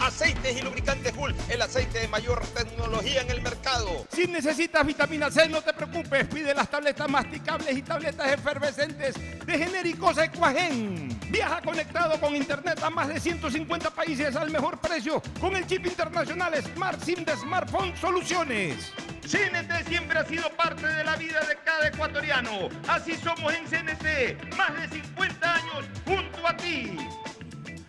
Aceites 0.00 0.56
y 0.56 0.62
lubricantes 0.62 1.14
Gulf, 1.16 1.36
el 1.50 1.60
aceite 1.60 2.00
de 2.00 2.08
mayor 2.08 2.40
tecnología 2.48 3.22
en 3.22 3.30
el 3.30 3.42
mercado. 3.42 4.06
Si 4.12 4.26
necesitas 4.26 4.86
vitamina 4.86 5.30
C, 5.30 5.48
no 5.48 5.60
te 5.60 5.72
preocupes, 5.72 6.26
pide 6.28 6.54
las 6.54 6.70
tabletas 6.70 7.08
masticables 7.08 7.76
y 7.76 7.82
tabletas 7.82 8.32
efervescentes 8.32 9.14
de 9.44 9.58
genéricos 9.58 10.18
Equagen. 10.18 11.08
Viaja 11.30 11.60
conectado 11.62 12.18
con 12.20 12.34
internet 12.34 12.80
a 12.82 12.90
más 12.90 13.08
de 13.08 13.20
150 13.20 13.90
países 13.90 14.34
al 14.36 14.50
mejor 14.50 14.80
precio 14.80 15.20
con 15.40 15.56
el 15.56 15.66
chip 15.66 15.86
internacional 15.86 16.54
Smart 16.62 17.02
SIM 17.02 17.24
de 17.24 17.36
Smartphone 17.36 17.94
Soluciones. 17.96 18.92
CNT 19.22 19.86
siempre 19.86 20.18
ha 20.18 20.24
sido 20.24 20.48
parte 20.52 20.86
de 20.86 21.04
la 21.04 21.16
vida 21.16 21.40
de 21.40 21.56
cada 21.64 21.88
ecuatoriano. 21.88 22.68
Así 22.86 23.14
somos 23.16 23.52
en 23.52 23.66
CNT, 23.66 24.56
más 24.56 24.80
de 24.80 25.02
50 25.02 25.54
años 25.54 25.84
junto 26.06 26.46
a 26.46 26.56
ti. 26.56 26.96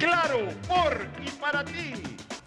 Claro, 0.00 0.48
por 0.66 1.06
y 1.22 1.30
para 1.32 1.62
ti. 1.62 1.92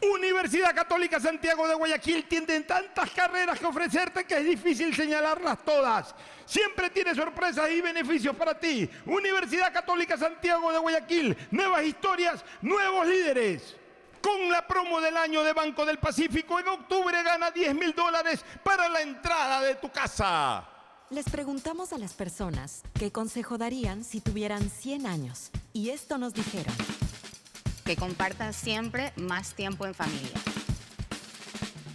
Universidad 0.01 0.73
Católica 0.73 1.19
Santiago 1.19 1.67
de 1.67 1.75
Guayaquil 1.75 2.27
tiene 2.27 2.61
tantas 2.61 3.11
carreras 3.11 3.59
que 3.59 3.65
ofrecerte 3.67 4.25
que 4.25 4.37
es 4.37 4.43
difícil 4.43 4.93
señalarlas 4.95 5.63
todas. 5.63 6.15
Siempre 6.45 6.89
tiene 6.89 7.13
sorpresas 7.13 7.69
y 7.69 7.79
beneficios 7.79 8.35
para 8.35 8.59
ti. 8.59 8.89
Universidad 9.05 9.71
Católica 9.71 10.17
Santiago 10.17 10.71
de 10.71 10.79
Guayaquil, 10.79 11.37
nuevas 11.51 11.83
historias, 11.83 12.43
nuevos 12.63 13.05
líderes. 13.07 13.75
Con 14.19 14.49
la 14.49 14.65
promo 14.65 14.99
del 14.99 15.15
año 15.15 15.43
de 15.43 15.53
Banco 15.53 15.85
del 15.85 15.99
Pacífico, 15.99 16.59
en 16.59 16.67
octubre 16.69 17.21
gana 17.21 17.51
10 17.51 17.75
mil 17.75 17.93
dólares 17.93 18.43
para 18.63 18.89
la 18.89 19.01
entrada 19.01 19.61
de 19.61 19.75
tu 19.75 19.91
casa. 19.91 20.67
Les 21.11 21.25
preguntamos 21.25 21.93
a 21.93 21.99
las 21.99 22.13
personas 22.13 22.81
qué 22.95 23.11
consejo 23.11 23.59
darían 23.59 24.03
si 24.03 24.21
tuvieran 24.21 24.71
100 24.71 25.05
años. 25.05 25.51
Y 25.71 25.89
esto 25.89 26.17
nos 26.17 26.33
dijeron 26.33 26.73
que 27.83 27.95
compartan 27.95 28.53
siempre 28.53 29.13
más 29.15 29.53
tiempo 29.53 29.85
en 29.85 29.93
familia. 29.93 30.31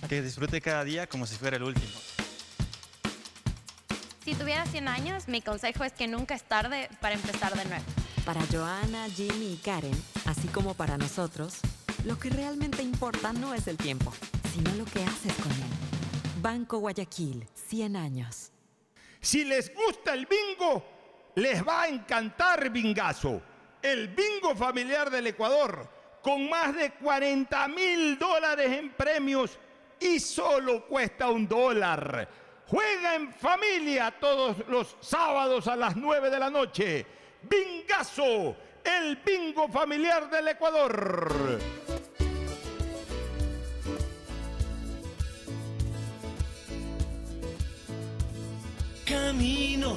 Que 0.08 0.22
disfrute 0.22 0.60
cada 0.60 0.84
día 0.84 1.06
como 1.06 1.26
si 1.26 1.36
fuera 1.36 1.56
el 1.56 1.62
último. 1.62 1.92
Si 4.24 4.34
tuviera 4.34 4.66
100 4.66 4.88
años, 4.88 5.28
mi 5.28 5.40
consejo 5.40 5.84
es 5.84 5.92
que 5.92 6.06
nunca 6.06 6.34
es 6.34 6.42
tarde 6.42 6.88
para 7.00 7.14
empezar 7.14 7.54
de 7.54 7.64
nuevo. 7.64 7.84
Para 8.24 8.42
Joana, 8.52 9.08
Jimmy 9.08 9.54
y 9.54 9.56
Karen, 9.56 10.02
así 10.26 10.48
como 10.48 10.74
para 10.74 10.98
nosotros, 10.98 11.58
lo 12.04 12.18
que 12.18 12.28
realmente 12.30 12.82
importa 12.82 13.32
no 13.32 13.54
es 13.54 13.66
el 13.68 13.78
tiempo, 13.78 14.12
sino 14.52 14.70
lo 14.74 14.84
que 14.84 15.02
haces 15.02 15.32
con 15.34 15.50
él. 15.52 16.42
Banco 16.42 16.78
Guayaquil, 16.78 17.46
100 17.68 17.96
años. 17.96 18.52
Si 19.20 19.44
les 19.44 19.72
gusta 19.74 20.12
el 20.14 20.26
bingo, 20.26 20.84
les 21.34 21.66
va 21.66 21.82
a 21.82 21.88
encantar 21.88 22.70
Bingazo 22.70 23.42
el 23.82 24.08
bingo 24.08 24.54
familiar 24.54 25.10
del 25.10 25.28
Ecuador, 25.28 25.88
con 26.22 26.48
más 26.48 26.74
de 26.74 26.92
40 26.92 27.68
mil 27.68 28.18
dólares 28.18 28.72
en 28.72 28.90
premios 28.90 29.58
y 30.00 30.20
solo 30.20 30.86
cuesta 30.86 31.30
un 31.30 31.46
dólar. 31.46 32.28
Juega 32.66 33.14
en 33.14 33.32
familia 33.32 34.14
todos 34.20 34.56
los 34.68 34.96
sábados 35.00 35.66
a 35.68 35.76
las 35.76 35.96
9 35.96 36.30
de 36.30 36.38
la 36.38 36.50
noche. 36.50 37.06
Bingazo, 37.42 38.56
el 38.84 39.16
bingo 39.16 39.68
familiar 39.68 40.28
del 40.28 40.48
Ecuador. 40.48 41.58
Camino 49.06 49.96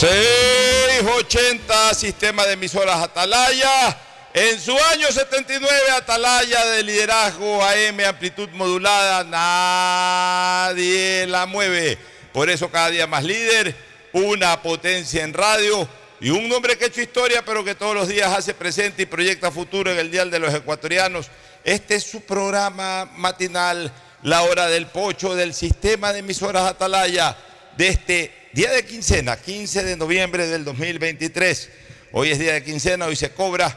680 0.00 1.92
Sistema 1.92 2.46
de 2.46 2.54
Emisoras 2.54 3.02
Atalaya. 3.02 3.98
En 4.32 4.58
su 4.58 4.72
año 4.72 5.08
79, 5.08 5.70
Atalaya 5.94 6.64
de 6.68 6.82
liderazgo 6.82 7.62
AM, 7.62 8.00
amplitud 8.08 8.48
modulada, 8.54 9.24
nadie 9.24 11.26
la 11.26 11.44
mueve. 11.44 11.98
Por 12.32 12.48
eso 12.48 12.70
cada 12.70 12.88
día 12.88 13.06
más 13.06 13.24
líder, 13.24 13.76
una 14.14 14.62
potencia 14.62 15.22
en 15.22 15.34
radio 15.34 15.86
y 16.18 16.30
un 16.30 16.50
hombre 16.50 16.78
que 16.78 16.84
ha 16.84 16.88
hecho 16.88 17.02
historia, 17.02 17.44
pero 17.44 17.62
que 17.62 17.74
todos 17.74 17.94
los 17.94 18.08
días 18.08 18.32
hace 18.32 18.54
presente 18.54 19.02
y 19.02 19.06
proyecta 19.06 19.50
futuro 19.50 19.92
en 19.92 19.98
el 19.98 20.10
Dial 20.10 20.30
de 20.30 20.38
los 20.38 20.54
Ecuatorianos. 20.54 21.26
Este 21.62 21.96
es 21.96 22.04
su 22.04 22.22
programa 22.22 23.04
matinal, 23.16 23.92
La 24.22 24.44
Hora 24.44 24.66
del 24.68 24.86
Pocho 24.86 25.34
del 25.34 25.52
Sistema 25.52 26.14
de 26.14 26.20
Emisoras 26.20 26.64
Atalaya, 26.64 27.36
de 27.76 27.88
este 27.88 28.39
día 28.52 28.70
de 28.72 28.84
quincena, 28.84 29.36
15 29.36 29.84
de 29.84 29.96
noviembre 29.96 30.46
del 30.46 30.64
2023. 30.64 31.70
Hoy 32.12 32.30
es 32.30 32.38
día 32.38 32.54
de 32.54 32.64
quincena, 32.64 33.06
hoy 33.06 33.16
se 33.16 33.30
cobra 33.30 33.76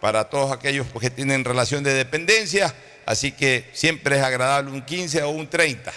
para 0.00 0.24
todos 0.24 0.52
aquellos 0.52 0.86
que 1.00 1.10
tienen 1.10 1.44
relación 1.44 1.82
de 1.82 1.92
dependencia, 1.92 2.72
así 3.04 3.32
que 3.32 3.64
siempre 3.72 4.18
es 4.18 4.22
agradable 4.22 4.70
un 4.70 4.82
15 4.82 5.22
o 5.22 5.30
un 5.30 5.48
30. 5.48 5.92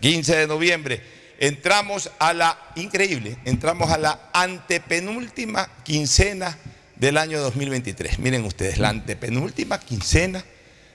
15 0.00 0.36
de 0.36 0.46
noviembre. 0.46 1.02
Entramos 1.38 2.10
a 2.18 2.32
la, 2.32 2.58
increíble, 2.76 3.36
entramos 3.44 3.90
a 3.90 3.98
la 3.98 4.30
antepenúltima 4.32 5.68
quincena 5.82 6.56
del 6.94 7.18
año 7.18 7.40
2023. 7.40 8.20
Miren 8.20 8.44
ustedes, 8.44 8.78
la 8.78 8.90
antepenúltima 8.90 9.80
quincena 9.80 10.44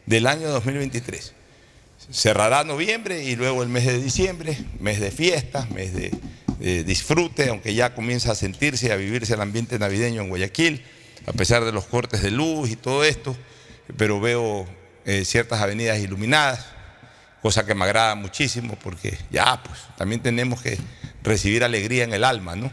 del 0.06 0.28
año 0.28 0.48
2023. 0.50 1.34
Cerrará 2.12 2.64
noviembre 2.64 3.22
y 3.24 3.36
luego 3.36 3.64
el 3.64 3.70
mes 3.70 3.86
de 3.86 4.02
diciembre, 4.02 4.58
mes 4.80 5.02
de 5.02 5.12
fiestas, 5.12 5.70
mes 5.70 5.94
de, 5.94 6.12
de 6.60 6.84
disfrute, 6.84 7.50
aunque 7.50 7.74
ya 7.74 7.96
comienza 7.96 8.32
a 8.32 8.36
sentirse 8.36 8.88
y 8.88 8.92
a 8.92 8.96
vivirse 8.96 9.34
el 9.34 9.42
ambiente 9.42 9.80
navideño 9.80 10.22
en 10.22 10.30
Guayaquil, 10.30 10.84
a 11.26 11.34
pesar 11.34 11.66
de 11.66 11.72
los 11.72 11.86
cortes 11.86 12.22
de 12.22 12.32
luz 12.32 12.70
y 12.70 12.76
todo 12.76 13.04
esto, 13.04 13.36
pero 13.98 14.20
veo 14.20 14.68
eh, 15.06 15.26
ciertas 15.26 15.62
avenidas 15.62 16.00
iluminadas, 16.00 16.66
cosa 17.42 17.66
que 17.66 17.74
me 17.76 17.86
agrada 17.86 18.16
muchísimo 18.16 18.78
porque 18.82 19.18
ya, 19.32 19.62
pues 19.64 19.80
también 19.98 20.22
tenemos 20.22 20.62
que 20.62 20.78
recibir 21.24 21.64
alegría 21.64 22.04
en 22.04 22.14
el 22.14 22.24
alma, 22.24 22.56
¿no? 22.56 22.72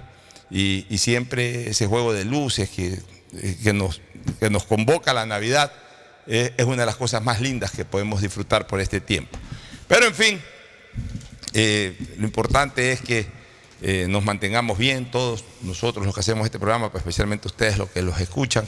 Y, 0.51 0.85
siempre 0.99 1.71
ese 1.71 1.87
juego 1.87 2.13
de 2.13 2.25
luces 2.25 2.71
que, 2.71 3.01
eh, 3.35 3.57
que, 3.63 3.73
nos, 3.73 4.01
que 4.39 4.49
nos 4.51 4.65
convoca 4.65 5.11
a 5.11 5.15
la 5.15 5.27
Navidad 5.27 5.73
eh, 6.27 6.53
es 6.57 6.65
una 6.65 6.79
de 6.79 6.87
las 6.87 6.97
cosas 6.97 7.23
más 7.23 7.41
lindas 7.41 7.71
que 7.71 7.85
podemos 7.85 8.21
disfrutar 8.23 8.67
por 8.67 8.81
este 8.81 9.01
tiempo. 9.01 9.39
Pero 9.89 10.07
en 10.07 10.15
fin, 10.15 10.41
eh, 11.53 11.97
lo 12.19 12.27
importante 12.27 12.93
es 12.93 13.01
que 13.01 13.27
eh, 13.83 14.07
nos 14.09 14.25
mantengamos 14.25 14.79
bien, 14.79 15.11
todos 15.11 15.45
nosotros 15.63 16.05
los 16.07 16.15
que 16.15 16.21
hacemos 16.21 16.45
este 16.45 16.59
programa, 16.59 16.89
pero 16.89 16.99
especialmente 16.99 17.49
ustedes 17.49 17.79
los 17.79 17.91
que 17.91 18.03
los 18.03 18.21
escuchan, 18.21 18.67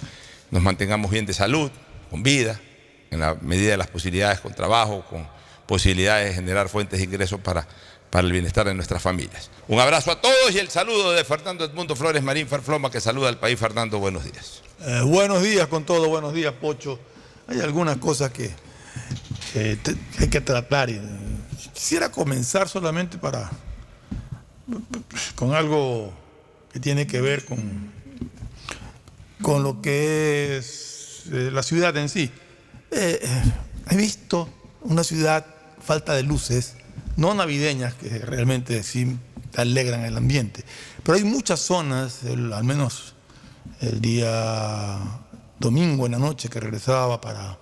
nos 0.51 0.63
mantengamos 0.63 1.11
bien 1.11 1.27
de 1.27 1.33
salud, 1.33 1.71
con 2.11 2.23
vida, 2.23 2.61
en 3.11 3.21
la 3.21 3.35
medida 3.41 3.71
de 3.71 3.77
las 3.77 3.89
posibilidades, 3.89 4.41
con 4.41 4.55
trabajo, 4.55 5.05
con 5.09 5.27
posibilidades 5.67 6.29
de 6.29 6.35
generar 6.35 6.69
fuentes 6.69 6.99
de 6.99 7.05
ingresos 7.05 7.41
para, 7.41 7.67
para 8.11 8.27
el 8.27 8.33
bienestar 8.33 8.67
de 8.67 8.75
nuestras 8.75 9.03
familias. 9.03 9.51
Un 9.67 9.81
abrazo 9.81 10.11
a 10.11 10.21
todos 10.21 10.53
y 10.53 10.59
el 10.59 10.69
saludo 10.69 11.13
de 11.13 11.25
Fernando 11.25 11.65
Edmundo 11.65 11.97
Flores 11.97 12.23
Marín 12.23 12.47
Farfloma, 12.47 12.91
que 12.91 13.01
saluda 13.01 13.29
al 13.29 13.39
país. 13.39 13.59
Fernando, 13.59 13.99
buenos 13.99 14.25
días. 14.25 14.63
Eh, 14.81 15.03
buenos 15.05 15.43
días 15.43 15.67
con 15.69 15.85
todo, 15.85 16.09
buenos 16.09 16.33
días, 16.33 16.53
Pocho. 16.55 16.99
Hay 17.47 17.61
algunas 17.61 17.97
cosas 17.97 18.31
que, 18.31 18.51
que 19.53 19.79
hay 20.19 20.29
que 20.29 20.41
tratar. 20.41 20.91
y, 20.91 21.01
quisiera 21.73 22.11
comenzar 22.11 22.69
solamente 22.69 23.19
para 23.19 23.51
con 25.35 25.55
algo 25.55 26.13
que 26.73 26.81
tiene 26.81 27.07
que 27.07 27.21
ver 27.21 27.45
con, 27.45 27.59
con 29.43 29.63
lo 29.63 29.81
que 29.81 30.59
es 30.59 31.25
eh, 31.33 31.51
la 31.53 31.63
ciudad 31.63 31.97
en 31.97 32.09
sí. 32.09 32.31
Eh, 32.91 33.21
he 33.91 33.97
visto 33.97 34.49
una 34.83 35.05
ciudad 35.05 35.47
falta 35.81 36.15
de 36.15 36.23
luces, 36.23 36.75
no 37.17 37.35
navideñas, 37.35 37.95
que 37.95 38.19
realmente 38.19 38.83
sí 38.83 39.17
alegran 39.57 40.05
el 40.05 40.17
ambiente, 40.17 40.65
pero 41.03 41.17
hay 41.17 41.25
muchas 41.25 41.61
zonas, 41.61 42.21
al 42.25 42.65
menos 42.65 43.15
el 43.81 44.01
día 44.01 44.99
domingo 45.59 46.07
en 46.07 46.13
la 46.13 46.19
noche 46.19 46.49
que 46.49 46.61
regresaba 46.61 47.21
para, 47.21 47.59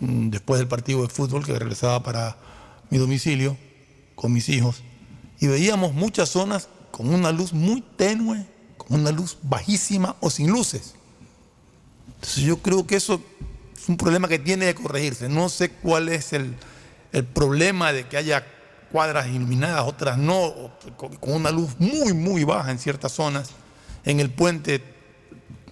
mm, 0.00 0.30
después 0.30 0.58
del 0.58 0.68
partido 0.68 1.02
de 1.02 1.08
fútbol, 1.08 1.44
que 1.44 1.58
regresaba 1.58 2.02
para 2.02 2.36
mi 2.90 2.98
domicilio 2.98 3.56
con 4.14 4.32
mis 4.32 4.48
hijos, 4.48 4.82
y 5.40 5.46
veíamos 5.46 5.94
muchas 5.94 6.28
zonas 6.28 6.68
con 6.90 7.12
una 7.12 7.32
luz 7.32 7.52
muy 7.52 7.80
tenue, 7.80 8.46
con 8.76 9.00
una 9.00 9.10
luz 9.10 9.38
bajísima 9.42 10.14
o 10.20 10.28
sin 10.28 10.50
luces. 10.50 10.94
Entonces 12.14 12.44
yo 12.44 12.58
creo 12.58 12.86
que 12.86 12.96
eso 12.96 13.22
es 13.76 13.88
un 13.88 13.96
problema 13.96 14.28
que 14.28 14.38
tiene 14.38 14.66
que 14.66 14.82
corregirse. 14.82 15.30
No 15.30 15.48
sé 15.48 15.70
cuál 15.70 16.10
es 16.10 16.34
el, 16.34 16.54
el 17.12 17.24
problema 17.24 17.92
de 17.92 18.06
que 18.06 18.18
haya 18.18 18.44
cuadras 18.92 19.28
iluminadas, 19.28 19.84
otras 19.86 20.18
no, 20.18 20.72
con, 20.96 21.32
una 21.32 21.50
luz 21.50 21.70
muy, 21.78 22.12
muy 22.12 22.44
baja 22.44 22.70
en 22.70 22.78
ciertas 22.78 23.12
zonas. 23.12 23.50
En 24.04 24.20
el 24.20 24.30
puente 24.30 24.82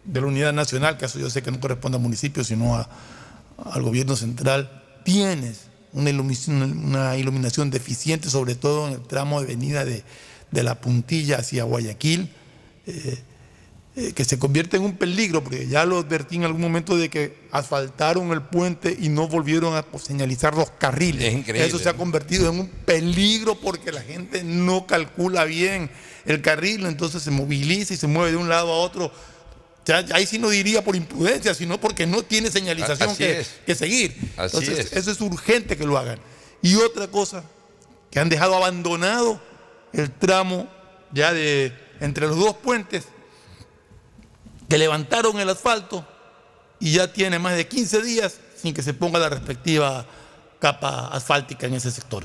de 0.04 0.20
la 0.20 0.26
Unidad 0.26 0.54
Nacional, 0.54 0.96
que 0.96 1.04
eso 1.04 1.18
yo 1.18 1.28
sé 1.28 1.42
que 1.42 1.50
no 1.50 1.60
corresponde 1.60 1.96
al 1.96 2.02
municipio, 2.02 2.42
sino 2.42 2.76
al 2.76 3.82
gobierno 3.82 4.16
central, 4.16 4.82
tienes 5.04 5.67
una 5.92 6.10
iluminación, 6.10 6.84
una 6.84 7.16
iluminación 7.16 7.70
deficiente, 7.70 8.30
sobre 8.30 8.54
todo 8.54 8.88
en 8.88 8.94
el 8.94 9.02
tramo 9.02 9.40
de 9.40 9.46
venida 9.46 9.84
de, 9.84 10.04
de 10.50 10.62
la 10.62 10.80
puntilla 10.80 11.38
hacia 11.38 11.64
Guayaquil. 11.64 12.30
eh, 12.86 13.18
eh, 13.98 14.12
que 14.12 14.24
se 14.24 14.38
convierte 14.38 14.76
en 14.76 14.84
un 14.84 14.96
peligro, 14.96 15.42
porque 15.42 15.66
ya 15.66 15.84
lo 15.84 15.98
advertí 15.98 16.36
en 16.36 16.44
algún 16.44 16.60
momento 16.60 16.96
de 16.96 17.08
que 17.08 17.36
asfaltaron 17.50 18.30
el 18.30 18.42
puente 18.42 18.96
y 18.96 19.08
no 19.08 19.26
volvieron 19.26 19.74
a 19.74 19.84
señalizar 19.98 20.54
los 20.54 20.70
carriles. 20.70 21.24
Es 21.24 21.34
increíble, 21.34 21.66
Eso 21.66 21.80
se 21.80 21.88
ha 21.88 21.94
convertido 21.94 22.48
en 22.48 22.60
un 22.60 22.68
peligro 22.68 23.56
porque 23.56 23.90
la 23.90 24.02
gente 24.02 24.44
no 24.44 24.86
calcula 24.86 25.44
bien 25.46 25.90
el 26.26 26.42
carril, 26.42 26.86
entonces 26.86 27.24
se 27.24 27.32
moviliza 27.32 27.92
y 27.92 27.96
se 27.96 28.06
mueve 28.06 28.30
de 28.30 28.36
un 28.36 28.48
lado 28.48 28.72
a 28.72 28.76
otro. 28.76 29.10
Ya- 29.88 30.02
ya 30.02 30.16
ahí 30.16 30.26
sí 30.26 30.38
no 30.38 30.50
diría 30.50 30.84
por 30.84 30.94
imprudencia, 30.96 31.54
sino 31.54 31.80
porque 31.80 32.06
no 32.06 32.22
tiene 32.22 32.50
señalización 32.50 33.16
que, 33.16 33.40
es. 33.40 33.50
que 33.64 33.74
seguir. 33.74 34.14
Así 34.36 34.58
Entonces, 34.58 34.78
es. 34.86 34.92
eso 34.92 35.10
es 35.10 35.20
urgente 35.22 35.76
que 35.78 35.84
lo 35.86 35.96
hagan. 35.96 36.20
Y 36.60 36.74
otra 36.76 37.08
cosa, 37.08 37.42
que 38.10 38.20
han 38.20 38.28
dejado 38.28 38.54
abandonado 38.54 39.40
el 39.94 40.10
tramo 40.10 40.68
ya 41.12 41.32
de 41.32 41.72
entre 42.00 42.26
los 42.26 42.36
dos 42.38 42.54
puentes, 42.58 43.04
que 44.68 44.76
levantaron 44.78 45.40
el 45.40 45.48
asfalto 45.48 46.06
y 46.80 46.92
ya 46.92 47.10
tiene 47.12 47.38
más 47.38 47.56
de 47.56 47.66
15 47.66 48.02
días 48.02 48.34
sin 48.60 48.74
que 48.74 48.82
se 48.82 48.92
ponga 48.92 49.18
la 49.18 49.30
respectiva 49.30 50.06
capa 50.60 51.08
asfáltica 51.08 51.66
en 51.66 51.74
ese 51.74 51.90
sector. 51.90 52.24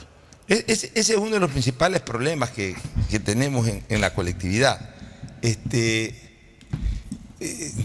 E- 0.50 0.66
Ese, 0.68 0.92
ese 0.96 1.14
es 1.14 1.18
uno 1.20 1.32
de 1.32 1.40
los 1.40 1.50
principales 1.52 2.02
problemas 2.02 2.50
que, 2.52 2.76
que 3.10 3.20
tenemos 3.20 3.68
en, 3.68 3.86
en 3.88 4.02
la 4.02 4.14
colectividad, 4.14 4.94
este, 5.42 6.23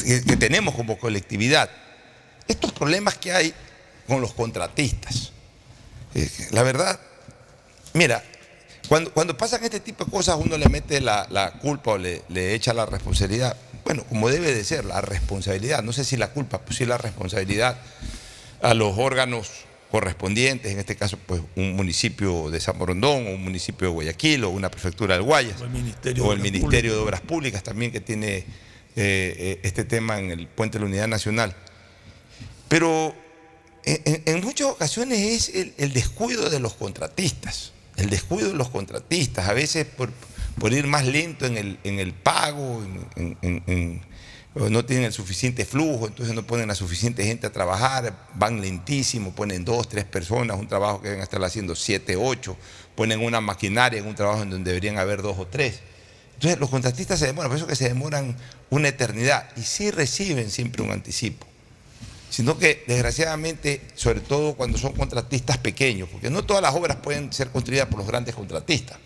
que, 0.05 0.23
que 0.25 0.37
tenemos 0.37 0.75
como 0.75 0.99
colectividad. 0.99 1.71
Estos 2.47 2.73
problemas 2.73 3.17
que 3.17 3.33
hay 3.33 3.55
con 4.07 4.21
los 4.21 4.33
contratistas. 4.33 5.33
Eh, 6.15 6.31
la 6.50 6.62
verdad, 6.62 6.99
mira, 7.93 8.25
cuando, 8.88 9.12
cuando 9.12 9.37
pasan 9.37 9.62
este 9.65 9.81
tipo 9.81 10.07
de 10.07 10.11
cosas 10.11 10.38
uno 10.41 10.57
le 10.57 10.69
mete 10.69 11.00
la, 11.00 11.27
la 11.31 11.53
culpa 11.53 11.93
o 11.93 11.99
le, 11.99 12.23
le 12.29 12.55
echa 12.55 12.73
la 12.73 12.87
responsabilidad. 12.87 13.57
Bueno, 13.85 14.05
como 14.05 14.29
debe 14.29 14.55
de 14.55 14.65
ser, 14.65 14.85
la 14.85 15.00
responsabilidad, 15.00 15.83
no 15.83 15.93
sé 15.93 16.05
si 16.05 16.17
la 16.17 16.29
culpa, 16.29 16.61
pues 16.61 16.79
sí 16.79 16.87
la 16.87 16.99
responsabilidad 16.99 17.77
a 18.62 18.75
los 18.75 18.97
órganos 18.99 19.50
correspondientes, 19.91 20.73
en 20.73 20.79
este 20.79 20.97
caso 20.97 21.19
pues 21.25 21.41
un 21.57 21.75
municipio 21.75 22.50
de 22.50 22.61
San 22.61 22.79
Borondón 22.79 23.27
o 23.27 23.31
un 23.31 23.43
municipio 23.43 23.88
de 23.88 23.95
Guayaquil 23.95 24.45
o 24.45 24.50
una 24.50 24.71
prefectura 24.71 25.15
del 25.15 25.23
Guayas 25.23 25.61
O 25.62 25.65
el 25.65 25.71
Ministerio 25.71 26.25
o 26.25 26.29
de 26.29 26.35
el 26.35 26.41
Obras 26.41 26.53
Ministerio 26.53 26.91
de 26.91 26.99
Públicas. 26.99 27.21
Obras 27.21 27.21
Públicas 27.23 27.62
también 27.62 27.93
que 27.93 28.00
tiene 28.00 28.45
eh, 28.97 29.35
eh, 29.38 29.61
este 29.62 29.85
tema 29.85 30.18
en 30.18 30.30
el 30.30 30.47
puente 30.49 30.78
de 30.78 30.85
la 30.85 30.88
Unidad 30.88 31.09
Nacional. 31.09 31.54
Pero 32.68 33.14
en, 33.85 34.40
muchas 34.42 34.68
ocasiones 34.68 35.49
es 35.49 35.75
el, 35.78 35.92
descuido 35.92 36.50
de 36.50 36.61
los 36.61 36.75
contratistas, 36.75 37.73
el 37.97 38.11
descuido 38.11 38.49
de 38.49 38.54
los 38.54 38.68
contratistas, 38.68 39.49
a 39.49 39.54
veces 39.54 39.87
por, 39.87 40.12
por 40.59 40.73
ir 40.73 40.87
más 40.87 41.07
lento 41.07 41.47
en 41.47 41.57
el, 41.57 41.78
en 41.85 41.99
el 41.99 42.12
pago, 42.12 42.83
no 44.54 44.85
tienen 44.85 45.07
el 45.07 45.12
suficiente 45.12 45.64
flujo, 45.64 46.07
entonces 46.07 46.35
no 46.35 46.42
ponen 46.47 46.68
la 46.68 46.75
suficiente 46.75 47.25
gente 47.25 47.47
a 47.47 47.52
trabajar, 47.52 48.26
van 48.35 48.61
lentísimo, 48.61 49.35
ponen 49.35 49.64
dos, 49.64 49.88
tres 49.88 50.04
personas, 50.04 50.59
un 50.59 50.66
trabajo 50.66 51.00
que 51.00 51.09
deben 51.09 51.23
estar 51.23 51.42
haciendo 51.45 51.75
siete, 51.76 52.16
ocho, 52.16 52.57
ponen 52.95 53.21
una 53.21 53.40
maquinaria 53.40 54.00
en 54.00 54.07
un 54.07 54.14
trabajo 54.14 54.42
en 54.42 54.50
donde 54.50 54.71
deberían 54.71 54.99
haber 54.99 55.23
dos 55.23 55.38
o 55.38 55.47
tres. 55.47 55.80
Entonces 56.38 56.59
los 56.59 56.71
contratistas 56.71 57.18
se 57.18 57.26
demoran, 57.26 57.50
por 57.50 57.59
eso 57.59 57.66
que 57.66 57.76
se 57.76 57.88
demoran 57.88 58.37
una 58.71 58.88
eternidad 58.88 59.49
y 59.57 59.62
sí 59.62 59.90
reciben 59.90 60.50
siempre 60.50 60.83
un 60.83 60.90
anticipo 60.90 61.47
sino 62.30 62.59
que 62.59 62.85
desgraciadamente, 62.87 63.80
sobre 63.95 64.21
todo 64.21 64.54
cuando 64.54 64.78
son 64.78 64.92
contratistas 64.92 65.59
pequeños, 65.59 66.09
porque 66.11 66.30
no 66.30 66.45
todas 66.45 66.62
las 66.62 66.75
obras 66.75 66.99
pueden 66.99 67.33
ser 67.33 67.49
construidas 67.49 67.88
por 67.88 67.99
los 67.99 68.07
grandes 68.07 68.35
contratistas. 68.35 68.99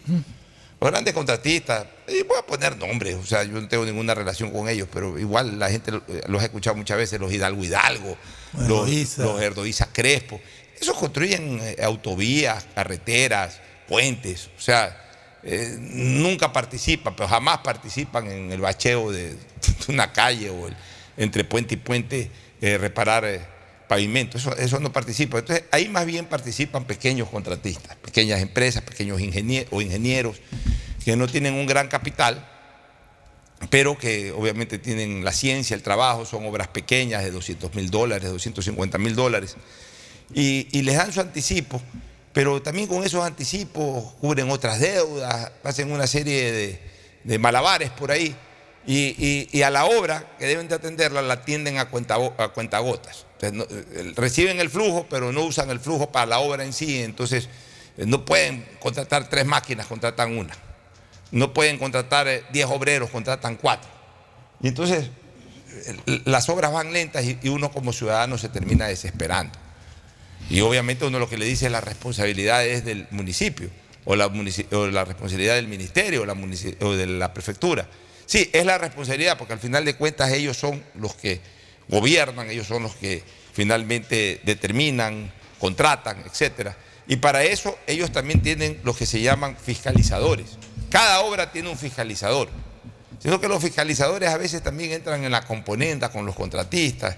Los 0.81 0.91
grandes 0.91 1.15
contratistas, 1.15 1.87
y 2.09 2.25
voy 2.25 2.39
a 2.39 2.43
poner 2.45 2.77
nombres, 2.77 3.15
o 3.15 3.25
sea, 3.25 3.45
yo 3.45 3.61
no 3.61 3.69
tengo 3.69 3.85
ninguna 3.85 4.15
relación 4.15 4.51
con 4.51 4.69
ellos, 4.69 4.89
pero 4.93 5.17
igual 5.17 5.59
la 5.59 5.71
gente 5.71 5.93
eh, 6.09 6.23
los 6.27 6.43
ha 6.43 6.47
escuchado 6.47 6.77
muchas 6.77 6.97
veces, 6.97 7.21
los 7.21 7.33
Hidalgo 7.33 7.63
Hidalgo, 7.63 8.17
los, 8.67 9.19
los 9.19 9.41
Erdoiza 9.41 9.89
Crespo, 9.93 10.41
esos 10.81 10.97
construyen 10.97 11.61
eh, 11.63 11.77
autovías, 11.85 12.67
carreteras, 12.75 13.61
puentes, 13.87 14.51
o 14.59 14.61
sea, 14.61 15.02
eh, 15.45 15.77
nunca 15.79 16.53
participan, 16.53 17.17
pero 17.17 17.29
jamás 17.29 17.59
participan 17.59 18.31
en 18.31 18.53
el 18.53 18.61
bacheo 18.61 19.11
de, 19.13 19.37
una 19.89 20.13
calle 20.13 20.51
o 20.51 20.69
el- 20.69 20.77
entre 21.17 21.45
puente 21.45 21.75
y 21.75 21.77
puente 21.77 22.31
eh, 22.61 22.79
reparar 22.79 23.25
eh, 23.25 23.41
pavimento. 23.89 24.39
Eso, 24.39 24.81
no 24.81 24.93
participa. 24.93 25.39
Entonces, 25.39 25.65
ahí 25.73 25.89
más 25.89 26.07
bien 26.07 26.27
participan 26.27 26.85
pequeños 26.85 27.29
contratistas, 27.29 27.97
pequeñas 27.97 28.41
empresas, 28.41 28.83
pequeños 28.83 29.21
o 29.71 29.81
ingenieros 29.81 30.41
que 31.05 31.17
no 31.17 31.27
tienen 31.27 31.55
un 31.55 31.67
gran 31.67 31.89
capital, 31.89 32.49
pero 33.71 33.99
que 33.99 34.33
obviamente 34.33 34.79
tienen 34.79 35.25
la 35.25 35.33
ciencia, 35.33 35.75
el 35.75 35.83
trabajo, 35.83 36.25
son 36.25 36.47
obras 36.47 36.69
pequeñas 36.69 37.25
de 37.25 37.31
200 37.31 37.75
mil 37.75 37.91
dólares, 37.91 38.31
250 38.31 38.99
mil 38.99 39.15
dólares, 39.15 39.57
y 40.33 40.83
les 40.83 40.97
dan 40.97 41.13
su 41.13 41.21
anticipo, 41.21 41.83
pero 42.33 42.63
también 42.63 42.87
con 42.87 43.05
esos 43.05 43.25
anticipos 43.25 44.15
cubren 44.21 44.51
otras 44.51 44.81
deudas, 44.81 45.53
hacen 45.63 45.93
una 45.93 46.07
serie 46.07 46.81
de, 47.25 47.39
malabares 47.39 47.91
por 47.91 48.11
ahí, 48.11 48.35
y, 48.87 49.63
a 49.63 49.71
la 49.71 49.85
obra 49.85 50.35
que 50.39 50.47
deben 50.47 50.67
de 50.67 50.75
atenderla 50.75 51.23
la 51.23 51.35
atienden 51.35 51.79
a, 51.79 51.89
cuenta, 51.89 52.17
a 52.39 52.49
cuentagotas. 52.49 53.27
Eh, 53.43 54.13
reciben 54.17 54.61
el 54.61 54.71
flujo, 54.71 55.07
pero 55.11 55.33
no 55.33 55.43
usan 55.43 55.71
el 55.71 55.81
flujo 55.81 56.11
para 56.11 56.27
la 56.27 56.39
obra 56.39 56.65
en 56.65 56.73
sí, 56.73 57.03
entonces 57.03 57.49
eh, 57.99 58.07
no 58.07 58.25
pueden 58.25 58.65
contratar 58.81 59.29
tres 59.29 59.45
máquinas, 59.47 59.87
contratan 59.87 60.37
una. 60.37 60.55
No 61.31 61.53
pueden 61.53 61.79
contratar 61.79 62.29
eh, 62.29 62.45
10 62.53 62.67
obreros, 62.67 63.11
contratan 63.11 63.57
cuatro. 63.57 63.91
Y 64.61 64.69
entonces 64.69 65.11
las 66.25 66.49
obras 66.49 66.73
van 66.73 66.93
lentas 66.93 67.25
y 67.25 67.49
uno 67.49 67.73
como 67.73 67.93
ciudadano 67.93 68.39
se 68.39 68.49
termina 68.49 68.87
desesperando. 68.87 69.59
Y 70.51 70.61
obviamente 70.61 71.05
uno 71.07 71.19
lo 71.19 71.29
que 71.29 71.39
le 71.39 71.45
dice 71.45 71.67
es 71.67 71.73
la 71.73 71.81
responsabilidad 71.81 72.67
es 72.67 72.85
del 72.85 73.07
municipio 73.11 73.71
o 74.05 74.17
la, 74.17 74.29
la 74.29 75.05
responsabilidad 75.05 75.55
del 75.55 75.69
ministerio 75.69 76.23
o, 76.23 76.27
la 76.27 76.35
de 76.35 77.07
la 77.07 77.33
prefectura. 77.33 77.89
Sí, 78.27 78.51
es 78.53 78.65
la 78.65 78.79
responsabilidad 78.79 79.39
porque 79.39 79.53
al 79.55 79.61
final 79.61 79.85
de 79.85 79.95
cuentas 79.95 80.31
ellos 80.33 80.57
son 80.57 80.83
los 80.95 81.15
que 81.15 81.41
gobiernan, 81.89 82.51
ellos 82.51 82.67
son 82.67 82.83
los 82.83 82.95
que 82.97 83.23
finalmente 83.53 84.41
determinan, 84.45 85.33
contratan, 85.59 86.23
etcétera. 86.27 86.77
Y 87.07 87.17
para 87.17 87.45
eso 87.45 87.79
ellos 87.87 88.13
también 88.13 88.43
tienen 88.43 88.81
los 88.85 88.97
que 88.97 89.07
se 89.07 89.21
llaman 89.21 89.57
fiscalizadores. 89.57 90.59
Cada 90.91 91.21
obra 91.21 91.53
tiene 91.53 91.69
un 91.69 91.79
fiscalizador. 91.79 92.49
Sino 93.23 93.41
que 93.41 93.47
los 93.49 93.63
fiscalizadores 93.63 94.31
a 94.31 94.37
veces 94.37 94.63
también 94.63 94.91
entran 94.91 95.23
en 95.23 95.31
la 95.31 95.45
componenda 95.45 96.11
con 96.11 96.27
los 96.27 96.35
contratistas 96.35 97.17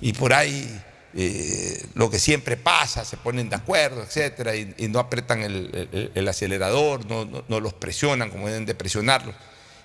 y 0.00 0.14
por 0.14 0.32
ahí 0.32 0.80
eh, 1.14 1.84
lo 1.94 2.10
que 2.10 2.18
siempre 2.18 2.56
pasa, 2.56 3.04
se 3.04 3.16
ponen 3.16 3.48
de 3.50 3.56
acuerdo, 3.56 4.02
etcétera, 4.02 4.56
y, 4.56 4.74
y 4.78 4.88
no 4.88 4.98
apretan 4.98 5.42
el, 5.42 5.88
el- 5.92 6.10
el 6.14 6.28
acelerador, 6.28 7.04
no, 7.06 7.24
no- 7.24 7.44
no 7.48 7.60
los 7.60 7.74
presionan 7.74 8.30
como 8.30 8.46
deben 8.48 8.64
de 8.66 8.74
presionarlos. 8.74 9.34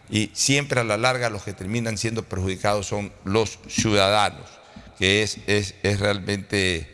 Y 0.10 0.32
siempre 0.34 0.80
a 0.80 0.84
la 0.86 0.96
larga 0.96 1.30
los 1.30 1.44
que 1.44 1.52
terminan 1.54 1.98
siendo 1.98 2.24
perjudicados 2.24 2.88
son 2.88 3.12
los 3.26 3.60
ciudadanos, 3.68 4.46
que 4.98 5.22
es, 5.24 5.40
es, 5.48 5.76
es 5.84 6.00
realmente 6.00 6.88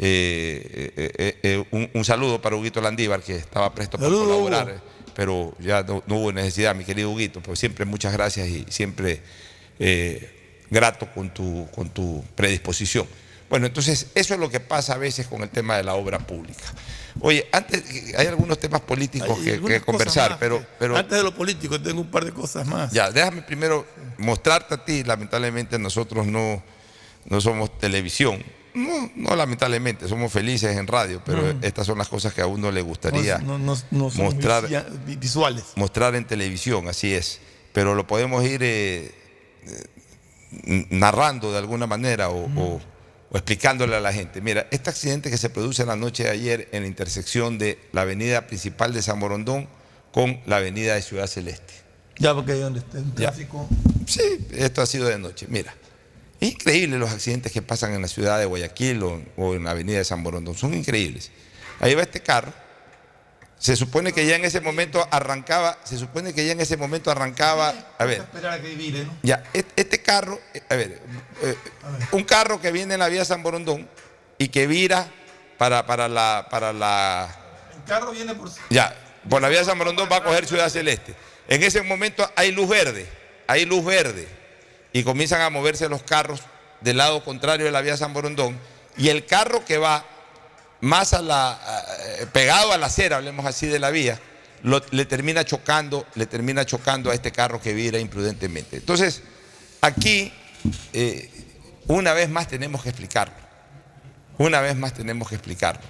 eh, 0.00 1.38
eh, 1.42 1.64
un, 1.70 1.88
un 1.94 2.04
saludo 2.04 2.42
para 2.42 2.56
Huguito 2.56 2.80
Landívar, 2.80 3.22
que 3.22 3.36
estaba 3.36 3.72
presto 3.74 3.98
para 3.98 4.10
colaborar. 4.10 4.66
Hugo. 4.68 4.80
pero 5.14 5.54
ya 5.60 5.82
no, 5.84 6.02
no 6.08 6.16
hubo 6.16 6.32
necesidad, 6.32 6.74
mi 6.74 6.84
querido 6.84 7.10
Huguito, 7.10 7.40
pero 7.40 7.54
siempre 7.56 7.84
muchas 7.84 8.12
gracias 8.12 8.48
y 8.48 8.66
siempre 8.68 9.22
grato 10.70 11.08
con 11.14 11.30
tu, 11.32 11.68
con 11.74 11.88
tu 11.90 12.24
predisposición. 12.34 13.06
Bueno, 13.48 13.66
entonces 13.66 14.08
eso 14.14 14.34
es 14.34 14.40
lo 14.40 14.50
que 14.50 14.60
pasa 14.60 14.94
a 14.94 14.98
veces 14.98 15.26
con 15.26 15.42
el 15.42 15.50
tema 15.50 15.76
de 15.76 15.84
la 15.84 15.94
obra 15.94 16.18
pública. 16.18 16.64
Oye, 17.20 17.48
antes 17.52 17.82
hay 18.18 18.26
algunos 18.26 18.58
temas 18.58 18.80
políticos 18.82 19.38
que, 19.38 19.80
conversar, 19.80 20.32
más 20.32 20.38
pero, 20.78 20.96
Antes 20.96 21.16
de 21.18 21.22
lo 21.24 21.34
político, 21.34 21.80
tengo 21.80 22.00
un 22.00 22.10
par 22.10 22.24
de 22.24 22.32
cosas 22.32 22.66
más. 22.66 22.92
ya, 22.92 23.10
déjame 23.10 23.42
primero 23.42 23.86
mostrarte 24.18 24.74
a 24.74 24.84
ti, 24.84 25.02
lamentablemente 25.04 25.78
nosotros 25.78 26.26
no, 26.26 26.62
no 27.24 27.40
somos 27.40 27.78
televisión. 27.78 28.42
No, 28.74 29.10
no 29.16 29.34
lamentablemente, 29.36 30.06
somos 30.06 30.30
felices 30.30 30.76
en 30.76 30.86
radio, 30.86 31.22
pero 31.24 31.54
estas 31.62 31.86
son 31.86 31.96
las 31.96 32.08
cosas 32.08 32.34
que 32.34 32.42
a 32.42 32.46
uno 32.46 32.70
le 32.70 32.82
gustaría 32.82 33.38
No, 33.38 33.56
no, 33.58 33.74
mostrar, 33.90 34.68
visuales. 35.06 35.64
mostrar 35.76 36.14
en 36.14 36.26
televisión, 36.26 36.86
así 36.88 37.14
es. 37.14 37.40
Pero 37.72 37.94
lo 37.94 38.06
podemos 38.06 38.44
ir 38.44 38.62
eh, 38.62 39.14
eh, 39.66 40.86
narrando 40.90 41.52
de 41.52 41.58
alguna 41.58 41.86
manera 41.86 42.28
o, 42.28 42.50
o- 42.56 42.80
o 43.30 43.36
explicándole 43.36 43.96
a 43.96 44.00
la 44.00 44.12
gente. 44.12 44.40
Mira, 44.40 44.66
este 44.70 44.90
accidente 44.90 45.30
que 45.30 45.38
se 45.38 45.50
produce 45.50 45.84
la 45.84 45.96
noche 45.96 46.24
de 46.24 46.30
ayer 46.30 46.68
en 46.72 46.82
la 46.82 46.88
intersección 46.88 47.58
de 47.58 47.78
la 47.92 48.02
avenida 48.02 48.46
principal 48.46 48.92
de 48.92 49.02
San 49.02 49.20
Borondón 49.20 49.68
con 50.12 50.40
la 50.46 50.56
avenida 50.56 50.94
de 50.94 51.02
Ciudad 51.02 51.26
Celeste. 51.26 51.74
Ya, 52.18 52.34
porque 52.34 52.52
ahí 52.52 52.60
donde 52.60 52.80
está 52.80 52.98
el 52.98 53.12
tráfico. 53.12 53.68
Sí, 54.06 54.46
esto 54.52 54.80
ha 54.80 54.86
sido 54.86 55.08
de 55.08 55.18
noche. 55.18 55.46
Mira, 55.48 55.74
es 56.40 56.52
increíble 56.52 56.98
los 56.98 57.10
accidentes 57.10 57.52
que 57.52 57.62
pasan 57.62 57.92
en 57.92 58.02
la 58.02 58.08
ciudad 58.08 58.38
de 58.38 58.46
Guayaquil 58.46 59.02
o, 59.02 59.22
o 59.36 59.54
en 59.54 59.64
la 59.64 59.72
avenida 59.72 59.98
de 59.98 60.04
San 60.04 60.22
Borondón. 60.22 60.54
Son 60.54 60.72
increíbles. 60.72 61.30
Ahí 61.80 61.94
va 61.94 62.02
este 62.02 62.20
carro. 62.20 62.52
Se 63.58 63.74
supone 63.74 64.12
que 64.12 64.26
ya 64.26 64.36
en 64.36 64.44
ese 64.44 64.60
momento 64.60 65.06
arrancaba, 65.10 65.78
se 65.82 65.96
supone 65.96 66.34
que 66.34 66.44
ya 66.44 66.52
en 66.52 66.60
ese 66.60 66.76
momento 66.76 67.10
arrancaba, 67.10 67.72
a 67.98 68.04
ver, 68.04 68.22
ya, 69.22 69.42
este 69.54 70.02
carro, 70.02 70.38
eh, 70.52 70.62
a 70.68 70.76
ver, 70.76 71.00
eh, 71.42 71.56
un 72.12 72.24
carro 72.24 72.60
que 72.60 72.70
viene 72.70 72.94
en 72.94 73.00
la 73.00 73.08
vía 73.08 73.24
San 73.24 73.42
Borondón 73.42 73.88
y 74.36 74.48
que 74.48 74.66
vira 74.66 75.10
para, 75.56 75.86
para 75.86 76.06
la, 76.06 76.46
para 76.50 76.74
la, 76.74 77.34
El 77.74 77.84
carro 77.84 78.10
viene 78.12 78.34
por. 78.34 78.50
ya, 78.68 78.94
por 79.28 79.40
la 79.40 79.48
vía 79.48 79.64
San 79.64 79.78
Borondón 79.78 80.08
va 80.12 80.16
a 80.16 80.24
coger 80.24 80.46
Ciudad 80.46 80.68
Celeste. 80.68 81.14
En 81.48 81.62
ese 81.62 81.80
momento 81.82 82.30
hay 82.36 82.52
luz 82.52 82.68
verde, 82.68 83.08
hay 83.46 83.64
luz 83.64 83.84
verde. 83.84 84.28
Y 84.92 85.02
comienzan 85.02 85.40
a 85.40 85.50
moverse 85.50 85.88
los 85.88 86.02
carros 86.02 86.40
del 86.80 86.98
lado 86.98 87.24
contrario 87.24 87.66
de 87.66 87.72
la 87.72 87.80
vía 87.80 87.96
San 87.96 88.12
Borondón. 88.12 88.58
Y 88.96 89.08
el 89.08 89.26
carro 89.26 89.64
que 89.64 89.78
va 89.78 90.04
más 90.80 91.12
a 91.12 91.22
la, 91.22 91.58
eh, 92.20 92.26
pegado 92.32 92.72
a 92.72 92.78
la 92.78 92.86
acera, 92.86 93.16
hablemos 93.16 93.46
así 93.46 93.66
de 93.66 93.78
la 93.78 93.90
vía, 93.90 94.20
lo- 94.62 94.82
le 94.90 95.04
termina 95.04 95.44
chocando, 95.44 96.06
le 96.14 96.26
termina 96.26 96.64
chocando 96.64 97.10
a 97.10 97.14
este 97.14 97.32
carro 97.32 97.60
que 97.60 97.72
vira 97.74 97.98
imprudentemente. 97.98 98.76
Entonces, 98.76 99.22
aquí, 99.80 100.32
eh, 100.92 101.30
una 101.86 102.12
vez 102.12 102.28
más 102.28 102.48
tenemos 102.48 102.82
que 102.82 102.88
explicarlo. 102.90 103.34
Una 104.38 104.60
vez 104.60 104.76
más 104.76 104.92
tenemos 104.92 105.28
que 105.28 105.36
explicarlo. 105.36 105.82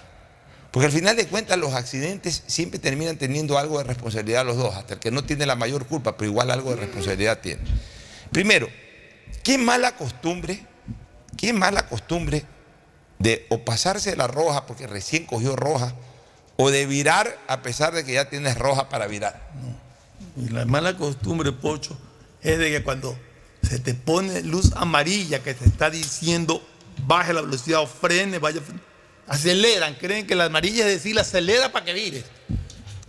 Porque 0.71 0.87
al 0.87 0.93
final 0.93 1.17
de 1.17 1.27
cuentas 1.27 1.57
los 1.59 1.73
accidentes 1.73 2.43
siempre 2.47 2.79
terminan 2.79 3.17
teniendo 3.17 3.57
algo 3.59 3.79
de 3.79 3.85
responsabilidad 3.85 4.45
los 4.45 4.57
dos, 4.59 4.75
hasta 4.77 4.95
el 4.95 5.01
que 5.01 5.11
no 5.11 5.25
tiene 5.25 5.47
la 5.47 5.57
mayor 5.57 5.87
culpa, 5.87 6.17
pero 6.17 6.31
igual 6.31 6.51
algo 6.51 6.71
de 6.71 6.77
responsabilidad 6.77 7.39
tiene. 7.41 7.63
Primero, 8.31 8.69
qué 9.43 9.57
mala 9.57 9.97
costumbre, 9.97 10.67
qué 11.37 11.53
mala 11.55 11.87
costumbre 11.89 12.45
de 13.19 13.47
o 13.49 13.65
pasarse 13.65 14.17
la 14.17 14.27
roja 14.27 14.67
porque 14.67 14.87
recién 14.87 15.27
cogió 15.27 15.57
roja, 15.57 15.95
o 16.57 16.71
de 16.71 16.87
virar 16.87 17.39
a 17.49 17.63
pesar 17.63 17.95
de 17.95 18.05
que 18.05 18.15
ya 18.15 18.29
tienes 18.29 18.57
roja 18.59 18.89
para 18.89 19.07
virar. 19.07 19.51
Y 20.37 20.49
la 20.49 20.65
mala 20.65 20.97
costumbre, 20.97 21.53
Pocho, 21.53 21.97
es 22.43 22.59
de 22.59 22.71
que 22.71 22.83
cuando 22.83 23.17
se 23.63 23.79
te 23.79 23.95
pone 23.95 24.43
luz 24.43 24.73
amarilla 24.77 25.43
que 25.43 25.55
te 25.55 25.65
está 25.65 25.91
diciendo 25.91 26.63
baje 27.05 27.33
la 27.33 27.43
velocidad 27.43 27.81
o 27.81 27.87
frene, 27.87 28.39
vaya, 28.39 28.61
aceleran, 29.27 29.95
creen 29.95 30.27
que 30.27 30.35
la 30.35 30.45
amarilla 30.45 30.87
es 30.87 30.95
decir, 30.95 31.19
acelera 31.19 31.73
para 31.73 31.85
que 31.85 31.93
vires. 31.93 32.25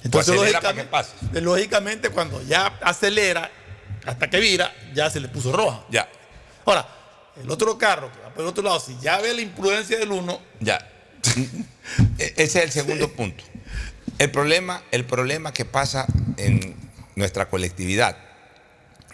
Entonces, 0.03 0.35
para 0.35 0.73
lógicamente, 0.73 1.41
lógicamente, 1.41 2.09
cuando 2.09 2.41
ya 2.43 2.67
acelera 2.81 3.49
hasta 4.05 4.29
que 4.29 4.39
vira, 4.39 4.73
ya 4.93 5.09
se 5.09 5.19
le 5.19 5.27
puso 5.27 5.51
roja. 5.51 5.83
Ya. 5.89 6.07
Ahora, 6.65 6.87
el 7.41 7.49
otro 7.49 7.77
carro 7.77 8.11
que 8.11 8.19
por 8.37 8.45
otro 8.45 8.63
lado, 8.63 8.79
si 8.79 8.97
ya 9.01 9.17
ve 9.19 9.33
la 9.33 9.41
imprudencia 9.41 9.97
del 9.97 10.11
uno, 10.11 10.39
Ya. 10.61 10.79
E- 12.19 12.33
Ese 12.37 12.59
es 12.59 12.65
el 12.65 12.71
segundo 12.71 13.11
punto. 13.11 13.43
El 14.19 14.31
problema, 14.31 14.83
el 14.91 15.05
problema 15.05 15.51
que 15.53 15.65
pasa 15.65 16.05
en 16.37 16.75
nuestra 17.15 17.49
colectividad 17.49 18.17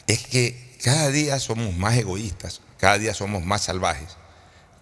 es 0.07 0.25
que 0.27 0.75
cada 0.83 1.09
día 1.09 1.39
somos 1.39 1.75
más 1.75 1.95
egoístas, 1.97 2.61
cada 2.77 2.97
día 2.97 3.13
somos 3.13 3.43
más 3.43 3.63
salvajes, 3.63 4.17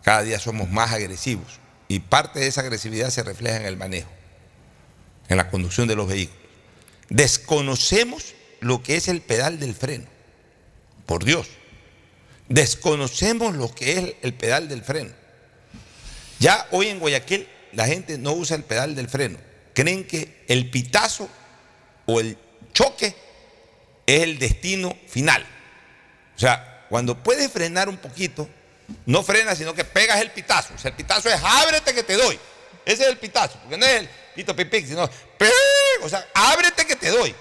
cada 0.03 0.23
día 0.23 0.39
somos 0.39 0.69
más 0.69 0.91
agresivos. 0.91 1.59
Y 1.87 1.99
parte 1.99 2.39
de 2.39 2.47
esa 2.47 2.61
agresividad 2.61 3.09
se 3.09 3.23
refleja 3.23 3.57
en 3.57 3.65
el 3.65 3.77
manejo, 3.77 4.09
en 5.27 5.37
la 5.37 5.49
conducción 5.49 5.87
de 5.87 5.95
los 5.95 6.07
vehículos. 6.07 6.41
Desconocemos 7.09 8.33
lo 8.61 8.81
que 8.81 8.95
es 8.95 9.07
el 9.09 9.21
pedal 9.21 9.59
del 9.59 9.75
freno. 9.75 10.05
Por 11.05 11.25
Dios. 11.25 11.47
Desconocemos 12.51 13.55
lo 13.55 13.73
que 13.73 13.97
es 13.97 14.15
el 14.23 14.33
pedal 14.33 14.67
del 14.67 14.83
freno. 14.83 15.11
Ya 16.37 16.67
hoy 16.71 16.89
en 16.89 16.99
Guayaquil 16.99 17.47
la 17.71 17.87
gente 17.87 18.17
no 18.17 18.33
usa 18.33 18.57
el 18.57 18.63
pedal 18.63 18.93
del 18.93 19.07
freno. 19.07 19.37
Creen 19.73 20.05
que 20.05 20.43
el 20.49 20.69
pitazo 20.69 21.29
o 22.05 22.19
el 22.19 22.37
choque 22.73 23.15
es 24.05 24.23
el 24.23 24.37
destino 24.37 24.97
final. 25.07 25.45
O 26.35 26.39
sea, 26.39 26.87
cuando 26.89 27.23
puedes 27.23 27.49
frenar 27.49 27.87
un 27.87 27.95
poquito, 27.95 28.49
no 29.05 29.23
frenas, 29.23 29.57
sino 29.57 29.73
que 29.73 29.85
pegas 29.85 30.19
el 30.19 30.31
pitazo. 30.31 30.73
O 30.73 30.77
sea, 30.77 30.89
el 30.89 30.97
pitazo 30.97 31.29
es 31.29 31.39
ábrete 31.41 31.93
que 31.93 32.03
te 32.03 32.17
doy. 32.17 32.37
Ese 32.83 33.03
es 33.03 33.09
el 33.11 33.17
pitazo, 33.17 33.59
porque 33.59 33.77
no 33.77 33.85
es 33.85 34.01
el 34.01 34.09
pito 34.35 34.53
pipic, 34.53 34.85
sino 34.87 35.09
o 36.01 36.09
sea, 36.09 36.27
ábrete 36.33 36.85
que 36.85 36.97
te 36.97 37.11
doy. 37.11 37.33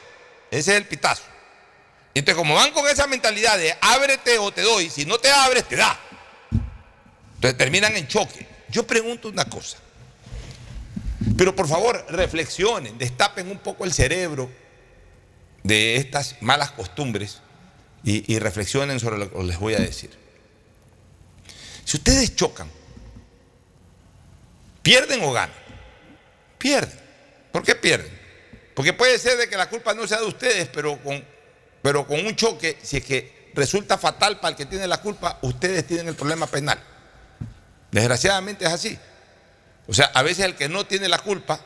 Ese 0.53 0.71
es 0.71 0.77
el 0.77 0.85
pitazo. 0.87 1.25
Entonces, 2.15 2.37
como 2.37 2.55
van 2.55 2.73
con 2.73 2.87
esa 2.89 3.07
mentalidad 3.07 3.57
de 3.57 3.75
ábrete 3.81 4.39
o 4.39 4.51
te 4.51 4.63
doy, 4.63 4.91
si 4.91 5.05
no 5.05 5.19
te 5.19 5.31
abres, 5.31 5.65
te 5.69 5.77
da. 5.77 5.99
Entonces 7.37 7.57
terminan 7.57 7.97
en 7.97 8.09
choque. 8.09 8.47
Yo 8.69 8.87
pregunto 8.87 9.29
una 9.29 9.45
cosa. 9.45 9.79
Pero 11.37 11.55
por 11.55 11.69
favor, 11.69 12.05
reflexionen, 12.11 12.99
destapen 12.99 13.51
un 13.51 13.59
poco 13.59 13.85
el 13.85 13.93
cerebro 13.93 14.51
de 15.63 15.97
estas 15.97 16.37
malas 16.41 16.73
costumbres 16.73 17.41
y, 18.03 18.39
reflexionen 18.39 18.99
sobre 18.99 19.19
lo 19.19 19.31
que 19.31 19.43
les 19.43 19.59
voy 19.59 19.75
a 19.75 19.79
decir. 19.79 20.11
Si 21.85 21.99
ustedes 21.99 22.35
chocan, 22.35 22.71
¿pierden 24.83 25.23
o 25.23 25.33
ganan? 25.33 25.55
Pierden. 26.59 26.99
¿Por 27.53 27.63
qué 27.63 27.75
pierden? 27.75 28.19
Porque 28.75 28.93
puede 28.93 29.19
ser 29.19 29.37
de 29.37 29.49
que 29.49 29.57
la 29.57 29.69
culpa 29.69 29.93
no 29.93 30.07
sea 30.07 30.21
de 30.21 30.27
ustedes, 30.27 30.69
pero 30.69 30.99
con, 31.03 31.23
pero 31.83 32.07
con 32.07 32.25
un 32.25 32.37
choque, 32.37 32.79
si 32.83 32.99
es 32.99 33.05
que 33.05 33.51
resulta 33.55 33.99
fatal 33.99 34.39
para 34.39 34.51
el 34.51 34.57
que 34.57 34.67
tiene 34.67 34.87
la 34.87 35.01
culpa, 35.01 35.39
ustedes 35.43 35.87
tienen 35.87 36.09
el 36.09 36.15
problema 36.15 36.47
penal. 36.47 36.79
Desgraciadamente 37.91 38.65
es 38.65 38.73
así. 38.73 38.99
O 39.87 39.95
sea, 39.95 40.07
a 40.15 40.23
veces 40.23 40.45
el 40.45 40.55
que 40.55 40.69
no 40.69 40.87
tiene 40.87 41.09
la 41.09 41.19
culpa, 41.19 41.61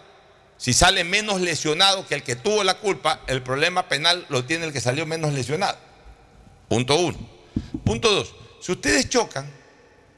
si 0.57 0.73
sale 0.73 1.05
menos 1.05 1.41
lesionado 1.41 2.07
que 2.07 2.15
el 2.15 2.23
que 2.23 2.37
tuvo 2.37 2.65
la 2.65 2.75
culpa, 2.75 3.21
el 3.27 3.43
problema 3.43 3.89
penal 3.89 4.25
lo 4.29 4.45
tiene 4.45 4.65
el 4.65 4.73
que 4.73 4.81
salió 4.81 5.05
menos 5.05 5.33
lesionado. 5.33 5.77
Punto 6.69 6.97
uno. 6.97 7.19
Punto 7.85 8.11
dos. 8.11 8.35
Si 8.63 8.73
ustedes 8.73 9.09
chocan, 9.11 9.51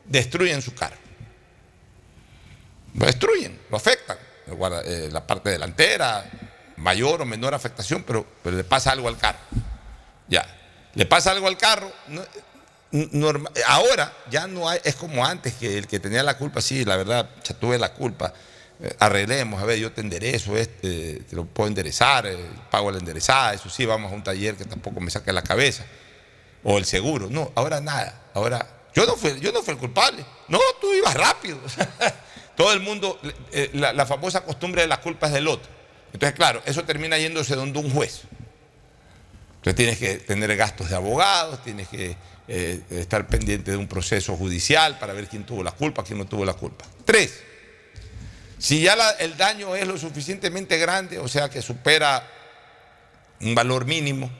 destruyen 0.04 0.62
su 0.62 0.74
carro. 0.74 0.96
Lo 2.94 3.06
destruyen, 3.06 3.60
lo 3.70 3.76
afectan. 3.76 4.18
Eh, 4.84 5.08
la 5.10 5.26
parte 5.26 5.50
delantera, 5.50 6.30
mayor 6.76 7.22
o 7.22 7.26
menor 7.26 7.54
afectación, 7.54 8.04
pero, 8.04 8.24
pero 8.42 8.56
le 8.56 8.64
pasa 8.64 8.92
algo 8.92 9.08
al 9.08 9.18
carro. 9.18 9.40
Ya. 10.28 10.46
Le 10.94 11.06
pasa 11.06 11.30
algo 11.32 11.46
al 11.48 11.56
carro. 11.58 11.92
no- 12.08 12.24
norma- 13.12 13.50
ahora 13.66 14.12
ya 14.30 14.46
no 14.46 14.68
hay, 14.68 14.78
es 14.84 14.94
como 14.94 15.24
antes 15.26 15.54
que 15.54 15.76
el 15.76 15.86
que 15.86 15.98
tenía 16.00 16.22
la 16.22 16.38
culpa, 16.38 16.60
sí, 16.62 16.84
la 16.84 16.96
verdad, 16.96 17.28
ya 17.44 17.54
tuve 17.54 17.78
la 17.78 17.92
culpa. 17.92 18.32
eh, 18.78 18.94
arreglemos, 19.00 19.60
a 19.62 19.64
ver, 19.64 19.78
yo 19.78 19.90
te 19.92 20.02
enderezo, 20.02 20.54
este, 20.56 21.20
te 21.28 21.34
lo 21.34 21.46
puedo 21.46 21.66
enderezar, 21.68 22.26
eh, 22.26 22.36
pago 22.70 22.90
la 22.90 22.98
enderezada, 22.98 23.54
eso 23.54 23.70
sí, 23.70 23.86
vamos 23.86 24.12
a 24.12 24.14
un 24.14 24.22
taller 24.22 24.54
que 24.54 24.66
tampoco 24.66 25.00
me 25.00 25.10
saque 25.10 25.32
la 25.32 25.40
cabeza. 25.42 25.84
O 26.62 26.76
el 26.76 26.84
seguro. 26.84 27.28
No, 27.30 27.52
ahora 27.54 27.80
nada. 27.80 28.20
Ahora, 28.34 28.66
yo 28.94 29.06
no 29.06 29.16
fui, 29.16 29.38
yo 29.40 29.50
no 29.52 29.62
fui 29.62 29.72
el 29.72 29.78
culpable. 29.80 30.24
No, 30.48 30.58
tú 30.80 30.92
ibas 30.92 31.14
rápido. 31.14 31.58
Todo 32.56 32.72
el 32.74 32.80
mundo, 32.80 33.18
eh, 33.52 33.70
la, 33.74 33.92
la 33.94 34.04
famosa 34.06 34.42
costumbre 34.42 34.82
de 34.82 34.88
las 34.88 34.98
culpas 34.98 35.32
del 35.32 35.48
otro. 35.48 35.70
Entonces, 36.12 36.36
claro, 36.36 36.60
eso 36.66 36.84
termina 36.84 37.16
yéndose 37.18 37.54
donde 37.54 37.78
un 37.78 37.90
juez. 37.90 38.22
Entonces 39.66 39.98
tienes 39.98 39.98
que 39.98 40.24
tener 40.24 40.56
gastos 40.56 40.90
de 40.90 40.94
abogados, 40.94 41.60
tienes 41.64 41.88
que 41.88 42.16
eh, 42.46 42.80
estar 42.90 43.26
pendiente 43.26 43.72
de 43.72 43.76
un 43.76 43.88
proceso 43.88 44.36
judicial 44.36 44.96
para 45.00 45.12
ver 45.12 45.26
quién 45.26 45.44
tuvo 45.44 45.64
la 45.64 45.72
culpa, 45.72 46.04
quién 46.04 46.18
no 46.20 46.24
tuvo 46.24 46.44
la 46.44 46.54
culpa. 46.54 46.84
Tres, 47.04 47.42
si 48.58 48.80
ya 48.80 48.94
el 49.18 49.36
daño 49.36 49.74
es 49.74 49.88
lo 49.88 49.98
suficientemente 49.98 50.78
grande, 50.78 51.18
o 51.18 51.26
sea 51.26 51.48
que 51.48 51.62
supera 51.62 52.30
un 53.40 53.56
valor 53.56 53.86
mínimo, 53.86 54.30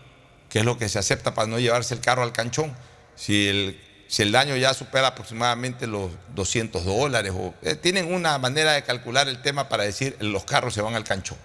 que 0.49 0.61
es 0.61 0.65
lo 0.65 0.79
que 0.79 0.89
se 0.89 1.01
acepta 1.01 1.35
para 1.35 1.49
no 1.49 1.59
llevarse 1.59 1.95
el 1.95 2.01
carro 2.01 2.23
al 2.23 2.31
canchón, 2.33 2.73
si 3.17 3.49
el, 3.49 3.81
si 4.07 4.23
el 4.23 4.31
daño 4.31 4.55
ya 4.55 4.75
supera 4.75 5.09
aproximadamente 5.09 5.89
los 5.89 6.13
200 6.37 6.85
dólares, 6.85 7.33
o, 7.35 7.53
eh, 7.63 7.75
tienen 7.75 8.15
una 8.15 8.39
manera 8.39 8.75
de 8.75 8.85
calcular 8.85 9.27
el 9.27 9.43
tema 9.43 9.69
para 9.69 9.83
decir 9.83 10.17
los 10.21 10.45
carros 10.45 10.73
se 10.73 10.83
van 10.83 10.95
al 10.95 11.03
canchón. 11.03 11.39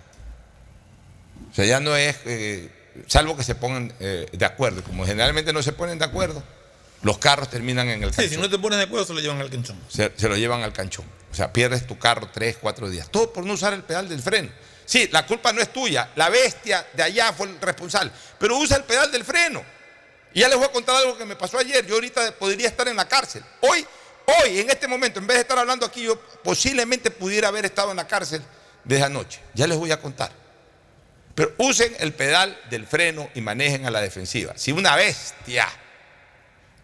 O 1.49 1.55
sea, 1.55 1.65
ya 1.65 1.79
no 1.79 1.95
es, 1.95 2.15
eh, 2.25 2.69
salvo 3.07 3.35
que 3.37 3.43
se 3.43 3.55
pongan 3.55 3.93
eh, 3.99 4.27
de 4.31 4.45
acuerdo, 4.45 4.83
como 4.83 5.05
generalmente 5.05 5.53
no 5.53 5.63
se 5.63 5.71
ponen 5.71 5.99
de 5.99 6.05
acuerdo, 6.05 6.43
los 7.01 7.17
carros 7.17 7.49
terminan 7.49 7.89
en 7.89 8.03
el 8.03 8.11
sí, 8.11 8.17
canchón 8.17 8.35
si 8.35 8.41
no 8.41 8.49
te 8.49 8.59
pones 8.59 8.77
de 8.77 8.85
acuerdo, 8.85 9.05
se 9.05 9.13
lo 9.13 9.19
llevan 9.19 9.39
al 9.39 9.49
canchón. 9.49 9.79
se, 9.89 10.11
se 10.15 10.29
lo 10.29 10.35
llevan 10.37 10.61
al 10.63 10.73
canchón. 10.73 11.05
O 11.31 11.35
sea, 11.35 11.51
pierdes 11.53 11.87
tu 11.87 11.97
carro 11.97 12.29
tres, 12.31 12.57
cuatro 12.59 12.89
días. 12.89 13.09
Todo 13.09 13.31
por 13.31 13.45
no 13.45 13.53
usar 13.53 13.73
el 13.73 13.83
pedal 13.83 14.09
del 14.09 14.21
freno. 14.21 14.49
Sí, 14.85 15.07
la 15.11 15.25
culpa 15.25 15.53
no 15.53 15.61
es 15.61 15.71
tuya. 15.71 16.09
La 16.15 16.29
bestia 16.29 16.85
de 16.93 17.03
allá 17.03 17.31
fue 17.31 17.47
el 17.47 17.61
responsable. 17.61 18.11
Pero 18.37 18.57
usa 18.57 18.75
el 18.75 18.83
pedal 18.83 19.09
del 19.09 19.23
freno. 19.23 19.63
Y 20.33 20.41
ya 20.41 20.49
les 20.49 20.57
voy 20.57 20.65
a 20.65 20.71
contar 20.71 20.97
algo 20.97 21.17
que 21.17 21.25
me 21.25 21.37
pasó 21.37 21.57
ayer. 21.57 21.85
Yo 21.85 21.95
ahorita 21.95 22.33
podría 22.33 22.67
estar 22.67 22.87
en 22.89 22.97
la 22.97 23.07
cárcel. 23.07 23.43
Hoy, 23.61 23.85
hoy, 24.25 24.59
en 24.59 24.69
este 24.69 24.89
momento, 24.89 25.19
en 25.19 25.27
vez 25.27 25.37
de 25.37 25.41
estar 25.41 25.57
hablando 25.57 25.85
aquí, 25.85 26.03
yo 26.03 26.19
posiblemente 26.43 27.09
pudiera 27.09 27.47
haber 27.47 27.65
estado 27.65 27.91
en 27.91 27.97
la 27.97 28.07
cárcel 28.07 28.41
desde 28.83 29.05
anoche. 29.05 29.39
Ya 29.53 29.65
les 29.65 29.77
voy 29.77 29.91
a 29.91 30.01
contar. 30.01 30.31
Pero 31.41 31.55
usen 31.57 31.95
el 31.97 32.13
pedal 32.13 32.55
del 32.69 32.85
freno 32.85 33.27
y 33.33 33.41
manejen 33.41 33.87
a 33.87 33.89
la 33.89 33.99
defensiva. 33.99 34.53
Si 34.57 34.71
una 34.71 34.95
bestia 34.95 35.67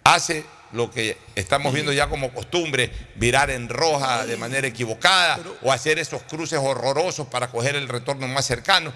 hace 0.04 0.44
lo 0.72 0.90
que 0.90 1.16
estamos 1.36 1.72
viendo 1.76 1.94
ya 1.94 2.10
como 2.10 2.34
costumbre, 2.34 2.92
virar 3.14 3.52
en 3.52 3.70
roja 3.70 4.26
de 4.26 4.36
manera 4.36 4.66
equivocada 4.66 5.38
o 5.62 5.72
hacer 5.72 6.00
esos 6.00 6.24
cruces 6.24 6.58
horrorosos 6.60 7.28
para 7.28 7.50
coger 7.52 7.76
el 7.76 7.88
retorno 7.88 8.28
más 8.28 8.48
cercano. 8.48 8.92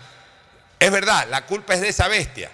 Es 0.79 0.89
verdad, 0.89 1.27
la 1.29 1.45
culpa 1.45 1.75
es 1.75 1.81
de 1.81 1.89
esa 1.89 2.07
bestia, 2.07 2.49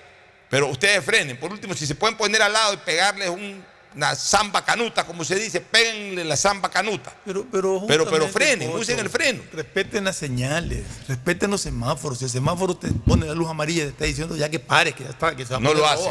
pero 0.50 0.68
ustedes 0.68 1.02
frenen. 1.02 1.38
Por 1.38 1.54
último, 1.54 1.76
si 1.76 1.88
se 1.88 1.96
pueden 1.96 2.18
poner 2.18 2.42
al 2.42 2.52
lado 2.52 2.74
y 2.74 2.78
pegarles 2.78 3.30
un- 3.30 3.64
una 3.98 4.16
zamba 4.16 4.64
canuta, 4.64 5.06
como 5.06 5.26
se 5.26 5.36
dice, 5.36 5.60
péguenle 5.60 6.24
la 6.24 6.38
zamba 6.38 6.70
canuta. 6.70 7.14
Pero, 7.26 7.46
pero, 7.52 7.84
Pero, 7.88 8.08
pero 8.10 8.28
frenen, 8.28 8.70
Pocho, 8.70 8.82
usen 8.82 9.00
el 9.00 9.10
freno. 9.10 9.42
Respeten 9.52 10.04
las 10.06 10.16
señales, 10.16 10.86
respeten 11.08 11.50
los 11.50 11.62
semáforos. 11.62 12.20
Si 12.20 12.26
el 12.26 12.30
semáforo 12.32 12.78
te 12.78 12.90
pone 12.92 13.26
la 13.26 13.34
luz 13.34 13.50
amarilla, 13.50 13.84
te 13.86 13.90
está 13.90 14.06
diciendo 14.06 14.36
ya 14.38 14.50
que 14.50 14.60
pares, 14.60 14.94
que 14.94 15.04
ya 15.04 15.10
está, 15.10 15.36
que 15.36 15.44
se 15.46 15.52
va 15.54 15.58
a 15.58 15.62
No 15.62 15.74
lo 15.74 15.86
hace. 15.88 16.10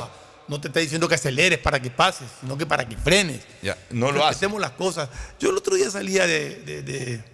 No 0.48 0.60
te 0.60 0.68
está 0.68 0.80
diciendo 0.80 1.08
que 1.08 1.14
aceleres 1.14 1.58
para 1.60 1.80
que 1.80 1.90
pases, 1.90 2.28
sino 2.40 2.58
que 2.58 2.66
para 2.66 2.88
que 2.88 2.96
frenes. 2.96 3.40
Ya, 3.62 3.76
no 3.90 4.10
lo 4.12 4.18
hace. 4.20 4.28
Respetemos 4.30 4.60
las 4.60 4.72
cosas. 4.72 5.08
Yo 5.40 5.50
el 5.50 5.56
otro 5.56 5.74
día 5.76 5.90
salía 5.90 6.26
de, 6.26 6.56
de, 6.62 6.82
de- 6.82 7.24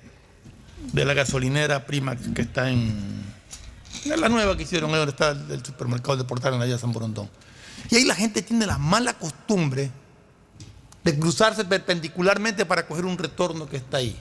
de 0.92 1.04
la 1.04 1.14
gasolinera 1.14 1.86
Prima 1.86 2.16
que 2.16 2.42
está 2.42 2.68
en, 2.68 3.24
la 4.04 4.28
nueva 4.28 4.56
que 4.56 4.64
hicieron, 4.64 4.90
ahí 4.90 4.96
donde 4.96 5.12
está 5.12 5.30
el, 5.30 5.50
el 5.50 5.64
supermercado 5.64 6.16
de 6.16 6.24
Portal 6.24 6.54
en 6.54 6.62
allá 6.62 6.76
San 6.76 6.92
Borondón. 6.92 7.30
Y 7.90 7.96
ahí 7.96 8.04
la 8.04 8.14
gente 8.14 8.42
tiene 8.42 8.66
la 8.66 8.78
mala 8.78 9.14
costumbre 9.14 9.90
de 11.04 11.18
cruzarse 11.18 11.64
perpendicularmente 11.64 12.64
para 12.64 12.86
coger 12.86 13.04
un 13.04 13.18
retorno 13.18 13.68
que 13.68 13.76
está 13.76 13.98
ahí. 13.98 14.20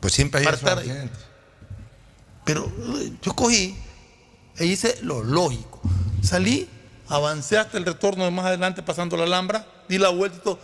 Pues 0.00 0.14
siempre 0.14 0.40
hay 0.40 0.46
accidentes. 0.46 1.18
Pero 2.44 2.72
eh, 2.96 3.12
yo 3.22 3.34
cogí 3.34 3.76
e 4.56 4.66
hice 4.66 4.98
lo 5.02 5.22
lógico. 5.22 5.80
Salí, 6.22 6.68
avancé 7.08 7.58
hasta 7.58 7.78
el 7.78 7.84
retorno 7.84 8.24
de 8.24 8.30
más 8.30 8.46
adelante 8.46 8.82
pasando 8.82 9.16
la 9.16 9.24
Alhambra, 9.24 9.66
di 9.88 9.98
la 9.98 10.08
vuelta 10.08 10.38
y 10.38 10.40
todo. 10.40 10.58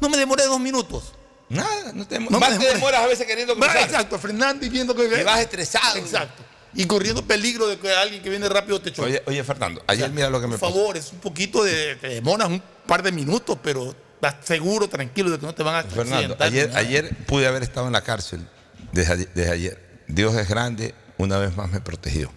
No 0.00 0.08
me 0.08 0.16
demoré 0.16 0.44
dos 0.46 0.60
minutos. 0.60 1.14
Nada, 1.48 1.92
no 1.92 2.06
te, 2.06 2.18
No 2.20 2.38
más 2.38 2.58
te 2.58 2.64
demoras 2.64 3.00
a 3.02 3.06
veces 3.06 3.26
queriendo 3.26 3.54
cruzar. 3.54 3.76
Exacto, 3.78 4.18
frenando 4.18 4.64
y 4.64 4.68
viendo 4.68 4.94
que... 4.94 5.08
Que 5.08 5.24
vas 5.24 5.40
estresado. 5.40 5.98
Exacto. 5.98 6.44
Y 6.74 6.86
corriendo 6.86 7.24
peligro 7.26 7.66
de 7.66 7.76
que 7.78 7.92
alguien 7.92 8.22
que 8.22 8.30
viene 8.30 8.48
rápido 8.48 8.80
te 8.80 8.92
choque. 8.92 9.08
Oye, 9.08 9.22
oye, 9.26 9.42
Fernando, 9.42 9.82
ayer 9.88 10.04
O 10.04 10.06
sea, 10.06 10.14
mira 10.14 10.30
lo 10.30 10.40
que 10.40 10.46
me 10.46 10.56
Por 10.56 10.68
pasó. 10.68 10.72
favor, 10.72 10.96
es 10.96 11.12
un 11.12 11.18
poquito 11.18 11.64
de... 11.64 11.96
Te 11.96 12.08
demoras 12.08 12.48
un 12.48 12.62
par 12.86 13.02
de 13.02 13.10
minutos, 13.10 13.58
pero 13.60 13.94
estás 14.28 14.44
seguro, 14.44 14.88
tranquilo 14.88 15.30
de 15.30 15.38
que 15.38 15.46
no 15.46 15.54
te 15.54 15.62
van 15.62 15.76
a 15.76 15.82
Fernando, 15.88 16.36
ayer, 16.44 16.70
ayer 16.76 17.16
pude 17.26 17.46
haber 17.46 17.62
estado 17.62 17.86
en 17.86 17.92
la 17.92 18.02
cárcel 18.02 18.46
desde, 18.92 19.12
ayer- 19.12 19.30
desde 19.34 19.50
ayer. 19.52 20.02
Dios 20.08 20.34
es 20.36 20.48
grande, 20.48 20.94
una 21.18 21.38
vez 21.38 21.56
más 21.56 21.70
me 21.70 21.80
protegió. 21.80 22.30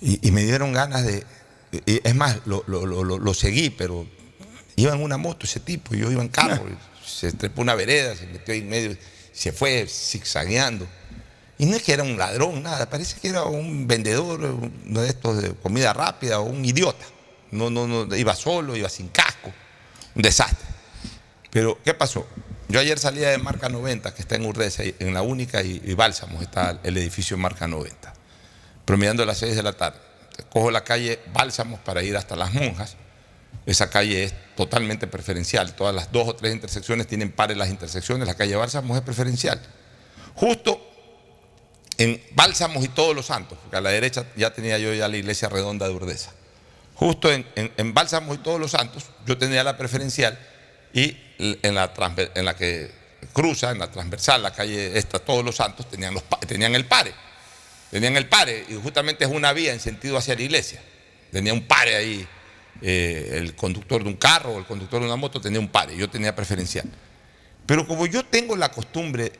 Y, 0.00 0.26
y 0.26 0.30
me 0.30 0.42
dieron 0.44 0.72
ganas 0.72 1.04
de... 1.04 1.24
y 1.86 2.00
es 2.06 2.14
más, 2.14 2.38
lo, 2.46 2.64
lo- 2.66 2.86
lo- 2.86 3.04
lo- 3.04 3.18
lo 3.18 3.34
seguí, 3.34 3.70
pero 3.70 4.06
iba 4.76 4.94
en 4.94 5.02
una 5.02 5.18
moto 5.18 5.44
ese 5.44 5.60
tipo, 5.60 5.94
yo 5.94 6.10
iba 6.10 6.22
en 6.22 6.28
carro, 6.28 6.64
se 7.04 7.32
trepó 7.32 7.60
una 7.62 7.74
vereda, 7.74 8.16
se 8.16 8.26
metió 8.26 8.54
ahí 8.54 8.60
en 8.60 8.68
medio, 8.70 8.96
se 9.32 9.52
fue 9.52 9.86
zigzagueando. 9.86 10.86
Y 11.58 11.66
no 11.66 11.76
es 11.76 11.82
que 11.82 11.92
era 11.92 12.02
un 12.02 12.16
ladrón, 12.16 12.62
nada, 12.62 12.88
parece 12.88 13.20
que 13.20 13.28
era 13.28 13.44
un 13.44 13.86
vendedor 13.86 14.40
uno 14.40 15.02
de 15.02 15.08
estos 15.08 15.42
de 15.42 15.52
comida 15.52 15.92
rápida 15.92 16.40
o 16.40 16.44
un 16.44 16.64
idiota. 16.64 17.04
No, 17.50 17.70
no, 17.70 17.86
no, 17.86 18.14
iba 18.16 18.34
solo, 18.34 18.76
iba 18.76 18.88
sin 18.88 19.08
casco, 19.08 19.52
un 20.14 20.22
desastre. 20.22 20.68
Pero, 21.50 21.78
¿qué 21.84 21.94
pasó? 21.94 22.26
Yo 22.68 22.78
ayer 22.78 22.98
salía 22.98 23.30
de 23.30 23.38
Marca 23.38 23.68
90, 23.68 24.14
que 24.14 24.22
está 24.22 24.36
en 24.36 24.46
Urdesa, 24.46 24.84
en 24.84 25.12
la 25.12 25.22
única 25.22 25.62
y, 25.62 25.82
y 25.84 25.94
Bálsamos 25.94 26.42
está 26.42 26.78
el 26.84 26.96
edificio 26.96 27.36
Marca 27.36 27.66
90, 27.66 28.12
promediando 28.84 29.24
a 29.24 29.26
las 29.26 29.38
6 29.38 29.56
de 29.56 29.62
la 29.62 29.72
tarde. 29.72 29.98
Cojo 30.48 30.70
la 30.70 30.84
calle 30.84 31.18
Bálsamos 31.32 31.80
para 31.80 32.02
ir 32.02 32.16
hasta 32.16 32.36
Las 32.36 32.52
Monjas. 32.54 32.96
Esa 33.66 33.90
calle 33.90 34.24
es 34.24 34.34
totalmente 34.56 35.06
preferencial. 35.06 35.74
Todas 35.74 35.94
las 35.94 36.12
dos 36.12 36.28
o 36.28 36.34
tres 36.34 36.54
intersecciones 36.54 37.06
tienen 37.06 37.30
pares 37.32 37.56
las 37.56 37.68
intersecciones. 37.68 38.26
La 38.26 38.34
calle 38.34 38.56
Bálsamos 38.56 38.96
es 38.96 39.02
preferencial. 39.02 39.60
Justo 40.34 40.80
en 41.98 42.22
Bálsamos 42.32 42.84
y 42.84 42.88
Todos 42.88 43.14
los 43.14 43.26
Santos, 43.26 43.58
porque 43.60 43.76
a 43.76 43.80
la 43.80 43.90
derecha 43.90 44.24
ya 44.36 44.52
tenía 44.54 44.78
yo 44.78 44.94
ya 44.94 45.08
la 45.08 45.16
iglesia 45.16 45.48
redonda 45.48 45.86
de 45.86 45.94
Urdesa. 45.94 46.32
Justo 47.00 47.32
en, 47.32 47.46
en- 47.56 47.72
en 47.78 47.94
Bálsamos 47.94 48.36
y 48.36 48.40
Todos 48.40 48.60
los 48.60 48.72
Santos, 48.72 49.06
yo 49.24 49.38
tenía 49.38 49.64
la 49.64 49.78
preferencial 49.78 50.38
y 50.92 51.16
en 51.38 51.74
la, 51.74 51.90
en 52.34 52.44
la 52.44 52.54
que 52.54 52.90
cruza, 53.32 53.70
en 53.70 53.78
la 53.78 53.90
transversal, 53.90 54.42
la 54.42 54.52
calle 54.52 54.98
esta, 54.98 55.18
Todos 55.18 55.42
los 55.42 55.56
Santos, 55.56 55.88
tenían, 55.88 56.14
tenían 56.46 56.74
el 56.74 56.84
pare. 56.84 57.14
Tenían 57.90 58.18
el 58.18 58.28
pare 58.28 58.66
y 58.68 58.74
justamente 58.74 59.24
es 59.24 59.30
una 59.30 59.54
vía 59.54 59.72
en 59.72 59.80
sentido 59.80 60.18
hacia 60.18 60.34
la 60.34 60.42
iglesia. 60.42 60.78
Tenía 61.32 61.54
un 61.54 61.62
pare 61.66 61.96
ahí, 61.96 62.28
eh, 62.82 63.30
el 63.38 63.56
conductor 63.56 64.02
de 64.02 64.10
un 64.10 64.16
carro 64.16 64.50
o 64.52 64.58
el 64.58 64.66
conductor 64.66 65.00
de 65.00 65.06
una 65.06 65.16
moto 65.16 65.40
tenía 65.40 65.58
un 65.58 65.68
pare, 65.68 65.96
yo 65.96 66.10
tenía 66.10 66.36
preferencial. 66.36 66.84
Pero 67.64 67.86
como 67.86 68.04
yo 68.04 68.26
tengo 68.26 68.56
la 68.56 68.70
costumbre, 68.72 69.32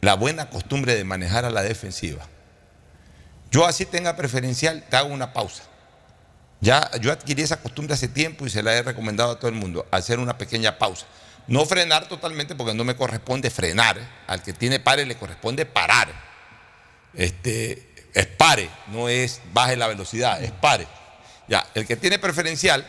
la 0.00 0.14
buena 0.14 0.48
costumbre 0.50 0.94
de 0.94 1.02
manejar 1.02 1.44
a 1.46 1.50
la 1.50 1.62
defensiva, 1.64 2.28
yo 3.50 3.66
así 3.66 3.86
tenga 3.86 4.14
preferencial, 4.16 4.84
te 4.88 4.96
hago 4.96 5.08
una 5.12 5.32
pausa. 5.32 5.64
Ya 6.62 6.88
yo 7.00 7.10
adquirí 7.10 7.42
esa 7.42 7.60
costumbre 7.60 7.94
hace 7.94 8.06
tiempo 8.06 8.46
y 8.46 8.50
se 8.50 8.62
la 8.62 8.72
he 8.72 8.82
recomendado 8.82 9.32
a 9.32 9.38
todo 9.38 9.48
el 9.48 9.56
mundo, 9.56 9.84
hacer 9.90 10.20
una 10.20 10.38
pequeña 10.38 10.78
pausa. 10.78 11.06
No 11.48 11.66
frenar 11.66 12.06
totalmente 12.08 12.54
porque 12.54 12.72
no 12.72 12.84
me 12.84 12.94
corresponde 12.94 13.50
frenar. 13.50 13.98
¿eh? 13.98 14.08
Al 14.28 14.44
que 14.44 14.52
tiene 14.52 14.78
pare 14.78 15.04
le 15.04 15.16
corresponde 15.16 15.66
parar. 15.66 16.08
Este, 17.14 17.92
es 18.14 18.26
pare, 18.28 18.70
no 18.92 19.08
es 19.08 19.40
baje 19.52 19.76
la 19.76 19.88
velocidad, 19.88 20.40
es 20.40 20.52
pare. 20.52 20.86
Ya, 21.48 21.66
el 21.74 21.84
que 21.84 21.96
tiene 21.96 22.20
preferencial 22.20 22.86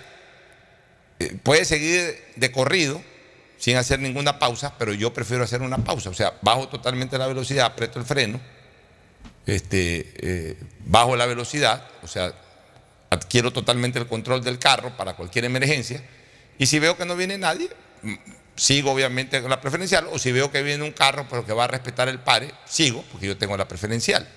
eh, 1.18 1.36
puede 1.42 1.66
seguir 1.66 2.16
de 2.36 2.52
corrido 2.52 3.02
sin 3.58 3.78
hacer 3.78 4.00
ninguna 4.00 4.38
pausa, 4.38 4.76
pero 4.78 4.94
yo 4.94 5.16
prefiero 5.16 5.44
hacer 5.44 5.64
una 5.64 5.80
pausa. 5.80 6.12
O 6.12 6.14
sea, 6.14 6.34
bajo 6.44 6.68
totalmente 6.68 7.18
la 7.18 7.26
velocidad, 7.26 7.66
aprieto 7.66 7.98
el 7.98 8.06
freno, 8.06 8.40
este, 9.48 10.14
eh, 10.18 10.58
bajo 10.86 11.16
la 11.16 11.26
velocidad, 11.26 11.88
o 12.04 12.08
sea, 12.08 12.36
adquiero 13.14 13.52
totalmente 13.52 14.00
el 14.00 14.08
control 14.08 14.44
del 14.44 14.60
carro 14.60 14.96
para 14.98 15.16
cualquier 15.16 15.46
emergencia. 15.46 16.04
Y 16.58 16.66
si 16.66 16.80
veo 16.80 16.98
que 16.98 17.06
no 17.06 17.16
viene 17.16 17.38
nadie, 17.38 17.70
sigo 18.56 18.92
obviamente 18.92 19.42
con 19.42 19.50
la 19.50 19.62
preferencial. 19.62 20.08
O 20.12 20.20
si 20.20 20.32
veo 20.32 20.52
que 20.52 20.62
viene 20.62 20.84
un 20.84 20.92
carro 20.92 21.26
pero 21.30 21.46
que 21.46 21.54
va 21.54 21.66
a 21.66 21.68
respetar 21.68 22.10
el 22.10 22.20
pare, 22.20 22.52
sigo 22.66 23.04
porque 23.12 23.28
yo 23.28 23.38
tengo 23.38 23.58
la 23.58 23.68
preferencial. 23.68 24.28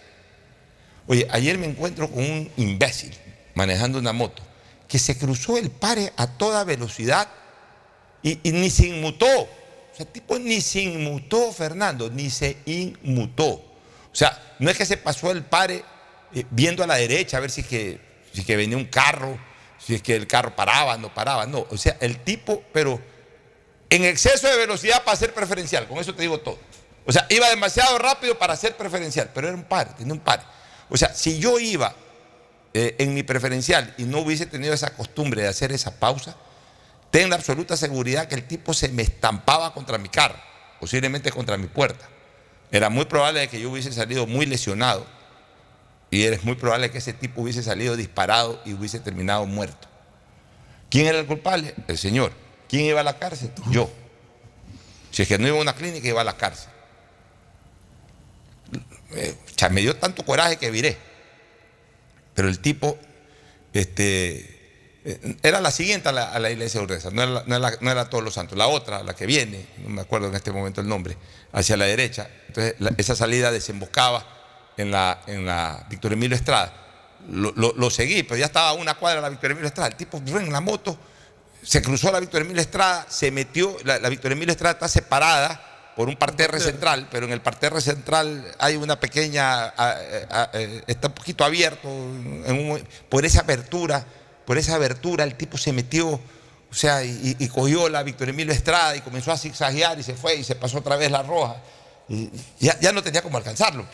Oye, 1.07 1.27
ayer 1.31 1.59
me 1.59 1.67
encuentro 1.67 2.11
con 2.11 2.25
un 2.25 2.51
imbécil 2.57 3.15
manejando 3.55 3.99
una 3.99 4.13
moto 4.13 4.43
que 4.89 4.99
se 4.99 5.19
cruzó 5.19 5.57
el 5.57 5.71
pare 5.71 6.13
a 6.17 6.27
toda 6.27 6.65
velocidad 6.65 7.29
y, 8.23 8.39
ni 8.45 8.71
se 8.71 8.89
inmutó. 8.89 9.27
O 9.27 9.97
sea, 9.97 10.07
el 10.07 10.09
tipo 10.09 10.39
ni 10.39 10.61
se 10.61 10.83
inmutó, 10.83 11.53
Fernando, 11.53 12.11
ni 12.11 12.31
se 12.31 12.59
inmutó. 12.67 13.51
O 13.51 14.15
sea, 14.19 14.57
no 14.59 14.71
es 14.71 14.77
que 14.77 14.87
se 14.87 14.97
pasó 14.97 15.31
el 15.31 15.45
pare 15.45 15.85
eh, 16.35 16.45
viendo 16.51 16.83
a 16.83 16.87
la 16.87 16.97
derecha 16.97 17.37
a 17.37 17.41
ver 17.41 17.51
si 17.51 17.63
que, 17.63 18.01
si 18.37 18.41
es 18.43 18.47
que 18.47 18.55
venía 18.55 18.77
un 18.77 18.85
carro, 18.85 19.39
si 19.79 19.95
es 19.95 20.03
que 20.03 20.15
el 20.15 20.27
carro 20.27 20.55
paraba, 20.55 20.99
no 20.99 21.13
paraba. 21.15 21.47
No, 21.47 21.67
o 21.71 21.77
sea, 21.79 21.97
el 22.01 22.23
tipo, 22.23 22.63
pero 22.71 23.01
en 23.89 24.05
exceso 24.05 24.47
de 24.47 24.59
velocidad 24.59 25.05
para 25.05 25.17
ser 25.17 25.33
preferencial, 25.33 25.89
con 25.89 25.97
eso 25.97 26.15
te 26.15 26.21
digo 26.21 26.39
todo. 26.41 26.59
O 27.07 27.13
sea, 27.13 27.27
iba 27.31 27.49
demasiado 27.49 27.97
rápido 27.97 28.37
para 28.37 28.55
ser 28.55 28.77
preferencial, 28.77 29.31
pero 29.33 29.49
era 29.49 29.57
un 29.57 29.65
pare, 29.65 29.93
tenía 29.97 30.13
un 30.13 30.21
pare. 30.21 30.43
O 30.91 30.99
sea, 30.99 31.15
si 31.15 31.39
yo 31.39 31.59
iba 31.59 31.95
eh, 32.75 32.95
en 32.99 33.15
mi 33.15 33.23
preferencial 33.23 33.95
y 33.97 34.03
no 34.03 34.19
hubiese 34.19 34.45
tenido 34.45 34.75
esa 34.75 34.91
costumbre 34.91 35.41
de 35.41 35.49
hacer 35.49 35.73
esa 35.73 35.99
pausa, 35.99 36.37
ten 37.11 37.31
la 37.31 37.37
absoluta 37.37 37.75
seguridad 37.75 38.29
que 38.29 38.35
el 38.35 38.47
tipo 38.47 38.75
se 38.75 38.91
me 38.91 39.03
estampaba 39.03 39.73
contra 39.73 39.97
mi 39.97 40.11
carro, 40.11 40.37
posiblemente 40.79 41.33
contra 41.33 41.57
mi 41.57 41.69
puerta. 41.69 42.07
Era 42.71 42.91
muy 42.91 43.07
probable 43.07 43.41
de 43.41 43.49
que 43.49 43.63
yo 43.63 43.71
hubiese 43.71 43.95
salido 43.95 44.27
muy 44.27 44.45
lesionado 44.45 45.07
y 46.17 46.25
es 46.25 46.45
muy 46.45 46.55
probable 46.55 46.91
que 46.91 46.97
ese 46.97 47.13
tipo 47.13 47.43
hubiese 47.43 47.63
salido 47.63 47.95
disparado 47.95 48.63
y 48.65 48.73
hubiese 48.73 49.01
terminado 49.01 49.45
muerto. 49.45 49.87
¿Quién 50.89 51.07
era 51.07 51.19
el 51.19 51.27
culpable? 51.27 51.75
El 51.89 51.99
señor. 51.99 52.33
¿Quién 52.71 52.87
iba 52.87 53.01
a 53.01 53.05
la 53.05 53.19
cárcel? 53.19 53.51
Yo. 53.71 53.91
Si 55.11 55.23
es 55.23 55.29
que 55.29 55.39
no 55.39 55.47
iba 55.47 55.59
a 55.59 55.61
una 55.61 55.75
clínica, 55.75 56.09
iba 56.09 56.23
a 56.23 56.25
la 56.25 56.39
cárcel. 56.39 56.71
Eh, 59.15 59.37
o 59.45 59.59
sea, 59.59 59.69
me 59.69 59.83
dio 59.83 59.95
tanto 59.97 60.25
coraje 60.25 60.57
que 60.57 60.71
viré. 60.71 60.97
Pero 62.35 62.49
el 62.49 62.61
tipo, 62.61 62.99
este, 63.75 65.01
eh, 65.05 65.37
era 65.43 65.61
la 65.61 65.71
siguiente 65.71 66.09
a 66.09 66.13
la, 66.13 66.51
iglesia 66.51 66.81
de 66.81 66.85
Urdesa, 66.85 67.11
no 67.11 67.23
era, 67.23 67.45
no, 67.47 67.57
era, 67.57 68.05
no 68.05 68.09
todos 68.09 68.25
los 68.25 68.33
santos, 68.33 68.57
la 68.57 68.69
otra, 68.69 69.03
la 69.03 69.15
que 69.15 69.27
viene, 69.27 69.67
no 69.83 69.91
me 69.91 70.01
acuerdo 70.01 70.29
en 70.29 70.35
este 70.35 70.51
momento 70.51 70.81
el 70.81 70.89
nombre, 70.89 71.19
hacia 71.53 71.77
la 71.77 71.85
derecha. 71.85 72.31
Entonces, 72.49 72.75
esa 72.97 73.15
salida 73.15 73.51
desembocaba 73.53 74.36
en 74.77 74.91
la, 74.91 75.21
en 75.27 75.47
la 75.47 75.87
Víctor 75.89 76.13
Emilio 76.13 76.37
Estrada. 76.37 76.73
Lo, 77.31 77.53
lo- 77.57 77.75
lo 77.77 77.91
seguí, 77.91 78.23
pero 78.23 78.37
ya 78.37 78.47
estaba 78.47 78.71
a 78.71 78.73
una 78.75 78.95
cuadra 78.95 79.17
de 79.17 79.23
la 79.23 79.29
Víctor 79.31 79.51
Emilio 79.53 79.69
Estrada. 79.69 79.89
El 79.89 79.97
tipo 79.97 80.21
fue 80.27 80.43
en 80.43 80.53
la 80.53 80.61
moto, 80.61 80.97
se 81.63 81.83
cruzó 81.83 82.13
la 82.13 82.21
Víctor 82.21 82.43
Emilio 82.43 82.61
Estrada, 82.63 83.07
se 83.09 83.31
metió, 83.31 83.77
la, 83.85 83.99
la 83.99 84.09
Víctor 84.09 84.33
Emilio 84.33 84.53
Estrada 84.53 84.75
está 84.75 84.89
separada 84.89 85.63
por 85.97 86.09
un 86.09 86.17
parterre 86.17 86.61
central, 86.61 87.09
pero 87.11 87.27
en 87.27 87.33
el 87.33 87.41
parterre 87.41 87.81
central 87.81 88.45
hay 88.59 88.77
una 88.77 89.01
pequeña, 89.01 89.65
a- 89.65 89.73
a- 90.31 90.43
a- 90.43 90.51
está 90.87 91.09
un 91.09 91.15
poquito 91.15 91.43
abierto, 91.45 91.89
en 91.89 92.71
un- 92.71 92.87
por 93.09 93.25
esa 93.25 93.41
abertura, 93.41 94.05
por 94.45 94.59
esa 94.59 94.75
abertura 94.75 95.25
el 95.25 95.35
tipo 95.37 95.57
se 95.59 95.73
metió, 95.73 96.09
o 96.09 96.75
sea, 96.75 97.03
y, 97.03 97.35
y 97.39 97.49
cogió 97.49 97.89
la 97.89 98.03
Víctor 98.03 98.29
Emilio 98.29 98.53
Estrada 98.53 98.95
y 98.95 99.01
comenzó 99.01 99.33
a 99.33 99.39
zigzaguear 99.39 99.99
y 99.99 100.03
se 100.03 100.15
fue 100.15 100.35
y 100.37 100.45
se 100.45 100.55
pasó 100.55 100.79
otra 100.79 100.97
vez 100.97 101.11
la 101.11 101.23
roja. 101.23 101.57
Y 102.09 102.31
ya, 102.61 102.79
ya 102.79 102.93
no 102.93 103.03
tenía 103.03 103.23
cómo 103.23 103.39
alcanzarlo. 103.39 103.85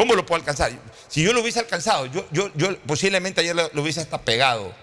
¿Cómo 0.00 0.14
lo 0.14 0.24
puedo 0.24 0.40
alcanzar? 0.40 0.72
Si 1.08 1.22
yo 1.22 1.34
lo 1.34 1.42
hubiese 1.42 1.58
alcanzado, 1.58 2.06
yo, 2.06 2.26
yo, 2.32 2.78
posiblemente 2.86 3.42
ayer 3.42 3.54
lo, 3.54 3.82
hubiese 3.82 4.00
hasta 4.00 4.22
pegado, 4.22 4.74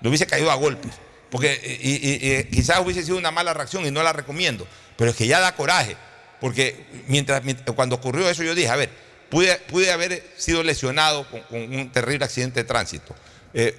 lo 0.00 0.08
hubiese 0.08 0.26
caído 0.26 0.50
a 0.50 0.54
golpes. 0.54 0.92
Porque 1.30 1.60
y- 1.82 2.38
y 2.38 2.44
quizás 2.44 2.80
hubiese 2.80 3.02
sido 3.02 3.18
una 3.18 3.30
mala 3.30 3.52
reacción 3.52 3.84
y 3.84 3.90
no 3.90 4.02
la 4.02 4.14
recomiendo. 4.14 4.66
Pero 4.96 5.10
es 5.10 5.16
que 5.18 5.26
ya 5.26 5.40
da 5.40 5.54
coraje. 5.54 5.94
Porque 6.40 6.86
mientras, 7.06 7.42
cuando 7.76 7.96
ocurrió 7.96 8.30
eso, 8.30 8.42
yo 8.44 8.54
dije, 8.54 8.70
a 8.70 8.76
ver, 8.76 8.88
pude, 9.28 9.92
haber 9.92 10.26
sido 10.38 10.62
lesionado 10.62 11.26
con, 11.28 11.42
un 11.50 11.92
terrible 11.92 12.24
accidente 12.24 12.60
de 12.60 12.64
tránsito. 12.64 13.14
Eh, 13.52 13.78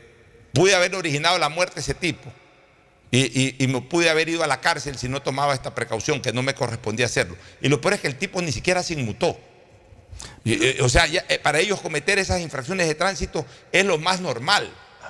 pude 0.54 0.76
haber 0.76 0.94
originado 0.94 1.40
la 1.40 1.50
muerte 1.50 1.74
de 1.74 1.82
ese 1.82 1.96
tipo. 1.96 2.32
Y- 3.10 3.56
y 3.64 3.68
me 3.68 3.82
pude 3.82 4.12
haber 4.12 4.30
ido 4.30 4.44
a 4.44 4.48
la 4.48 4.62
cárcel 4.62 4.96
si 5.00 5.10
no 5.10 5.24
tomaba 5.24 5.56
esta 5.56 5.74
precaución, 5.74 6.22
que 6.22 6.32
no 6.34 6.44
me 6.44 6.54
correspondía 6.54 7.08
hacerlo. 7.08 7.36
Y 7.62 7.68
lo 7.70 7.82
peor 7.82 7.96
es 7.96 8.02
que 8.02 8.08
el 8.08 8.16
tipo 8.16 8.40
ni 8.44 8.52
siquiera 8.52 8.84
se 8.84 8.94
inmutó. 8.94 9.40
Eh, 10.46 10.80
o 10.82 10.90
sea, 10.90 11.08
ya, 11.08 11.24
eh, 11.30 11.40
para 11.40 11.60
ellos 11.60 11.80
cometer 11.82 12.20
esas 12.20 12.42
infracciones 12.42 12.88
de 12.88 12.96
tránsito 12.96 13.46
es 13.72 13.86
lo 13.86 13.98
más 13.98 14.20
normal. 14.22 14.70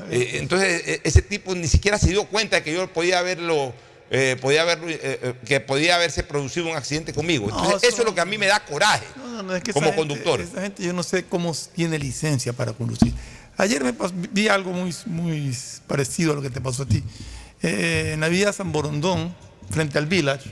Eh, 0.10 0.38
entonces, 0.40 1.02
ese 1.04 1.22
tipo 1.22 1.54
ni 1.56 1.68
siquiera 1.68 1.98
se 2.00 2.10
dio 2.10 2.26
cuenta 2.26 2.58
de 2.58 2.64
que 2.64 2.74
yo 2.74 2.92
podía 2.92 3.20
haberlo, 3.20 3.74
eh, 4.10 4.38
podía 4.42 4.66
eh, 4.70 5.34
que 5.46 5.60
podía 5.60 5.96
haberse 5.96 6.24
producido 6.24 6.68
un 6.68 6.76
accidente 6.76 7.14
conmigo. 7.14 7.46
Entonces, 7.46 7.72
No, 7.72 7.78
eso 7.78 7.88
eso- 7.88 8.02
es 8.02 8.06
lo 8.06 8.14
que 8.16 8.22
a 8.22 8.26
mí 8.26 8.38
me 8.38 8.48
da 8.48 8.64
coraje 8.66 9.06
No, 9.16 9.28
no, 9.28 9.44
no, 9.44 9.56
es 9.56 9.64
que 9.64 9.72
esa 9.72 9.80
como 9.80 9.88
gente- 9.94 10.00
conductor. 10.00 10.42
Esa 10.42 10.62
gente 10.62 10.84
yo 10.84 10.94
no 10.94 11.04
sé 11.04 11.26
cómo 11.26 11.56
tiene 11.76 12.00
licencia 12.00 12.54
para 12.54 12.74
conducir. 12.74 13.14
Ayer 13.58 13.84
me 13.84 13.94
pas- 13.96 14.12
vi 14.14 14.48
algo 14.48 14.72
muy, 14.72 14.96
muy 15.06 15.56
parecido 15.88 16.32
a 16.34 16.36
lo 16.36 16.42
que 16.42 16.50
te 16.50 16.60
pasó 16.60 16.84
a 16.84 16.86
ti. 16.88 17.04
Eh, 17.62 18.12
en 18.16 18.20
la 18.22 18.28
vía 18.30 18.52
San 18.52 18.72
Borondón, 18.72 19.36
frente 19.70 19.98
al 20.00 20.08
Village, 20.08 20.50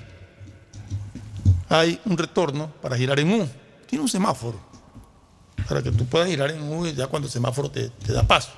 hay 1.70 2.00
un 2.06 2.18
retorno 2.18 2.72
para 2.82 2.98
girar 2.98 3.20
en 3.20 3.32
U. 3.34 3.50
Tiene 3.92 4.02
un 4.04 4.10
semáforo 4.10 4.58
para 5.68 5.84
que 5.84 5.92
tú 5.92 6.06
puedas 6.06 6.28
girar 6.30 6.50
en 6.50 6.64
U 6.64 6.88
ya 6.88 7.08
cuando 7.08 7.28
el 7.28 7.32
semáforo 7.32 7.70
te, 7.70 7.92
da 8.08 8.24
paso. 8.24 8.50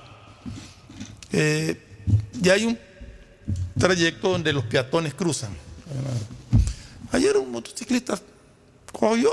Eh, 1.32 1.76
y 2.42 2.50
hay 2.50 2.66
un 2.66 2.78
trayecto 3.78 4.30
donde 4.30 4.54
los 4.54 4.64
peatones 4.66 5.16
cruzan. 5.16 5.50
Ayer 7.12 7.36
un 7.38 7.52
motociclista 7.52 8.20
cogió, 8.92 9.30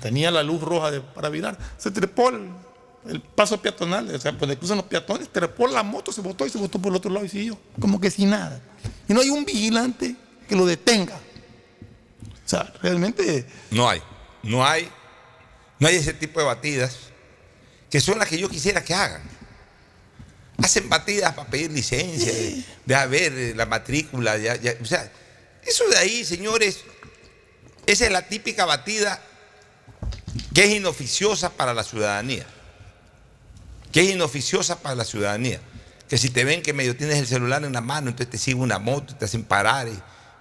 tenía 0.00 0.30
la 0.30 0.44
luz 0.44 0.60
roja 0.62 0.92
de- 0.92 1.00
para 1.00 1.28
virar, 1.28 1.58
se 1.76 1.90
trepó 1.90 2.30
el 2.30 3.20
paso 3.34 3.60
peatonal, 3.60 4.14
o 4.14 4.20
sea, 4.20 4.30
donde 4.30 4.56
cruzan 4.56 4.76
los 4.76 4.86
peatones, 4.86 5.28
trepó 5.32 5.66
la 5.66 5.82
moto, 5.82 6.12
se 6.12 6.20
botó 6.20 6.46
y 6.46 6.50
se 6.50 6.58
botó 6.58 6.78
por 6.78 6.92
el 6.92 6.96
otro 6.96 7.10
lado 7.10 7.26
y 7.26 7.28
siguió, 7.28 7.58
como 7.80 8.00
que 8.00 8.10
sin 8.12 8.30
nada. 8.30 8.60
Y 9.08 9.12
no 9.12 9.20
hay 9.20 9.30
un 9.30 9.44
vigilante 9.44 10.14
que 10.48 10.54
lo 10.54 10.64
detenga. 10.66 11.16
O 11.16 12.48
sea, 12.48 12.72
realmente 12.80 13.46
No 13.72 13.88
hay, 13.88 14.00
no 14.44 14.64
hay, 14.66 14.88
no 15.78 15.88
hay 15.88 15.96
ese 15.96 16.12
tipo 16.14 16.40
de 16.40 16.46
batidas 16.46 16.96
que 17.90 18.00
son 18.00 18.18
las 18.18 18.28
que 18.28 18.38
yo 18.38 18.48
quisiera 18.48 18.82
que 18.84 18.94
hagan. 18.94 19.22
Hacen 20.62 20.88
batidas 20.88 21.34
para 21.34 21.48
pedir 21.50 21.70
licencia, 21.72 22.32
de, 22.32 22.64
de 22.84 22.94
haber 22.94 23.32
eh, 23.32 23.54
la 23.54 23.66
matrícula, 23.66 24.36
ya- 24.38 24.56
o 24.80 24.84
sea, 24.84 25.10
eso 25.64 25.84
de 25.88 25.96
ahí, 25.96 26.24
señores, 26.24 26.80
esa 27.86 28.06
es 28.06 28.12
la 28.12 28.22
típica 28.28 28.64
batida 28.64 29.20
que 30.54 30.64
es 30.64 30.70
inoficiosa 30.70 31.50
para 31.50 31.74
la 31.74 31.82
ciudadanía. 31.82 32.46
Que 33.92 34.02
es 34.02 34.10
inoficiosa 34.10 34.80
para 34.80 34.94
la 34.94 35.04
ciudadanía. 35.04 35.60
Que 36.08 36.18
si 36.18 36.28
te 36.30 36.44
ven 36.44 36.62
que 36.62 36.72
medio 36.72 36.96
tienes 36.96 37.18
el 37.18 37.26
celular 37.26 37.64
en 37.64 37.72
la 37.72 37.80
mano, 37.80 38.10
entonces 38.10 38.30
te 38.30 38.38
sigue 38.38 38.56
una 38.56 38.78
moto, 38.78 39.14
te 39.16 39.24
hacen 39.24 39.42
parar 39.44 39.88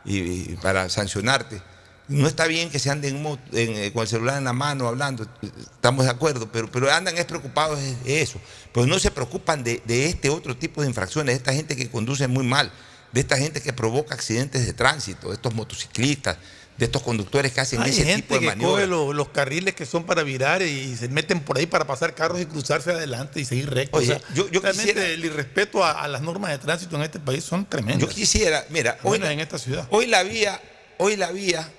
y 0.05 0.55
para 0.61 0.89
sancionarte. 0.89 1.61
No 2.09 2.27
está 2.27 2.47
bien 2.47 2.69
que 2.69 2.79
se 2.79 2.89
anden 2.89 3.15
en 3.15 3.21
mo- 3.23 3.39
en, 3.53 3.69
eh, 3.75 3.91
con 3.93 4.01
el 4.01 4.07
celular 4.09 4.37
en 4.37 4.43
la 4.43 4.51
mano 4.53 4.87
hablando, 4.87 5.25
estamos 5.57 6.03
de 6.05 6.11
acuerdo, 6.11 6.51
pero, 6.51 6.69
pero 6.69 6.91
andan 6.91 7.17
es 7.17 7.25
preocupados 7.25 7.79
de 8.03 8.21
eso. 8.21 8.39
Pero 8.73 8.85
no 8.87 8.99
se 8.99 9.09
preocupan 9.09 9.63
de, 9.63 9.81
de 9.85 10.07
este 10.07 10.29
otro 10.29 10.55
tipo 10.57 10.81
de 10.81 10.87
infracciones, 10.89 11.33
de 11.33 11.37
esta 11.37 11.53
gente 11.53 11.75
que 11.77 11.89
conduce 11.89 12.27
muy 12.27 12.45
mal, 12.45 12.71
de 13.13 13.21
esta 13.21 13.37
gente 13.37 13.61
que 13.61 13.71
provoca 13.71 14.15
accidentes 14.15 14.65
de 14.65 14.73
tránsito, 14.73 15.29
de 15.29 15.35
estos 15.35 15.53
motociclistas, 15.53 16.37
de 16.77 16.85
estos 16.85 17.03
conductores 17.03 17.53
que 17.53 17.61
hacen 17.61 17.81
hay 17.81 17.91
ese 17.91 18.03
gente 18.03 18.23
tipo 18.23 18.33
de 18.33 18.39
que 18.41 18.45
maniobras. 18.47 18.75
coge 18.75 18.87
lo- 18.87 19.13
los 19.13 19.29
carriles 19.29 19.73
que 19.75 19.85
son 19.85 20.03
para 20.05 20.23
virar 20.23 20.61
y 20.63 20.97
se 20.97 21.07
meten 21.07 21.39
por 21.39 21.57
ahí 21.57 21.67
para 21.67 21.85
pasar 21.85 22.15
carros 22.15 22.41
y 22.41 22.45
cruzarse 22.47 22.91
adelante 22.91 23.39
y 23.39 23.45
seguir 23.45 23.69
recto. 23.69 23.95
Oye, 23.97 24.13
o 24.13 24.19
sea, 24.19 24.27
yo- 24.35 24.49
yo 24.49 24.59
realmente 24.59 24.93
quisiera- 24.93 25.07
el 25.13 25.23
irrespeto 25.23 25.83
a, 25.85 25.91
a 26.01 26.07
las 26.09 26.21
normas 26.21 26.51
de 26.51 26.57
tránsito 26.57 26.95
en 26.97 27.03
este 27.03 27.19
país 27.19 27.43
son 27.45 27.65
tremendas. 27.65 28.01
Yo 28.01 28.09
quisiera, 28.13 28.65
mira, 28.71 28.97
hoy, 29.03 29.21
en 29.23 29.39
esta 29.39 29.57
ciudad. 29.59 29.87
hoy 29.91 30.07
la 30.07 30.23
vía, 30.23 30.59
hoy 30.97 31.15
la 31.15 31.31
vía 31.31 31.71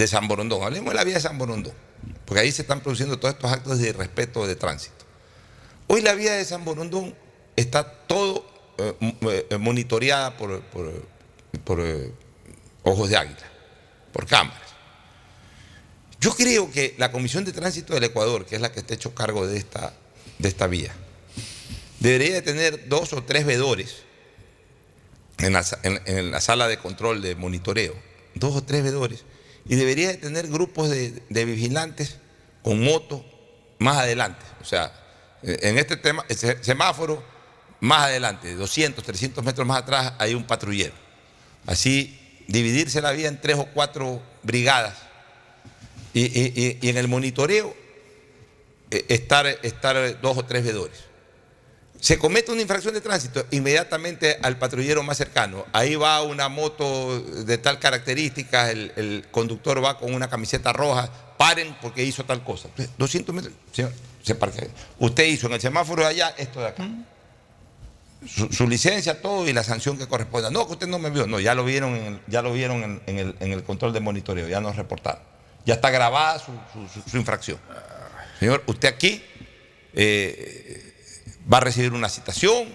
de 0.00 0.06
San 0.08 0.26
Borondón, 0.28 0.62
hablemos 0.62 0.88
de 0.92 0.96
la 0.96 1.04
vía 1.04 1.14
de 1.14 1.20
San 1.20 1.36
Borondón, 1.36 1.74
porque 2.24 2.40
ahí 2.40 2.50
se 2.50 2.62
están 2.62 2.80
produciendo 2.80 3.18
todos 3.18 3.34
estos 3.34 3.52
actos 3.52 3.78
de 3.78 3.90
irrespeto 3.90 4.46
de 4.46 4.56
tránsito. 4.56 5.04
Hoy 5.88 6.00
la 6.00 6.14
vía 6.14 6.32
de 6.32 6.44
San 6.46 6.64
Borondón 6.64 7.14
está 7.54 7.84
todo 8.06 8.46
eh, 8.78 8.94
eh, 9.50 9.58
monitoreada 9.58 10.38
por, 10.38 10.62
por- 10.62 11.80
eh, 11.80 12.12
ojos 12.82 13.10
de 13.10 13.16
águila, 13.18 13.46
por 14.10 14.26
cámaras. 14.26 14.70
Yo 16.18 16.32
creo 16.34 16.70
que 16.70 16.94
la 16.96 17.12
Comisión 17.12 17.44
de 17.44 17.52
Tránsito 17.52 17.92
del 17.92 18.04
Ecuador, 18.04 18.46
que 18.46 18.54
es 18.56 18.62
la 18.62 18.72
que 18.72 18.80
está 18.80 18.94
hecho 18.94 19.14
cargo 19.14 19.46
de 19.46 19.58
esta, 19.58 19.92
de 20.38 20.48
esta 20.48 20.66
vía, 20.66 20.94
debería 21.98 22.34
de 22.36 22.42
tener 22.42 22.88
dos 22.88 23.12
o 23.12 23.22
tres 23.22 23.44
vedores 23.44 23.96
en 25.38 25.52
la, 25.52 25.62
en 25.82 26.30
la 26.30 26.40
sala 26.40 26.68
de 26.68 26.78
control 26.78 27.20
de 27.20 27.34
monitoreo, 27.34 27.94
dos 28.34 28.56
o 28.56 28.62
tres 28.62 28.82
vedores, 28.82 29.24
y 29.66 29.76
debería 29.76 30.08
de 30.08 30.14
tener 30.14 30.48
grupos 30.48 30.88
de, 30.90 31.22
de 31.28 31.44
vigilantes 31.44 32.16
con 32.62 32.82
moto 32.82 33.24
más 33.78 33.96
adelante. 33.98 34.44
O 34.60 34.64
sea, 34.64 34.92
eh, 35.42 35.58
en 35.62 35.78
este 35.78 35.96
tema, 35.96 36.24
semáforo, 36.60 37.22
más 37.80 38.02
adelante, 38.04 38.54
200, 38.54 39.02
300 39.04 39.42
metros 39.44 39.66
más 39.66 39.78
atrás, 39.78 40.12
hay 40.18 40.34
un 40.34 40.44
patrullero. 40.44 40.94
Así, 41.66 42.18
dividirse 42.48 43.00
la 43.00 43.12
vía 43.12 43.28
en 43.28 43.40
tres 43.40 43.56
o 43.56 43.66
cuatro 43.72 44.22
brigadas 44.42 44.94
y, 46.12 46.22
y- 46.22 46.52
y- 46.56 46.78
y 46.86 46.88
en 46.90 46.96
el 46.96 47.08
monitoreo 47.08 47.74
eh, 48.90 49.04
estar, 49.08 49.46
estar 49.46 50.20
dos 50.20 50.36
o 50.36 50.44
tres 50.44 50.64
vedores. 50.64 51.04
Se 52.00 52.18
comete 52.18 52.50
una 52.50 52.62
infracción 52.62 52.94
de 52.94 53.02
tránsito, 53.02 53.44
inmediatamente 53.50 54.38
al 54.42 54.56
patrullero 54.56 55.02
más 55.02 55.18
cercano. 55.18 55.66
Ahí 55.72 55.96
va 55.96 56.22
una 56.22 56.48
moto 56.48 57.20
de 57.20 57.58
tal 57.58 57.78
característica, 57.78 58.70
el, 58.70 59.26
conductor 59.30 59.84
va 59.84 59.98
con 59.98 60.14
una 60.14 60.28
camiseta 60.30 60.72
roja, 60.72 61.10
paren 61.36 61.76
porque 61.82 62.02
hizo 62.02 62.24
tal 62.24 62.42
cosa. 62.42 62.70
200 62.96 63.34
metros, 63.34 63.54
señor, 63.72 63.92
se 64.22 64.34
parquea. 64.34 64.68
Usted 64.98 65.24
hizo 65.24 65.46
en 65.48 65.52
el 65.54 65.60
semáforo 65.60 66.02
de 66.02 66.08
allá 66.08 66.34
esto 66.38 66.60
de 66.60 66.68
acá. 66.68 66.88
Su, 68.26 68.66
licencia, 68.66 69.20
todo 69.20 69.46
y 69.46 69.52
la 69.52 69.62
sanción 69.62 69.98
que 69.98 70.06
corresponda. 70.06 70.50
No, 70.50 70.66
que 70.66 70.72
usted 70.72 70.86
no 70.86 70.98
me 70.98 71.10
vio. 71.10 71.26
No, 71.26 71.38
ya 71.38 71.54
lo 71.54 71.64
vieron 71.64 71.96
en 71.96 72.04
el, 72.04 72.20
ya 72.28 72.40
lo 72.40 72.52
vieron 72.52 73.02
en, 73.06 73.34
el, 73.40 73.62
control 73.64 73.92
de 73.92 74.00
monitoreo, 74.00 74.48
ya 74.48 74.60
nos 74.60 74.76
reportaron. 74.76 75.22
Ya 75.66 75.74
está 75.74 75.90
grabada 75.90 76.38
su 76.38 77.16
infracción. 77.16 77.58
Señor, 78.38 78.62
usted 78.66 78.88
aquí 78.88 79.22
eh, 79.92 80.79
va 81.52 81.58
a 81.58 81.60
recibir 81.60 81.92
una 81.92 82.08
citación 82.08 82.68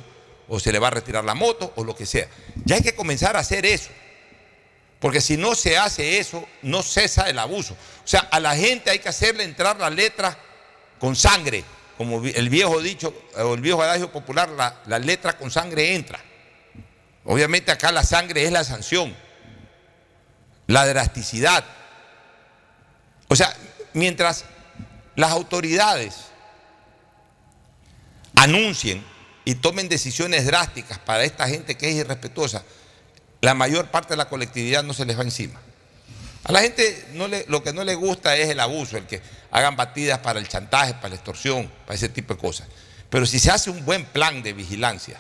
o 0.48 0.60
se 0.60 0.72
le 0.72 0.80
va 0.80 0.88
a 0.88 0.92
retirar 0.92 1.24
la 1.24 1.34
moto 1.34 1.74
o 1.76 1.84
lo 1.84 1.96
que 1.96 2.06
sea. 2.06 2.28
Ya 2.66 2.76
hay 2.76 2.82
que 2.82 2.96
comenzar 2.96 3.36
a 3.36 3.40
hacer 3.40 3.66
eso. 3.66 3.90
Porque 5.00 5.22
si 5.22 5.38
no 5.38 5.56
se 5.56 5.78
hace 5.78 6.20
eso, 6.20 6.48
no 6.62 6.82
cesa 6.82 7.30
el 7.30 7.38
abuso. 7.40 7.74
O 7.74 8.08
sea, 8.08 8.22
a 8.32 8.40
la 8.40 8.56
gente 8.56 8.90
hay 8.90 9.00
que 9.00 9.10
hacerle 9.10 9.44
entrar 9.44 9.78
la 9.80 9.90
letra 9.90 10.38
con 11.00 11.16
sangre. 11.16 11.64
Como 11.98 12.26
el 12.26 12.50
viejo 12.50 12.82
dicho, 12.82 13.14
o 13.36 13.54
el 13.54 13.62
viejo 13.62 13.82
adagio 13.82 14.12
popular, 14.12 14.50
la, 14.50 14.82
la 14.88 15.00
letra 15.00 15.38
con 15.38 15.52
sangre 15.52 15.96
entra. 15.96 16.20
Obviamente 17.24 17.72
acá 17.72 17.92
la 17.92 18.04
sangre 18.04 18.46
es 18.46 18.52
la 18.52 18.64
sanción, 18.64 19.16
la 20.68 20.86
drasticidad. 20.86 21.64
O 23.28 23.36
sea, 23.36 23.56
mientras 23.94 24.46
las 25.16 25.32
autoridades 25.32 26.16
anuncien 28.36 29.04
y 29.46 29.56
tomen 29.56 29.90
decisiones 29.90 30.46
drásticas 30.46 31.00
para 31.00 31.24
esta 31.24 31.48
gente 31.48 31.76
que 31.76 31.90
es 31.90 31.96
irrespetuosa, 31.96 32.64
la 33.42 33.54
mayor 33.54 33.88
parte 33.92 34.14
de 34.14 34.18
la 34.18 34.28
colectividad 34.30 34.84
no 34.84 34.94
se 34.94 35.06
les 35.06 35.18
va 35.18 35.24
encima. 35.24 35.60
A 36.44 36.52
la 36.52 36.62
gente 36.62 37.08
no 37.14 37.28
le- 37.28 37.46
lo 37.48 37.64
que 37.64 37.74
no 37.74 37.84
le 37.84 37.96
gusta 37.96 38.36
es 38.38 38.50
el 38.50 38.60
abuso, 38.60 38.98
el 38.98 39.06
que 39.06 39.22
hagan 39.52 39.76
batidas 39.76 40.20
para 40.20 40.40
el 40.40 40.48
chantaje, 40.48 40.94
para 40.96 41.10
la 41.10 41.16
extorsión, 41.16 41.72
para 41.86 41.96
ese 41.96 42.10
tipo 42.10 42.34
de 42.36 42.40
cosas. 42.40 42.68
Pero 43.10 43.26
si 43.26 43.40
se 43.40 43.52
hace 43.52 43.70
un 43.70 43.84
buen 43.86 44.06
plan 44.06 44.44
de 44.44 44.54
vigilancia 44.54 45.20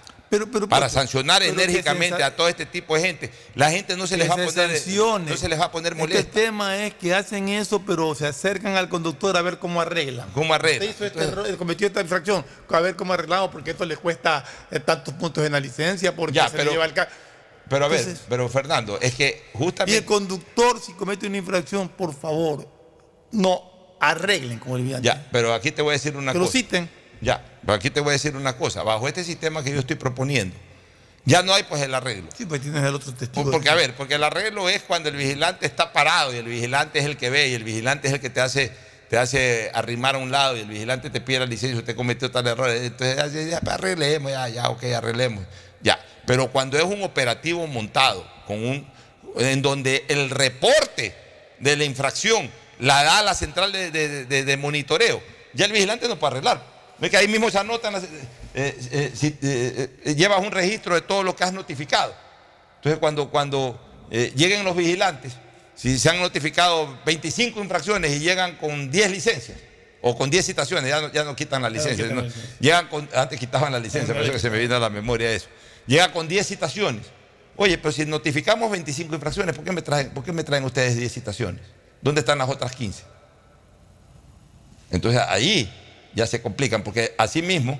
para 0.69 0.89
sancionar 0.89 1.41
pero 1.41 1.55
que 1.55 1.63
enérgicamente 1.63 2.15
se 2.17 2.21
sa- 2.21 2.27
a 2.27 2.35
todo 2.35 2.47
este 2.49 2.65
tipo 2.65 2.95
de 2.95 3.01
gente, 3.01 3.31
la 3.53 3.71
gente 3.71 3.95
no 3.95 4.07
se 4.07 4.17
les 4.17 4.29
va 4.29 4.33
a 4.33 4.37
poner, 4.37 4.51
sancione. 4.51 5.31
no 5.31 5.37
se 5.37 5.47
les 5.47 5.59
va 5.59 5.65
a 5.65 5.71
poner 5.71 5.93
Es 5.93 5.97
que 5.97 6.03
el 6.03 6.09
molesta. 6.09 6.31
tema 6.31 6.77
es 6.85 6.93
que 6.95 7.13
hacen 7.13 7.47
eso, 7.49 7.81
pero 7.85 8.13
se 8.15 8.27
acercan 8.27 8.75
al 8.75 8.89
conductor 8.89 9.37
a 9.37 9.41
ver 9.41 9.59
cómo 9.59 9.81
arreglan. 9.81 10.29
¿Cómo 10.33 10.53
arreglan? 10.53 10.89
Usted 10.89 10.95
hizo 10.95 11.05
este 11.05 11.23
error, 11.31 11.57
cometió 11.57 11.87
esta 11.87 12.01
infracción, 12.01 12.43
a 12.69 12.79
ver 12.79 12.95
cómo 12.95 13.13
arreglamos, 13.13 13.49
porque 13.51 13.71
esto 13.71 13.85
le 13.85 13.95
cuesta 13.97 14.43
eh, 14.71 14.79
tantos 14.79 15.13
puntos 15.13 15.45
en 15.45 15.51
la 15.53 15.59
licencia, 15.59 16.15
porque 16.15 16.35
Ya, 16.35 16.45
se 16.49 16.51
pero- 16.57 16.65
le 16.65 16.71
lleva 16.71 16.85
el 16.85 16.93
ca- 16.93 17.07
Pero 17.69 17.85
a 17.85 17.87
ver, 17.87 17.99
Entonces- 18.01 18.25
pero 18.29 18.47
Fernando, 18.49 18.99
es 19.01 19.15
que 19.15 19.43
Y 19.53 19.57
justamente... 19.57 19.97
el 19.97 20.05
conductor, 20.05 20.79
si 20.79 20.93
comete 20.93 21.25
una 21.27 21.37
infracción, 21.37 21.89
por 21.89 22.13
favor, 22.13 22.67
no 23.31 23.95
arreglen 23.99 24.59
como 24.59 24.75
el. 24.77 25.01
Ya, 25.01 25.27
pero 25.31 25.53
aquí 25.53 25.71
te 25.71 25.81
voy 25.81 25.91
a 25.91 25.93
decir 25.93 26.15
una 26.15 26.31
Que 26.31 26.37
lo 26.37 26.45
cosa. 26.45 26.57
citen. 26.57 26.89
Ya, 27.25 27.43
pero 27.61 27.73
aquí 27.73 27.89
te 27.89 27.99
voy 28.01 28.09
a 28.09 28.13
decir 28.13 28.35
una 28.35 28.55
cosa. 28.55 28.83
Bajo 28.83 29.07
este 29.07 29.23
sistema 29.23 29.63
que 29.63 29.71
yo 29.71 29.79
estoy 29.79 29.95
proponiendo, 29.95 30.55
ya 31.25 31.41
no 31.41 31.53
hay 31.55 31.63
pues 31.63 31.81
el 31.81 31.95
arreglo. 31.95 32.29
Sí, 32.37 32.45
pues 32.45 32.61
tienes 32.61 32.83
el 32.83 32.93
otro 32.93 33.11
testigo. 33.13 33.49
Porque, 33.51 33.69
a 33.69 33.73
ver, 33.75 33.95
porque 33.95 34.13
el 34.15 34.23
arreglo 34.23 34.69
es 34.69 34.83
cuando 34.83 35.09
el 35.09 35.15
vigilante 35.15 35.65
está 35.65 35.91
parado 35.91 36.33
y 36.33 36.37
el 36.37 36.45
vigilante 36.45 36.99
es 36.99 37.05
el 37.05 37.17
que 37.17 37.31
ve 37.31 37.47
y 37.47 37.53
el 37.55 37.63
vigilante 37.63 38.07
es 38.07 38.13
el 38.13 38.19
que 38.19 38.29
te 38.29 38.41
hace, 38.41 38.71
te 39.09 39.17
hace 39.17 39.71
arrimar 39.73 40.13
a 40.15 40.17
un 40.19 40.29
lado 40.31 40.55
y 40.55 40.59
el 40.59 40.67
vigilante 40.67 41.09
te 41.09 41.19
pide 41.19 41.39
la 41.39 41.47
licencia, 41.47 41.75
usted 41.79 41.95
cometió 41.95 42.29
tal 42.29 42.45
error. 42.45 42.69
Entonces, 42.69 43.49
ya, 43.49 43.57
arreglemos, 43.71 44.31
ya, 44.31 44.47
ya, 44.49 44.69
ok, 44.69 44.83
arreglemos. 44.95 45.43
Ya. 45.81 45.99
Pero 46.27 46.51
cuando 46.51 46.77
es 46.77 46.83
un 46.83 47.01
operativo 47.01 47.65
montado, 47.65 48.23
con 48.45 48.63
un, 48.63 48.87
en 49.37 49.61
donde 49.63 50.05
el 50.09 50.29
reporte 50.29 51.15
de 51.59 51.75
la 51.75 51.85
infracción 51.85 52.51
la 52.77 53.03
da 53.03 53.23
la 53.23 53.33
central 53.33 53.71
de, 53.71 53.89
de- 53.89 54.25
de- 54.25 54.43
de 54.45 54.57
monitoreo, 54.57 55.23
ya 55.53 55.65
el 55.65 55.71
vigilante 55.71 56.07
no 56.07 56.19
puede 56.19 56.33
arreglar. 56.33 56.74
Que 56.99 57.17
ahí 57.17 57.27
mismo 57.27 57.49
se 57.49 57.57
anotan, 57.59 57.93
las- 57.93 58.03
eh, 58.03 58.09
eh, 58.53 59.11
si, 59.13 59.37
eh, 59.41 60.15
llevas 60.15 60.39
un 60.39 60.51
registro 60.51 60.95
de 60.95 61.01
todo 61.01 61.23
lo 61.23 61.35
que 61.35 61.43
has 61.43 61.53
notificado. 61.53 62.15
Entonces, 62.77 62.99
cuando, 62.99 63.29
cuando 63.29 63.79
lleguen 64.09 64.63
los 64.63 64.75
vigilantes, 64.75 65.33
si 65.75 65.99
se 65.99 66.09
han 66.09 66.19
notificado 66.21 66.97
25 67.05 67.59
infracciones 67.59 68.11
y 68.15 68.19
llegan 68.19 68.55
con 68.55 68.89
10 68.89 69.11
licencias 69.11 69.57
o 70.01 70.15
con 70.17 70.29
10 70.29 70.45
citaciones, 70.45 70.89
ya 70.89 71.01
no, 71.01 71.11
ya 71.11 71.23
no 71.25 71.35
quitan 71.35 71.61
la 71.61 71.69
licencia. 71.69 72.05
Llegan 72.59 72.87
con, 72.87 73.09
antes 73.13 73.39
quitaban 73.39 73.73
la 73.73 73.79
licencia, 73.79 74.13
por 74.13 74.23
eso 74.23 74.31
que 74.31 74.39
se 74.39 74.49
me 74.49 74.57
viene 74.59 74.75
a 74.75 74.79
la 74.79 74.89
memoria 74.89 75.31
eso. 75.31 75.47
Llega 75.87 76.11
con 76.13 76.27
10 76.27 76.47
citaciones. 76.47 77.07
Oye, 77.57 77.77
pero 77.77 77.91
si 77.91 78.05
notificamos 78.05 78.69
25 78.71 79.15
infracciones, 79.15 79.55
¿por 79.55 79.65
qué 79.65 79.71
me 79.71 79.81
traen, 79.81 80.11
por 80.11 80.23
qué 80.23 80.31
me 80.31 80.43
traen 80.43 80.63
ustedes 80.63 80.95
10 80.95 81.11
citaciones? 81.11 81.61
¿Dónde 82.01 82.19
están 82.21 82.37
las 82.37 82.49
otras 82.49 82.73
15? 82.75 83.03
Entonces 84.91 85.21
ahí 85.27 85.71
ya 86.15 86.25
se 86.25 86.41
complican, 86.41 86.83
porque 86.83 87.13
así 87.17 87.41
mismo, 87.41 87.79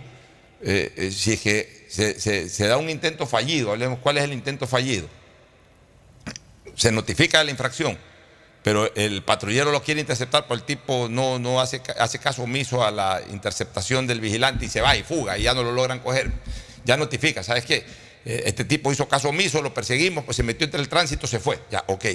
eh, 0.62 0.94
eh, 0.96 1.12
si 1.12 1.34
es 1.34 1.42
que 1.42 1.86
se, 1.90 2.68
da 2.68 2.78
un 2.78 2.90
intento 2.90 3.26
fallido, 3.26 3.72
hablemos 3.72 4.00
cuál 4.00 4.18
es 4.18 4.24
el 4.24 4.34
intento 4.34 4.68
fallido, 4.68 5.08
se 6.76 6.92
notifica 6.92 7.44
la 7.44 7.52
infracción 7.52 7.98
pero 8.66 8.92
el 8.96 9.22
patrullero 9.22 9.72
lo 9.72 9.84
quiere 9.84 10.00
interceptar, 10.00 10.46
pero 10.48 10.56
el 10.56 10.64
tipo 10.64 11.08
no, 11.08 11.38
no 11.38 11.62
hace, 11.62 11.84
hace 12.00 12.18
caso 12.18 12.42
omiso 12.42 12.84
a 12.84 12.90
la 12.90 13.22
interceptación 13.32 14.08
del 14.08 14.20
vigilante 14.20 14.66
y 14.66 14.70
se 14.70 14.82
va 14.82 14.98
y 14.98 15.04
fuga 15.04 15.38
y 15.38 15.44
ya 15.44 15.54
no 15.54 15.62
lo 15.62 15.72
logran 15.72 16.00
coger. 16.00 16.32
Ya 16.84 16.98
notifica, 16.98 17.44
¿sabes 17.44 17.64
qué? 17.64 17.86
Eh, 18.26 18.42
Este 18.48 18.66
tipo 18.66 18.92
hizo 18.92 19.08
caso 19.08 19.30
omiso, 19.30 19.62
lo 19.62 19.72
perseguimos, 19.72 20.24
pues 20.24 20.36
se 20.38 20.42
metió 20.42 20.66
entre 20.66 20.82
el 20.82 20.90
tránsito, 20.90 21.28
se 21.28 21.40
fue. 21.40 21.60
Ya, 21.70 21.84
ok, 21.86 22.06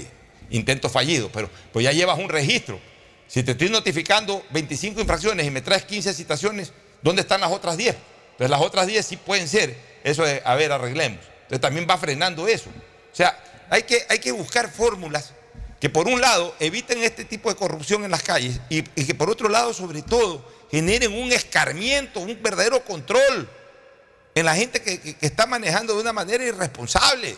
intento 0.51 0.89
fallido, 0.89 1.31
pero 1.33 1.49
pues 1.73 1.85
ya 1.85 1.93
llevas 1.93 2.19
un 2.19 2.29
registro. 2.29 2.81
Si 3.31 3.45
te 3.45 3.53
estoy 3.53 3.69
notificando 3.69 4.45
25 4.51 5.01
infracciones 5.01 5.47
y 5.47 5.51
me 5.53 5.61
traes 5.63 5.85
15 5.85 6.13
citaciones, 6.15 6.73
¿dónde 7.01 7.23
están 7.23 7.41
las 7.41 7.53
otras 7.53 7.77
10? 7.77 7.95
Entonces 8.33 8.51
las 8.51 8.61
otras 8.61 8.89
10 8.89 9.07
sí 9.07 9.17
pueden 9.17 9.47
ser 9.47 9.77
eso 10.03 10.25
de, 10.25 10.43
a 10.45 10.57
ver, 10.57 10.73
arreglemos. 10.73 11.21
Entonces 11.43 11.61
también 11.61 11.87
va 11.89 11.97
frenando 11.97 12.49
eso. 12.49 12.71
O 12.71 13.15
sea, 13.15 13.39
hay 13.71 13.85
que, 13.85 14.05
hay 14.09 14.19
que 14.19 14.33
buscar 14.33 14.69
fórmulas 14.69 15.33
que 15.79 15.89
por 15.89 16.09
un 16.09 16.21
lado 16.21 16.57
eviten 16.59 17.05
este 17.05 17.25
tipo 17.25 17.49
de 17.49 17.55
corrupción 17.55 18.05
en 18.05 18.11
las 18.11 18.25
calles 18.25 18.59
y, 18.69 18.83
que 18.83 19.15
por 19.15 19.31
otro 19.31 19.49
lado, 19.49 19.73
sobre 19.75 20.03
todo, 20.03 20.45
generen 20.69 21.13
un 21.13 21.31
escarmiento, 21.31 22.19
un 22.19 22.37
verdadero 22.43 22.85
control 22.85 23.49
en 24.35 24.45
la 24.45 24.57
gente 24.57 24.83
que, 24.83 25.01
que- 25.01 25.17
está 25.21 25.47
manejando 25.47 25.95
de 25.95 26.01
una 26.01 26.13
manera 26.13 26.43
irresponsable. 26.45 27.37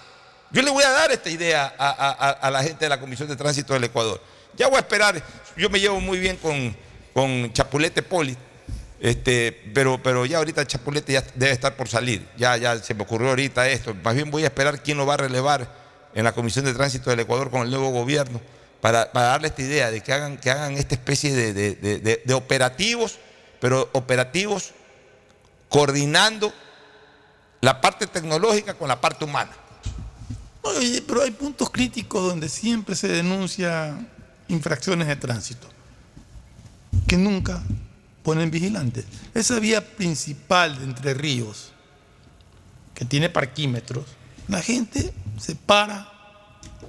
Yo 0.52 0.62
le 0.62 0.70
voy 0.70 0.84
a 0.84 0.90
dar 0.90 1.12
esta 1.12 1.28
idea 1.28 1.74
a- 1.78 1.90
a- 1.90 2.30
a 2.30 2.50
la 2.50 2.62
gente 2.62 2.84
de 2.86 2.88
la 2.88 2.98
Comisión 2.98 3.28
de 3.28 3.36
Tránsito 3.36 3.74
del 3.74 3.84
Ecuador. 3.84 4.20
Ya 4.56 4.68
voy 4.68 4.76
a 4.76 4.80
esperar, 4.80 5.22
yo 5.56 5.70
me 5.70 5.80
llevo 5.80 6.00
muy 6.00 6.18
bien 6.18 6.36
con, 6.36 6.76
con 7.14 7.52
Chapulete 7.52 8.02
Poli, 8.02 8.36
este, 9.00 9.52
pero, 9.74 10.00
pero 10.02 10.24
ya 10.26 10.38
ahorita 10.38 10.66
Chapulete 10.66 11.12
ya 11.14 11.24
debe 11.34 11.52
estar 11.52 11.74
por 11.76 11.88
salir. 11.88 12.26
Ya, 12.36 12.56
ya 12.56 12.78
se 12.78 12.94
me 12.94 13.02
ocurrió 13.02 13.30
ahorita 13.30 13.68
esto. 13.68 13.94
Más 14.04 14.14
bien 14.14 14.30
voy 14.30 14.44
a 14.44 14.46
esperar 14.46 14.82
quién 14.82 14.96
lo 14.98 15.06
va 15.06 15.14
a 15.14 15.18
relevar 15.18 15.74
en 16.14 16.24
la 16.24 16.32
Comisión 16.32 16.64
de 16.64 16.74
Tránsito 16.74 17.10
del 17.10 17.20
Ecuador 17.20 17.50
con 17.50 17.62
el 17.62 17.70
nuevo 17.70 17.90
gobierno 17.90 18.40
para, 18.80 19.10
para 19.10 19.26
darle 19.28 19.48
esta 19.48 19.62
idea 19.62 19.90
de 19.90 20.00
que 20.02 20.12
hagan, 20.12 20.36
que 20.36 20.50
hagan 20.50 20.72
esta 20.74 20.94
especie 20.94 21.32
de, 21.34 21.52
de- 21.54 22.20
de- 22.24 22.34
operativos, 22.34 23.18
pero 23.60 23.88
operativos 23.92 24.72
coordinando 25.68 26.52
la 27.60 27.80
parte 27.80 28.06
tecnológica 28.06 28.74
con 28.74 28.88
la 28.88 29.00
parte 29.00 29.24
humana. 29.24 29.52
Pero 31.06 31.22
hay 31.22 31.30
puntos 31.30 31.70
críticos 31.70 32.22
donde 32.28 32.48
siempre 32.48 32.94
se 32.94 33.08
denuncia 33.08 33.96
infracciones 34.52 35.08
de 35.08 35.16
tránsito 35.16 35.68
que 37.06 37.16
nunca 37.16 37.62
ponen 38.22 38.50
vigilantes. 38.50 39.04
Esa 39.34 39.58
vía 39.58 39.84
principal 39.96 40.78
de 40.78 40.84
Entre 40.84 41.14
Ríos, 41.14 41.72
que 42.94 43.04
tiene 43.04 43.28
parquímetros, 43.28 44.04
la 44.48 44.62
gente 44.62 45.12
se 45.38 45.56
para, 45.56 46.10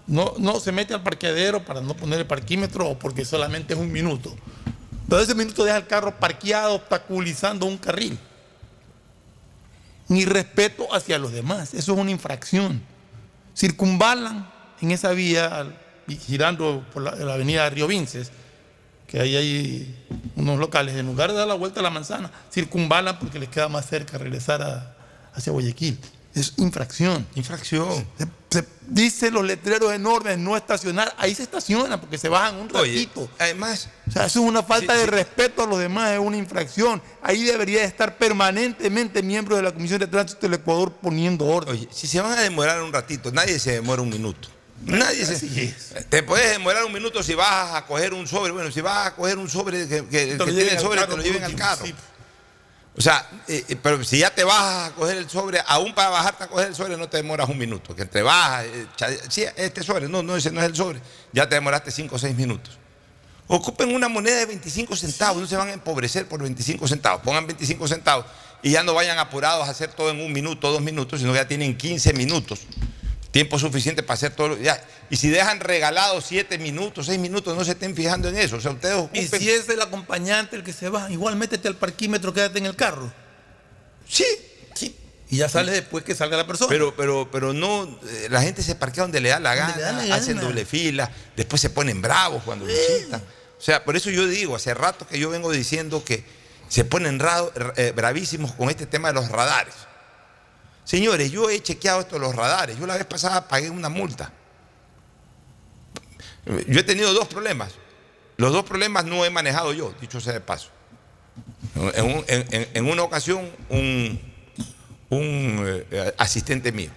no, 0.07 0.33
no 0.37 0.59
se 0.59 0.71
mete 0.71 0.93
al 0.93 1.03
parqueadero 1.03 1.63
para 1.65 1.81
no 1.81 1.95
poner 1.95 2.19
el 2.19 2.27
parquímetro 2.27 2.89
o 2.89 2.99
porque 2.99 3.25
solamente 3.25 3.73
es 3.73 3.79
un 3.79 3.91
minuto. 3.91 4.35
Pero 5.09 5.21
ese 5.21 5.35
minuto 5.35 5.63
deja 5.63 5.77
el 5.77 5.87
carro 5.87 6.19
parqueado, 6.19 6.75
obstaculizando 6.75 7.65
un 7.65 7.77
carril. 7.77 8.17
Ni 10.07 10.25
respeto 10.25 10.93
hacia 10.93 11.17
los 11.17 11.31
demás. 11.31 11.73
Eso 11.73 11.93
es 11.93 11.99
una 11.99 12.11
infracción 12.11 12.81
circunvalan 13.55 14.49
en 14.81 14.91
esa 14.91 15.11
vía, 15.11 15.67
girando 16.07 16.85
por 16.93 17.03
la, 17.03 17.15
la 17.15 17.33
avenida 17.33 17.69
Río 17.69 17.87
Vinces, 17.87 18.31
que 19.07 19.19
ahí 19.19 19.35
hay 19.35 20.05
unos 20.35 20.57
locales, 20.59 20.95
en 20.95 21.05
lugar 21.05 21.31
de 21.31 21.37
dar 21.37 21.47
la 21.47 21.53
vuelta 21.53 21.79
a 21.79 21.83
la 21.83 21.89
manzana, 21.89 22.31
circunvalan 22.51 23.19
porque 23.19 23.39
les 23.39 23.49
queda 23.49 23.67
más 23.69 23.85
cerca 23.87 24.17
regresar 24.17 24.61
a- 24.61 24.95
hacia 25.33 25.51
Guayaquil. 25.51 25.99
Es 26.33 26.53
infracción. 26.57 27.27
Infracción. 27.35 27.87
Se, 28.17 28.25
se 28.49 28.65
dice 28.87 29.29
los 29.29 29.45
letreros 29.45 29.93
enormes, 29.93 30.39
no 30.39 30.57
estacionar, 30.57 31.13
ahí 31.19 31.35
se 31.35 31.43
estaciona 31.43 32.01
porque 32.01 32.17
se 32.17 32.27
bajan 32.27 32.55
un 32.55 32.75
Oye, 32.75 32.91
ratito. 32.93 33.29
además, 33.37 33.87
O 34.07 34.11
sea, 34.11 34.25
eso 34.25 34.39
es 34.41 34.45
una 34.49 34.63
falta 34.63 34.93
Sí, 34.93 34.99
de 34.99 35.05
sí. 35.05 35.11
respeto 35.11 35.61
a 35.61 35.67
los 35.67 35.77
demás, 35.77 36.11
es 36.11 36.19
una 36.19 36.37
infracción. 36.37 37.03
Ahí 37.21 37.43
debería 37.43 37.81
de 37.81 37.85
estar 37.85 38.17
permanentemente 38.17 39.21
miembros 39.21 39.57
de 39.59 39.63
la 39.63 39.71
Comisión 39.73 39.99
de 39.99 40.07
Tránsito 40.07 40.41
del 40.41 40.55
Ecuador 40.55 40.91
poniendo 40.93 41.45
orden. 41.45 41.75
Oye, 41.75 41.87
si 41.91 42.07
se 42.07 42.19
van 42.19 42.31
a 42.35 42.41
demorar 42.41 42.81
un 42.81 42.91
ratito, 42.91 43.31
nadie 43.31 43.59
se 43.59 43.73
demora 43.73 44.01
un 44.01 44.09
minuto. 44.09 44.49
Nadie 44.81 45.25
se. 45.25 45.73
Te 46.09 46.23
puedes 46.23 46.51
demorar 46.51 46.83
un 46.83 46.91
minuto 46.91 47.23
si 47.23 47.35
vas 47.35 47.75
a 47.75 47.85
coger 47.85 48.13
un 48.13 48.27
sobre. 48.27 48.51
Bueno, 48.51 48.71
si 48.71 48.81
vas 48.81 49.07
a 49.07 49.15
coger 49.15 49.37
un 49.37 49.49
sobre, 49.49 49.87
que, 49.87 50.05
que 50.05 50.31
el 50.31 50.37
que 50.37 50.45
tiene 50.45 50.71
el 50.71 50.79
sobre 50.79 50.99
carro 50.99 51.11
te 51.11 51.17
lo 51.17 51.23
lleven 51.23 51.43
al 51.43 51.55
carro. 51.55 51.85
sí. 51.85 51.93
O 52.95 53.01
sea, 53.01 53.27
eh, 53.47 53.63
eh, 53.69 53.75
pero 53.81 54.03
si 54.03 54.19
ya 54.19 54.29
te 54.29 54.43
vas 54.43 54.91
a 54.91 54.93
coger 54.93 55.17
el 55.17 55.27
sobre, 55.27 55.59
aún 55.65 55.95
para 55.95 56.09
bajarte 56.09 56.43
a 56.43 56.47
coger 56.47 56.67
el 56.67 56.75
sobre 56.75 56.95
no 56.95 57.09
te 57.09 57.17
demoras 57.17 57.49
un 57.49 57.57
minuto. 57.57 57.95
Que 57.95 58.05
te 58.05 58.21
bajas, 58.21 58.65
eh, 58.65 58.87
sí, 59.29 59.45
este 59.55 59.81
sobre, 59.81 60.07
no, 60.07 60.21
no, 60.21 60.35
ese 60.35 60.51
no 60.51 60.59
es 60.59 60.67
el 60.67 60.75
sobre. 60.75 61.01
Ya 61.31 61.49
te 61.49 61.55
demoraste 61.55 61.89
5 61.89 62.15
o 62.15 62.19
6 62.19 62.35
minutos. 62.35 62.77
Ocupen 63.47 63.93
una 63.93 64.09
moneda 64.09 64.37
de 64.37 64.45
25 64.45 64.95
centavos, 64.95 65.41
no 65.41 65.47
se 65.47 65.57
van 65.57 65.69
a 65.69 65.73
empobrecer 65.73 66.27
por 66.27 66.41
25 66.41 66.87
centavos. 66.87 67.21
Pongan 67.23 67.47
25 67.47 67.87
centavos 67.87 68.25
y 68.61 68.71
ya 68.71 68.83
no 68.83 68.93
vayan 68.93 69.17
apurados 69.17 69.67
a 69.67 69.71
hacer 69.71 69.91
todo 69.91 70.11
en 70.11 70.21
un 70.21 70.31
minuto, 70.31 70.71
dos 70.71 70.81
minutos, 70.81 71.19
sino 71.19 71.33
que 71.33 71.39
ya 71.39 71.47
tienen 71.47 71.75
15 71.75 72.13
minutos. 72.13 72.61
Tiempo 73.33 73.59
suficiente 73.59 74.01
para 74.03 74.13
hacer 74.15 74.31
todo. 74.33 74.49
lo- 74.49 74.57
ya. 74.57 74.81
Y 75.09 75.17
si 75.17 75.29
dejan 75.29 75.59
regalados 75.59 76.23
7 76.27 76.57
minutos, 76.57 77.07
6 77.07 77.19
minutos, 77.19 77.57
no 77.57 77.65
se 77.65 77.71
estén 77.71 77.95
fijando 77.95 78.29
en 78.29 78.37
eso. 78.37 78.55
O 78.55 78.61
sea, 78.61 78.71
ustedes 78.71 79.09
Y 79.11 79.27
si 79.27 79.49
es 79.49 79.67
el 79.67 79.81
acompañante 79.81 80.55
el 80.55 80.63
que 80.63 80.71
se 80.71 80.87
va, 80.87 81.11
igual 81.11 81.35
métete 81.35 81.67
al 81.67 81.75
parquímetro, 81.75 82.31
quédate 82.33 82.59
en 82.59 82.67
el 82.67 82.75
carro. 82.77 83.11
Sí, 84.07 84.23
Sí. 84.75 84.95
Y 85.29 85.37
ya 85.37 85.49
sales 85.49 85.73
después 85.73 86.03
que 86.03 86.13
salga 86.13 86.37
la 86.37 86.45
persona. 86.45 86.69
Pero, 86.69 86.95
pero, 86.95 87.29
pero 87.31 87.53
no, 87.53 87.83
eh, 88.07 88.27
la 88.29 88.41
gente 88.43 88.61
se 88.61 88.75
parquea 88.75 89.03
donde 89.03 89.19
le 89.19 89.29
da 89.29 89.39
la 89.39 89.55
gana, 89.55 89.75
le 89.75 89.81
da 89.81 89.91
la 89.93 90.15
hacen 90.15 90.39
doble 90.39 90.63
fila, 90.65 91.09
después 91.35 91.59
se 91.61 91.71
ponen 91.71 92.01
bravos 92.03 92.43
cuando 92.43 92.65
visitan. 92.65 93.19
O 93.57 93.61
sea, 93.61 93.83
por 93.83 93.95
eso 93.95 94.09
yo 94.11 94.27
digo, 94.27 94.55
hace 94.55 94.73
rato 94.75 95.07
que 95.07 95.17
yo 95.17 95.29
vengo 95.31 95.51
diciendo 95.51 96.03
que 96.05 96.23
se 96.69 96.85
ponen 96.85 97.17
ra- 97.19 97.45
eh, 97.77 97.93
bravísimos 97.95 98.51
con 98.53 98.69
este 98.69 98.85
tema 98.85 99.07
de 99.07 99.15
los 99.15 99.29
radares. 99.29 99.73
Señores, 100.83 101.31
yo 101.31 101.49
he 101.49 101.61
chequeado 101.61 102.01
esto 102.01 102.19
los 102.19 102.35
radares. 102.35 102.77
Yo 102.77 102.85
la 102.85 102.95
vez 102.97 103.05
pasada 103.05 103.47
pagué 103.47 103.69
una 103.69 103.89
multa. 103.89 104.31
Yo 106.67 106.79
he 106.79 106.83
tenido 106.83 107.13
dos 107.13 107.27
problemas. 107.27 107.73
Los 108.37 108.51
dos 108.51 108.63
problemas 108.65 109.05
no 109.05 109.23
he 109.23 109.29
manejado 109.29 109.73
yo, 109.73 109.93
dicho 110.01 110.19
sea 110.19 110.33
de 110.33 110.41
paso. 110.41 110.69
En, 111.95 112.05
un- 112.05 112.25
en- 112.27 112.45
en- 112.51 112.67
en 112.73 112.85
una 112.89 113.03
ocasión, 113.03 113.49
un, 113.69 114.19
eh, 115.11 116.13
asistente 116.17 116.71
mío. 116.71 116.89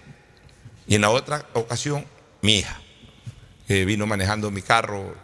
Y 0.87 0.95
en 0.97 1.01
la 1.03 1.11
otra 1.11 1.47
ocasión, 1.53 2.05
mi 2.43 2.59
hija, 2.59 2.81
que 3.69 3.85
vino 3.85 4.07
manejando 4.07 4.51
mi 4.51 4.63
carro. 4.63 5.15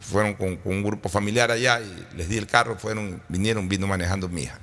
Fueron 0.00 0.34
con, 0.34 0.56
con 0.56 0.72
un 0.72 0.82
grupo 0.82 1.08
familiar 1.10 1.50
allá 1.50 1.80
y 1.82 2.06
les 2.16 2.30
di 2.30 2.38
el 2.38 2.46
carro, 2.46 2.78
fueron, 2.78 3.22
vinieron, 3.28 3.68
vino 3.68 3.86
manejando 3.86 4.26
mi 4.28 4.44
hija. 4.44 4.58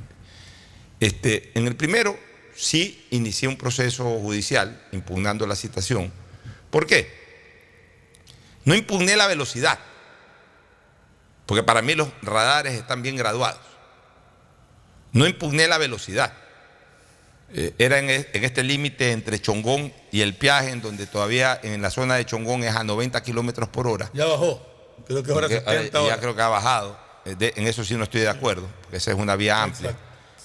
Este, 1.00 1.52
en 1.54 1.68
el 1.68 1.76
primero, 1.76 2.18
sí 2.56 3.06
inicié 3.12 3.48
un 3.48 3.58
proceso 3.58 4.04
judicial 4.20 4.82
impugnando 4.92 5.46
la 5.48 5.56
citación. 5.56 6.12
¿Por 6.70 6.86
qué? 6.88 7.12
No 8.66 8.76
impugné 8.76 9.16
la 9.18 9.28
velocidad, 9.28 9.78
porque 11.46 11.64
para 11.64 11.82
mí 11.82 11.96
los 11.96 12.08
radares 12.22 12.74
están 12.74 13.02
bien 13.02 13.16
graduados. 13.16 13.60
No 15.12 15.28
impugné 15.28 15.68
la 15.68 15.78
velocidad. 15.78 16.34
Eh, 17.56 17.76
era 17.78 18.00
en, 18.00 18.10
e- 18.10 18.28
en 18.34 18.44
este 18.44 18.64
límite 18.64 19.12
entre 19.12 19.40
Chongón 19.40 19.94
y 20.12 20.22
el 20.22 20.34
Piaje, 20.36 20.72
en 20.72 20.82
donde 20.82 21.06
todavía 21.06 21.60
en 21.62 21.82
la 21.84 21.92
zona 21.92 22.16
de 22.16 22.26
Chongón 22.26 22.64
es 22.64 22.76
a 22.76 22.84
90 22.84 23.22
kilómetros 23.22 23.70
por 23.70 23.86
hora. 23.88 24.10
ya 24.14 24.26
bajó. 24.26 24.66
Creo 25.06 25.22
que 25.22 25.32
ahora 25.32 25.48
Porque, 25.48 25.60
70 25.64 25.78
eh, 25.86 25.90
ya 25.92 26.00
horas. 26.02 26.18
creo 26.20 26.36
que 26.36 26.42
ha 26.42 26.48
bajado. 26.48 26.98
Eh, 27.26 27.36
de- 27.36 27.54
en 27.58 27.68
eso 27.68 27.84
sí 27.84 27.96
no 27.96 28.06
estoy 28.06 28.22
de 28.22 28.30
acuerdo, 28.30 28.68
porque 28.82 28.98
esa 28.98 29.12
es 29.12 29.18
una 29.18 29.36
vía 29.36 29.62
amplia. 29.62 29.96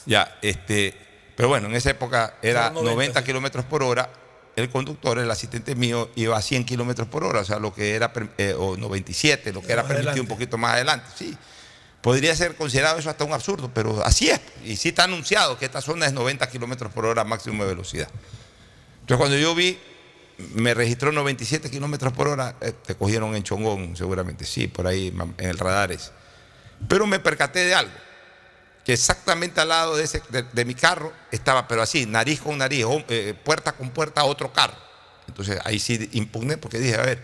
Ya, 0.04 0.36
este, 0.42 0.94
pero 1.39 1.49
bueno, 1.49 1.68
en 1.68 1.76
esa 1.76 1.91
época 1.91 2.34
era 2.43 2.64
Son 2.64 2.74
90, 2.84 2.91
90 2.95 3.20
sí. 3.20 3.26
kilómetros 3.26 3.64
por 3.64 3.84
hora. 3.84 4.11
El 4.57 4.70
conductor, 4.70 5.20
el 5.20 5.30
asistente 5.30 5.76
mío, 5.76 6.11
iba 6.16 6.36
a 6.36 6.43
100 6.43 6.64
kilómetros 6.64 7.07
por 7.07 7.22
hora, 7.22 7.39
o 7.39 7.45
sea, 7.45 7.61
lo 7.61 7.72
que 7.72 7.95
era, 7.95 8.12
eh, 8.39 8.57
o 8.59 8.76
97, 8.76 9.53
lo 9.53 9.62
que 9.62 9.70
era 9.70 9.82
permitido 9.82 10.11
adelante. 10.11 10.20
un 10.20 10.26
poquito 10.26 10.59
más 10.59 10.72
adelante. 10.72 11.07
Sí, 11.16 11.39
podría 12.03 12.34
ser 12.34 12.57
considerado 12.57 12.99
eso 12.99 13.09
hasta 13.09 13.22
un 13.22 13.32
absurdo, 13.32 13.70
pero 13.72 14.05
así 14.05 14.28
es. 14.28 14.41
Y 14.64 14.74
sí 14.74 14.89
está 14.89 15.05
anunciado 15.05 15.57
que 15.57 15.66
esta 15.66 15.80
zona 15.80 16.07
es 16.07 16.12
90 16.12 16.45
kilómetros 16.51 16.93
por 16.93 17.07
hora 17.07 17.22
máximo 17.22 17.62
de 17.62 17.68
velocidad. 17.68 18.09
Entonces, 19.03 19.16
cuando 19.16 19.39
yo 19.39 19.55
vi, 19.55 19.78
me 20.55 20.74
registró 20.74 21.12
97 21.12 21.70
kilómetros 21.70 22.12
por 22.14 22.26
hora, 22.26 22.57
eh, 22.61 22.72
te 22.84 22.97
cogieron 22.97 23.36
en 23.36 23.45
Chongón, 23.45 23.97
seguramente, 23.97 24.45
sí, 24.45 24.66
por 24.66 24.89
ahí 24.89 25.16
en 25.39 25.49
el 25.49 25.57
radar 25.57 25.93
ese. 25.93 26.11
Pero 26.89 27.07
me 27.07 27.20
percaté 27.20 27.61
de 27.61 27.76
algo, 27.76 27.95
que 28.89 28.95
exactamente 28.95 29.61
al 29.61 29.68
lado 29.68 29.99
de, 29.99 30.05
ese, 30.05 30.22
de, 30.30 30.64
mi 30.64 30.74
carro 30.74 31.12
estaba, 31.30 31.68
pero 31.68 31.82
así, 31.82 32.07
nariz 32.07 32.41
con 32.41 32.57
nariz, 32.57 32.86
eh, 33.11 33.34
puerta 33.45 33.72
con 33.72 33.91
puerta, 33.91 34.24
otro 34.24 34.51
carro. 34.51 34.72
Entonces 35.26 35.59
ahí 35.66 35.78
sí 35.78 36.09
impugné 36.14 36.57
porque 36.57 36.78
dije, 36.78 36.95
a 36.95 37.03
ver, 37.03 37.22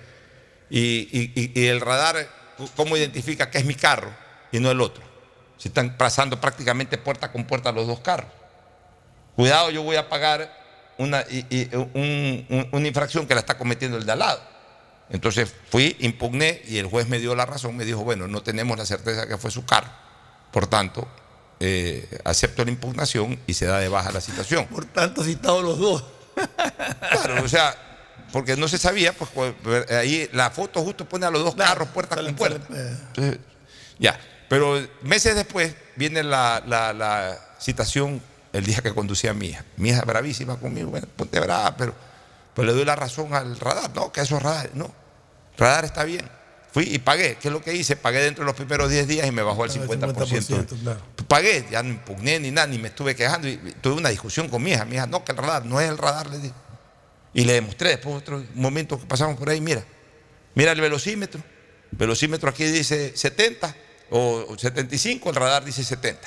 y, 0.69 1.09
y- 1.35 1.67
el 1.67 1.81
radar, 1.81 2.29
¿cómo 2.77 2.99
identifica 2.99 3.49
que 3.51 3.57
es 3.57 3.65
mi 3.65 3.75
carro 3.75 4.11
y 4.53 4.61
no 4.61 4.71
el 4.71 4.79
otro? 4.83 5.03
Si 5.57 5.69
están 5.69 5.97
pasando 5.97 6.39
prácticamente 6.39 6.99
puerta 6.99 7.33
con 7.33 7.47
puerta 7.47 7.73
los 7.73 7.87
dos 7.87 8.01
carros. 8.01 8.31
Cuidado, 9.35 9.71
yo 9.71 9.83
voy 9.85 9.97
a 9.97 10.11
pagar 10.11 10.55
una, 10.99 11.25
una 12.73 12.87
infracción 12.87 13.27
que 13.27 13.33
la 13.33 13.41
está 13.41 13.57
cometiendo 13.57 13.97
el 13.97 14.05
de 14.05 14.13
al 14.13 14.19
lado. 14.19 14.43
Entonces 15.09 15.51
fui, 15.71 15.97
impugné 16.01 16.61
y 16.69 16.77
el 16.77 16.89
juez 16.89 17.09
me 17.09 17.19
dio 17.19 17.35
la 17.35 17.47
razón, 17.47 17.75
me 17.75 17.87
dijo, 17.87 18.05
bueno, 18.05 18.29
no 18.29 18.43
tenemos 18.43 18.77
la 18.77 18.85
certeza 18.85 19.27
que 19.27 19.39
fue 19.39 19.51
su 19.51 19.65
carro, 19.65 19.89
por 20.53 20.67
tanto, 20.67 21.09
eh, 21.61 22.19
acepto 22.25 22.65
la 22.65 22.71
impugnación 22.71 23.39
y 23.47 23.55
se 23.55 23.67
da 23.67 23.79
de 23.79 23.89
baja 23.89 24.13
la 24.13 24.21
citación. 24.21 24.67
Por 24.67 24.85
tanto, 24.87 25.23
citados 25.25 25.63
los 25.65 25.79
dos. 25.79 26.05
Claro, 27.11 27.43
o 27.45 27.49
sea, 27.49 27.75
porque 28.33 28.57
no 28.57 28.67
se 28.69 28.79
sabía, 28.79 29.13
pues, 29.13 29.31
pues, 29.63 29.91
ahí 29.91 30.29
la 30.33 30.51
foto 30.51 30.83
justo 30.83 31.09
pone 31.09 31.27
a 31.27 31.31
los 31.31 31.45
dos 31.45 31.55
carros 31.55 31.89
puerta 31.89 32.17
con 32.17 32.35
puerta. 32.35 32.67
Entonces, 32.69 33.39
ya, 33.99 34.19
pero 34.49 34.85
meses 35.03 35.35
después 35.37 35.75
viene 35.97 36.23
la, 36.23 36.63
la- 36.67 36.93
la 36.93 37.39
citación 37.61 38.21
el 38.53 38.65
día 38.65 38.79
que 38.83 38.93
conducía 38.95 39.31
a 39.31 39.35
mi 39.35 39.49
hija. 39.49 39.65
Mi 39.77 39.91
hija 39.91 40.03
bravísima 40.03 40.57
conmigo, 40.57 40.91
bueno, 40.91 41.07
ponte 41.17 41.39
brava, 41.41 41.77
pero 41.77 41.95
pues 42.55 42.67
le 42.67 42.73
doy 42.73 42.85
la 42.85 42.95
razón 42.97 43.35
al 43.35 43.59
radar, 43.59 43.91
no, 43.95 44.13
que 44.13 44.21
esos 44.21 44.43
radares, 44.43 44.75
no, 44.75 44.93
radar 45.57 45.85
está 45.85 46.05
bien. 46.05 46.29
Fui 46.75 46.83
y 46.93 46.99
pagué, 46.99 47.37
¿qué 47.41 47.47
es 47.49 47.53
lo 47.55 47.63
que 47.63 47.73
hice? 47.73 47.95
Pagué 47.95 48.21
dentro 48.21 48.43
de 48.43 48.47
los 48.47 48.57
primeros 48.57 48.91
10 48.91 49.07
días 49.07 49.27
y 49.29 49.31
me 49.31 49.43
bajó 49.43 49.63
al 49.63 49.71
50%. 49.71 49.87
50%, 50.17 50.81
claro. 50.83 51.01
Pagué, 51.29 51.65
ya 51.71 51.85
no 51.85 51.91
impugné 51.91 52.41
ni 52.41 52.51
nada, 52.51 52.67
ni 52.67 52.79
me 52.79 52.89
estuve 52.89 53.15
quejando. 53.15 53.47
Y 53.47 53.57
tuve 53.81 53.95
una 53.95 54.09
discusión 54.09 54.49
con 54.49 54.61
mi 54.61 54.73
hija. 54.73 54.85
Mi 54.85 54.97
hija, 54.97 55.07
no, 55.07 55.25
que 55.25 55.31
el 55.31 55.39
radar, 55.39 55.65
no 55.65 55.81
es 55.81 55.89
el 55.89 55.97
radar, 55.97 56.29
le 56.31 56.39
dije. 56.39 56.55
Y 57.33 57.45
le 57.45 57.53
demostré 57.55 57.91
después 57.91 58.17
otro 58.17 58.43
momento 58.55 58.99
que 58.99 59.07
pasamos 59.07 59.37
por 59.39 59.49
ahí, 59.51 59.61
mira, 59.61 59.85
mira 60.57 60.73
el 60.73 60.81
velocímetro. 60.81 61.41
El 61.93 61.99
velocímetro 61.99 62.51
aquí 62.51 62.65
dice 62.65 63.17
70 63.17 63.73
o 64.11 64.57
75, 64.59 65.31
el 65.31 65.37
radar 65.37 65.65
dice 65.65 65.85
70. 65.85 66.27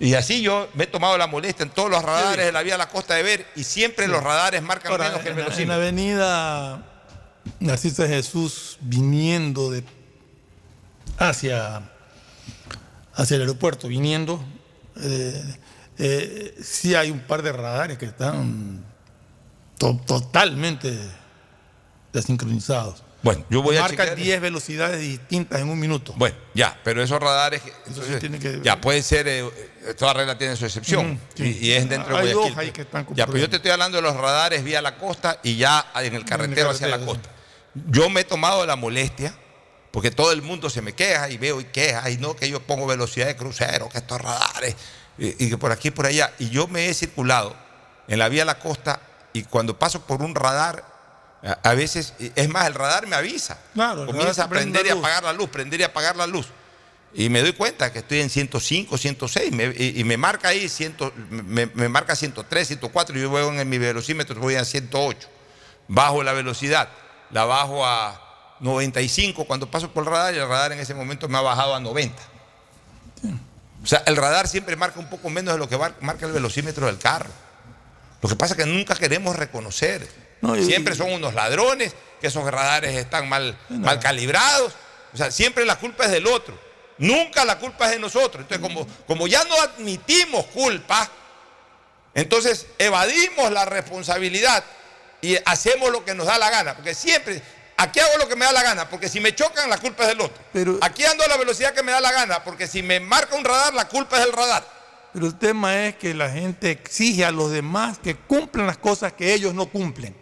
Y 0.00 0.14
así 0.14 0.40
yo 0.42 0.68
me 0.74 0.84
he 0.84 0.86
tomado 0.86 1.16
la 1.18 1.26
molestia 1.26 1.64
en 1.64 1.70
todos 1.70 1.90
los 1.90 2.02
radares 2.02 2.46
de 2.46 2.52
la 2.52 2.62
vía 2.62 2.74
a 2.76 2.78
la 2.78 2.88
costa 2.88 3.14
de 3.14 3.22
ver 3.22 3.46
y 3.56 3.62
siempre 3.64 4.08
los 4.08 4.22
radares 4.22 4.62
marcan 4.62 4.90
Ahora, 4.90 5.04
menos 5.10 5.20
que 5.22 5.28
el 5.28 5.34
la- 5.36 5.40
en 5.42 5.46
la 5.46 5.50
velocímetro. 5.50 5.74
avenida 5.74 6.91
Narciso 7.60 8.06
Jesús, 8.06 8.78
viniendo 8.80 9.70
de 9.70 9.84
hacia, 11.18 11.82
hacia 13.14 13.34
el 13.36 13.42
aeropuerto, 13.42 13.88
viniendo, 13.88 14.42
eh, 14.96 15.56
eh, 15.98 16.54
sí 16.62 16.94
hay 16.94 17.10
un 17.10 17.20
par 17.20 17.42
de 17.42 17.52
radares 17.52 17.98
que 17.98 18.06
están 18.06 18.84
to- 19.78 20.00
totalmente 20.06 20.96
desincronizados. 22.12 23.02
Bueno, 23.22 23.44
yo 23.50 23.62
voy 23.62 23.76
a 23.76 23.82
Marcan 23.82 24.08
chequear. 24.08 24.16
10 24.16 24.40
velocidades 24.40 25.00
distintas 25.00 25.60
en 25.60 25.68
un 25.68 25.78
minuto. 25.78 26.12
Bueno, 26.16 26.36
ya, 26.54 26.78
pero 26.82 27.02
esos 27.02 27.20
radares, 27.20 27.62
entonces, 27.86 28.62
ya 28.62 28.80
puede 28.80 29.02
ser, 29.02 29.28
eh, 29.28 29.46
eh, 29.46 29.94
toda 29.96 30.12
regla 30.12 30.36
tiene 30.36 30.56
su 30.56 30.64
excepción 30.64 31.20
sí. 31.34 31.58
y, 31.60 31.68
y 31.68 31.72
es 31.72 31.88
dentro 31.88 32.16
de 32.16 32.20
Hay 32.20 32.32
Guayaquil. 32.32 32.50
dos 32.54 32.58
ahí 32.58 32.70
que 32.72 32.82
están 32.82 33.06
ya, 33.14 33.26
pero 33.26 33.38
yo 33.38 33.48
te 33.48 33.56
estoy 33.56 33.70
hablando 33.70 33.96
de 33.96 34.02
los 34.02 34.16
radares 34.16 34.64
vía 34.64 34.82
la 34.82 34.96
costa 34.98 35.38
y 35.44 35.56
ya 35.56 35.86
en 35.96 36.14
el 36.14 36.24
carretero 36.24 36.70
hacia 36.70 36.88
la 36.88 36.98
costa. 36.98 37.30
Yo 37.74 38.10
me 38.10 38.22
he 38.22 38.24
tomado 38.24 38.66
la 38.66 38.74
molestia, 38.76 39.34
porque 39.92 40.10
todo 40.10 40.32
el 40.32 40.42
mundo 40.42 40.68
se 40.68 40.82
me 40.82 40.92
queja 40.92 41.30
y 41.30 41.38
veo 41.38 41.60
y 41.60 41.64
queja, 41.64 42.10
y 42.10 42.16
no 42.18 42.34
que 42.34 42.50
yo 42.50 42.60
pongo 42.60 42.86
velocidad 42.86 43.26
de 43.26 43.36
crucero, 43.36 43.88
que 43.88 43.98
estos 43.98 44.20
radares, 44.20 44.74
y, 45.16 45.46
y 45.46 45.48
que 45.48 45.58
por 45.58 45.70
aquí 45.70 45.88
y 45.88 45.90
por 45.92 46.06
allá. 46.06 46.32
Y 46.40 46.50
yo 46.50 46.66
me 46.66 46.88
he 46.88 46.94
circulado 46.94 47.54
en 48.08 48.18
la 48.18 48.28
vía 48.28 48.44
la 48.44 48.58
costa 48.58 49.00
y 49.32 49.44
cuando 49.44 49.78
paso 49.78 50.04
por 50.06 50.22
un 50.22 50.34
radar, 50.34 50.91
a, 51.42 51.74
veces, 51.74 52.14
es 52.18 52.48
más, 52.48 52.66
el 52.66 52.74
radar 52.74 53.06
me 53.06 53.16
avisa. 53.16 53.58
Claro, 53.74 54.06
Comienza 54.06 54.44
a 54.44 54.48
prender 54.48 54.86
y 54.86 54.90
apagar 54.90 55.24
la 55.24 55.32
luz, 55.32 55.48
prender 55.50 55.80
y 55.80 55.82
apagar 55.84 56.16
la 56.16 56.26
luz. 56.26 56.46
Y 57.14 57.28
me 57.28 57.42
doy 57.42 57.52
cuenta 57.52 57.92
que 57.92 57.98
estoy 57.98 58.20
en 58.20 58.30
105, 58.30 58.96
106, 58.96 59.52
me- 59.52 59.74
y, 59.76 60.00
y 60.00 60.04
me 60.04 60.16
marca 60.16 60.48
ahí, 60.48 60.68
100, 60.68 60.96
me, 61.30 61.66
me 61.66 61.88
marca 61.88 62.16
103, 62.16 62.68
104, 62.68 63.18
y 63.18 63.20
yo 63.22 63.28
voy 63.28 63.42
en 63.58 63.68
mi 63.68 63.76
velocímetro, 63.78 64.40
voy 64.40 64.54
a 64.54 64.64
108. 64.64 65.28
Bajo 65.88 66.22
la 66.22 66.32
velocidad, 66.32 66.88
la 67.30 67.44
bajo 67.44 67.84
a 67.84 68.56
95 68.60 69.44
cuando 69.44 69.70
paso 69.70 69.92
por 69.92 70.04
el 70.04 70.10
radar, 70.10 70.32
y 70.34 70.38
el 70.38 70.48
radar 70.48 70.72
en 70.72 70.78
ese 70.80 70.94
momento 70.94 71.28
me 71.28 71.36
ha 71.38 71.42
bajado 71.42 71.74
a 71.74 71.80
90. 71.80 72.22
O 73.82 73.86
sea, 73.86 74.02
el 74.06 74.16
radar 74.16 74.46
siempre 74.48 74.76
marca 74.76 75.00
un 75.00 75.10
poco 75.10 75.28
menos 75.28 75.54
de 75.54 75.58
lo 75.58 75.68
que 75.68 75.76
mar- 75.76 75.96
marca 76.00 76.24
el 76.26 76.32
velocímetro 76.32 76.86
del 76.86 76.98
carro. 76.98 77.30
Lo 78.22 78.28
que 78.28 78.36
pasa 78.36 78.54
es 78.54 78.64
que 78.64 78.66
nunca 78.70 78.94
queremos 78.94 79.34
reconocer. 79.34 80.08
No, 80.42 80.56
siempre 80.56 80.94
son 80.94 81.12
unos 81.12 81.34
ladrones, 81.34 81.94
que 82.20 82.26
esos 82.26 82.44
radares 82.44 82.94
están 82.96 83.28
mal, 83.28 83.56
mal 83.68 83.98
calibrados. 84.00 84.72
O 85.14 85.16
sea, 85.16 85.30
siempre 85.30 85.64
la 85.64 85.76
culpa 85.76 86.04
es 86.04 86.10
del 86.10 86.26
otro. 86.26 86.58
Nunca 86.98 87.44
la 87.44 87.58
culpa 87.58 87.86
es 87.86 87.92
de 87.92 87.98
nosotros. 88.00 88.42
Entonces, 88.42 88.60
como, 88.60 88.86
como 89.06 89.26
ya 89.26 89.44
no 89.44 89.54
admitimos 89.60 90.44
culpa, 90.46 91.08
entonces 92.14 92.66
evadimos 92.78 93.50
la 93.52 93.64
responsabilidad 93.64 94.64
y 95.20 95.36
hacemos 95.44 95.90
lo 95.90 96.04
que 96.04 96.14
nos 96.14 96.26
da 96.26 96.38
la 96.38 96.50
gana. 96.50 96.74
Porque 96.74 96.94
siempre, 96.94 97.40
aquí 97.76 98.00
hago 98.00 98.18
lo 98.18 98.28
que 98.28 98.36
me 98.36 98.44
da 98.44 98.52
la 98.52 98.62
gana, 98.62 98.88
porque 98.88 99.08
si 99.08 99.20
me 99.20 99.34
chocan, 99.34 99.70
la 99.70 99.78
culpa 99.78 100.02
es 100.02 100.08
del 100.10 100.20
otro. 100.22 100.78
aquí 100.80 101.04
ando 101.04 101.24
a 101.24 101.28
la 101.28 101.36
velocidad 101.36 101.72
que 101.72 101.82
me 101.82 101.92
da 101.92 102.00
la 102.00 102.12
gana, 102.12 102.42
porque 102.42 102.66
si 102.66 102.82
me 102.82 103.00
marca 103.00 103.36
un 103.36 103.44
radar, 103.44 103.74
la 103.74 103.88
culpa 103.88 104.18
es 104.18 104.24
del 104.24 104.32
radar. 104.32 104.66
Pero 105.12 105.26
el 105.26 105.38
tema 105.38 105.86
es 105.86 105.96
que 105.96 106.14
la 106.14 106.30
gente 106.30 106.70
exige 106.70 107.24
a 107.24 107.30
los 107.30 107.50
demás 107.50 107.98
que 107.98 108.16
cumplan 108.16 108.66
las 108.66 108.78
cosas 108.78 109.12
que 109.12 109.34
ellos 109.34 109.54
no 109.54 109.66
cumplen. 109.66 110.21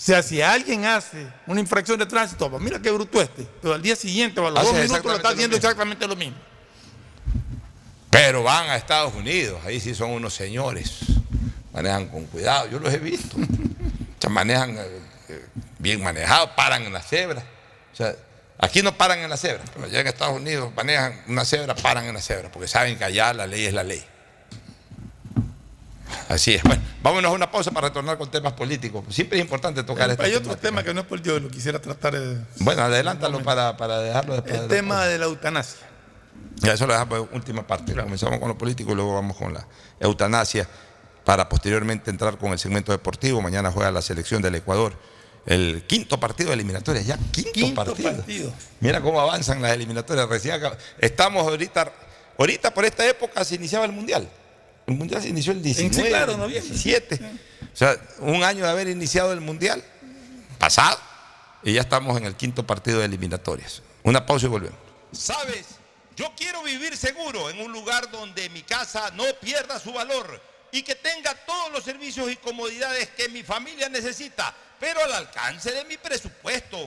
O 0.00 0.02
sea, 0.02 0.22
si 0.22 0.40
alguien 0.40 0.86
hace 0.86 1.26
una 1.46 1.60
infracción 1.60 1.98
de 1.98 2.06
tránsito, 2.06 2.50
pues 2.50 2.62
mira 2.62 2.80
qué 2.80 2.90
bruto 2.90 3.20
este, 3.20 3.46
pero 3.60 3.74
al 3.74 3.82
día 3.82 3.94
siguiente 3.94 4.40
o 4.40 4.46
a 4.46 4.50
los 4.50 4.60
Hace 4.60 4.68
dos 4.68 4.82
minutos 4.82 5.04
lo 5.04 5.16
está 5.16 5.28
haciendo 5.28 5.56
exactamente 5.56 6.08
lo 6.08 6.16
mismo. 6.16 6.38
Pero 8.08 8.42
van 8.42 8.70
a 8.70 8.76
Estados 8.76 9.14
Unidos, 9.14 9.60
ahí 9.62 9.78
sí 9.78 9.94
son 9.94 10.12
unos 10.12 10.32
señores. 10.32 11.00
Manejan 11.74 12.08
con 12.08 12.24
cuidado, 12.24 12.66
yo 12.70 12.78
los 12.78 12.92
he 12.94 12.98
visto. 12.98 13.36
O 14.18 14.22
sea, 14.22 14.28
manejan 14.28 14.76
eh, 14.76 15.00
eh, 15.30 15.46
bien 15.78 16.02
manejados, 16.02 16.50
paran 16.50 16.82
en 16.82 16.92
la 16.92 17.00
cebra. 17.00 17.42
O 17.90 17.96
sea, 17.96 18.14
aquí 18.58 18.82
no 18.82 18.94
paran 18.94 19.18
en 19.20 19.30
la 19.30 19.38
cebra, 19.38 19.64
pero 19.72 19.86
allá 19.86 20.00
en 20.00 20.06
Estados 20.06 20.36
Unidos 20.36 20.70
manejan 20.76 21.22
una 21.26 21.46
cebra, 21.46 21.74
paran 21.74 22.04
en 22.04 22.12
la 22.12 22.20
cebra, 22.20 22.52
porque 22.52 22.68
saben 22.68 22.98
que 22.98 23.04
allá 23.04 23.32
la 23.32 23.46
ley 23.46 23.64
es 23.64 23.72
la 23.72 23.82
ley. 23.82 24.04
Así 26.28 26.54
es. 26.54 26.62
Bueno, 26.62 26.82
vámonos 27.02 27.30
a 27.30 27.34
una 27.34 27.50
pausa 27.50 27.70
para 27.70 27.88
retornar 27.88 28.16
con 28.18 28.30
temas 28.30 28.52
políticos. 28.52 29.04
Siempre 29.10 29.38
es 29.38 29.44
importante 29.44 29.82
tocar 29.82 30.10
este 30.10 30.24
Hay 30.24 30.34
otro 30.34 30.56
tema 30.56 30.82
que 30.82 30.94
no 30.94 31.00
es 31.00 31.06
político, 31.06 31.38
lo 31.38 31.48
quisiera 31.50 31.80
tratar. 31.80 32.14
eh, 32.14 32.38
Bueno, 32.60 32.82
adelántalo 32.82 33.42
para, 33.42 33.76
para 33.76 33.98
dejarlo 33.98 34.34
después. 34.34 34.54
El 34.54 34.68
de 34.68 34.76
tema 34.76 35.04
de 35.06 35.18
la 35.18 35.24
eutanasia. 35.26 35.86
ya 36.56 36.72
eso 36.72 36.86
lo 36.86 36.92
dejamos 36.92 37.18
en 37.28 37.34
última 37.36 37.66
parte. 37.66 37.94
Comenzamos 37.94 38.38
con 38.38 38.48
lo 38.48 38.56
político 38.58 38.92
y 38.92 38.94
luego 38.94 39.14
vamos 39.14 39.36
con 39.36 39.52
la 39.54 39.66
eutanasia 39.98 40.68
para 41.24 41.48
posteriormente 41.48 42.10
entrar 42.10 42.38
con 42.38 42.52
el 42.52 42.58
segmento 42.58 42.92
deportivo. 42.92 43.40
Mañana 43.42 43.70
juega 43.70 43.90
la 43.90 44.02
selección 44.02 44.40
del 44.42 44.54
Ecuador. 44.56 44.94
El 45.46 45.84
quinto 45.86 46.20
partido 46.20 46.50
de 46.50 46.54
eliminatorias, 46.54 47.06
ya 47.06 47.16
quinto, 47.32 47.50
Quinto 47.52 47.84
partido. 47.84 48.12
partido. 48.12 48.52
Mira 48.80 49.00
cómo 49.00 49.20
avanzan 49.20 49.62
las 49.62 49.72
eliminatorias. 49.72 50.28
Recién 50.28 50.60
Estamos 50.98 51.46
ahorita, 51.46 51.90
ahorita 52.38 52.74
por 52.74 52.84
esta 52.84 53.06
época 53.08 53.42
se 53.44 53.54
iniciaba 53.54 53.86
el 53.86 53.92
Mundial. 53.92 54.28
El 54.90 54.96
Mundial 54.96 55.22
se 55.22 55.28
inició 55.28 55.52
el 55.52 55.62
19, 55.62 55.94
Sí, 55.94 56.08
claro, 56.08 56.36
noviembre. 56.36 56.68
17. 56.68 57.20
O 57.72 57.76
sea, 57.76 57.96
un 58.18 58.42
año 58.42 58.64
de 58.64 58.70
haber 58.70 58.88
iniciado 58.88 59.32
el 59.32 59.40
Mundial 59.40 59.84
pasado 60.58 60.98
y 61.62 61.74
ya 61.74 61.82
estamos 61.82 62.16
en 62.18 62.24
el 62.24 62.34
quinto 62.34 62.66
partido 62.66 62.98
de 62.98 63.04
eliminatorias. 63.04 63.82
Una 64.02 64.26
pausa 64.26 64.46
y 64.46 64.48
volvemos. 64.48 64.78
¿Sabes? 65.12 65.66
Yo 66.16 66.32
quiero 66.36 66.64
vivir 66.64 66.96
seguro 66.96 67.50
en 67.50 67.60
un 67.60 67.70
lugar 67.70 68.10
donde 68.10 68.48
mi 68.50 68.62
casa 68.62 69.12
no 69.12 69.22
pierda 69.40 69.78
su 69.78 69.92
valor 69.92 70.42
y 70.72 70.82
que 70.82 70.96
tenga 70.96 71.34
todos 71.46 71.70
los 71.70 71.84
servicios 71.84 72.28
y 72.30 72.36
comodidades 72.36 73.10
que 73.10 73.28
mi 73.28 73.44
familia 73.44 73.88
necesita, 73.88 74.52
pero 74.80 75.04
al 75.04 75.12
alcance 75.12 75.70
de 75.70 75.84
mi 75.84 75.98
presupuesto. 75.98 76.78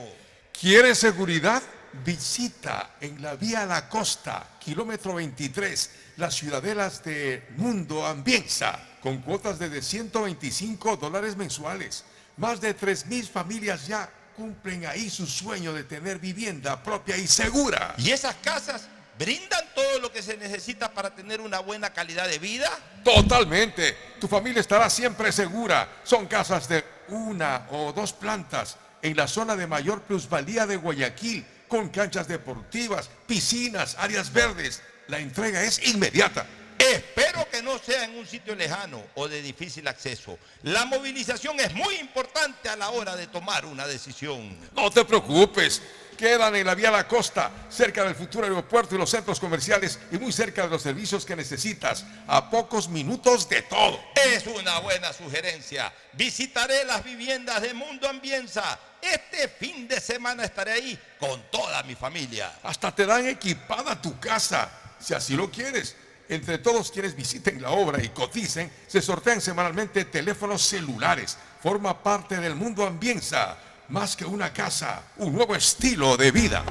¿Quieres 0.60 0.98
seguridad? 0.98 1.62
Visita 2.04 2.96
en 3.00 3.22
la 3.22 3.36
vía 3.36 3.64
La 3.64 3.88
Costa, 3.88 4.58
kilómetro 4.62 5.14
23, 5.14 5.90
las 6.16 6.34
ciudadelas 6.34 7.02
de 7.04 7.46
Mundo 7.56 8.06
Ambienza, 8.06 8.78
con 9.00 9.18
cuotas 9.18 9.58
de 9.58 9.82
125 9.82 10.96
dólares 10.96 11.36
mensuales. 11.36 12.04
Más 12.36 12.60
de 12.60 12.76
3.000 12.76 13.28
familias 13.28 13.86
ya 13.86 14.08
cumplen 14.36 14.86
ahí 14.86 15.08
su 15.08 15.26
sueño 15.26 15.72
de 15.72 15.84
tener 15.84 16.18
vivienda 16.18 16.82
propia 16.82 17.16
y 17.16 17.26
segura. 17.26 17.94
¿Y 17.98 18.10
esas 18.10 18.34
casas 18.36 18.88
brindan 19.18 19.64
todo 19.74 20.00
lo 20.00 20.10
que 20.10 20.22
se 20.22 20.36
necesita 20.36 20.92
para 20.92 21.14
tener 21.14 21.40
una 21.40 21.60
buena 21.60 21.92
calidad 21.92 22.28
de 22.28 22.38
vida? 22.38 22.68
Totalmente. 23.04 23.96
Tu 24.20 24.26
familia 24.26 24.60
estará 24.60 24.90
siempre 24.90 25.30
segura. 25.30 25.88
Son 26.02 26.26
casas 26.26 26.68
de 26.68 26.84
una 27.08 27.66
o 27.70 27.92
dos 27.92 28.12
plantas 28.12 28.76
en 29.02 29.16
la 29.16 29.28
zona 29.28 29.54
de 29.54 29.66
mayor 29.66 30.02
plusvalía 30.02 30.66
de 30.66 30.76
Guayaquil, 30.76 31.44
con 31.68 31.88
canchas 31.90 32.26
deportivas, 32.26 33.10
piscinas, 33.26 33.96
áreas 33.98 34.32
verdes. 34.32 34.82
La 35.08 35.18
entrega 35.18 35.62
es 35.62 35.86
inmediata. 35.86 36.46
Espero 36.78 37.48
que 37.50 37.62
no 37.62 37.78
sea 37.78 38.04
en 38.04 38.16
un 38.16 38.26
sitio 38.26 38.54
lejano 38.54 39.02
o 39.14 39.28
de 39.28 39.40
difícil 39.40 39.86
acceso. 39.88 40.38
La 40.64 40.84
movilización 40.84 41.58
es 41.60 41.72
muy 41.72 41.96
importante 41.96 42.68
a 42.68 42.76
la 42.76 42.90
hora 42.90 43.16
de 43.16 43.26
tomar 43.26 43.64
una 43.64 43.86
decisión. 43.86 44.56
No 44.74 44.90
te 44.90 45.04
preocupes. 45.04 45.80
Quedan 46.16 46.54
en 46.54 46.66
la 46.66 46.74
vía 46.76 46.92
La 46.92 47.08
Costa, 47.08 47.50
cerca 47.68 48.04
del 48.04 48.14
futuro 48.14 48.46
aeropuerto 48.46 48.94
y 48.94 48.98
los 48.98 49.10
centros 49.10 49.40
comerciales 49.40 49.98
y 50.12 50.18
muy 50.18 50.32
cerca 50.32 50.62
de 50.62 50.68
los 50.68 50.82
servicios 50.82 51.24
que 51.24 51.34
necesitas, 51.34 52.04
a 52.28 52.50
pocos 52.50 52.88
minutos 52.88 53.48
de 53.48 53.62
todo. 53.62 54.00
Es 54.14 54.46
una 54.46 54.78
buena 54.78 55.12
sugerencia. 55.12 55.92
Visitaré 56.12 56.84
las 56.84 57.02
viviendas 57.02 57.62
de 57.62 57.74
Mundo 57.74 58.08
Ambienza. 58.08 58.78
Este 59.02 59.48
fin 59.48 59.88
de 59.88 60.00
semana 60.00 60.44
estaré 60.44 60.72
ahí 60.72 60.98
con 61.18 61.42
toda 61.50 61.82
mi 61.82 61.96
familia. 61.96 62.52
Hasta 62.62 62.94
te 62.94 63.06
dan 63.06 63.26
equipada 63.26 64.00
tu 64.00 64.18
casa, 64.20 64.70
si 65.04 65.14
así 65.14 65.36
lo 65.36 65.50
quieres. 65.50 65.96
Entre 66.28 66.58
todos 66.58 66.90
quienes 66.90 67.14
visiten 67.14 67.60
la 67.60 67.70
obra 67.70 68.02
y 68.02 68.08
coticen, 68.08 68.70
se 68.86 69.02
sortean 69.02 69.40
semanalmente 69.40 70.06
teléfonos 70.06 70.62
celulares. 70.62 71.36
Forma 71.62 72.02
parte 72.02 72.38
del 72.38 72.54
Mundo 72.54 72.86
Ambienza. 72.86 73.58
Más 73.90 74.16
que 74.16 74.24
una 74.24 74.50
casa, 74.52 75.02
un 75.18 75.34
nuevo 75.34 75.54
estilo 75.54 76.16
de 76.16 76.30
vida. 76.30 76.64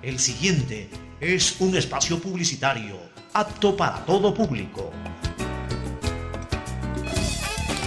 El 0.00 0.18
siguiente 0.18 0.88
es 1.20 1.60
un 1.60 1.76
espacio 1.76 2.18
publicitario 2.18 2.98
apto 3.34 3.76
para 3.76 4.04
todo 4.04 4.32
público. 4.32 4.90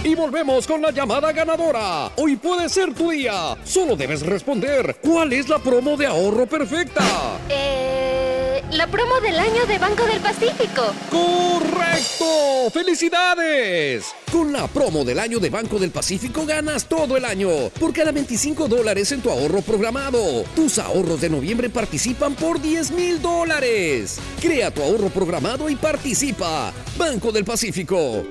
Y 0.04 0.14
volvemos 0.14 0.66
con 0.66 0.80
la 0.80 0.92
llamada 0.92 1.32
ganadora. 1.32 2.12
Hoy 2.16 2.36
puede 2.36 2.68
ser 2.68 2.94
tu 2.94 3.10
día. 3.10 3.56
Solo 3.64 3.96
debes 3.96 4.22
responder. 4.22 5.00
¿Cuál 5.02 5.32
es 5.32 5.48
la 5.48 5.58
promo 5.58 5.96
de 5.96 6.06
ahorro 6.06 6.46
perfecta? 6.46 7.02
Eh, 7.48 8.27
la 8.72 8.86
promo 8.86 9.20
del 9.20 9.38
año 9.38 9.66
de 9.66 9.78
Banco 9.78 10.04
del 10.04 10.20
Pacífico. 10.20 10.82
¡Correcto! 11.10 12.70
¡Felicidades! 12.72 14.14
Con 14.30 14.52
la 14.52 14.66
promo 14.66 15.04
del 15.04 15.18
año 15.18 15.38
de 15.38 15.50
Banco 15.50 15.78
del 15.78 15.90
Pacífico 15.90 16.44
ganas 16.46 16.86
todo 16.86 17.16
el 17.16 17.24
año. 17.24 17.48
Por 17.80 17.92
cada 17.92 18.12
25 18.12 18.68
dólares 18.68 19.12
en 19.12 19.22
tu 19.22 19.30
ahorro 19.30 19.62
programado. 19.62 20.44
Tus 20.54 20.78
ahorros 20.78 21.20
de 21.20 21.30
noviembre 21.30 21.70
participan 21.70 22.34
por 22.34 22.60
10 22.60 22.90
mil 22.92 23.22
dólares. 23.22 24.18
Crea 24.40 24.70
tu 24.70 24.82
ahorro 24.82 25.08
programado 25.08 25.68
y 25.68 25.76
participa. 25.76 26.72
Banco 26.96 27.32
del 27.32 27.44
Pacífico. 27.44 28.24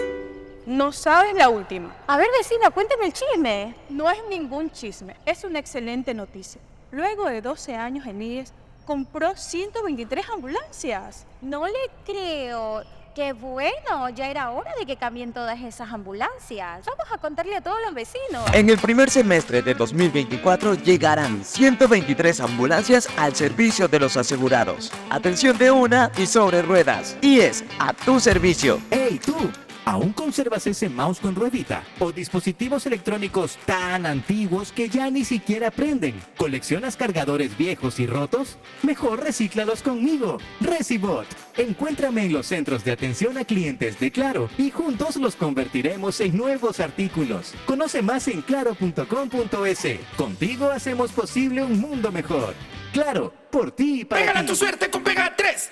No 0.67 0.91
sabes 0.91 1.33
la 1.33 1.47
última. 1.49 1.95
A 2.07 2.17
ver, 2.17 2.27
vecina, 2.37 2.69
cuéntame 2.71 3.05
el 3.05 3.13
chisme. 3.13 3.73
No 3.89 4.09
es 4.11 4.17
ningún 4.29 4.69
chisme, 4.69 5.15
es 5.25 5.45
una 5.45 5.59
excelente 5.59 6.13
noticia. 6.13 6.59
Luego 6.91 7.25
de 7.29 7.41
12 7.41 7.75
años 7.75 8.05
en 8.05 8.21
IES, 8.21 8.53
compró 8.87 9.35
123 9.35 10.29
ambulancias. 10.29 11.25
No 11.41 11.67
le 11.67 11.73
creo. 12.05 12.83
Qué 13.13 13.33
bueno, 13.33 14.09
ya 14.15 14.29
era 14.29 14.51
hora 14.51 14.71
de 14.79 14.85
que 14.85 14.95
cambien 14.95 15.33
todas 15.33 15.59
esas 15.59 15.91
ambulancias. 15.91 16.85
Vamos 16.85 17.07
a 17.11 17.17
contarle 17.17 17.55
a 17.55 17.61
todos 17.61 17.77
los 17.83 17.93
vecinos. 17.93 18.45
En 18.53 18.69
el 18.69 18.77
primer 18.77 19.09
semestre 19.09 19.63
de 19.63 19.73
2024 19.73 20.75
llegarán 20.75 21.43
123 21.43 22.39
ambulancias 22.41 23.09
al 23.17 23.35
servicio 23.35 23.87
de 23.87 23.99
los 23.99 24.15
asegurados. 24.17 24.91
Atención 25.09 25.57
de 25.57 25.71
una 25.71 26.11
y 26.15 26.27
sobre 26.27 26.61
ruedas. 26.61 27.17
IES, 27.21 27.65
a 27.79 27.91
tu 27.91 28.19
servicio. 28.19 28.79
¡Hey 28.91 29.19
tú! 29.23 29.35
¿Aún 29.87 30.11
conservas 30.11 30.67
ese 30.67 30.89
mouse 30.89 31.21
con 31.21 31.33
ruedita? 31.33 31.81
¿O 31.99 32.11
dispositivos 32.11 32.85
electrónicos 32.85 33.57
tan 33.65 34.05
antiguos 34.05 34.73
que 34.73 34.89
ya 34.89 35.09
ni 35.09 35.23
siquiera 35.23 35.71
prenden? 35.71 36.21
¿Coleccionas 36.35 36.97
cargadores 36.97 37.57
viejos 37.57 37.97
y 38.01 38.05
rotos? 38.05 38.57
Mejor 38.83 39.23
recíclalos 39.23 39.81
conmigo, 39.81 40.39
Recibot. 40.59 41.25
Encuéntrame 41.55 42.25
en 42.25 42.33
los 42.33 42.47
centros 42.47 42.83
de 42.83 42.91
atención 42.91 43.37
a 43.37 43.45
clientes 43.45 43.97
de 43.97 44.11
Claro 44.11 44.49
y 44.57 44.71
juntos 44.71 45.15
los 45.15 45.37
convertiremos 45.37 46.19
en 46.19 46.35
nuevos 46.35 46.81
artículos. 46.81 47.53
Conoce 47.65 48.01
más 48.01 48.27
en 48.27 48.41
claro.com.es. 48.41 49.87
Contigo 50.17 50.69
hacemos 50.69 51.13
posible 51.13 51.63
un 51.63 51.79
mundo 51.79 52.11
mejor. 52.11 52.55
Claro, 52.91 53.33
por 53.49 53.71
ti 53.71 54.01
y 54.01 54.05
para 54.05 54.21
Pégala 54.21 54.41
ti. 54.41 54.47
tu 54.47 54.55
suerte 54.57 54.89
con 54.89 55.01
Pega 55.01 55.33
3. 55.33 55.71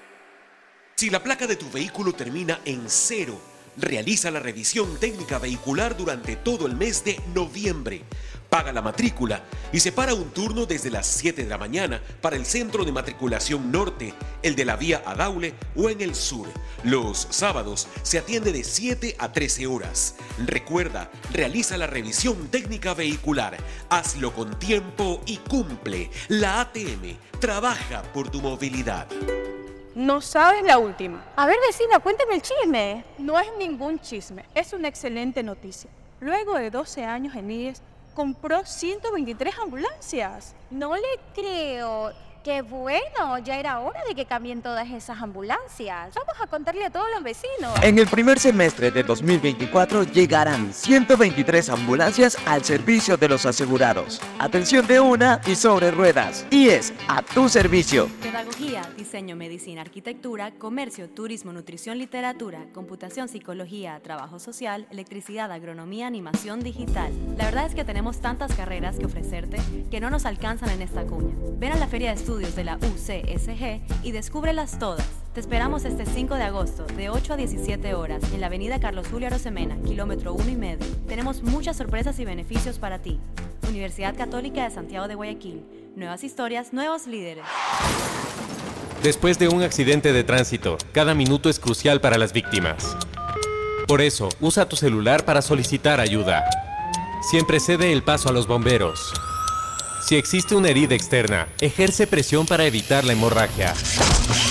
Si 0.95 1.09
la 1.09 1.23
placa 1.23 1.47
de 1.47 1.55
tu 1.55 1.69
vehículo 1.71 2.13
termina 2.13 2.59
en 2.65 2.83
cero, 2.87 3.39
realiza 3.77 4.29
la 4.31 4.39
revisión 4.39 4.97
técnica 4.99 5.39
vehicular 5.39 5.97
durante 5.97 6.35
todo 6.35 6.67
el 6.67 6.75
mes 6.75 7.03
de 7.03 7.19
noviembre. 7.33 8.03
Paga 8.49 8.73
la 8.73 8.81
matrícula 8.81 9.43
y 9.71 9.79
separa 9.79 10.13
un 10.13 10.29
turno 10.31 10.65
desde 10.65 10.91
las 10.91 11.07
7 11.07 11.43
de 11.43 11.49
la 11.49 11.57
mañana 11.57 12.01
para 12.19 12.35
el 12.35 12.45
centro 12.45 12.83
de 12.83 12.91
matriculación 12.91 13.71
norte, 13.71 14.13
el 14.43 14.57
de 14.57 14.65
la 14.65 14.75
vía 14.75 15.01
a 15.05 15.15
Daule 15.15 15.53
o 15.73 15.89
en 15.89 16.01
el 16.01 16.13
sur. 16.13 16.49
Los 16.83 17.27
sábados 17.29 17.87
se 18.03 18.17
atiende 18.17 18.51
de 18.51 18.65
7 18.65 19.15
a 19.19 19.31
13 19.31 19.67
horas. 19.67 20.15
Recuerda, 20.45 21.09
realiza 21.31 21.77
la 21.77 21.87
revisión 21.87 22.49
técnica 22.49 22.93
vehicular. 22.93 23.55
Hazlo 23.89 24.33
con 24.33 24.59
tiempo 24.59 25.21
y 25.25 25.37
cumple. 25.37 26.11
La 26.27 26.59
ATM 26.59 27.15
trabaja 27.39 28.03
por 28.11 28.29
tu 28.29 28.41
movilidad. 28.41 29.07
No 29.95 30.21
sabes 30.21 30.63
la 30.63 30.77
última. 30.77 31.21
A 31.35 31.45
ver, 31.45 31.57
vecina, 31.67 31.99
cuéntame 31.99 32.35
el 32.35 32.41
chisme. 32.41 33.03
No 33.17 33.37
es 33.37 33.47
ningún 33.57 33.99
chisme, 33.99 34.45
es 34.55 34.71
una 34.71 34.87
excelente 34.87 35.43
noticia. 35.43 35.89
Luego 36.21 36.55
de 36.55 36.71
12 36.71 37.03
años 37.03 37.35
en 37.35 37.51
IES, 37.51 37.81
compró 38.13 38.65
123 38.65 39.53
ambulancias. 39.59 40.55
No 40.69 40.95
le 40.95 41.19
creo. 41.33 42.13
Qué 42.43 42.63
bueno, 42.63 43.37
ya 43.43 43.59
era 43.59 43.81
hora 43.81 43.99
de 44.07 44.15
que 44.15 44.25
cambien 44.25 44.63
todas 44.63 44.89
esas 44.89 45.21
ambulancias. 45.21 46.15
Vamos 46.15 46.41
a 46.41 46.47
contarle 46.47 46.83
a 46.83 46.89
todos 46.89 47.05
los 47.13 47.21
vecinos. 47.21 47.71
En 47.83 47.99
el 47.99 48.07
primer 48.07 48.39
semestre 48.39 48.89
de 48.89 49.03
2024 49.03 50.05
llegarán 50.05 50.73
123 50.73 51.69
ambulancias 51.69 52.35
al 52.47 52.63
servicio 52.63 53.15
de 53.15 53.29
los 53.29 53.45
asegurados. 53.45 54.19
Atención 54.39 54.87
de 54.87 54.99
una 54.99 55.39
y 55.45 55.53
sobre 55.53 55.91
ruedas. 55.91 56.47
IES, 56.49 56.93
a 57.07 57.21
tu 57.21 57.47
servicio. 57.47 58.09
Pedagogía, 58.23 58.81
diseño, 58.97 59.35
medicina, 59.35 59.81
arquitectura, 59.81 60.49
comercio, 60.49 61.11
turismo, 61.11 61.53
nutrición, 61.53 61.99
literatura, 61.99 62.65
computación, 62.73 63.27
psicología, 63.27 63.99
trabajo 64.01 64.39
social, 64.39 64.87
electricidad, 64.89 65.51
agronomía, 65.51 66.07
animación 66.07 66.61
digital. 66.61 67.13
La 67.37 67.45
verdad 67.45 67.67
es 67.67 67.75
que 67.75 67.85
tenemos 67.85 68.19
tantas 68.19 68.55
carreras 68.55 68.97
que 68.97 69.05
ofrecerte 69.05 69.57
que 69.91 69.99
no 69.99 70.09
nos 70.09 70.25
alcanzan 70.25 70.71
en 70.71 70.81
esta 70.81 71.03
cuña. 71.03 71.35
Ven 71.59 71.73
a 71.73 71.77
la 71.77 71.85
Feria 71.85 72.09
de 72.09 72.15
Estudios 72.15 72.30
de 72.39 72.63
la 72.63 72.77
UCSG 72.77 73.81
y 74.03 74.11
descúbrelas 74.11 74.79
todas. 74.79 75.05
Te 75.33 75.41
esperamos 75.41 75.83
este 75.83 76.05
5 76.05 76.35
de 76.35 76.43
agosto, 76.43 76.85
de 76.85 77.09
8 77.09 77.33
a 77.33 77.35
17 77.35 77.93
horas, 77.93 78.23
en 78.33 78.39
la 78.39 78.47
avenida 78.47 78.79
Carlos 78.79 79.07
Julio 79.11 79.27
Arosemena, 79.27 79.75
kilómetro 79.85 80.33
1 80.33 80.49
y 80.49 80.55
medio. 80.55 80.87
Tenemos 81.07 81.43
muchas 81.43 81.75
sorpresas 81.75 82.17
y 82.19 82.25
beneficios 82.25 82.79
para 82.79 82.99
ti. 82.99 83.19
Universidad 83.67 84.15
Católica 84.15 84.63
de 84.63 84.73
Santiago 84.73 85.09
de 85.09 85.15
Guayaquil. 85.15 85.65
Nuevas 85.97 86.23
historias, 86.23 86.71
nuevos 86.71 87.05
líderes. 87.05 87.43
Después 89.03 89.37
de 89.37 89.49
un 89.49 89.61
accidente 89.61 90.13
de 90.13 90.23
tránsito, 90.23 90.77
cada 90.93 91.13
minuto 91.13 91.49
es 91.49 91.59
crucial 91.59 91.99
para 91.99 92.17
las 92.17 92.31
víctimas. 92.31 92.95
Por 93.89 93.99
eso, 93.99 94.29
usa 94.39 94.69
tu 94.69 94.77
celular 94.77 95.25
para 95.25 95.41
solicitar 95.41 95.99
ayuda. 95.99 96.45
Siempre 97.29 97.59
cede 97.59 97.91
el 97.91 98.03
paso 98.03 98.29
a 98.29 98.31
los 98.31 98.47
bomberos. 98.47 99.11
Si 100.03 100.15
existe 100.15 100.55
una 100.55 100.69
herida 100.69 100.95
externa, 100.95 101.47
ejerce 101.59 102.07
presión 102.07 102.45
para 102.45 102.65
evitar 102.65 103.05
la 103.05 103.13
hemorragia. 103.13 103.73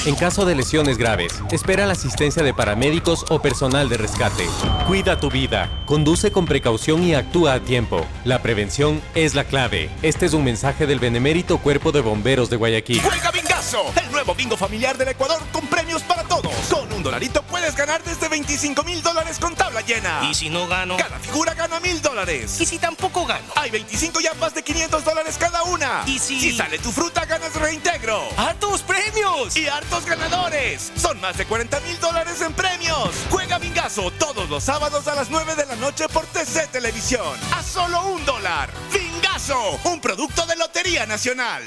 En 0.07 0.14
caso 0.14 0.44
de 0.44 0.55
lesiones 0.55 0.96
graves, 0.96 1.42
espera 1.51 1.86
la 1.86 1.92
asistencia 1.92 2.42
de 2.42 2.55
paramédicos 2.55 3.24
o 3.28 3.42
personal 3.42 3.88
de 3.88 3.96
rescate. 3.96 4.46
Cuida 4.86 5.20
tu 5.20 5.30
vida, 5.30 5.82
conduce 5.86 6.32
con 6.32 6.46
precaución 6.46 7.03
y 7.03 7.14
actúa 7.14 7.55
a 7.55 7.61
tiempo. 7.61 8.07
La 8.24 8.40
prevención 8.42 9.03
es 9.14 9.34
la 9.34 9.44
clave. 9.44 9.90
Este 10.03 10.26
es 10.26 10.32
un 10.32 10.44
mensaje 10.44 10.86
del 10.86 11.01
benemérito 11.01 11.59
Cuerpo 11.59 11.92
de 11.92 12.01
Bomberos 12.01 12.48
de 12.48 12.57
Guayaquil. 12.57 13.01
Juega 13.03 13.30
Vingazo 13.30 13.51
Fingazo, 13.51 13.92
el 14.03 14.11
nuevo 14.11 14.34
bingo 14.34 14.57
familiar 14.57 14.96
del 14.96 15.09
Ecuador 15.09 15.40
con 15.53 15.66
premios 15.66 16.03
para 16.03 16.24
todos. 16.24 16.53
Con 16.70 16.90
un 16.92 17.03
dolarito 17.03 17.42
puedes 17.42 17.76
ganar 17.76 18.03
desde 18.03 18.28
25 18.28 18.82
mil 18.84 19.03
dólares 19.03 19.38
con 19.38 19.55
tabla 19.55 19.80
llena. 19.82 20.26
¿Y 20.30 20.34
si 20.34 20.48
no 20.48 20.66
gano? 20.66 20.96
Cada 20.96 21.18
figura 21.18 21.55
gana 21.55 21.78
mil 21.80 22.01
dólares. 22.01 22.61
¿Y 22.61 22.66
si 22.66 22.78
tampoco 22.78 23.26
gano? 23.26 23.44
Hay 23.57 23.70
25 23.70 24.20
yapas 24.20 24.55
de 24.55 24.62
500 24.62 25.05
dólares 25.05 25.36
cada 25.41 25.64
una. 25.64 26.05
¿Y 26.07 26.20
si...? 26.20 26.38
Si 26.38 26.57
sale 26.57 26.78
tu 26.78 26.93
fruta, 26.93 27.24
ganas 27.24 27.53
reintegro. 27.57 28.28
¡Hartos 28.36 28.82
premios! 28.82 29.57
Y 29.57 29.66
hartos 29.66 30.07
ganadores. 30.07 30.93
Son 30.95 31.20
más 31.20 31.36
de 31.36 31.47
40 31.47 31.80
mil 31.80 31.99
dólares 31.99 32.41
en 32.43 32.53
premios. 32.53 33.11
Juega 33.30 33.59
Bingazo 33.59 34.12
todos 34.12 34.49
los 34.49 34.62
sábados 34.62 35.09
a 35.09 35.16
las 35.16 35.30
9 35.30 35.57
de 35.57 35.66
la 35.66 35.76
noche 35.76 36.09
por 36.09 36.26
TC 36.26 36.70
Televisión. 36.70 37.36
A 37.53 37.62
solo 37.62 38.07
un 38.07 38.24
dólar. 38.24 38.70
Bingazo, 38.93 39.80
un 39.84 40.01
producto 40.01 40.47
de 40.47 40.55
Lotería 40.55 41.07
Nacional. 41.07 41.62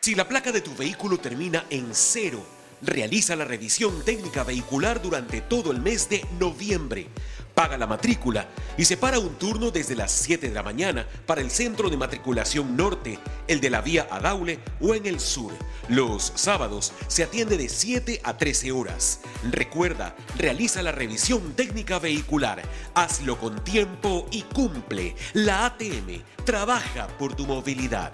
Si 0.00 0.14
la 0.14 0.26
placa 0.26 0.50
de 0.52 0.60
tu 0.60 0.74
vehículo 0.74 1.18
termina 1.18 1.66
en 1.68 1.94
cero, 1.94 2.44
realiza 2.80 3.36
la 3.36 3.44
revisión 3.44 4.04
técnica 4.04 4.44
vehicular 4.44 5.02
durante 5.02 5.40
todo 5.40 5.70
el 5.70 5.80
mes 5.80 6.08
de 6.08 6.24
noviembre. 6.38 7.08
Paga 7.54 7.76
la 7.76 7.86
matrícula 7.86 8.48
y 8.78 8.84
separa 8.84 9.18
un 9.18 9.34
turno 9.34 9.70
desde 9.70 9.94
las 9.94 10.10
7 10.10 10.48
de 10.48 10.54
la 10.54 10.62
mañana 10.62 11.06
para 11.26 11.40
el 11.40 11.50
centro 11.50 11.90
de 11.90 11.96
matriculación 11.96 12.76
norte, 12.76 13.18
el 13.46 13.60
de 13.60 13.70
la 13.70 13.82
vía 13.82 14.08
Adaule 14.10 14.58
o 14.80 14.94
en 14.94 15.06
el 15.06 15.20
sur. 15.20 15.52
Los 15.88 16.32
sábados 16.34 16.92
se 17.08 17.24
atiende 17.24 17.58
de 17.58 17.68
7 17.68 18.20
a 18.24 18.36
13 18.36 18.72
horas. 18.72 19.20
Recuerda, 19.50 20.16
realiza 20.38 20.82
la 20.82 20.92
revisión 20.92 21.52
técnica 21.52 21.98
vehicular. 21.98 22.62
Hazlo 22.94 23.38
con 23.38 23.62
tiempo 23.62 24.26
y 24.30 24.42
cumple. 24.42 25.14
La 25.34 25.66
ATM 25.66 26.22
trabaja 26.44 27.08
por 27.18 27.34
tu 27.34 27.46
movilidad. 27.46 28.12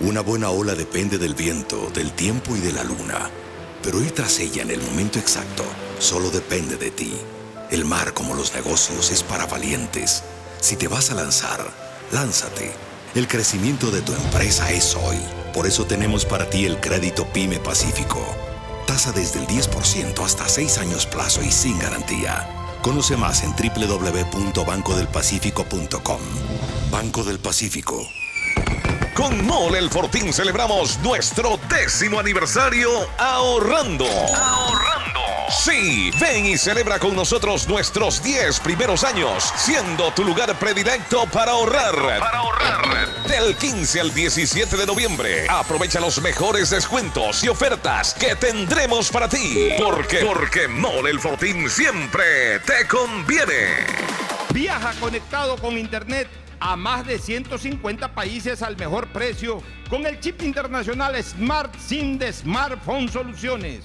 Una 0.00 0.22
buena 0.22 0.50
ola 0.50 0.74
depende 0.74 1.18
del 1.18 1.34
viento, 1.34 1.90
del 1.90 2.12
tiempo 2.12 2.56
y 2.56 2.60
de 2.60 2.72
la 2.72 2.82
luna. 2.84 3.30
Pero 3.82 4.02
ir 4.02 4.12
tras 4.12 4.40
ella 4.40 4.62
en 4.62 4.70
el 4.70 4.80
momento 4.80 5.18
exacto 5.18 5.64
solo 5.98 6.30
depende 6.30 6.76
de 6.76 6.90
ti. 6.90 7.12
El 7.70 7.84
mar, 7.84 8.14
como 8.14 8.34
los 8.34 8.54
negocios, 8.54 9.10
es 9.10 9.22
para 9.22 9.44
valientes. 9.46 10.22
Si 10.60 10.76
te 10.76 10.88
vas 10.88 11.10
a 11.10 11.14
lanzar, 11.14 11.60
lánzate. 12.12 12.72
El 13.14 13.28
crecimiento 13.28 13.90
de 13.90 14.02
tu 14.02 14.12
empresa 14.12 14.70
es 14.70 14.94
hoy. 14.94 15.18
Por 15.52 15.66
eso 15.66 15.84
tenemos 15.84 16.24
para 16.24 16.48
ti 16.50 16.66
el 16.66 16.78
crédito 16.80 17.26
PYME 17.32 17.58
Pacífico. 17.60 18.20
Tasa 18.86 19.10
desde 19.12 19.40
el 19.40 19.46
10% 19.46 20.24
hasta 20.24 20.48
6 20.48 20.78
años 20.78 21.06
plazo 21.06 21.42
y 21.42 21.50
sin 21.50 21.78
garantía. 21.78 22.48
Conoce 22.82 23.16
más 23.16 23.42
en 23.42 23.54
www.bancodelpacifico.com. 23.56 26.20
Banco 26.90 27.24
del 27.24 27.38
Pacífico. 27.38 28.06
Con 29.14 29.46
Mole 29.46 29.78
El 29.78 29.88
Fortín 29.90 30.32
celebramos 30.32 30.98
nuestro 30.98 31.60
décimo 31.70 32.18
aniversario 32.18 32.90
ahorrando. 33.16 34.06
Ahorrando. 34.06 34.93
Sí, 35.62 36.10
ven 36.20 36.46
y 36.46 36.58
celebra 36.58 36.98
con 36.98 37.14
nosotros 37.14 37.68
nuestros 37.68 38.22
10 38.22 38.60
primeros 38.60 39.04
años, 39.04 39.52
siendo 39.56 40.10
tu 40.12 40.24
lugar 40.24 40.58
predilecto 40.58 41.26
para 41.26 41.52
ahorrar. 41.52 41.94
Para 42.18 42.38
ahorrar. 42.38 43.08
Del 43.26 43.56
15 43.56 44.00
al 44.00 44.12
17 44.12 44.76
de 44.76 44.86
noviembre, 44.86 45.46
aprovecha 45.48 46.00
los 46.00 46.20
mejores 46.20 46.70
descuentos 46.70 47.42
y 47.44 47.48
ofertas 47.48 48.14
que 48.14 48.34
tendremos 48.36 49.10
para 49.10 49.28
ti. 49.28 49.70
Porque, 49.78 50.24
porque 50.24 50.68
Mole 50.68 51.10
El 51.10 51.20
Fortín 51.20 51.70
siempre 51.70 52.58
te 52.60 52.86
conviene. 52.88 53.86
Viaja 54.52 54.92
conectado 55.00 55.56
con 55.56 55.78
Internet 55.78 56.28
a 56.60 56.76
más 56.76 57.06
de 57.06 57.18
150 57.18 58.14
países 58.14 58.62
al 58.62 58.76
mejor 58.76 59.08
precio 59.08 59.62
con 59.88 60.04
el 60.06 60.18
chip 60.20 60.42
internacional 60.42 61.22
Smart 61.22 61.74
SIM 61.78 62.18
de 62.18 62.32
Smartphone 62.32 63.08
Soluciones. 63.08 63.84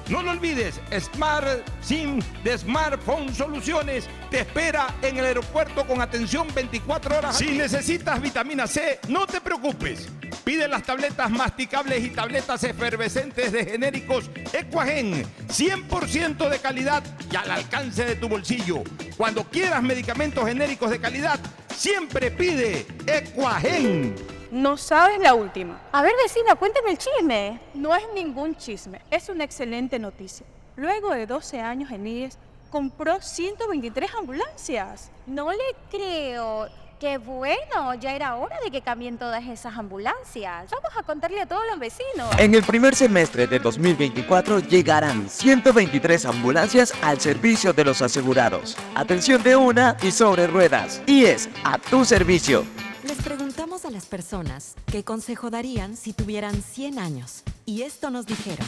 No 0.11 0.21
lo 0.21 0.31
olvides, 0.31 0.81
Smart 0.99 1.65
SIM 1.81 2.19
de 2.43 2.57
Smartphone 2.57 3.33
Soluciones 3.33 4.09
te 4.29 4.41
espera 4.41 4.93
en 5.01 5.15
el 5.15 5.23
aeropuerto 5.23 5.87
con 5.87 6.01
atención 6.01 6.49
24 6.53 7.17
horas. 7.17 7.37
Si 7.37 7.51
necesitas 7.51 8.21
vitamina 8.21 8.67
C, 8.67 8.99
no 9.07 9.25
te 9.25 9.39
preocupes. 9.39 10.09
Pide 10.43 10.67
las 10.67 10.83
tabletas 10.83 11.31
masticables 11.31 12.03
y 12.03 12.09
tabletas 12.09 12.61
efervescentes 12.65 13.53
de 13.53 13.63
genéricos 13.63 14.29
Equagen, 14.51 15.23
100% 15.47 16.49
de 16.49 16.59
calidad 16.59 17.03
y 17.31 17.35
al 17.37 17.49
alcance 17.49 18.03
de 18.03 18.17
tu 18.17 18.27
bolsillo. 18.27 18.83
Cuando 19.15 19.45
quieras 19.45 19.81
medicamentos 19.81 20.45
genéricos 20.45 20.91
de 20.91 20.99
calidad, 20.99 21.39
siempre 21.73 22.31
pide 22.31 22.85
Equagen. 23.07 24.40
No 24.51 24.75
sabes 24.75 25.17
la 25.19 25.33
última. 25.33 25.79
A 25.93 26.01
ver, 26.01 26.11
vecina, 26.21 26.55
cuéntame 26.55 26.91
el 26.91 26.97
chisme. 26.97 27.57
No 27.73 27.95
es 27.95 28.03
ningún 28.13 28.53
chisme, 28.57 29.01
es 29.09 29.29
una 29.29 29.45
excelente 29.45 29.97
noticia. 29.97 30.45
Luego 30.75 31.11
de 31.11 31.25
12 31.25 31.61
años 31.61 31.89
en 31.89 32.05
IES, 32.05 32.37
compró 32.69 33.21
123 33.21 34.13
ambulancias. 34.13 35.09
No 35.25 35.51
le 35.51 35.75
creo. 35.89 36.67
Qué 36.99 37.17
bueno, 37.17 37.95
ya 37.99 38.13
era 38.13 38.35
hora 38.35 38.57
de 38.63 38.69
que 38.69 38.81
cambien 38.81 39.17
todas 39.17 39.43
esas 39.47 39.75
ambulancias. 39.77 40.69
Vamos 40.69 40.91
a 40.97 41.03
contarle 41.03 41.41
a 41.41 41.45
todos 41.47 41.63
los 41.69 41.79
vecinos. 41.79 42.29
En 42.37 42.53
el 42.53 42.61
primer 42.61 42.93
semestre 42.93 43.47
de 43.47 43.57
2024 43.57 44.59
llegarán 44.59 45.29
123 45.29 46.25
ambulancias 46.25 46.93
al 47.01 47.19
servicio 47.21 47.71
de 47.71 47.85
los 47.85 48.01
asegurados. 48.01 48.77
Atención 48.95 49.41
de 49.41 49.55
una 49.55 49.95
y 50.03 50.11
sobre 50.11 50.45
ruedas. 50.45 51.01
Y 51.07 51.25
es 51.25 51.49
a 51.63 51.79
tu 51.79 52.03
servicio. 52.03 52.65
Les 53.11 53.21
preguntamos 53.23 53.83
a 53.83 53.91
las 53.91 54.05
personas 54.05 54.73
qué 54.89 55.03
consejo 55.03 55.49
darían 55.49 55.97
si 55.97 56.13
tuvieran 56.13 56.63
100 56.63 56.97
años. 56.97 57.43
Y 57.65 57.81
esto 57.81 58.09
nos 58.09 58.25
dijeron. 58.25 58.65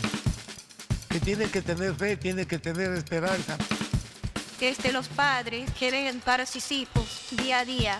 Que 1.07 1.21
tiene 1.21 1.49
que 1.49 1.61
tener 1.61 1.95
fe, 1.95 2.17
tiene 2.17 2.45
que 2.45 2.59
tener 2.59 2.91
esperanza. 2.91 3.57
Que 4.59 4.67
este, 4.67 4.91
los 4.91 5.07
padres 5.07 5.71
quieren 5.79 6.19
para 6.19 6.45
sus 6.45 6.73
hijos 6.73 7.05
día 7.31 7.59
a 7.59 7.65
día. 7.65 7.99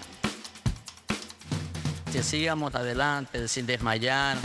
Que 2.12 2.22
sigamos 2.22 2.76
adelante 2.76 3.48
sin 3.48 3.66
desmayar. 3.66 4.38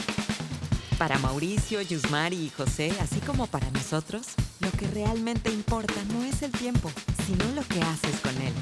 Para 0.99 1.19
Mauricio, 1.19 1.83
Yusmari 1.83 2.37
y 2.37 2.51
José, 2.51 2.93
así 3.01 3.19
como 3.19 3.49
para 3.49 3.73
nosotros, 3.73 4.29
lo 4.61 4.71
que 4.71 4.87
realmente 4.87 5.51
importa 5.51 6.01
no 6.13 6.23
es 6.23 6.43
el 6.43 6.53
tiempo, 6.53 6.93
sino 7.27 7.45
lo 7.57 7.67
que 7.67 7.83
haces 7.83 8.21
con 8.21 8.41
él. 8.41 8.53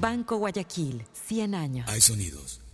Banco 0.00 0.38
Guayaquil, 0.38 1.04
100 1.28 1.54
años. 1.54 1.88
Hay 1.88 2.00
sonidos 2.00 2.61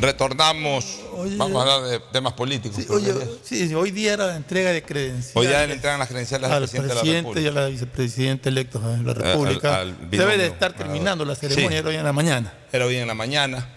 retornamos. 0.00 1.00
Vamos 1.36 1.56
a 1.56 1.74
hablar 1.74 1.90
de 1.90 2.00
temas 2.12 2.32
políticos. 2.32 2.78
Sí, 2.82 2.86
oye, 2.90 3.14
sí, 3.42 3.74
hoy 3.74 3.90
día 3.90 4.14
era 4.14 4.26
la 4.26 4.36
entrega 4.36 4.70
de 4.70 4.82
credenciales. 4.82 5.36
Hoy 5.36 5.46
día 5.46 5.66
le 5.66 5.74
entregan 5.74 5.98
las 5.98 6.08
credenciales 6.08 6.50
al, 6.50 6.62
presidente, 6.62 6.88
de 6.88 6.94
la 6.94 7.02
República. 7.02 7.40
y 7.40 7.46
a 7.46 7.52
la 7.52 7.66
vicepresidenta 7.66 8.48
electos 8.48 8.82
de 8.84 9.02
la 9.02 9.14
República. 9.14 9.80
Al, 9.80 9.88
al 9.88 10.10
Debe 10.10 10.38
de 10.38 10.46
estar 10.46 10.72
terminando 10.72 11.24
la 11.24 11.34
ceremonia, 11.34 11.78
era 11.78 11.88
hoy 11.88 11.96
en 11.96 12.04
la 12.04 12.12
mañana. 12.12 12.54
Era 12.72 12.86
hoy 12.86 12.96
en 12.96 13.06
la 13.06 13.14
mañana. 13.14 13.68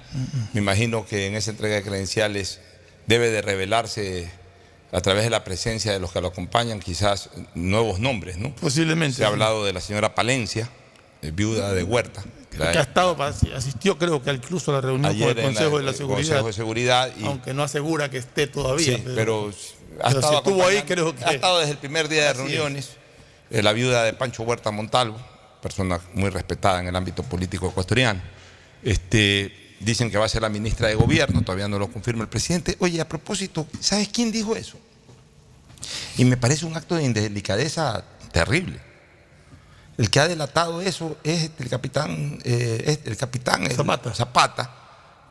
Me 0.53 0.61
imagino 0.61 1.05
que 1.05 1.27
en 1.27 1.35
esa 1.35 1.51
entrega 1.51 1.75
de 1.75 1.83
credenciales 1.83 2.59
debe 3.07 3.29
de 3.29 3.41
revelarse 3.41 4.31
a 4.91 5.01
través 5.01 5.23
de 5.23 5.31
la 5.31 5.43
presencia 5.43 5.91
de 5.91 5.99
los 5.99 6.11
que 6.11 6.21
lo 6.21 6.27
acompañan 6.27 6.79
quizás 6.79 7.31
nuevos 7.55 7.99
nombres, 7.99 8.37
¿no? 8.37 8.55
Posiblemente. 8.55 9.17
Se 9.17 9.25
ha 9.25 9.27
hablado 9.27 9.65
de 9.65 9.73
la 9.73 9.81
señora 9.81 10.13
Palencia, 10.13 10.69
eh, 11.23 11.31
viuda 11.31 11.73
de 11.73 11.83
Huerta. 11.83 12.23
Que 12.57 12.77
ha 12.77 12.81
estado, 12.81 13.17
asistió 13.21 13.97
creo 13.97 14.21
que 14.21 14.31
incluso 14.31 14.71
a 14.71 14.75
la 14.75 14.81
reunión 14.81 15.17
con 15.17 15.29
el 15.29 15.43
Consejo 15.43 15.77
de 15.77 15.83
la 15.83 15.93
Seguridad. 15.93 16.17
Consejo 16.17 16.47
de 16.47 16.53
Seguridad 16.53 17.11
aunque 17.23 17.53
no 17.53 17.63
asegura 17.63 18.09
que 18.09 18.17
esté 18.17 18.47
todavía. 18.47 18.97
Sí, 18.97 19.03
pero, 19.15 19.51
ha, 20.01 20.09
estado 20.09 20.37
estuvo 20.37 20.65
ahí, 20.65 20.81
creo 20.83 21.15
que. 21.15 21.23
Ha 21.25 21.31
estado 21.31 21.59
desde 21.59 21.71
el 21.71 21.77
primer 21.77 22.07
día 22.07 22.25
de 22.25 22.33
reuniones. 22.33 22.91
Eh, 23.49 23.61
la 23.61 23.73
viuda 23.73 24.03
de 24.03 24.13
Pancho 24.13 24.43
Huerta 24.43 24.71
Montalvo, 24.71 25.17
persona 25.61 25.99
muy 26.13 26.29
respetada 26.29 26.79
en 26.79 26.87
el 26.87 26.95
ámbito 26.95 27.23
político 27.23 27.69
ecuatoriano. 27.69 28.21
Este, 28.81 29.75
dicen 29.79 30.09
que 30.09 30.17
va 30.17 30.25
a 30.25 30.29
ser 30.29 30.41
la 30.41 30.49
ministra 30.49 30.87
de 30.87 30.95
Gobierno, 30.95 31.41
todavía 31.41 31.67
no 31.67 31.77
lo 31.77 31.87
confirma 31.87 32.23
el 32.23 32.29
presidente. 32.29 32.75
Oye, 32.79 32.99
a 32.99 33.07
propósito, 33.07 33.67
¿sabes 33.79 34.09
quién 34.09 34.31
dijo 34.31 34.55
eso? 34.55 34.77
Y 36.17 36.25
me 36.25 36.37
parece 36.37 36.65
un 36.65 36.75
acto 36.75 36.95
de 36.95 37.03
indelicadeza 37.03 38.03
terrible. 38.31 38.92
El 39.97 40.09
que 40.09 40.19
ha 40.19 40.27
delatado 40.27 40.81
eso 40.81 41.17
es 41.23 41.51
el 41.59 41.69
capitán, 41.69 42.39
eh, 42.43 42.99
el 43.05 43.15
capitán 43.17 43.69
Zapata. 43.69 44.13
Zapata, 44.13 44.71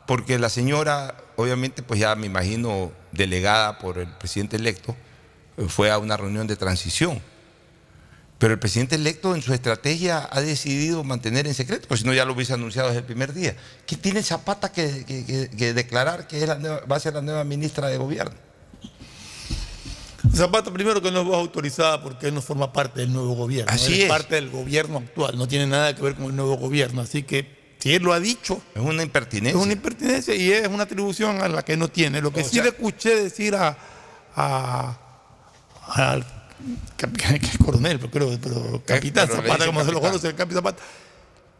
porque 0.07 0.39
la 0.39 0.49
señora, 0.49 1.15
obviamente, 1.35 1.83
pues 1.83 1.99
ya 1.99 2.15
me 2.15 2.27
imagino, 2.27 2.91
delegada 3.11 3.77
por 3.77 3.97
el 3.97 4.07
presidente 4.07 4.55
electo, 4.55 4.95
fue 5.67 5.91
a 5.91 5.97
una 5.97 6.17
reunión 6.17 6.47
de 6.47 6.55
transición. 6.55 7.21
Pero 8.43 8.53
el 8.53 8.59
presidente 8.59 8.95
electo 8.95 9.35
en 9.35 9.41
su 9.41 9.53
estrategia 9.53 10.27
ha 10.29 10.41
decidido 10.41 11.03
mantener 11.03 11.47
en 11.47 11.53
secreto, 11.53 11.87
pues 11.87 12.01
si 12.01 12.05
no 12.05 12.13
ya 12.13 12.25
lo 12.25 12.33
hubiese 12.33 12.53
anunciado 12.53 12.89
desde 12.89 12.99
el 12.99 13.05
primer 13.05 13.33
día. 13.33 13.55
¿Qué 13.85 13.95
tiene 13.95 14.21
Zapata 14.23 14.71
que, 14.71 15.73
declarar 15.73 16.27
que 16.27 16.45
va 16.45 16.95
a 16.95 16.99
ser 16.99 17.13
la 17.13 17.21
nueva 17.21 17.43
ministra 17.43 17.87
de 17.87 17.97
gobierno? 17.97 18.35
Zapata 20.33 20.71
primero 20.71 21.01
que 21.01 21.11
no 21.11 21.21
es 21.21 21.27
voz 21.27 21.37
autorizada 21.37 22.01
porque 22.01 22.27
él 22.27 22.33
no 22.33 22.41
forma 22.41 22.73
parte 22.73 23.01
del 23.01 23.13
nuevo 23.13 23.35
gobierno. 23.35 23.71
Así 23.71 24.01
es, 24.01 24.09
parte 24.09 24.35
del 24.35 24.49
gobierno 24.49 24.97
actual, 24.97 25.37
no 25.37 25.47
tiene 25.47 25.67
nada 25.67 25.95
que 25.95 26.01
ver 26.01 26.15
con 26.15 26.25
el 26.25 26.35
nuevo 26.35 26.57
gobierno. 26.57 27.01
Así 27.01 27.23
que 27.23 27.75
si 27.83 27.93
él 27.93 28.01
lo 28.01 28.13
ha 28.13 28.19
dicho. 28.21 28.61
Es 28.73 28.81
una 28.81 29.03
impertinencia. 29.03 29.59
Es 29.59 29.63
una 29.63 29.73
impertinencia 29.73 30.33
y 30.33 30.51
es 30.51 30.67
una 30.69 30.83
atribución 30.83 31.41
a 31.41 31.49
la 31.49 31.63
que 31.63 31.75
no 31.75 31.89
tiene. 31.89 32.21
Lo 32.21 32.31
que 32.31 32.43
sí 32.43 32.61
le 32.61 32.69
escuché 32.69 33.15
decir 33.15 33.55
a, 33.55 33.77
al 35.87 36.25
coronel, 37.65 37.99
pero, 38.11 38.39
pero 38.41 38.81
capitán 38.85 39.27
Zapata, 39.27 39.65
como 39.65 39.83
se 39.83 39.91
lo 39.91 39.99
conoce 39.99 40.29
el 40.29 40.35
capitán 40.35 40.63
Zapata, 40.63 40.81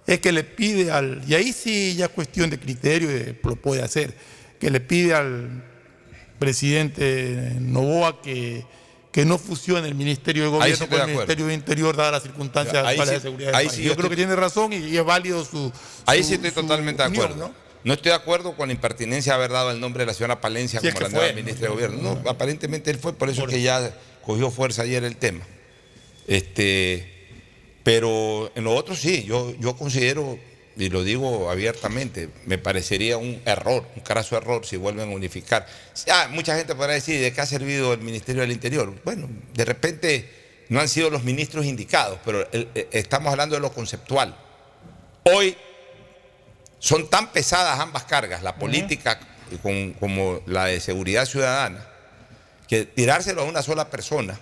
es 0.07 0.19
que 0.19 0.31
le 0.31 0.45
pide 0.45 0.91
al. 0.91 1.21
Y 1.27 1.35
ahí 1.35 1.51
sí 1.51 1.93
ya 1.95 2.05
es 2.05 2.11
cuestión 2.11 2.49
de 2.49 2.57
criterio 2.57 3.11
y 3.11 3.37
lo 3.43 3.55
puede 3.57 3.83
hacer. 3.83 4.17
Que 4.59 4.69
le 4.71 4.79
pide 4.79 5.13
al 5.13 5.72
presidente 6.43 7.55
Novoa 7.59 8.21
que, 8.21 8.65
que 9.13 9.23
no 9.23 9.37
fusione 9.37 9.87
el 9.87 9.95
Ministerio 9.95 10.43
de 10.43 10.49
Gobierno 10.49 10.89
con 10.89 10.99
el 10.99 11.07
Ministerio 11.07 11.45
de 11.47 11.53
Interior, 11.53 11.95
dadas 11.95 12.11
las 12.11 12.23
circunstancias 12.23 12.85
actuales 12.85 13.13
de 13.13 13.19
seguridad. 13.21 13.61
Yo 13.61 13.95
creo 13.95 14.09
que 14.09 14.17
tiene 14.17 14.35
razón 14.35 14.73
y, 14.73 14.97
es 14.97 15.05
válido 15.05 15.45
su. 15.45 15.71
Ahí 16.05 16.21
sí 16.21 16.33
estoy 16.33 16.51
totalmente 16.51 17.01
de 17.01 17.07
acuerdo. 17.07 17.53
¿no? 17.85 17.93
estoy 17.93 18.09
de 18.09 18.15
acuerdo 18.15 18.57
con 18.57 18.67
la 18.67 18.73
impertinencia 18.73 19.33
de 19.33 19.35
haber 19.37 19.51
dado 19.51 19.71
el 19.71 19.79
nombre 19.79 20.01
de 20.03 20.07
la 20.07 20.13
señora 20.13 20.41
Palencia 20.41 20.81
como 20.81 20.99
la 20.99 21.09
nueva 21.09 21.33
ministra 21.33 21.67
de 21.67 21.73
Gobierno. 21.73 22.01
No, 22.01 22.29
aparentemente 22.29 22.91
él 22.91 22.97
fue, 22.97 23.13
por 23.13 23.29
eso 23.29 23.45
que 23.45 23.61
ya 23.61 23.95
cogió 24.25 24.51
fuerza 24.51 24.81
ayer 24.81 25.05
el 25.05 25.15
tema. 25.15 25.45
Este, 26.27 27.27
pero 27.83 28.51
en 28.55 28.65
lo 28.65 28.75
otro 28.75 28.97
sí, 28.97 29.23
yo, 29.23 29.53
yo 29.59 29.77
considero 29.77 30.37
y 30.75 30.89
lo 30.89 31.03
digo 31.03 31.49
abiertamente, 31.49 32.29
me 32.45 32.57
parecería 32.57 33.17
un 33.17 33.41
error, 33.45 33.85
un 33.95 34.01
carazo 34.01 34.37
error 34.37 34.65
si 34.65 34.77
vuelven 34.77 35.09
a 35.09 35.13
unificar. 35.13 35.67
Ah, 36.11 36.27
mucha 36.31 36.55
gente 36.55 36.73
podrá 36.75 36.93
decir, 36.93 37.21
¿de 37.21 37.31
qué 37.31 37.41
ha 37.41 37.45
servido 37.45 37.93
el 37.93 38.01
Ministerio 38.01 38.41
del 38.41 38.51
Interior? 38.51 38.93
Bueno, 39.03 39.29
de 39.53 39.65
repente 39.65 40.29
no 40.69 40.79
han 40.79 40.89
sido 40.89 41.09
los 41.09 41.23
ministros 41.23 41.65
indicados, 41.65 42.19
pero 42.25 42.47
estamos 42.91 43.31
hablando 43.31 43.55
de 43.55 43.61
lo 43.61 43.71
conceptual. 43.71 44.35
Hoy 45.23 45.55
son 46.79 47.09
tan 47.09 47.31
pesadas 47.31 47.79
ambas 47.79 48.03
cargas, 48.03 48.41
la 48.41 48.55
política 48.55 49.19
como 49.99 50.41
la 50.47 50.65
de 50.65 50.79
seguridad 50.79 51.25
ciudadana, 51.25 51.87
que 52.67 52.85
tirárselo 52.85 53.41
a 53.41 53.45
una 53.45 53.61
sola 53.61 53.89
persona 53.89 54.39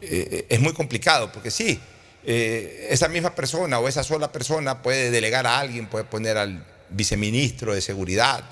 eh, 0.00 0.28
eh, 0.30 0.46
es 0.48 0.60
muy 0.60 0.72
complicado, 0.72 1.30
porque 1.30 1.50
sí, 1.50 1.80
eh, 2.24 2.88
esa 2.90 3.08
misma 3.08 3.34
persona 3.34 3.78
o 3.78 3.88
esa 3.88 4.04
sola 4.04 4.30
persona 4.30 4.82
puede 4.82 5.10
delegar 5.10 5.46
a 5.46 5.58
alguien, 5.58 5.88
puede 5.88 6.04
poner 6.04 6.38
al 6.38 6.64
viceministro 6.90 7.74
de 7.74 7.80
seguridad 7.80 8.44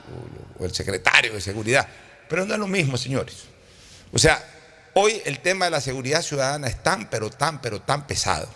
o, 0.59 0.65
el 0.65 0.75
secretario 0.75 1.33
de 1.33 1.41
seguridad, 1.41 1.89
pero 2.29 2.45
no 2.45 2.55
es 2.55 2.61
lo 2.61 2.67
mismo, 2.67 2.97
señores. 2.97 3.45
O 4.13 4.19
sea, 4.19 4.43
hoy 4.95 5.23
el 5.25 5.39
tema 5.41 5.67
de 5.67 5.71
la 5.71 5.81
seguridad 5.81 6.23
ciudadana 6.23 6.67
es 6.67 6.83
tan, 6.83 7.09
pero 7.09 7.31
tan, 7.31 7.61
pero 7.61 7.81
tan 7.81 8.07
pesado 8.07 8.49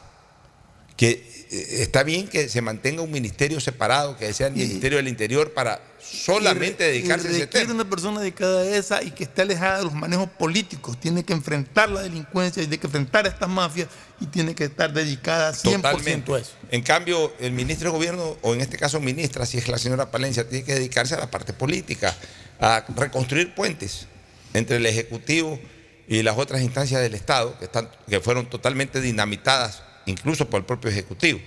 que 0.97 1.34
está 1.51 2.03
bien 2.03 2.29
que 2.29 2.49
se 2.49 2.61
mantenga 2.61 3.03
un 3.03 3.11
ministerio 3.11 3.61
separado, 3.61 4.17
que 4.17 4.33
sea 4.33 4.49
el 4.49 4.55
Ministerio 4.55 4.99
del 4.99 5.09
Interior, 5.09 5.53
para 5.53 5.81
solamente 6.01 6.85
dedicarse 6.85 7.29
a 7.29 7.31
ese 7.31 7.47
tema. 7.47 7.73
una 7.73 7.89
persona 7.89 8.21
dedicada 8.21 8.61
a 8.61 8.77
esa 8.77 9.03
y 9.03 9.11
que 9.11 9.25
esté 9.25 9.43
alejada 9.43 9.79
de 9.79 9.85
los 9.85 9.95
manejos 9.95 10.29
políticos. 10.31 10.99
Tiene 11.01 11.25
que 11.25 11.33
enfrentar 11.33 11.91
la 11.91 12.03
delincuencia, 12.03 12.63
tiene 12.63 12.79
que 12.79 12.87
enfrentar 12.87 13.27
a 13.27 13.29
estas 13.29 13.49
mafias 13.49 13.89
y 14.21 14.27
tiene 14.27 14.55
que 14.55 14.65
estar 14.65 14.93
dedicada 14.93 15.53
100% 15.53 16.35
a 16.35 16.39
eso. 16.39 16.53
En 16.71 16.83
cambio, 16.83 17.33
el 17.41 17.53
ministro 17.53 17.91
de 17.91 17.97
Gobierno, 17.97 18.37
o 18.43 18.55
en 18.55 18.61
este 18.61 18.77
caso 18.77 19.01
ministra, 19.01 19.47
si 19.47 19.59
es 19.59 19.69
la 19.69 19.79
señora 19.79 20.11
Palencia, 20.11 20.49
tiene 20.49 20.65
que 20.65 20.75
dedicarse 20.75 21.15
a 21.15 21.19
la 21.19 21.31
parte 21.31 21.53
política, 21.53 22.15
a 22.61 22.85
reconstruir 22.97 23.55
puentes 23.55 24.07
entre 24.53 24.77
el 24.77 24.87
Ejecutivo 24.87 25.59
y 26.07 26.23
las 26.23 26.37
otras 26.39 26.63
instancias 26.63 27.01
del 27.01 27.15
Estado, 27.15 27.59
que, 27.59 27.65
están, 27.65 27.89
que 28.09 28.21
fueron 28.21 28.49
totalmente 28.51 29.01
dinamitadas 29.01 29.83
incluso 30.07 30.49
por 30.49 30.61
el 30.61 30.67
propio 30.67 30.91
Ejecutivo. 30.91 31.41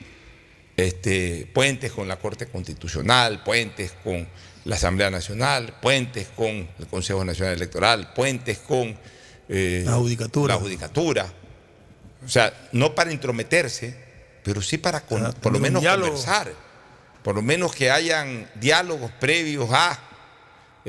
Este, 0.75 1.49
puentes 1.53 1.91
con 1.91 2.07
la 2.07 2.17
Corte 2.17 2.47
Constitucional, 2.47 3.43
puentes 3.43 3.93
con 4.03 4.27
la 4.65 4.75
Asamblea 4.75 5.09
Nacional, 5.09 5.75
puentes 5.81 6.27
con 6.35 6.47
el 6.47 6.87
Consejo 6.89 7.25
Nacional 7.25 7.55
Electoral, 7.55 8.13
puentes 8.13 8.59
con 8.59 8.95
eh, 9.49 9.83
la, 9.85 9.93
judicatura. 9.93 10.53
la 10.53 10.59
judicatura. 10.59 11.33
O 12.23 12.29
sea, 12.29 12.69
no 12.73 12.93
para 12.93 13.11
intrometerse, 13.11 13.95
pero 14.43 14.61
sí 14.61 14.77
para 14.77 15.01
por 15.01 15.51
lo 15.51 15.59
menos 15.59 15.83
conversar, 15.83 16.53
por 17.23 17.35
lo 17.35 17.41
menos 17.41 17.73
que 17.73 17.89
hayan 17.89 18.49
diálogos 18.55 19.11
previos 19.19 19.69
a 19.71 19.99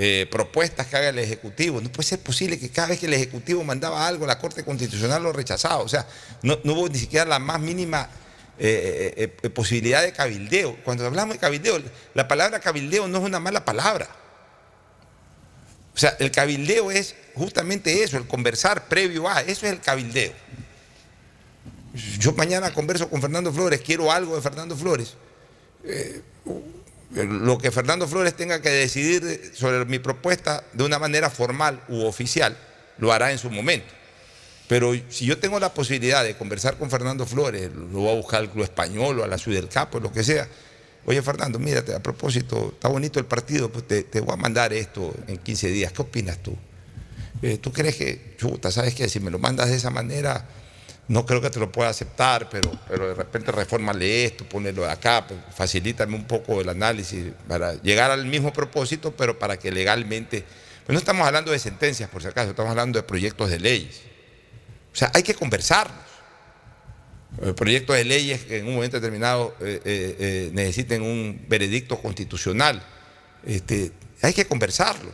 eh, 0.01 0.29
propuestas 0.31 0.87
que 0.87 0.97
haga 0.97 1.09
el 1.09 1.19
Ejecutivo. 1.19 1.81
No 1.81 1.91
puede 1.91 2.09
ser 2.09 2.21
posible 2.21 2.57
que 2.57 2.71
cada 2.71 2.87
vez 2.87 3.01
que 3.01 3.07
el 3.07 3.15
Ejecutivo 3.15 3.65
mandaba 3.65 4.07
algo, 4.07 4.29
la 4.29 4.39
Corte 4.39 4.65
Constitucional 4.65 5.21
lo 5.21 5.33
rechazaba. 5.33 5.79
O 5.79 5.89
sea, 5.89 6.07
no, 6.43 6.57
hubo 6.67 6.89
ni 6.89 7.01
siquiera 7.01 7.25
la 7.25 7.41
más 7.41 7.59
mínima 7.59 8.09
eh, 8.61 9.35
eh, 9.43 9.51
posibilidad 9.51 10.03
de 10.03 10.13
cabildeo. 10.13 10.77
Cuando 10.85 11.05
hablamos 11.05 11.35
de 11.35 11.41
cabildeo, 11.41 11.83
la 12.15 12.29
palabra 12.29 12.61
cabildeo 12.61 13.09
no 13.09 13.19
es 13.19 13.25
una 13.25 13.41
mala 13.41 13.65
palabra. 13.65 14.09
O 15.97 15.99
sea, 15.99 16.15
el 16.21 16.31
cabildeo 16.31 16.93
es 16.93 17.17
justamente 17.35 18.05
eso, 18.05 18.19
el 18.19 18.29
conversar 18.29 18.87
previo 18.87 19.29
a, 19.29 19.41
eso 19.41 19.67
es 19.67 19.73
el 19.73 19.81
cabildeo. 19.81 20.33
Yo 22.21 22.31
mañana 22.35 22.73
converso 22.73 23.11
con 23.11 23.21
Fernando 23.21 23.53
Flores, 23.53 23.81
quiero 23.81 24.13
algo 24.13 24.37
de 24.37 24.43
Fernando 24.43 24.77
Flores 24.77 25.17
lo 27.11 27.59
que 27.59 27.71
Fernando 27.71 28.07
Flores 28.07 28.35
tenga 28.35 28.61
que 28.61 28.71
decidir 28.71 29.53
sobre 29.55 29.85
mi 29.87 29.99
propuesta 29.99 30.65
de 30.73 30.85
una 30.85 30.99
manera 30.99 31.31
formal 31.31 31.83
u 31.89 32.05
oficial, 32.05 32.57
lo 32.99 33.13
hará 33.13 33.33
en 33.33 33.39
su 33.39 33.51
momento. 33.51 33.95
Pero 34.69 34.93
si 35.09 35.25
yo 35.25 35.39
tengo 35.39 35.59
la 35.59 35.73
posibilidad 35.73 36.23
de 36.23 36.37
conversar 36.37 36.77
con 36.77 36.91
Fernando 36.91 37.25
Flores, 37.25 37.71
lo 37.73 38.01
voy 38.01 38.11
a 38.11 38.15
buscar 38.15 38.41
al 38.41 38.51
Club 38.51 38.65
Español 38.65 39.21
o 39.21 39.25
a 39.25 39.27
la 39.27 39.39
Ciudad 39.39 39.61
del 39.61 39.71
Capo, 39.71 39.99
lo 39.99 40.13
que 40.13 40.23
sea. 40.23 40.47
Oye, 41.07 41.23
Fernando, 41.23 41.59
mírate, 41.59 41.95
a 41.95 42.03
propósito, 42.03 42.73
está 42.75 42.89
bonito 42.89 43.19
el 43.19 43.25
partido, 43.25 43.73
pues 43.73 43.87
te, 43.89 44.21
voy 44.21 44.35
a 44.35 44.37
mandar 44.37 44.75
esto 44.75 45.15
en 45.27 45.39
15 45.39 45.69
días. 45.69 45.93
¿Qué 45.93 46.03
opinas 46.03 46.43
tú? 46.43 46.55
Eh, 47.41 47.57
¿Tú 47.57 47.73
crees 47.73 47.97
que, 47.97 48.35
chuta, 48.37 48.71
sabes 48.71 48.95
que 48.95 49.09
si 49.09 49.19
me 49.19 49.31
lo 49.31 49.39
mandas 49.39 49.71
de 49.71 49.77
esa 49.77 49.89
manera, 49.89 50.47
no 51.09 51.25
creo 51.25 51.41
que 51.41 51.49
te 51.51 51.59
lo 51.59 51.73
pueda 51.73 51.89
aceptar, 51.89 52.49
pero, 52.51 52.71
pero 52.87 53.09
de 53.09 53.15
repente 53.15 53.51
reformale 53.51 54.27
esto, 54.27 54.45
ponerlo 54.47 54.83
de 54.83 54.91
acá, 54.91 55.27
pues, 55.27 55.41
facilítame 55.55 56.15
un 56.15 56.27
poco 56.27 56.61
el 56.61 56.69
análisis 56.69 57.33
para 57.49 57.75
llegar 57.83 58.11
al 58.11 58.27
mismo 58.27 58.53
propósito, 58.53 59.13
pero 59.17 59.39
para 59.39 59.59
que 59.59 59.71
legalmente. 59.73 60.45
Pues 60.85 60.95
no 60.95 60.99
estamos 60.99 61.27
hablando 61.27 61.51
de 61.51 61.59
sentencias, 61.59 62.09
por 62.11 62.23
si 62.23 62.29
acaso, 62.29 62.51
estamos 62.51 62.71
hablando 62.71 62.99
de 62.99 63.03
proyectos 63.03 63.51
de 63.51 63.59
leyes. 63.59 64.03
O 64.93 64.97
sea, 64.97 65.11
hay 65.15 65.23
que 65.23 65.35
conversarlos. 65.35 65.97
eh, 67.43 67.53
proyectos 67.55 67.97
de 67.97 68.05
leyes 68.05 68.45
que 68.45 68.59
en 68.59 68.67
un 68.69 68.75
momento 68.75 68.99
determinado 68.99 69.55
eh, 69.61 70.51
necesiten 70.53 71.03
un 71.03 71.45
veredicto 71.49 72.01
constitucional. 72.01 72.83
Este, 73.47 73.93
hay 74.23 74.33
que 74.35 74.47
conversarlo, 74.47 75.11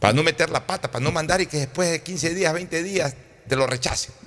para 0.00 0.12
no 0.12 0.22
meter 0.22 0.50
la 0.50 0.66
pata, 0.66 0.90
para 0.90 1.02
no 1.02 1.10
mandar 1.12 1.40
y 1.40 1.46
que 1.46 1.58
después 1.58 1.90
de 1.90 2.02
15 2.02 2.34
días, 2.34 2.52
20 2.52 2.82
días 2.82 3.14
te 3.48 3.56
lo 3.56 3.66
rechacen. 3.66 4.25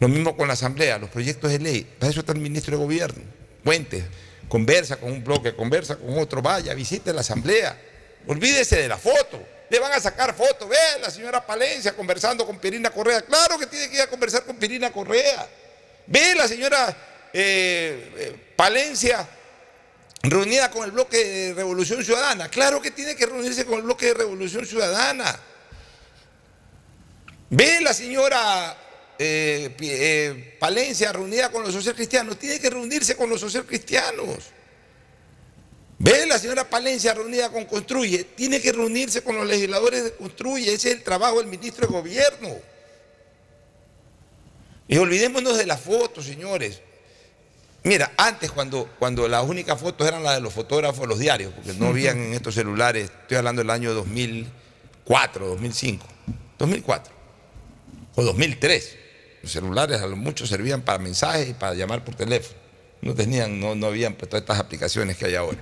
Lo 0.00 0.08
mismo 0.08 0.36
con 0.36 0.46
la 0.46 0.54
Asamblea, 0.54 0.98
los 0.98 1.10
proyectos 1.10 1.50
de 1.50 1.58
ley. 1.58 1.84
Para 1.98 2.10
eso 2.10 2.20
está 2.20 2.32
el 2.32 2.38
ministro 2.38 2.76
de 2.76 2.82
Gobierno. 2.82 3.22
Cuente, 3.64 4.04
conversa 4.48 4.96
con 4.96 5.10
un 5.10 5.24
bloque, 5.24 5.54
conversa 5.54 5.96
con 5.96 6.18
otro, 6.18 6.40
vaya, 6.40 6.72
visite 6.74 7.12
la 7.12 7.20
Asamblea. 7.20 7.76
Olvídese 8.26 8.76
de 8.76 8.88
la 8.88 8.96
foto. 8.96 9.42
Le 9.70 9.78
van 9.78 9.92
a 9.92 10.00
sacar 10.00 10.34
fotos. 10.34 10.68
Ve 10.68 10.76
la 11.02 11.10
señora 11.10 11.44
Palencia 11.44 11.94
conversando 11.94 12.46
con 12.46 12.58
Pirina 12.58 12.90
Correa. 12.90 13.22
Claro 13.22 13.58
que 13.58 13.66
tiene 13.66 13.88
que 13.88 13.96
ir 13.96 14.02
a 14.02 14.06
conversar 14.06 14.44
con 14.44 14.56
Pirina 14.56 14.92
Correa. 14.92 15.46
Ve 16.06 16.34
la 16.34 16.48
señora 16.48 16.96
eh, 17.32 18.12
eh, 18.16 18.52
Palencia 18.56 19.28
reunida 20.22 20.70
con 20.70 20.84
el 20.84 20.92
bloque 20.92 21.18
de 21.18 21.54
Revolución 21.54 22.04
Ciudadana. 22.04 22.48
Claro 22.48 22.80
que 22.80 22.90
tiene 22.90 23.14
que 23.14 23.26
reunirse 23.26 23.64
con 23.64 23.74
el 23.74 23.82
bloque 23.82 24.06
de 24.06 24.14
Revolución 24.14 24.64
Ciudadana. 24.64 25.38
Ve 27.50 27.80
la 27.80 27.92
señora 27.92 28.76
eh, 29.18 29.74
eh, 29.80 30.56
Palencia 30.60 31.12
reunida 31.12 31.50
con 31.50 31.62
los 31.62 31.72
social 31.72 31.94
cristianos. 31.94 32.38
Tiene 32.38 32.60
que 32.60 32.70
reunirse 32.70 33.16
con 33.16 33.28
los 33.28 33.40
social 33.40 33.64
cristianos. 33.66 34.50
Ve 35.98 36.26
la 36.26 36.38
señora 36.38 36.70
Palencia 36.70 37.12
reunida 37.14 37.50
con 37.50 37.64
Construye. 37.64 38.24
Tiene 38.24 38.60
que 38.60 38.70
reunirse 38.70 39.22
con 39.22 39.36
los 39.36 39.46
legisladores 39.46 40.04
de 40.04 40.12
Construye. 40.12 40.72
Ese 40.72 40.90
es 40.90 40.94
el 40.96 41.02
trabajo 41.02 41.38
del 41.38 41.48
ministro 41.48 41.86
de 41.86 41.92
Gobierno. 41.92 42.56
Y 44.86 44.96
olvidémonos 44.96 45.58
de 45.58 45.66
las 45.66 45.80
fotos, 45.80 46.24
señores. 46.24 46.80
Mira, 47.82 48.12
antes 48.16 48.50
cuando, 48.52 48.88
cuando 48.98 49.26
las 49.28 49.44
únicas 49.44 49.80
fotos 49.80 50.06
eran 50.06 50.22
las 50.22 50.36
de 50.36 50.40
los 50.40 50.52
fotógrafos 50.52 51.08
los 51.08 51.18
diarios, 51.18 51.52
porque 51.54 51.72
no 51.74 51.88
habían 51.88 52.18
en 52.18 52.34
estos 52.34 52.54
celulares, 52.54 53.10
estoy 53.22 53.36
hablando 53.36 53.60
del 53.60 53.70
año 53.70 53.94
2004, 53.94 55.46
2005, 55.48 56.06
2004 56.58 57.14
o 58.14 58.22
2003. 58.22 59.07
Los 59.48 59.54
celulares 59.54 60.02
a 60.02 60.06
lo 60.06 60.14
mucho 60.14 60.46
servían 60.46 60.82
para 60.82 60.98
mensajes 60.98 61.48
y 61.48 61.54
para 61.54 61.72
llamar 61.72 62.04
por 62.04 62.14
teléfono. 62.14 62.54
No 63.00 63.14
tenían, 63.14 63.58
no, 63.58 63.74
no 63.74 63.86
habían 63.86 64.12
pues, 64.12 64.28
todas 64.28 64.42
estas 64.42 64.58
aplicaciones 64.58 65.16
que 65.16 65.24
hay 65.24 65.36
ahora. 65.36 65.56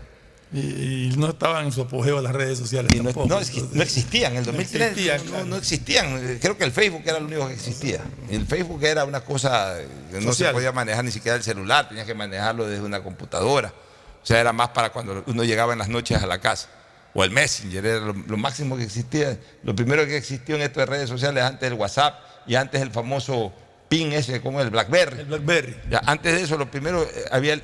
Y, 0.52 1.12
no 1.16 1.28
estaban 1.28 1.66
en 1.66 1.70
su 1.70 1.82
apogeo 1.82 2.20
las 2.20 2.32
redes 2.32 2.58
sociales. 2.58 3.00
No, 3.00 3.26
no, 3.26 3.38
existían, 3.38 4.32
en 4.32 4.38
el 4.38 4.44
2003 4.44 5.46
no 5.46 5.54
existían, 5.54 6.38
Creo 6.40 6.58
que 6.58 6.64
el 6.64 6.72
Facebook 6.72 7.02
era 7.04 7.20
lo 7.20 7.26
único 7.26 7.46
que 7.46 7.54
existía. 7.54 8.00
el 8.28 8.44
Facebook 8.44 8.82
era 8.82 9.04
una 9.04 9.20
cosa 9.20 9.76
que 10.10 10.20
no 10.20 10.32
se 10.32 10.46
podía 10.46 10.72
manejar 10.72 11.04
ni 11.04 11.12
siquiera 11.12 11.36
el 11.36 11.44
celular, 11.44 11.88
tenías 11.88 12.06
que 12.06 12.14
manejarlo 12.14 12.66
desde 12.66 12.84
una 12.84 13.04
computadora. 13.04 13.72
O 14.20 14.26
sea, 14.26 14.40
era 14.40 14.52
más 14.52 14.70
para 14.70 14.90
cuando 14.90 15.22
uno 15.28 15.44
llegaba 15.44 15.74
en 15.74 15.78
las 15.78 15.88
noches 15.88 16.20
a 16.20 16.26
la 16.26 16.40
casa. 16.40 16.68
O 17.14 17.22
el 17.22 17.30
Messenger, 17.30 17.86
era 17.86 18.00
lo, 18.00 18.36
máximo 18.36 18.76
que 18.76 18.82
existía. 18.82 19.38
Lo 19.62 19.76
primero 19.76 20.04
que 20.06 20.16
existió 20.16 20.56
en 20.56 20.62
estas 20.62 20.88
redes 20.88 21.08
sociales 21.08 21.44
antes 21.44 21.70
del 21.70 21.78
WhatsApp 21.78 22.18
y 22.48 22.56
antes 22.56 22.82
el 22.82 22.90
famoso 22.90 23.52
PIN 23.88 24.12
ese, 24.12 24.40
como 24.40 24.60
el 24.60 24.70
BlackBerry. 24.70 25.20
El 25.20 25.26
BlackBerry. 25.26 25.76
Ya, 25.90 26.02
antes 26.06 26.34
de 26.34 26.42
eso, 26.42 26.56
lo 26.56 26.70
primero 26.70 27.02
eh, 27.02 27.24
había... 27.30 27.60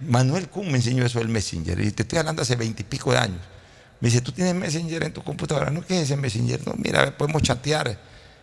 Manuel 0.00 0.48
Kuhn 0.48 0.70
me 0.70 0.76
enseñó 0.76 1.04
eso 1.06 1.18
del 1.18 1.28
Messenger, 1.28 1.80
y 1.80 1.90
te 1.90 2.02
estoy 2.02 2.18
hablando 2.18 2.42
hace 2.42 2.56
veintipico 2.56 3.12
de 3.12 3.18
años. 3.18 3.40
Me 4.00 4.10
dice, 4.10 4.20
¿tú 4.20 4.32
tienes 4.32 4.54
Messenger 4.54 5.04
en 5.04 5.12
tu 5.12 5.22
computadora? 5.22 5.70
No, 5.70 5.84
¿qué 5.84 5.96
es 5.96 6.02
ese 6.04 6.16
Messenger? 6.16 6.66
No, 6.66 6.74
mira, 6.76 7.16
podemos 7.16 7.42
chatear 7.42 7.98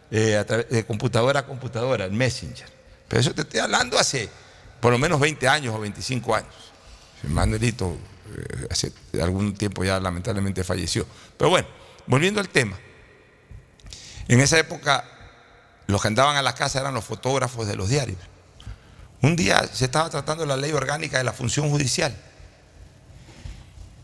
eh, 0.09 0.35
a 0.35 0.45
través 0.45 0.69
de 0.69 0.83
computadora 0.83 1.41
a 1.41 1.45
computadora, 1.45 2.05
el 2.05 2.11
Messenger. 2.11 2.67
Pero 3.07 3.21
eso 3.21 3.33
te 3.33 3.41
estoy 3.41 3.59
hablando 3.59 3.99
hace 3.99 4.29
por 4.79 4.91
lo 4.91 4.97
menos 4.97 5.19
20 5.19 5.47
años 5.47 5.75
o 5.75 5.79
25 5.79 6.35
años. 6.35 6.53
Manuelito 7.23 7.95
eh, 8.35 8.67
hace 8.69 8.91
algún 9.21 9.53
tiempo 9.53 9.83
ya 9.83 9.99
lamentablemente 9.99 10.63
falleció. 10.63 11.05
Pero 11.37 11.51
bueno, 11.51 11.67
volviendo 12.07 12.39
al 12.39 12.49
tema. 12.49 12.77
En 14.27 14.39
esa 14.39 14.57
época 14.57 15.05
los 15.87 16.01
que 16.01 16.07
andaban 16.07 16.35
a 16.35 16.41
la 16.41 16.53
casa 16.55 16.79
eran 16.79 16.93
los 16.93 17.03
fotógrafos 17.03 17.67
de 17.67 17.75
los 17.75 17.89
diarios. 17.89 18.19
Un 19.21 19.35
día 19.35 19.65
se 19.71 19.85
estaba 19.85 20.09
tratando 20.09 20.45
la 20.45 20.57
ley 20.57 20.71
orgánica 20.71 21.17
de 21.17 21.23
la 21.23 21.33
función 21.33 21.69
judicial 21.69 22.15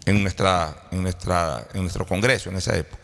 en, 0.06 0.22
nuestra, 0.22 0.84
en, 0.92 1.02
nuestra, 1.04 1.68
en 1.74 1.82
nuestro 1.82 2.06
Congreso 2.06 2.50
en 2.50 2.58
esa 2.58 2.76
época. 2.78 3.04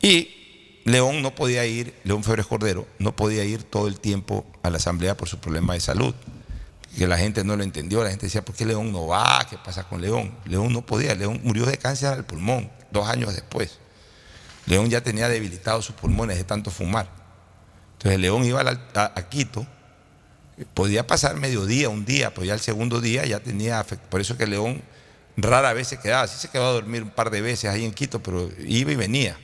Y 0.00 0.82
León 0.84 1.22
no 1.22 1.34
podía 1.34 1.66
ir, 1.66 1.94
León 2.04 2.22
Febres 2.22 2.46
Cordero, 2.46 2.86
no 2.98 3.16
podía 3.16 3.44
ir 3.44 3.64
todo 3.64 3.88
el 3.88 3.98
tiempo 3.98 4.46
a 4.62 4.70
la 4.70 4.76
Asamblea 4.76 5.16
por 5.16 5.28
su 5.28 5.38
problema 5.38 5.74
de 5.74 5.80
salud. 5.80 6.14
Que 6.96 7.06
la 7.06 7.18
gente 7.18 7.44
no 7.44 7.56
lo 7.56 7.62
entendió, 7.62 8.02
la 8.02 8.10
gente 8.10 8.26
decía, 8.26 8.44
¿por 8.44 8.54
qué 8.54 8.64
León 8.64 8.92
no 8.92 9.08
va? 9.08 9.46
¿Qué 9.50 9.58
pasa 9.58 9.84
con 9.84 10.00
León? 10.00 10.34
León 10.46 10.72
no 10.72 10.86
podía, 10.86 11.14
León 11.14 11.40
murió 11.42 11.66
de 11.66 11.76
cáncer 11.76 12.08
al 12.12 12.24
pulmón 12.24 12.70
dos 12.90 13.08
años 13.08 13.34
después. 13.34 13.78
León 14.66 14.88
ya 14.88 15.02
tenía 15.02 15.28
debilitados 15.28 15.84
sus 15.84 15.94
pulmones 15.94 16.38
de 16.38 16.44
tanto 16.44 16.70
fumar. 16.70 17.08
Entonces 17.98 18.20
León 18.20 18.44
iba 18.44 18.62
a 18.94 19.28
Quito 19.28 19.66
podía 20.64 21.06
pasar 21.06 21.36
mediodía, 21.36 21.88
un 21.88 22.04
día, 22.04 22.32
pues 22.32 22.48
ya 22.48 22.54
el 22.54 22.60
segundo 22.60 23.00
día 23.00 23.26
ya 23.26 23.40
tenía, 23.40 23.84
por 23.84 24.20
eso 24.20 24.36
que 24.36 24.46
León 24.46 24.82
rara 25.36 25.72
vez 25.74 25.88
se 25.88 25.98
quedaba, 25.98 26.26
sí 26.26 26.38
se 26.38 26.48
quedaba 26.48 26.70
a 26.70 26.72
dormir 26.72 27.02
un 27.02 27.10
par 27.10 27.30
de 27.30 27.42
veces 27.42 27.70
ahí 27.70 27.84
en 27.84 27.92
Quito, 27.92 28.22
pero 28.22 28.50
iba 28.66 28.90
y 28.90 28.96
venía, 28.96 29.36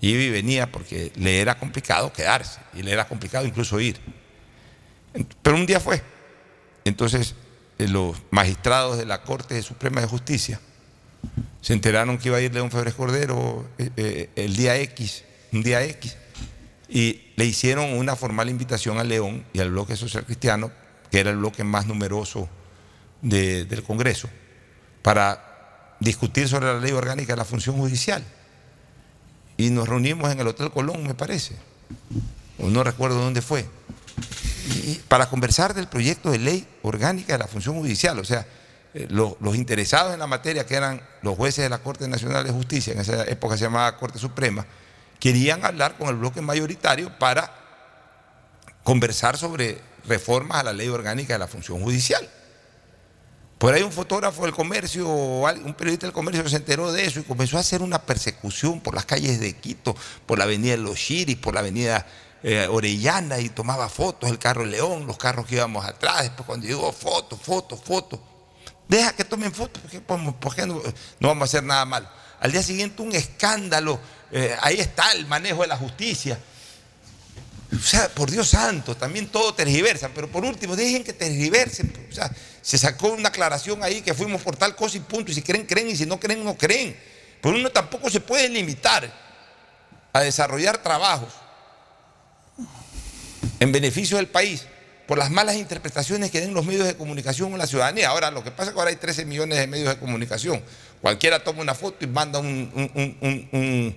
iba 0.00 0.22
y 0.22 0.30
venía 0.30 0.70
porque 0.70 1.10
le 1.16 1.40
era 1.40 1.58
complicado 1.58 2.12
quedarse 2.12 2.60
y 2.74 2.82
le 2.82 2.92
era 2.92 3.08
complicado 3.08 3.46
incluso 3.46 3.80
ir. 3.80 3.98
Pero 5.42 5.56
un 5.56 5.66
día 5.66 5.80
fue. 5.80 6.02
Entonces 6.84 7.34
eh, 7.78 7.88
los 7.88 8.16
magistrados 8.30 8.98
de 8.98 9.06
la 9.06 9.22
Corte 9.22 9.60
Suprema 9.62 10.00
de 10.02 10.06
Justicia 10.06 10.60
se 11.62 11.72
enteraron 11.72 12.18
que 12.18 12.28
iba 12.28 12.36
a 12.36 12.40
ir 12.40 12.52
León 12.52 12.70
Febres 12.70 12.94
Cordero 12.94 13.66
eh, 13.78 13.90
eh, 13.96 14.30
el 14.36 14.54
día 14.54 14.76
X, 14.76 15.24
un 15.52 15.62
día 15.62 15.82
X, 15.84 16.16
y 16.90 17.32
le 17.36 17.44
hicieron 17.44 17.96
una 17.96 18.16
formal 18.16 18.50
invitación 18.50 18.98
a 18.98 19.04
León 19.04 19.44
y 19.52 19.60
al 19.60 19.70
bloque 19.70 19.96
social 19.96 20.24
cristiano, 20.24 20.72
que 21.10 21.20
era 21.20 21.30
el 21.30 21.36
bloque 21.36 21.62
más 21.62 21.86
numeroso 21.86 22.48
del 23.22 23.82
Congreso, 23.84 24.28
para 25.02 25.96
discutir 26.00 26.48
sobre 26.48 26.66
la 26.66 26.80
ley 26.80 26.90
orgánica 26.90 27.32
de 27.34 27.36
la 27.36 27.44
función 27.44 27.76
judicial. 27.76 28.24
Y 29.56 29.70
nos 29.70 29.88
reunimos 29.88 30.32
en 30.32 30.40
el 30.40 30.48
Hotel 30.48 30.70
Colón, 30.70 31.06
me 31.06 31.14
parece, 31.14 31.54
o 32.58 32.68
no 32.68 32.82
recuerdo 32.82 33.20
dónde 33.20 33.40
fue, 33.40 33.66
para 35.06 35.28
conversar 35.28 35.74
del 35.74 35.86
proyecto 35.86 36.30
de 36.30 36.38
ley 36.38 36.66
orgánica 36.82 37.34
de 37.34 37.38
la 37.38 37.46
función 37.46 37.76
judicial. 37.76 38.18
O 38.18 38.24
sea, 38.24 38.46
eh, 38.94 39.06
los 39.08 39.54
interesados 39.54 40.12
en 40.12 40.18
la 40.18 40.26
materia, 40.26 40.66
que 40.66 40.74
eran 40.74 41.00
los 41.22 41.36
jueces 41.36 41.62
de 41.62 41.68
la 41.68 41.78
Corte 41.78 42.08
Nacional 42.08 42.44
de 42.44 42.50
Justicia, 42.50 42.94
en 42.94 43.00
esa 43.00 43.24
época 43.24 43.56
se 43.56 43.64
llamaba 43.64 43.96
Corte 43.96 44.18
Suprema, 44.18 44.66
querían 45.20 45.64
hablar 45.64 45.96
con 45.96 46.08
el 46.08 46.16
bloque 46.16 46.40
mayoritario 46.40 47.16
para 47.18 47.52
conversar 48.82 49.36
sobre 49.36 49.80
reformas 50.06 50.60
a 50.60 50.64
la 50.64 50.72
ley 50.72 50.88
orgánica 50.88 51.34
de 51.34 51.38
la 51.38 51.46
función 51.46 51.80
judicial. 51.82 52.28
Por 53.58 53.74
ahí 53.74 53.82
un 53.82 53.92
fotógrafo 53.92 54.44
del 54.44 54.54
comercio, 54.54 55.06
un 55.06 55.74
periodista 55.74 56.06
del 56.06 56.14
comercio 56.14 56.48
se 56.48 56.56
enteró 56.56 56.90
de 56.92 57.04
eso 57.04 57.20
y 57.20 57.24
comenzó 57.24 57.58
a 57.58 57.60
hacer 57.60 57.82
una 57.82 58.00
persecución 58.00 58.80
por 58.80 58.94
las 58.94 59.04
calles 59.04 59.38
de 59.38 59.54
Quito, 59.54 59.94
por 60.24 60.38
la 60.38 60.44
avenida 60.44 60.78
Los 60.78 60.98
Chiris, 60.98 61.36
por 61.36 61.52
la 61.52 61.60
avenida 61.60 62.06
eh, 62.42 62.66
Orellana 62.70 63.38
y 63.38 63.50
tomaba 63.50 63.90
fotos, 63.90 64.30
el 64.30 64.38
carro 64.38 64.64
León, 64.64 65.06
los 65.06 65.18
carros 65.18 65.44
que 65.44 65.56
íbamos 65.56 65.84
atrás, 65.84 66.22
después 66.22 66.46
cuando 66.46 66.66
llegó 66.66 66.90
fotos, 66.90 67.38
fotos, 67.38 67.78
fotos. 67.84 68.18
Deja 68.88 69.12
que 69.12 69.26
tomen 69.26 69.52
fotos, 69.52 69.82
porque, 70.40 70.66
no, 70.66 70.80
no 71.18 71.28
vamos 71.28 71.42
a 71.42 71.44
hacer 71.44 71.62
nada 71.62 71.84
mal. 71.84 72.10
Al 72.40 72.52
día 72.52 72.62
siguiente 72.62 73.02
un 73.02 73.14
escándalo 73.14 74.00
eh, 74.32 74.56
ahí 74.60 74.80
está 74.80 75.12
el 75.12 75.26
manejo 75.26 75.62
de 75.62 75.68
la 75.68 75.76
justicia. 75.76 76.38
O 77.72 77.78
sea, 77.78 78.08
por 78.08 78.30
Dios 78.30 78.48
santo, 78.48 78.96
también 78.96 79.28
todo 79.28 79.54
tergiversa, 79.54 80.10
pero 80.14 80.28
por 80.28 80.44
último, 80.44 80.74
dejen 80.74 81.04
que 81.04 81.12
tergiversen. 81.12 81.92
O 82.10 82.12
sea, 82.12 82.30
se 82.60 82.78
sacó 82.78 83.08
una 83.08 83.28
aclaración 83.28 83.82
ahí 83.82 84.02
que 84.02 84.12
fuimos 84.12 84.42
por 84.42 84.56
tal 84.56 84.74
cosa 84.74 84.96
y 84.96 85.00
punto, 85.00 85.30
y 85.30 85.34
si 85.34 85.42
creen, 85.42 85.66
creen, 85.66 85.88
y 85.88 85.96
si 85.96 86.04
no 86.04 86.18
creen, 86.18 86.44
no 86.44 86.56
creen. 86.56 86.96
Pero 87.40 87.54
uno 87.54 87.70
tampoco 87.70 88.10
se 88.10 88.20
puede 88.20 88.48
limitar 88.48 89.10
a 90.12 90.20
desarrollar 90.20 90.78
trabajos 90.78 91.32
en 93.60 93.70
beneficio 93.70 94.16
del 94.16 94.26
país 94.26 94.66
por 95.06 95.18
las 95.18 95.30
malas 95.30 95.56
interpretaciones 95.56 96.30
que 96.30 96.40
den 96.40 96.54
los 96.54 96.66
medios 96.66 96.86
de 96.86 96.96
comunicación 96.96 97.54
a 97.54 97.56
la 97.56 97.66
ciudadanía. 97.66 98.08
Ahora, 98.08 98.30
lo 98.30 98.42
que 98.42 98.50
pasa 98.50 98.70
es 98.70 98.74
que 98.74 98.78
ahora 98.78 98.90
hay 98.90 98.96
13 98.96 99.24
millones 99.24 99.58
de 99.58 99.66
medios 99.66 99.88
de 99.88 99.98
comunicación. 99.98 100.62
Cualquiera 101.00 101.42
toma 101.42 101.62
una 101.62 101.74
foto 101.74 102.04
y 102.04 102.08
manda 102.08 102.40
un 102.40 103.96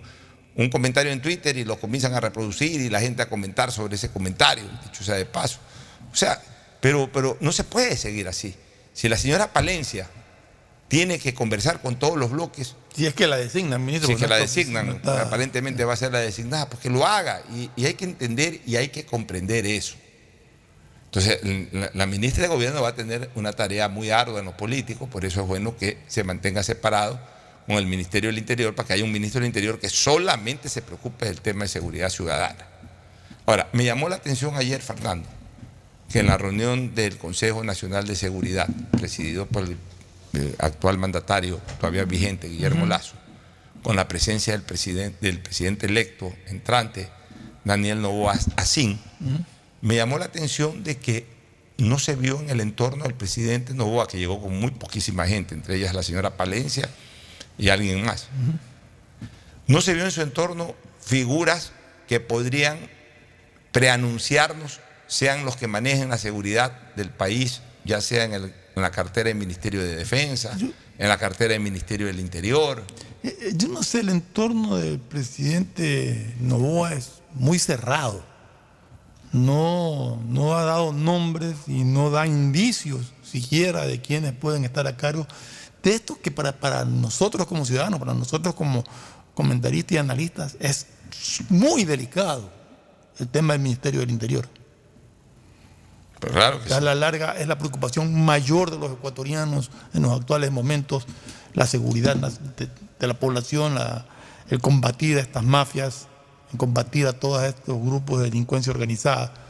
comentario 0.69 1.11
en 1.11 1.21
Twitter 1.21 1.57
y 1.57 1.63
lo 1.63 1.79
comienzan 1.79 2.13
a 2.13 2.19
reproducir 2.19 2.79
y 2.79 2.89
la 2.89 2.99
gente 2.99 3.21
a 3.21 3.29
comentar 3.29 3.71
sobre 3.71 3.95
ese 3.95 4.09
comentario, 4.09 4.63
dicho 4.83 5.03
sea 5.03 5.15
de 5.15 5.25
paso. 5.25 5.59
O 6.11 6.15
sea, 6.15 6.41
pero, 6.79 7.11
pero 7.11 7.37
no 7.39 7.51
se 7.51 7.63
puede 7.63 7.97
seguir 7.97 8.27
así. 8.27 8.55
Si 8.93 9.09
la 9.09 9.17
señora 9.17 9.51
Palencia 9.51 10.07
tiene 10.87 11.17
que 11.17 11.33
conversar 11.33 11.81
con 11.81 11.97
todos 11.97 12.17
los 12.17 12.29
bloques. 12.29 12.75
Si 12.95 13.07
es 13.07 13.15
que 13.15 13.25
la 13.25 13.37
designan, 13.37 13.83
ministro. 13.83 14.07
Si 14.07 14.13
es 14.13 14.19
que 14.19 14.27
la 14.27 14.37
designan, 14.37 15.01
aparentemente 15.03 15.85
va 15.85 15.93
a 15.93 15.97
ser 15.97 16.11
la 16.11 16.19
designada, 16.19 16.69
pues 16.69 16.83
que 16.83 16.91
lo 16.91 17.07
haga. 17.07 17.41
Y, 17.55 17.71
y 17.75 17.85
hay 17.87 17.95
que 17.95 18.05
entender 18.05 18.61
y 18.67 18.75
hay 18.75 18.89
que 18.89 19.03
comprender 19.03 19.65
eso. 19.65 19.95
Entonces, 21.05 21.39
la, 21.93 22.05
ministra 22.07 22.43
de 22.43 22.49
Gobierno 22.49 22.81
va 22.81 22.89
a 22.89 22.95
tener 22.95 23.29
una 23.35 23.53
tarea 23.53 23.87
muy 23.87 24.09
ardua 24.09 24.39
en 24.39 24.45
los 24.45 24.55
políticos, 24.55 25.07
por 25.09 25.25
eso 25.25 25.41
es 25.41 25.47
bueno 25.47 25.77
que 25.77 25.99
se 26.07 26.23
mantenga 26.23 26.63
separado 26.63 27.19
con 27.65 27.77
el 27.77 27.85
Ministerio 27.85 28.29
del 28.29 28.37
Interior 28.37 28.75
para 28.75 28.87
que 28.87 28.93
haya 28.93 29.03
un 29.03 29.11
ministro 29.11 29.39
del 29.39 29.47
Interior 29.47 29.79
que 29.79 29.89
solamente 29.89 30.69
se 30.69 30.81
preocupe 30.81 31.25
del 31.25 31.41
tema 31.41 31.63
de 31.63 31.69
seguridad 31.69 32.09
ciudadana. 32.09 32.65
Ahora, 33.45 33.69
me 33.73 33.85
llamó 33.85 34.09
la 34.09 34.15
atención 34.15 34.55
ayer, 34.55 34.81
Fernando, 34.81 35.27
que 36.09 36.19
en 36.19 36.27
la 36.27 36.37
reunión 36.37 36.95
del 36.95 37.17
Consejo 37.17 37.63
Nacional 37.63 38.07
de 38.07 38.15
Seguridad, 38.15 38.67
presidido 38.91 39.45
por 39.45 39.63
el, 39.63 39.77
actual 40.57 40.97
mandatario 40.97 41.61
todavía 41.79 42.05
vigente, 42.05 42.49
Guillermo 42.49 42.87
Lazo, 42.87 43.13
con 43.83 43.95
la 43.95 44.07
presencia 44.07 44.53
del 44.53 44.63
presidente, 44.63 45.17
del 45.21 45.39
presidente 45.39 45.85
electo 45.85 46.33
entrante, 46.47 47.07
Daniel 47.63 48.01
Novoa 48.01 48.33
Asín, 48.55 48.99
me 49.81 49.95
llamó 49.95 50.17
la 50.17 50.25
atención 50.25 50.83
de 50.83 50.97
que 50.97 51.27
no 51.77 51.99
se 51.99 52.15
vio 52.15 52.39
en 52.39 52.49
el 52.49 52.61
entorno 52.61 53.03
del 53.03 53.13
presidente 53.13 53.75
Novoa, 53.75 54.07
que 54.07 54.17
llegó 54.17 54.41
con 54.41 54.57
muy 54.59 54.71
poquísima 54.71 55.27
gente, 55.27 55.53
entre 55.53 55.75
ellas 55.75 55.93
la 55.93 56.01
señora 56.01 56.35
Palencia 56.35 56.89
y 57.57 57.69
alguien 57.69 58.03
más. 58.03 58.27
No 59.67 59.81
se 59.81 59.93
vio 59.93 60.05
en 60.05 60.11
su 60.11 60.21
entorno 60.21 60.75
figuras 61.01 61.71
que 62.07 62.19
podrían 62.19 62.77
preanunciarnos, 63.71 64.79
sean 65.07 65.45
los 65.45 65.55
que 65.55 65.67
manejen 65.67 66.09
la 66.09 66.17
seguridad 66.17 66.93
del 66.95 67.09
país, 67.09 67.61
ya 67.85 68.01
sea 68.01 68.25
en, 68.25 68.33
en 68.33 68.51
la 68.75 68.91
cartera 68.91 69.29
del 69.29 69.37
Ministerio 69.37 69.81
de 69.81 69.95
Defensa, 69.95 70.57
en 70.97 71.07
la 71.09 71.17
cartera 71.17 71.53
del 71.53 71.61
Ministerio 71.61 72.07
del 72.07 72.19
Interior. 72.19 72.83
Eh, 73.23 73.37
eh, 73.41 73.53
yo 73.55 73.67
no 73.67 73.83
sé, 73.83 74.01
el 74.01 74.09
entorno 74.09 74.77
del 74.77 74.99
presidente 74.99 76.35
Novoa 76.39 76.93
es 76.93 77.21
muy 77.33 77.59
cerrado. 77.59 78.23
No, 79.31 80.21
no 80.27 80.55
ha 80.55 80.63
dado 80.63 80.93
nombres 80.93 81.55
y 81.67 81.83
no 81.83 82.11
da 82.11 82.27
indicios 82.27 83.13
siquiera 83.23 83.87
de 83.87 83.99
quienes 83.99 84.33
pueden 84.33 84.63
estar 84.63 84.85
a 84.85 84.95
cargo 84.95 85.25
de 85.83 85.93
esto 85.93 86.17
que 86.19 86.31
para, 86.31 86.53
para 86.53 86.85
nosotros 86.85 87.45
como 87.45 87.65
ciudadanos, 87.65 87.99
para 87.99 88.13
nosotros 88.13 88.55
como 88.55 88.83
comentaristas 89.35 89.91
y 89.91 89.97
analistas, 89.97 90.55
es 90.59 90.87
muy 91.49 91.83
delicado 91.83 92.49
el 93.19 93.27
tema 93.27 93.53
del 93.53 93.61
Ministerio 93.61 93.99
del 93.99 94.11
Interior. 94.11 94.47
Pero 96.19 96.33
claro 96.33 96.63
que 96.63 96.73
a 96.73 96.79
la 96.79 96.95
larga 96.95 97.33
es 97.37 97.47
la 97.47 97.57
preocupación 97.57 98.23
mayor 98.23 98.71
de 98.71 98.79
los 98.79 98.93
ecuatorianos 98.93 99.69
en 99.93 100.03
los 100.03 100.13
actuales 100.13 100.51
momentos, 100.51 101.05
la 101.53 101.67
seguridad 101.67 102.15
de, 102.15 103.07
la 103.07 103.13
población, 103.15 103.77
el 104.49 104.61
combatir 104.61 105.17
a 105.17 105.21
estas 105.21 105.43
mafias, 105.43 106.07
el 106.53 106.57
combatir 106.57 107.07
a 107.07 107.13
todos 107.13 107.43
estos 107.43 107.77
grupos 107.77 108.19
de 108.19 108.25
delincuencia 108.25 108.71
organizada 108.71 109.42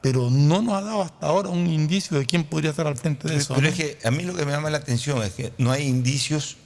pero 0.00 0.30
no 0.30 0.62
nos 0.62 0.74
ha 0.74 0.82
dado 0.82 1.02
hasta 1.02 1.26
ahora 1.26 1.48
un 1.48 1.66
indicio 1.66 2.18
de 2.18 2.26
quién 2.26 2.44
podría 2.44 2.70
estar 2.70 2.86
al 2.86 2.96
frente 2.96 3.28
de 3.28 3.36
eso. 3.36 3.54
Pero 3.54 3.68
es 3.68 3.74
que 3.74 3.98
a 4.04 4.10
mí 4.10 4.22
lo 4.22 4.34
que 4.34 4.44
me 4.44 4.52
llama 4.52 4.70
la 4.70 4.78
atención 4.78 5.22
es 5.22 5.32
que 5.32 5.52
no 5.58 5.70
hay 5.70 5.86
indicios 5.86 6.56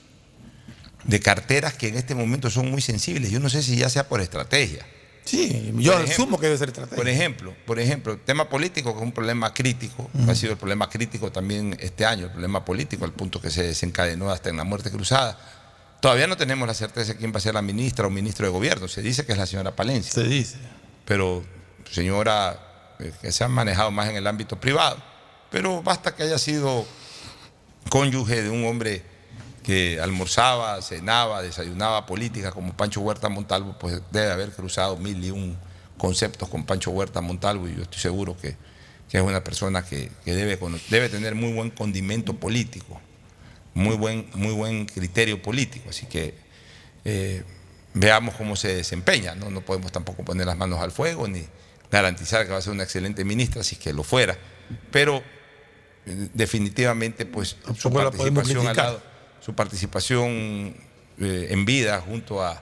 de 1.03 1.19
carteras 1.19 1.73
que 1.73 1.87
en 1.87 1.95
este 1.95 2.15
momento 2.15 2.49
son 2.49 2.69
muy 2.69 2.81
sensibles. 2.81 3.31
Yo 3.31 3.39
no 3.39 3.49
sé 3.49 3.63
si 3.63 3.75
ya 3.75 3.89
sea 3.89 4.07
por 4.07 4.21
estrategia. 4.21 4.85
Sí, 5.25 5.71
yo 5.77 5.95
asumo 5.95 6.37
que 6.37 6.47
debe 6.47 6.57
ser 6.57 6.69
estrategia. 6.69 6.97
Por 6.97 7.07
ejemplo, 7.07 7.55
por 7.65 7.79
ejemplo, 7.79 8.17
tema 8.17 8.49
político 8.49 8.91
que 8.91 8.99
es 8.99 9.03
un 9.03 9.13
problema 9.13 9.53
crítico, 9.53 10.09
ha 10.27 10.35
sido 10.35 10.51
el 10.51 10.57
problema 10.57 10.89
crítico 10.89 11.31
también 11.31 11.77
este 11.79 12.05
año, 12.05 12.25
el 12.25 12.31
problema 12.31 12.65
político, 12.65 13.05
al 13.05 13.13
punto 13.13 13.39
que 13.39 13.49
se 13.49 13.63
desencadenó 13.63 14.29
hasta 14.29 14.49
en 14.49 14.57
la 14.57 14.65
muerte 14.65 14.91
cruzada. 14.91 15.39
Todavía 16.01 16.27
no 16.27 16.35
tenemos 16.35 16.67
la 16.67 16.73
certeza 16.73 17.13
de 17.13 17.17
quién 17.17 17.31
va 17.31 17.37
a 17.37 17.39
ser 17.39 17.53
la 17.53 17.61
ministra 17.61 18.05
o 18.05 18.09
ministro 18.09 18.45
de 18.45 18.51
gobierno. 18.51 18.89
Se 18.89 19.01
dice 19.01 19.25
que 19.25 19.31
es 19.31 19.37
la 19.37 19.45
señora 19.45 19.73
Palencia. 19.73 20.11
Se 20.11 20.23
dice. 20.23 20.57
Pero 21.05 21.45
señora 21.89 22.72
que 23.21 23.31
se 23.31 23.43
han 23.43 23.51
manejado 23.51 23.91
más 23.91 24.09
en 24.09 24.15
el 24.15 24.27
ámbito 24.27 24.59
privado. 24.59 24.97
Pero 25.51 25.83
basta 25.83 26.15
que 26.15 26.23
haya 26.23 26.37
sido 26.37 26.85
cónyuge 27.89 28.41
de 28.41 28.49
un 28.49 28.65
hombre 28.65 29.03
que 29.63 29.99
almorzaba, 30.01 30.81
cenaba, 30.81 31.41
desayunaba 31.41 32.05
política 32.05 32.51
como 32.51 32.73
Pancho 32.75 33.01
Huerta 33.01 33.29
Montalvo, 33.29 33.77
pues 33.79 34.01
debe 34.11 34.31
haber 34.31 34.51
cruzado 34.51 34.97
mil 34.97 35.23
y 35.23 35.31
un 35.31 35.57
conceptos 35.97 36.49
con 36.49 36.65
Pancho 36.65 36.91
Huerta 36.91 37.21
Montalvo 37.21 37.67
y 37.69 37.75
yo 37.75 37.83
estoy 37.83 37.99
seguro 37.99 38.35
que, 38.37 38.57
es 39.11 39.21
una 39.21 39.43
persona 39.43 39.85
que, 39.85 40.09
debe, 40.25 40.57
debe 40.89 41.07
tener 41.07 41.35
muy 41.35 41.53
buen 41.53 41.69
condimento 41.69 42.33
político, 42.33 42.99
muy 43.75 43.95
buen, 43.95 44.27
muy 44.33 44.53
buen 44.53 44.87
criterio 44.87 45.39
político. 45.39 45.91
Así 45.91 46.07
que 46.07 46.33
eh, 47.05 47.43
veamos 47.93 48.33
cómo 48.33 48.55
se 48.55 48.75
desempeña. 48.75 49.35
¿no? 49.35 49.51
no 49.51 49.61
podemos 49.61 49.91
tampoco 49.91 50.25
poner 50.25 50.47
las 50.47 50.57
manos 50.57 50.79
al 50.79 50.91
fuego 50.91 51.27
ni, 51.27 51.45
garantizar 51.93 52.45
que 52.45 52.51
va 52.51 52.57
a 52.57 52.61
ser 52.61 52.73
una 52.73 52.83
excelente 52.83 53.23
ministra, 53.23 53.63
si 53.63 53.75
es 53.75 53.81
que 53.81 53.93
lo 53.93 54.03
fuera, 54.03 54.35
pero 54.91 55.23
eh, 56.05 56.29
definitivamente 56.33 57.25
pues 57.25 57.55
su 57.77 57.91
participación, 57.91 58.75
su 59.39 59.53
participación 59.53 60.75
eh, 61.19 61.47
en 61.51 61.65
vida 61.65 62.01
junto 62.01 62.43
a, 62.43 62.61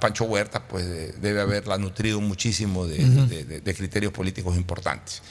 Pancho 0.00 0.24
Huerta 0.24 0.66
pues 0.66 0.84
debe 1.22 1.40
haberla 1.40 1.78
nutrido 1.78 2.20
muchísimo 2.20 2.88
de, 2.88 3.74
criterios 3.76 4.12
políticos 4.12 4.56
importantes. 4.56 5.22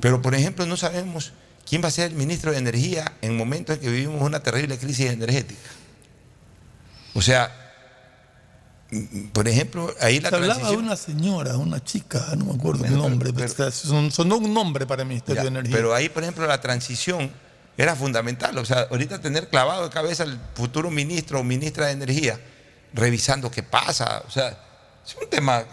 Pero 0.00 0.20
por 0.20 0.34
ejemplo 0.34 0.66
no 0.66 0.76
sabemos 0.76 1.34
quién 1.64 1.84
va 1.84 1.86
a 1.86 1.92
ser 1.92 2.10
el 2.10 2.16
ministro 2.16 2.50
de 2.50 2.58
Energía 2.58 3.12
en 3.22 3.36
momentos 3.36 3.76
en 3.76 3.80
que 3.80 3.88
vivimos 3.88 4.20
una 4.20 4.40
terrible 4.40 4.76
crisis 4.76 5.08
energética. 5.08 5.70
O 7.14 7.22
sea, 7.22 7.61
por 9.32 9.48
ejemplo, 9.48 9.94
ahí 10.00 10.20
la 10.20 10.28
Se 10.28 10.36
hablaba 10.36 10.70
de 10.70 10.76
una 10.76 10.96
señora, 10.96 11.56
una 11.56 11.82
chica, 11.82 12.34
no 12.36 12.46
me 12.46 12.54
acuerdo 12.54 12.84
el 12.84 12.96
nombre, 12.96 13.32
pero, 13.32 13.70
sonó 13.70 14.36
un 14.36 14.52
nombre 14.52 14.86
para 14.86 15.02
el 15.02 15.08
Ministerio 15.08 15.42
de 15.42 15.48
Energía. 15.48 15.74
Pero 15.74 15.94
ahí, 15.94 16.10
por 16.10 16.22
ejemplo, 16.22 16.46
la 16.46 16.60
transición 16.60 17.30
era 17.78 17.96
fundamental. 17.96 18.56
O 18.58 18.64
sea, 18.66 18.86
ahorita 18.90 19.20
tener 19.20 19.48
clavado 19.48 19.84
de 19.84 19.90
cabeza 19.90 20.24
al 20.24 20.38
futuro 20.54 20.90
ministro 20.90 21.40
o 21.40 21.42
ministra 21.42 21.86
de 21.86 21.92
Energía, 21.92 22.38
revisando 22.92 23.50
qué 23.50 23.62
pasa. 23.62 24.22
O 24.26 24.30
sea, 24.30 24.58
es 25.06 25.16
un 25.20 25.28
tema 25.30 25.64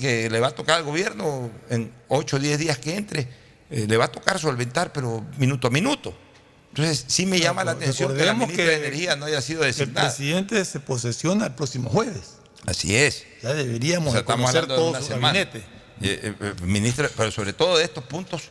que, 0.00 0.30
le 0.30 0.38
va 0.38 0.48
a 0.48 0.52
tocar 0.52 0.78
al 0.78 0.84
gobierno 0.84 1.50
en 1.68 1.92
8 2.08 2.36
o 2.36 2.38
10 2.38 2.58
días 2.58 2.78
que 2.78 2.96
entre, 2.96 3.28
eh, 3.70 3.86
le 3.88 3.96
va 3.96 4.04
a 4.04 4.12
tocar 4.12 4.38
solventar, 4.38 4.92
pero 4.92 5.26
minuto 5.36 5.66
a 5.66 5.70
minuto. 5.70 6.14
Entonces, 6.68 7.04
sí 7.08 7.26
me 7.26 7.40
llama 7.40 7.64
la 7.64 7.72
atención 7.72 8.16
que 8.16 8.24
la 8.24 8.34
ministra 8.34 8.66
de 8.66 8.76
Energía 8.76 9.16
no 9.16 9.26
haya 9.26 9.42
sido 9.42 9.64
designada. 9.64 10.06
El 10.06 10.14
presidente 10.14 10.64
se 10.64 10.78
posesiona 10.78 11.46
el 11.46 11.54
próximo 11.54 11.90
jueves. 11.90 12.41
Así 12.66 12.96
es. 12.96 13.26
Ya 13.42 13.54
deberíamos 13.54 14.20
conocer 14.22 14.66
todo 14.66 15.00
su 15.00 15.08
gabinete. 15.18 15.58
Eh, 16.00 16.34
eh, 16.40 16.54
ministro, 16.62 17.08
pero 17.16 17.30
sobre 17.30 17.52
todo 17.52 17.78
de 17.78 17.84
estos 17.84 18.02
puntos 18.04 18.50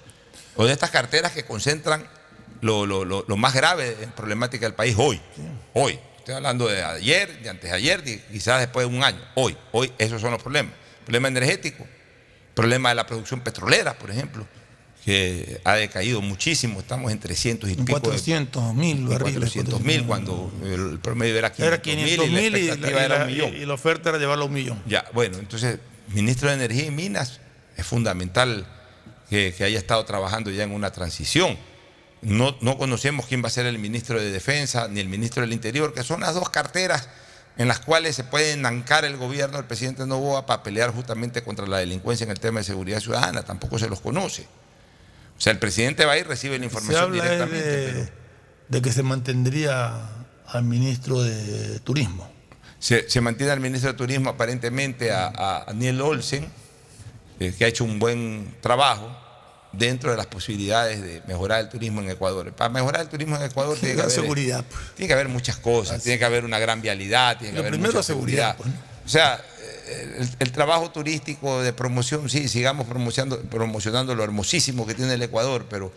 o 0.55 0.65
de 0.65 0.71
estas 0.71 0.89
carteras 0.89 1.33
que 1.33 1.43
concentran 1.43 2.07
lo, 2.61 2.85
más 3.37 3.53
grave 3.53 3.97
en 4.01 4.11
problemática 4.11 4.65
del 4.65 4.75
país 4.75 4.95
hoy. 4.97 5.21
Hoy. 5.73 5.99
Estoy 6.17 6.35
hablando 6.35 6.67
de 6.67 6.83
ayer, 6.83 7.41
de 7.41 7.49
antes 7.49 7.69
de 7.69 7.75
ayer, 7.75 8.03
quizás 8.03 8.59
después 8.59 8.87
de 8.87 8.95
un 8.95 9.03
año. 9.03 9.19
Hoy. 9.35 9.57
Hoy 9.71 9.91
esos 9.97 10.21
son 10.21 10.31
los 10.31 10.41
problemas. 10.41 10.73
Problema 11.03 11.27
energético, 11.27 11.85
problema 12.53 12.89
de 12.89 12.95
la 12.95 13.07
producción 13.07 13.41
petrolera, 13.41 13.97
por 13.97 14.11
ejemplo 14.11 14.47
que 15.03 15.59
ha 15.63 15.75
decaído 15.75 16.21
muchísimo, 16.21 16.79
estamos 16.79 17.11
en 17.11 17.19
300 17.19 17.69
y 17.71 17.75
pico. 17.75 17.99
400 17.99 18.73
mil, 18.75 19.07
400 19.07 19.81
mil, 19.81 20.05
cuando 20.05 20.51
el 20.63 20.99
promedio 20.99 21.37
era 21.37 21.51
500 21.51 22.29
mil 22.29 22.55
y, 22.55 22.67
la 22.67 23.03
era 23.03 23.23
un 23.23 23.27
millón. 23.27 23.55
y 23.55 23.65
la 23.65 23.73
oferta 23.73 24.09
era 24.09 24.19
llevarlo 24.19 24.43
a 24.43 24.47
un 24.47 24.53
millón. 24.53 24.81
Ya, 24.85 25.05
bueno, 25.13 25.39
entonces, 25.39 25.79
ministro 26.09 26.49
de 26.49 26.55
Energía 26.55 26.85
y 26.85 26.91
Minas, 26.91 27.39
es 27.77 27.85
fundamental 27.85 28.67
que, 29.29 29.55
haya 29.59 29.79
estado 29.79 30.05
trabajando 30.05 30.51
ya 30.51 30.63
en 30.63 30.71
una 30.71 30.91
transición. 30.91 31.57
No, 32.21 32.55
no 32.61 32.77
conocemos 32.77 33.25
quién 33.25 33.43
va 33.43 33.47
a 33.47 33.51
ser 33.51 33.65
el 33.65 33.79
ministro 33.79 34.19
de 34.19 34.29
Defensa 34.29 34.87
ni 34.87 34.99
el 34.99 35.07
ministro 35.09 35.41
del 35.41 35.53
Interior, 35.53 35.93
que 35.95 36.03
son 36.03 36.21
las 36.21 36.35
dos 36.35 36.49
carteras 36.49 37.09
en 37.57 37.67
las 37.67 37.79
cuales 37.79 38.15
se 38.15 38.23
puede 38.23 38.51
enancar 38.51 39.03
el 39.05 39.17
gobierno 39.17 39.57
del 39.57 39.65
presidente 39.65 40.05
Novoa 40.05 40.45
para 40.45 40.61
pelear 40.61 40.93
justamente 40.93 41.43
contra 41.43 41.65
la 41.65 41.79
delincuencia 41.79 42.25
en 42.25 42.31
el 42.31 42.39
tema 42.39 42.59
de 42.59 42.65
seguridad 42.65 42.99
ciudadana. 42.99 43.41
Tampoco 43.41 43.79
se 43.79 43.89
los 43.89 43.99
conoce. 43.99 44.45
O 45.41 45.43
sea, 45.43 45.53
el 45.53 45.57
presidente 45.57 46.05
va 46.05 46.15
y 46.19 46.21
recibe 46.21 46.59
la 46.59 46.65
información 46.65 47.13
directamente. 47.13 48.11
De, 48.69 48.81
que 48.83 48.91
se 48.91 49.01
mantendría 49.01 49.91
al 50.45 50.63
ministro 50.65 51.23
de 51.23 51.79
Turismo. 51.79 52.31
Se, 52.77 53.21
mantiene 53.21 53.51
al 53.51 53.59
ministro 53.59 53.91
de 53.91 53.97
Turismo 53.97 54.29
aparentemente 54.29 55.11
a, 55.11 55.63
Daniel 55.65 55.99
Olsen, 56.01 56.47
eh, 57.39 57.55
que 57.57 57.65
ha 57.65 57.67
hecho 57.67 57.85
un 57.85 57.97
buen 57.97 58.55
trabajo 58.61 59.17
dentro 59.71 60.11
de 60.11 60.17
las 60.17 60.27
posibilidades 60.27 61.01
de 61.01 61.23
mejorar 61.25 61.61
el 61.61 61.69
turismo 61.69 62.01
en 62.01 62.11
Ecuador. 62.11 62.53
Para 62.53 62.69
mejorar 62.69 63.01
el 63.01 63.09
turismo 63.09 63.35
en 63.35 63.41
Ecuador 63.41 63.75
tiene 63.79 63.95
que, 63.95 64.01
haber, 64.01 64.13
seguridad, 64.13 64.63
pues. 64.69 64.93
tiene 64.93 65.07
que 65.07 65.13
haber 65.13 65.29
muchas 65.29 65.57
cosas, 65.57 66.03
tiene 66.03 66.19
que 66.19 66.25
haber 66.25 66.45
una 66.45 66.59
gran 66.59 66.83
vialidad, 66.83 67.39
tiene 67.39 67.55
que 67.55 67.59
haber 67.61 67.79
mucha 67.79 68.03
seguridad. 68.03 68.57
Pues, 68.57 68.69
o 69.05 69.09
sea, 69.09 69.43
el, 70.39 70.51
trabajo 70.51 70.91
turístico 70.91 71.61
de 71.61 71.73
promoción, 71.73 72.29
sí, 72.29 72.47
sigamos 72.47 72.87
promocionando, 72.87 73.41
promocionando 73.43 74.15
lo 74.15 74.23
hermosísimo 74.23 74.85
que 74.85 74.95
tiene 74.95 75.13
el 75.13 75.21
Ecuador, 75.21 75.65
pero 75.69 75.91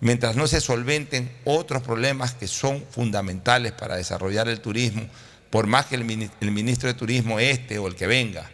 mientras 0.00 0.36
no 0.36 0.46
se 0.46 0.60
solventen 0.60 1.30
otros 1.44 1.82
problemas 1.82 2.34
que 2.34 2.48
son 2.48 2.84
fundamentales 2.90 3.72
para 3.72 3.96
desarrollar 3.96 4.48
el 4.48 4.60
turismo, 4.60 5.06
por 5.50 5.66
más 5.66 5.86
que 5.86 5.96
el, 5.96 6.04
ministro 6.04 6.88
de 6.88 6.94
Turismo 6.94 7.40
este 7.40 7.78
o 7.78 7.88
el 7.88 7.96
que 7.96 8.06
venga 8.06 8.50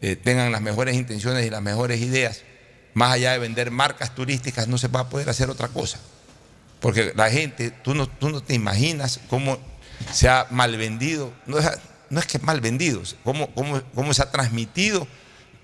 eh, 0.00 0.14
tengan 0.14 0.52
las 0.52 0.60
mejores 0.60 0.94
intenciones 0.94 1.44
y 1.44 1.50
las 1.50 1.62
mejores 1.62 2.00
ideas, 2.00 2.42
más 2.94 3.12
allá 3.12 3.32
de 3.32 3.38
vender 3.38 3.70
marcas 3.70 4.14
turísticas, 4.14 4.68
no 4.68 4.78
se 4.78 4.88
va 4.88 5.00
a 5.00 5.08
poder 5.08 5.28
hacer 5.28 5.50
otra 5.50 5.68
cosa. 5.68 5.98
Porque 6.80 7.12
la 7.16 7.30
gente, 7.30 7.70
tú 7.70 7.94
no, 7.94 8.08
tú 8.08 8.28
no 8.28 8.40
te 8.40 8.54
imaginas 8.54 9.18
cómo 9.28 9.58
se 10.12 10.28
ha 10.28 10.46
mal 10.50 10.76
vendido, 10.76 11.32
no 12.10 12.20
es, 12.20 12.20
no 12.20 12.20
es 12.20 12.26
que 12.26 12.38
mal 12.38 12.60
vendido, 12.60 13.02
cómo, 13.24 13.52
cómo, 13.54 13.82
cómo 13.94 14.14
se 14.14 14.22
ha 14.22 14.30
transmitido 14.30 15.06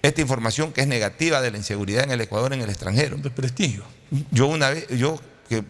esta 0.03 0.21
información 0.21 0.73
que 0.73 0.83
es 0.83 0.87
negativa 0.87 1.41
de 1.41 1.51
la 1.51 1.57
inseguridad 1.57 2.05
en 2.05 2.11
el 2.11 2.21
Ecuador, 2.21 2.53
en 2.53 2.61
el 2.61 2.69
extranjero. 2.69 3.17
De 3.17 3.31
prestigio. 3.31 3.85
Yo 4.31 4.47
una 4.47 4.71
vez, 4.71 4.87
yo 4.89 5.19
que 5.49 5.65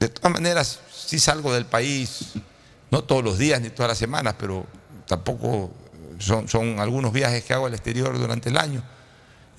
de 0.00 0.08
todas 0.08 0.32
maneras 0.32 0.80
sí 0.92 1.18
salgo 1.18 1.52
del 1.52 1.66
país, 1.66 2.32
no 2.90 3.04
todos 3.04 3.22
los 3.22 3.38
días 3.38 3.60
ni 3.60 3.70
todas 3.70 3.90
las 3.90 3.98
semanas, 3.98 4.34
pero 4.38 4.66
tampoco 5.06 5.70
son, 6.18 6.48
son 6.48 6.80
algunos 6.80 7.12
viajes 7.12 7.44
que 7.44 7.52
hago 7.52 7.66
al 7.66 7.74
exterior 7.74 8.18
durante 8.18 8.48
el 8.48 8.58
año. 8.58 8.82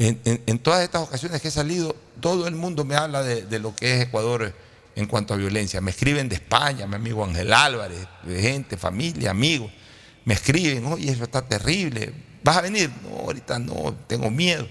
En, 0.03 0.57
todas 0.59 0.83
estas 0.83 1.03
ocasiones 1.03 1.41
que 1.41 1.49
he 1.49 1.51
salido, 1.51 1.95
todo 2.19 2.47
el 2.47 2.55
mundo 2.55 2.85
me 2.85 2.95
habla 2.95 3.21
de, 3.21 3.59
lo 3.59 3.75
que 3.75 3.93
es 3.93 4.01
Ecuador 4.01 4.51
en 4.95 5.05
cuanto 5.05 5.35
a 5.35 5.37
violencia. 5.37 5.79
Me 5.79 5.91
escriben 5.91 6.27
de 6.27 6.35
España, 6.35 6.87
mi 6.87 6.95
amigo 6.95 7.23
Ángel 7.23 7.53
Álvarez, 7.53 8.07
de 8.23 8.41
gente, 8.41 8.77
familia, 8.77 9.29
amigos. 9.29 9.71
Me 10.25 10.33
escriben, 10.33 10.85
oye, 10.85 11.11
eso 11.11 11.23
está 11.23 11.41
terrible. 11.41 12.13
¿Vas 12.43 12.57
a 12.57 12.61
venir? 12.61 12.89
No, 13.03 13.17
ahorita 13.19 13.59
no, 13.59 13.95
tengo 14.07 14.29
miedo. 14.29 14.67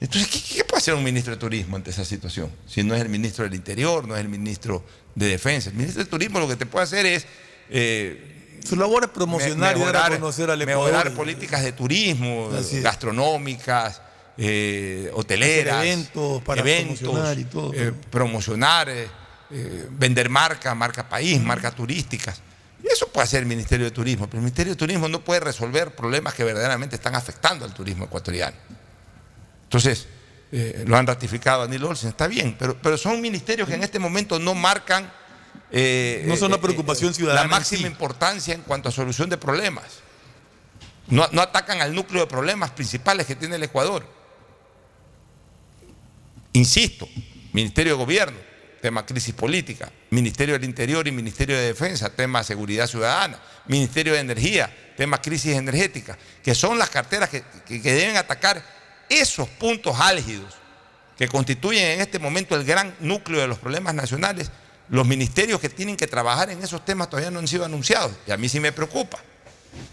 Entonces, 0.00 0.28
¿qué, 0.28 0.64
puede 0.64 0.78
hacer 0.78 0.94
un 0.94 1.04
ministro 1.04 1.32
de 1.32 1.38
Turismo 1.38 1.76
ante 1.76 1.90
esa 1.90 2.04
situación? 2.04 2.50
Si 2.66 2.82
no 2.82 2.94
es 2.94 3.00
el 3.00 3.08
ministro 3.08 3.44
del 3.44 3.54
Interior, 3.54 4.06
no 4.06 4.16
es 4.16 4.20
el 4.20 4.28
ministro 4.28 4.84
de 5.14 5.26
Defensa. 5.26 5.70
El 5.70 5.76
ministro 5.76 6.02
de 6.02 6.10
Turismo 6.10 6.40
lo 6.40 6.48
que 6.48 6.56
te 6.56 6.66
puede 6.66 6.84
hacer 6.84 7.06
es... 7.06 7.26
Eh, 7.70 8.58
su 8.64 8.76
labor 8.76 9.04
es 9.04 9.10
promocionar 9.10 9.76
y 9.76 9.80
dar 9.80 9.96
a 9.96 10.10
conocer 10.10 10.50
al 10.50 10.60
Ecuador. 10.62 10.92
Mejorar 10.92 11.14
políticas 11.14 11.62
de 11.62 11.72
turismo, 11.72 12.50
gastronómicas, 12.82 14.00
eh, 14.36 15.10
hoteleras, 15.14 15.84
eventos 15.84 16.42
para 16.42 16.62
promocionar 16.62 17.38
y 17.38 17.44
todo. 17.44 17.72
Eh, 17.74 17.92
promocionar, 18.10 18.88
eh, 18.88 19.08
vender 19.90 20.28
marcas, 20.28 20.76
marca 20.76 21.08
país, 21.08 21.40
marcas 21.40 21.74
turísticas. 21.74 22.40
Y 22.82 22.88
eso 22.88 23.06
puede 23.08 23.24
hacer 23.24 23.40
el 23.40 23.46
Ministerio 23.46 23.84
de 23.86 23.92
Turismo, 23.92 24.26
pero 24.26 24.38
el 24.38 24.44
Ministerio 24.44 24.72
de 24.72 24.76
Turismo 24.76 25.08
no 25.08 25.22
puede 25.22 25.40
resolver 25.40 25.94
problemas 25.94 26.34
que 26.34 26.44
verdaderamente 26.44 26.96
están 26.96 27.14
afectando 27.14 27.64
al 27.64 27.72
turismo 27.72 28.06
ecuatoriano. 28.06 28.56
Entonces, 29.64 30.08
lo 30.84 30.96
han 30.96 31.06
ratificado 31.06 31.62
Daniel 31.62 31.84
Olsen, 31.84 32.10
está 32.10 32.26
bien, 32.26 32.56
pero, 32.58 32.76
pero 32.82 32.98
son 32.98 33.20
ministerios 33.20 33.68
que 33.68 33.74
en 33.74 33.82
este 33.82 33.98
momento 33.98 34.38
no 34.38 34.54
marcan... 34.54 35.12
no 35.72 36.36
son 36.36 36.52
una 36.52 36.60
preocupación 36.60 37.14
ciudadana. 37.14 37.42
La 37.42 37.48
máxima 37.48 37.86
importancia 37.86 38.54
en 38.54 38.62
cuanto 38.62 38.88
a 38.88 38.92
solución 38.92 39.30
de 39.30 39.36
problemas. 39.38 39.84
No, 41.08 41.28
no 41.32 41.40
atacan 41.42 41.80
al 41.80 41.94
núcleo 41.94 42.22
de 42.22 42.26
problemas 42.26 42.70
principales 42.70 43.26
que 43.26 43.36
tiene 43.36 43.56
el 43.56 43.62
Ecuador. 43.62 44.06
Insisto, 46.52 47.08
Ministerio 47.52 47.94
de 47.94 47.98
Gobierno, 47.98 48.38
tema 48.82 49.06
crisis 49.06 49.32
política, 49.32 49.90
Ministerio 50.10 50.54
del 50.54 50.64
Interior 50.64 51.06
y 51.06 51.12
Ministerio 51.12 51.56
de 51.56 51.66
Defensa, 51.66 52.10
tema 52.10 52.42
seguridad 52.42 52.88
ciudadana, 52.88 53.40
Ministerio 53.66 54.12
de 54.14 54.18
Energía, 54.18 54.74
tema 54.96 55.22
crisis 55.22 55.54
energética, 55.54 56.18
que 56.42 56.52
son 56.54 56.78
las 56.78 56.90
carteras 56.90 57.30
que, 57.30 57.44
deben 57.68 58.16
atacar 58.16 58.60
esos 59.08 59.48
puntos 59.48 59.98
álgidos 60.00 60.54
que 61.16 61.28
constituyen 61.28 61.92
en 61.92 62.00
este 62.00 62.18
momento 62.18 62.56
el 62.56 62.64
gran 62.64 62.92
núcleo 62.98 63.40
de 63.40 63.46
los 63.46 63.58
problemas 63.58 63.94
nacionales, 63.94 64.50
los 64.88 65.06
ministerios 65.06 65.60
que 65.60 65.68
tienen 65.68 65.96
que 65.96 66.08
trabajar 66.08 66.50
en 66.50 66.60
esos 66.60 66.84
temas 66.84 67.08
todavía 67.08 67.30
no 67.30 67.38
han 67.38 67.46
sido 67.46 67.64
anunciados. 67.64 68.12
Y 68.26 68.32
a 68.32 68.36
mí 68.36 68.48
sí 68.48 68.58
me 68.58 68.72
preocupa. 68.72 69.18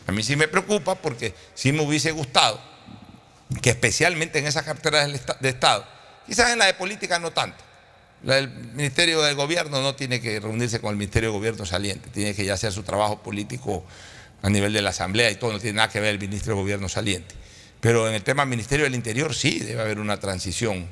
A 0.08 0.12
mí 0.12 0.24
sí 0.24 0.36
me 0.36 0.48
preocupa 0.48 0.96
porque 0.96 1.36
sí 1.54 1.72
me 1.72 1.82
hubiese 1.82 2.12
gustado 2.12 2.60
que 3.62 3.70
especialmente 3.70 4.40
en 4.40 4.48
esas 4.48 4.64
carteras 4.64 5.08
de 5.40 5.50
Estado 5.50 5.86
Quizás 6.30 6.52
en 6.52 6.60
la 6.60 6.68
de 6.68 6.76
política 6.76 7.18
no 7.18 7.32
tanto. 7.32 7.69
El 8.26 8.50
Ministerio 8.74 9.22
del 9.22 9.36
Gobierno 9.36 9.82
no 9.82 9.96
tiene 9.96 10.20
que 10.22 10.40
reunirse 10.40 10.80
con 10.80 10.92
el 10.92 10.98
Ministerio 10.98 11.30
de 11.30 11.38
Gobierno 11.38 11.66
saliente, 11.66 12.10
tiene 12.10 12.34
que 12.34 12.46
ya 12.46 12.54
hacer 12.54 12.72
su 12.72 12.84
trabajo 12.84 13.22
político 13.22 13.84
a 14.42 14.50
nivel 14.50 14.74
de 14.74 14.82
la 14.82 14.90
Asamblea 14.90 15.32
y 15.32 15.36
todo, 15.36 15.54
no 15.54 15.60
tiene 15.60 15.78
nada 15.78 15.90
que 15.90 16.00
ver 16.00 16.12
el 16.12 16.20
Ministro 16.20 16.54
de 16.54 16.62
Gobierno 16.62 16.90
saliente. 16.90 17.36
Pero 17.80 18.08
en 18.08 18.14
el 18.14 18.24
tema 18.24 18.46
Ministerio 18.46 18.86
del 18.86 18.96
Interior 18.96 19.34
sí 19.34 19.60
debe 19.60 19.82
haber 19.82 20.00
una 20.00 20.20
transición, 20.20 20.88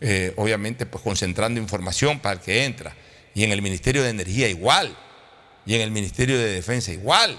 eh, 0.00 0.34
obviamente 0.36 0.84
pues 0.86 1.02
concentrando 1.02 1.60
información 1.60 2.20
para 2.20 2.34
el 2.34 2.40
que 2.40 2.64
entra. 2.64 2.94
Y 3.34 3.44
en 3.44 3.52
el 3.52 3.62
Ministerio 3.62 4.02
de 4.02 4.10
Energía 4.10 4.48
igual, 4.48 4.96
y 5.66 5.74
en 5.74 5.80
el 5.80 5.90
Ministerio 5.90 6.38
de 6.38 6.46
Defensa 6.46 6.92
igual. 6.92 7.38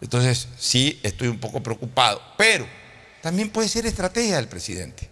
Entonces 0.00 0.48
sí 0.58 0.98
estoy 1.02 1.28
un 1.28 1.38
poco 1.38 1.62
preocupado, 1.62 2.20
pero 2.36 2.66
también 3.20 3.50
puede 3.50 3.68
ser 3.68 3.86
estrategia 3.86 4.36
del 4.36 4.48
presidente. 4.48 5.08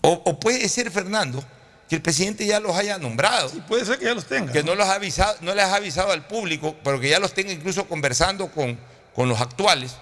O, 0.00 0.40
puede 0.40 0.68
ser, 0.68 0.90
Fernando, 0.90 1.44
que 1.88 1.96
el 1.96 2.02
presidente 2.02 2.44
ya 2.46 2.60
los 2.60 2.76
haya 2.76 2.98
nombrado. 2.98 3.48
Sí, 3.48 3.62
puede 3.66 3.84
ser 3.84 3.98
que 3.98 4.04
ya 4.04 4.14
los 4.14 4.26
tenga. 4.26 4.52
Que 4.52 4.62
no, 4.62 4.74
los 4.74 4.86
ha 4.86 4.94
avisado, 4.94 5.36
no 5.40 5.54
les 5.54 5.64
ha 5.64 5.76
avisado 5.76 6.12
al 6.12 6.26
público, 6.26 6.76
pero 6.84 7.00
que 7.00 7.08
ya 7.08 7.18
los 7.18 7.32
tenga 7.32 7.50
incluso 7.50 7.86
conversando 7.86 8.50
con, 8.50 8.78
con 9.14 9.28
los 9.28 9.40
actuales, 9.40 9.96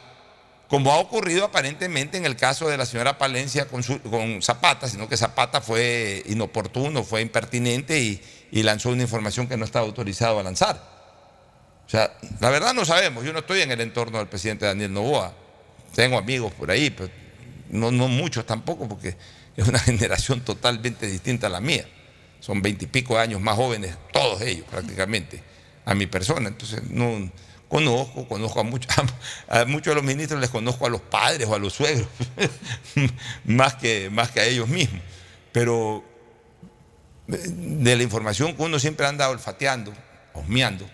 como 0.68 0.92
ha 0.92 0.98
ocurrido 0.98 1.44
aparentemente 1.44 2.16
en 2.16 2.26
el 2.26 2.34
caso 2.34 2.68
de 2.68 2.76
la 2.76 2.86
señora 2.86 3.18
Palencia 3.18 3.68
con, 3.68 3.82
con 3.82 4.42
Zapata, 4.42 4.88
sino 4.88 5.08
que 5.08 5.16
Zapata 5.16 5.60
fue 5.60 6.24
inoportuno, 6.26 7.04
fue 7.04 7.20
impertinente 7.20 7.98
y, 8.00 8.20
lanzó 8.62 8.88
una 8.88 9.02
información 9.02 9.46
que 9.46 9.56
no 9.56 9.64
estaba 9.64 9.86
autorizado 9.86 10.40
a 10.40 10.42
lanzar. 10.42 10.82
O 11.86 11.88
sea, 11.88 12.16
la 12.40 12.50
verdad 12.50 12.74
no 12.74 12.84
sabemos. 12.84 13.22
Yo 13.24 13.32
no 13.32 13.40
estoy 13.40 13.60
en 13.60 13.70
el 13.70 13.80
entorno 13.80 14.18
del 14.18 14.26
presidente 14.26 14.64
Daniel 14.64 14.92
Novoa. 14.92 15.32
Tengo 15.94 16.18
amigos 16.18 16.52
por 16.54 16.70
ahí, 16.70 16.90
pero 16.90 17.10
no, 17.68 17.92
no 17.92 18.08
muchos 18.08 18.44
tampoco, 18.44 18.88
porque 18.88 19.16
es 19.56 19.66
una 19.66 19.78
generación 19.80 20.40
totalmente 20.40 21.06
distinta 21.06 21.46
a 21.46 21.50
la 21.50 21.60
mía. 21.60 21.86
Son 22.40 22.62
veintipico 22.62 23.18
años 23.18 23.40
más 23.40 23.56
jóvenes, 23.56 23.96
todos 24.12 24.40
ellos 24.42 24.66
prácticamente, 24.70 25.42
a 25.84 25.94
mi 25.94 26.06
persona. 26.06 26.48
Entonces, 26.48 26.82
no 26.90 27.30
conozco, 27.68 28.28
conozco 28.28 28.60
a 28.60 28.62
muchos, 28.62 28.94
a 29.48 29.64
muchos 29.64 29.92
de 29.92 29.94
los 29.96 30.04
ministros, 30.04 30.40
les 30.40 30.50
conozco 30.50 30.86
a 30.86 30.90
los 30.90 31.00
padres 31.00 31.48
o 31.48 31.54
a 31.54 31.58
los 31.58 31.72
suegros, 31.72 32.08
más, 33.44 33.74
que, 33.74 34.10
más 34.10 34.30
que 34.30 34.40
a 34.40 34.44
ellos 34.44 34.68
mismos. 34.68 35.00
Pero 35.52 36.04
de 37.26 37.96
la 37.96 38.02
información 38.02 38.54
que 38.54 38.62
uno 38.62 38.78
siempre 38.78 39.06
anda 39.06 39.28
olfateando, 39.28 39.92
osmeando, 40.34 40.84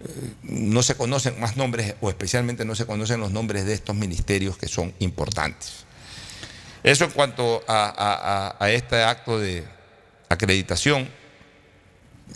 eh, 0.00 0.34
no 0.42 0.82
se 0.82 0.94
conocen 0.94 1.40
más 1.40 1.56
nombres, 1.56 1.94
o 2.00 2.10
especialmente 2.10 2.64
no 2.64 2.74
se 2.74 2.86
conocen 2.86 3.20
los 3.20 3.32
nombres 3.32 3.64
de 3.64 3.74
estos 3.74 3.96
ministerios 3.96 4.56
que 4.56 4.68
son 4.68 4.94
importantes. 5.00 5.87
Eso 6.82 7.04
en 7.04 7.10
cuanto 7.10 7.62
a, 7.66 8.56
este 8.70 9.02
acto 9.02 9.38
de 9.38 9.64
acreditación, 10.28 11.08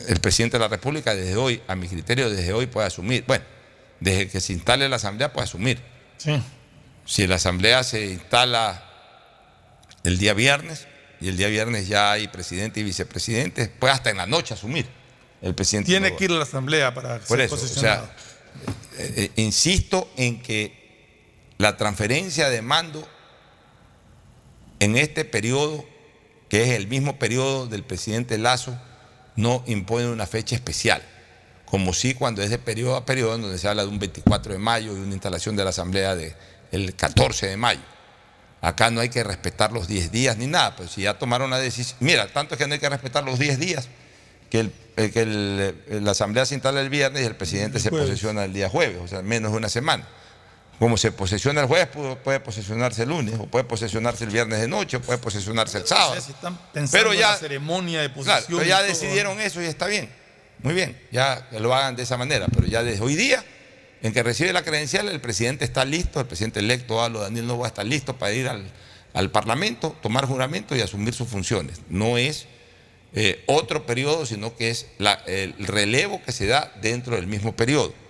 el 0.09 0.21
presidente 0.21 0.57
de 0.57 0.61
la 0.63 0.69
República 0.69 1.15
desde 1.15 1.37
hoy, 1.37 1.63
a 1.69 1.75
mi 1.75 1.89
criterio, 1.89 2.31
desde 2.31 2.53
hoy 2.53 2.67
puede 2.67 2.87
asumir, 2.87 3.25
bueno, 3.27 3.45
desde 4.01 4.29
que 4.29 4.41
se 4.41 4.53
instale 4.53 4.89
la 4.89 4.97
Asamblea 4.97 5.33
puede 5.33 5.45
asumir. 5.45 5.81
Sí. 6.17 6.43
Si 7.05 7.27
la 7.27 7.37
Asamblea 7.37 7.85
se 7.85 8.07
instala 8.07 8.85
el 10.05 10.19
día 10.19 10.35
viernes, 10.35 10.87
y 11.21 11.29
el 11.29 11.37
día 11.37 11.47
viernes 11.49 11.87
ya 11.87 12.11
hay 12.11 12.27
presidente 12.27 12.81
y 12.81 12.83
vicepresidente, 12.83 13.69
puede 13.69 13.93
hasta 13.93 14.11
en 14.11 14.17
la 14.17 14.27
noche 14.27 14.55
asumir 14.55 14.87
el 15.41 15.55
presidente. 15.55 15.87
Tiene 15.87 16.17
que 16.17 16.25
ir 16.25 16.33
a 16.33 16.35
la 16.35 16.43
Asamblea 16.43 16.93
para 16.93 17.21
Por 17.21 17.39
ser 17.39 17.41
eso, 17.43 17.55
O 17.55 17.59
sea, 17.59 18.13
eh, 18.99 19.15
eh, 19.17 19.31
insisto 19.37 20.11
en 20.17 20.43
que 20.43 21.55
la 21.59 21.77
transferencia 21.77 22.51
de 22.51 22.61
mando 22.61 23.09
en 24.83 24.97
este 24.97 25.25
periodo, 25.25 25.85
que 26.49 26.65
es 26.65 26.71
el 26.71 26.89
mismo 26.89 27.17
periodo 27.17 27.69
del 27.69 27.85
presidente 27.85 28.37
Lazo, 28.37 28.77
no 29.37 29.63
impone 29.69 30.09
una 30.09 30.27
fecha 30.27 30.57
especial, 30.57 31.01
como 31.67 31.95
si 31.95 32.15
cuando 32.15 32.43
es 32.43 32.51
de 32.51 32.59
periodo 32.59 32.97
a 32.97 33.07
periodo, 33.07 33.39
donde 33.39 33.59
se 33.59 33.69
habla 33.69 33.83
de 33.83 33.89
un 33.89 34.01
24 34.01 34.55
de 34.55 34.59
mayo 34.59 34.97
y 34.97 34.99
una 34.99 35.13
instalación 35.13 35.55
de 35.55 35.63
la 35.63 35.71
Asamblea 35.71 36.17
del 36.17 36.97
14 36.97 37.47
de 37.47 37.57
mayo. 37.57 37.81
Acá 38.61 38.91
no 38.91 39.01
hay 39.01 39.09
que 39.09 39.23
respetar 39.23 39.71
los 39.71 39.87
10 39.87 40.11
días 40.11 40.37
ni 40.37 40.49
nada, 40.49 40.75
pues 40.75 40.91
si 40.91 41.03
ya 41.03 41.17
tomaron 41.17 41.51
la 41.51 41.61
decisión, 41.61 41.99
mira, 42.01 42.27
tanto 42.33 42.55
es 42.57 42.59
que 42.59 42.67
no 42.67 42.75
hay 42.75 42.81
que 42.81 42.89
respetar 42.89 43.23
los 43.23 43.39
10 43.39 43.61
días, 43.61 43.89
que, 44.51 44.69
la 45.91 46.11
Asamblea 46.11 46.45
se 46.45 46.55
instala 46.55 46.81
el 46.81 46.91
viernes 46.91 47.23
y 47.23 47.25
el 47.25 47.37
presidente 47.37 47.79
se 47.79 47.91
posesiona 47.91 48.45
el 48.45 48.53
día 48.53 48.69
jueves, 48.69 48.99
o 49.01 49.07
sea, 49.07 49.23
menos 49.23 49.53
de 49.53 49.59
una 49.59 49.69
semana. 49.69 50.09
Como 50.83 50.97
se 50.97 51.13
posesiona 51.13 51.61
el 51.61 51.69
jueves, 51.69 51.87
puede 52.25 52.41
posesionarse 52.41 53.05
el 53.05 53.11
lunes, 53.11 53.37
o 53.39 53.47
puede 53.47 53.63
posesionarse 53.63 54.25
el 54.25 54.31
viernes 54.31 54.61
de 54.61 54.67
noche, 54.67 54.97
o 54.97 55.01
puede 55.01 55.17
posesionarse 55.17 55.79
el 55.79 55.87
sábado. 55.87 56.21
pero 56.91 57.15
ya, 57.15 57.31
la 57.31 57.37
ceremonia 57.37 58.01
de 58.01 58.11
posesión. 58.11 58.59
pero 58.59 58.65
ya 58.65 58.83
decidieron 58.83 59.39
eso 59.39 59.63
y 59.63 59.67
está 59.67 59.87
bien. 59.87 60.11
Muy 60.61 60.75
bien, 60.75 61.01
ya 61.13 61.47
lo 61.53 61.73
hagan 61.73 61.95
de 61.95 62.03
esa 62.03 62.17
manera. 62.17 62.49
Pero 62.53 62.67
ya 62.67 62.83
desde 62.83 63.01
hoy 63.01 63.15
día, 63.15 63.45
en 64.03 64.13
que 64.13 64.25
recibe 64.25 64.53
la 64.53 64.65
credencial, 64.65 65.09
el 65.09 65.21
presidente 65.21 65.65
está 65.65 65.85
listo, 65.85 66.19
el 66.19 66.27
presidente 66.27 66.59
electo, 66.59 66.97
Daniel 66.97 67.47
Novoa, 67.47 67.69
está 67.69 67.85
listo 67.85 68.19
para 68.19 68.33
ir 68.33 68.49
al, 68.49 69.31
Parlamento, 69.31 69.97
tomar 70.03 70.27
juramento 70.27 70.75
y 70.75 70.81
asumir 70.81 71.15
sus 71.15 71.29
funciones. 71.29 71.81
No 71.91 72.19
es 72.19 72.47
eh, 73.15 73.45
otro 73.47 73.87
periodo, 73.87 74.27
sino 74.27 74.57
que 74.57 74.71
es 74.71 74.89
el 75.27 75.55
relevo 75.65 76.21
que 76.25 76.33
se 76.33 76.49
da 76.49 76.73
dentro 76.83 77.15
del 77.15 77.29
mismo 77.29 77.55
periodo. 77.55 78.02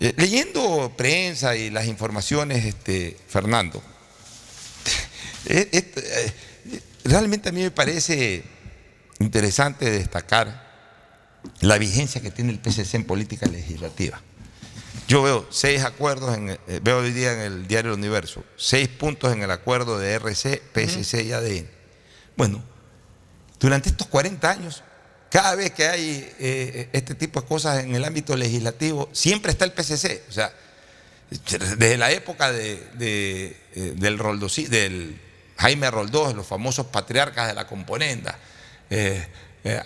Eh, 0.00 0.12
leyendo 0.16 0.92
prensa 0.96 1.56
y 1.56 1.70
las 1.70 1.86
informaciones, 1.86 2.64
este, 2.64 3.16
Fernando, 3.28 3.82
eh, 5.46 6.32
realmente 7.04 7.50
a 7.50 7.52
mí 7.52 7.62
me 7.62 7.70
parece 7.70 8.44
interesante 9.20 9.90
destacar 9.90 10.64
la 11.60 11.78
vigencia 11.78 12.20
que 12.20 12.30
tiene 12.30 12.52
el 12.52 12.58
PCC 12.58 12.94
en 12.94 13.04
política 13.04 13.46
legislativa. 13.46 14.20
Yo 15.06 15.22
veo 15.22 15.46
seis 15.50 15.84
acuerdos, 15.84 16.36
en, 16.36 16.50
eh, 16.50 16.80
veo 16.82 16.98
hoy 16.98 17.12
día 17.12 17.32
en 17.34 17.40
el 17.40 17.66
diario 17.66 17.92
El 17.92 17.98
Universo, 17.98 18.42
seis 18.56 18.88
puntos 18.88 19.32
en 19.32 19.42
el 19.42 19.50
acuerdo 19.50 19.98
de 19.98 20.12
RC, 20.14 20.62
PSC 20.72 21.22
y 21.24 21.32
ADN. 21.32 21.68
Bueno, 22.36 22.62
durante 23.60 23.90
estos 23.90 24.06
40 24.06 24.50
años, 24.50 24.82
cada 25.34 25.56
vez 25.56 25.72
que 25.72 25.88
hay 25.88 26.32
eh, 26.38 26.88
este 26.92 27.16
tipo 27.16 27.40
de 27.40 27.46
cosas 27.48 27.82
en 27.82 27.92
el 27.96 28.04
ámbito 28.04 28.36
legislativo, 28.36 29.08
siempre 29.10 29.50
está 29.50 29.64
el 29.64 29.72
PCC. 29.72 30.22
O 30.28 30.32
sea, 30.32 30.54
desde 31.48 31.96
la 31.96 32.12
época 32.12 32.52
de, 32.52 32.80
eh, 33.00 33.94
del, 33.96 34.16
del 34.70 35.20
Jaime 35.56 35.90
Roldós, 35.90 36.34
los 36.34 36.46
famosos 36.46 36.86
patriarcas 36.86 37.48
de 37.48 37.54
la 37.54 37.66
componenda, 37.66 38.38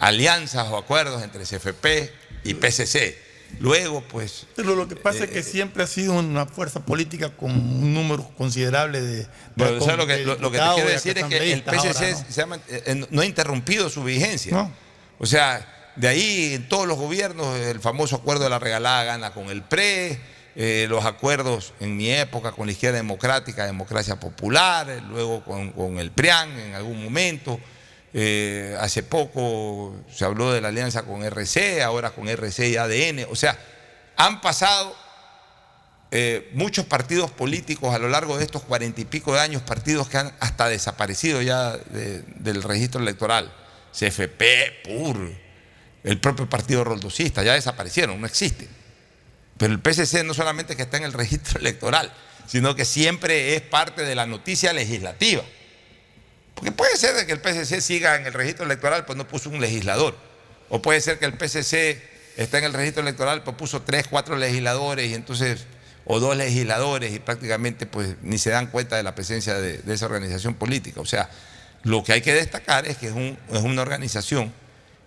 alianzas 0.00 0.68
o 0.68 0.76
acuerdos 0.76 1.22
entre 1.22 1.44
CFP 1.44 2.12
y 2.44 2.52
PCC 2.52 3.28
Luego, 3.60 4.02
pues... 4.02 4.46
Pero 4.54 4.76
lo 4.76 4.86
que 4.86 4.94
pasa 4.94 5.24
es 5.24 5.30
que 5.30 5.40
eh, 5.40 5.42
siempre 5.42 5.82
ha 5.82 5.86
sido 5.86 6.12
una 6.12 6.46
fuerza 6.46 6.84
política 6.84 7.30
con 7.30 7.50
un 7.50 7.92
número 7.92 8.28
considerable 8.36 9.00
de... 9.00 9.26
Bueno, 9.56 9.96
lo, 9.96 10.06
que, 10.06 10.18
lo, 10.18 10.50
que 10.50 10.58
te 10.58 10.64
quiero 10.74 10.88
decir 10.88 11.18
es 11.18 11.24
que 11.24 11.52
el 11.52 11.62
PCC 11.62 12.16
eh, 12.68 13.06
¿no? 13.10 13.20
ha 13.20 13.24
interrumpido 13.24 13.88
su 13.90 14.04
vigencia. 14.04 14.70
O 15.18 15.26
sea, 15.26 15.92
de 15.96 16.08
ahí 16.08 16.54
en 16.54 16.68
todos 16.68 16.86
los 16.86 16.96
gobiernos, 16.96 17.56
el 17.56 17.80
famoso 17.80 18.16
acuerdo 18.16 18.44
de 18.44 18.50
la 18.50 18.58
regalada 18.58 19.04
gana 19.04 19.30
con 19.32 19.50
el 19.50 19.62
PRE, 19.62 20.20
eh, 20.60 20.86
los 20.88 21.04
acuerdos 21.04 21.72
en 21.78 21.96
mi 21.96 22.10
época 22.10 22.50
con 22.50 22.66
la 22.66 22.72
izquierda 22.72 22.96
democrática, 22.96 23.64
democracia 23.64 24.18
popular, 24.18 24.88
luego 25.08 25.44
con, 25.44 25.98
el 26.00 26.10
PRIAN 26.10 26.50
en 26.58 26.74
algún 26.74 27.02
momento. 27.02 27.60
Eh, 28.12 28.76
hace 28.80 29.04
poco 29.04 29.94
se 30.12 30.24
habló 30.24 30.52
de 30.52 30.60
la 30.60 30.68
alianza 30.68 31.02
con 31.02 31.22
RC, 31.22 31.82
ahora 31.82 32.10
con 32.10 32.28
RC 32.28 32.70
y 32.70 32.76
ADN. 32.76 33.26
O 33.30 33.36
sea, 33.36 33.56
han 34.16 34.40
pasado 34.40 34.96
eh, 36.10 36.50
muchos 36.54 36.86
partidos 36.86 37.30
políticos 37.30 37.94
a 37.94 38.00
lo 38.00 38.08
largo 38.08 38.36
de 38.36 38.44
estos 38.44 38.64
cuarenta 38.64 39.00
y 39.00 39.04
pico 39.04 39.34
de 39.34 39.40
años, 39.40 39.62
partidos 39.62 40.08
que 40.08 40.18
han 40.18 40.32
hasta 40.40 40.68
desaparecido 40.68 41.40
ya 41.40 41.76
del 41.76 42.62
registro 42.64 43.00
electoral. 43.00 43.52
CFP, 43.98 44.84
PUR, 44.84 45.32
el 46.04 46.20
propio 46.20 46.48
partido 46.48 46.84
roldosista, 46.84 47.42
ya 47.42 47.54
desaparecieron, 47.54 48.20
no 48.20 48.26
existen. 48.26 48.68
Pero 49.56 49.72
el 49.74 49.80
PSC 49.80 50.24
no 50.24 50.34
solamente 50.34 50.76
que 50.76 50.82
está 50.82 50.96
en 50.96 51.04
el 51.04 51.12
registro 51.14 51.58
electoral, 51.58 52.12
sino 52.46 52.74
que 52.74 52.84
siempre 52.84 53.56
es 53.56 53.62
parte 53.62 54.02
de 54.02 54.14
la 54.14 54.26
noticia 54.26 54.72
legislativa. 54.72 55.42
Porque 56.54 56.72
puede 56.72 56.96
ser 56.96 57.24
que 57.26 57.32
el 57.32 57.40
PCC 57.40 57.80
siga 57.80 58.16
en 58.16 58.26
el 58.26 58.32
registro 58.32 58.64
electoral, 58.64 59.04
pues 59.04 59.16
no 59.16 59.28
puso 59.28 59.48
un 59.48 59.60
legislador. 59.60 60.16
O 60.68 60.82
puede 60.82 61.00
ser 61.00 61.18
que 61.18 61.24
el 61.24 61.34
PCC 61.34 62.02
está 62.36 62.58
en 62.58 62.64
el 62.64 62.72
registro 62.72 63.02
electoral, 63.02 63.42
pues 63.42 63.56
puso 63.56 63.82
tres, 63.82 64.06
cuatro 64.08 64.36
legisladores 64.36 65.08
y 65.10 65.14
entonces, 65.14 65.66
o 66.04 66.20
dos 66.20 66.36
legisladores 66.36 67.12
y 67.12 67.18
prácticamente 67.18 67.86
pues 67.86 68.16
ni 68.22 68.38
se 68.38 68.50
dan 68.50 68.68
cuenta 68.68 68.96
de 68.96 69.02
la 69.02 69.14
presencia 69.14 69.54
de, 69.54 69.82
esa 69.86 70.06
organización 70.06 70.54
política. 70.54 71.00
O 71.00 71.06
sea, 71.06 71.30
lo 71.88 72.04
que 72.04 72.12
hay 72.12 72.20
que 72.20 72.34
destacar 72.34 72.86
es 72.86 72.96
que 72.96 73.08
es, 73.08 73.62
una 73.62 73.82
organización 73.82 74.52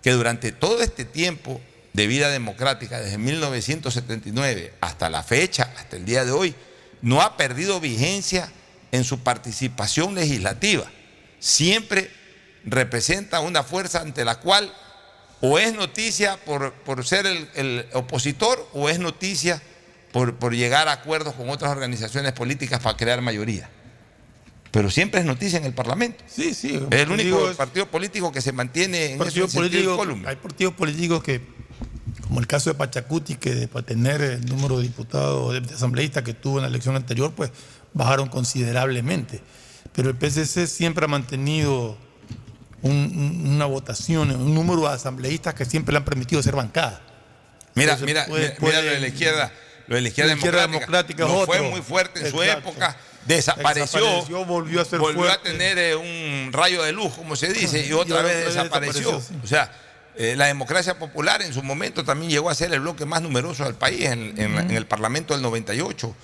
que 0.02 0.10
durante 0.12 0.52
todo 0.52 0.82
este 0.82 1.04
tiempo 1.04 1.60
de 1.92 2.06
vida 2.06 2.30
democrática, 2.30 3.00
desde 3.00 3.18
1979 3.18 4.74
hasta 4.80 5.10
la 5.10 5.22
fecha, 5.22 5.72
hasta 5.76 5.96
el 5.96 6.04
día 6.04 6.24
de 6.24 6.32
hoy, 6.32 6.54
no 7.02 7.20
ha 7.20 7.36
perdido 7.36 7.80
vigencia 7.80 8.50
en 8.90 9.04
su 9.04 9.20
participación 9.20 10.14
legislativa 10.14 10.90
siempre 11.42 12.08
representa 12.64 13.40
una 13.40 13.64
fuerza 13.64 14.00
ante 14.00 14.24
la 14.24 14.36
cual 14.36 14.72
o 15.40 15.58
es 15.58 15.74
noticia 15.74 16.36
por, 16.44 16.72
ser 17.04 17.26
el, 17.26 17.86
opositor 17.94 18.68
o 18.72 18.88
es 18.88 19.00
noticia 19.00 19.60
por, 20.12 20.54
llegar 20.54 20.86
a 20.86 20.92
acuerdos 20.92 21.34
con 21.34 21.50
otras 21.50 21.72
organizaciones 21.72 22.32
políticas 22.32 22.78
para 22.78 22.96
crear 22.96 23.20
mayoría. 23.20 23.68
Pero 24.72 24.90
siempre 24.90 25.20
es 25.20 25.26
noticia 25.26 25.58
en 25.58 25.64
el 25.64 25.74
Parlamento. 25.74 26.24
Sí, 26.26 26.54
sí. 26.54 26.80
Es 26.90 27.00
el 27.00 27.10
único 27.12 27.52
partido 27.56 27.86
político 27.86 28.32
que 28.32 28.40
se 28.40 28.52
mantiene 28.52 29.12
en 29.12 29.18
partido 29.18 29.46
político, 29.46 30.04
Hay 30.26 30.36
partidos 30.36 30.74
políticos 30.74 31.22
que, 31.22 31.40
como 32.22 32.40
el 32.40 32.48
caso 32.48 32.70
de 32.70 32.74
Pachacuti, 32.74 33.36
que 33.36 33.68
para 33.68 33.86
tener 33.86 34.20
el 34.20 34.46
número 34.46 34.78
de 34.78 34.82
diputados, 34.82 35.52
de 35.52 35.74
asambleístas 35.74 36.24
que 36.24 36.34
tuvo 36.34 36.58
en 36.58 36.62
la 36.62 36.68
elección 36.68 36.96
anterior, 36.96 37.32
pues 37.36 37.52
bajaron 37.92 38.28
considerablemente 38.28 39.42
pero 39.94 40.08
el 40.08 40.16
PCC 40.16 40.66
siempre 40.66 41.04
ha 41.04 41.08
mantenido 41.08 41.96
una 42.82 43.66
votación, 43.66 44.30
un 44.30 44.54
número 44.54 44.82
de 44.82 44.88
asambleístas 44.88 45.54
que 45.54 45.64
siempre 45.64 45.92
le 45.92 45.98
han 45.98 46.04
permitido 46.04 46.42
ser 46.42 46.56
bancada. 46.56 47.00
Mira, 47.74 47.96
mira, 47.98 48.26
mira 48.28 48.82
lo 48.82 48.90
de 48.90 49.00
la 49.00 49.06
izquierda, 49.06 49.52
lo 49.86 49.94
de 49.94 50.02
la 50.02 50.08
izquierda, 50.08 50.62
democrática, 50.66 51.26
fue 51.26 51.62
muy 51.62 51.80
fuerte 51.80 52.20
en 52.20 52.30
su 52.30 52.42
época, 52.42 52.96
desapareció, 53.26 54.44
volvió 54.44 54.80
a 54.80 54.84
ser 54.84 54.98
volvió 54.98 55.30
a 55.30 55.42
tener 55.42 55.78
eh, 55.78 55.96
un 55.96 56.52
rayo 56.52 56.82
de 56.82 56.92
luz, 56.92 57.14
como 57.14 57.36
se 57.36 57.52
dice, 57.52 57.86
y 57.88 57.92
otra, 57.92 58.22
vez, 58.22 58.46
desapareció. 58.46 59.16
O 59.16 59.46
sea, 59.46 59.72
eh, 60.16 60.34
la 60.36 60.46
democracia 60.46 60.98
popular 60.98 61.42
en 61.42 61.52
su 61.52 61.62
momento 61.62 62.04
también 62.04 62.30
llegó 62.30 62.50
a 62.50 62.54
ser 62.54 62.72
el 62.72 62.80
bloque 62.80 63.06
más 63.06 63.22
numeroso 63.22 63.64
del 63.64 63.74
país 63.74 64.06
en, 64.06 64.38
en 64.38 64.70
el 64.70 64.86
Parlamento 64.86 65.34
del 65.34 65.42
98 65.42 66.14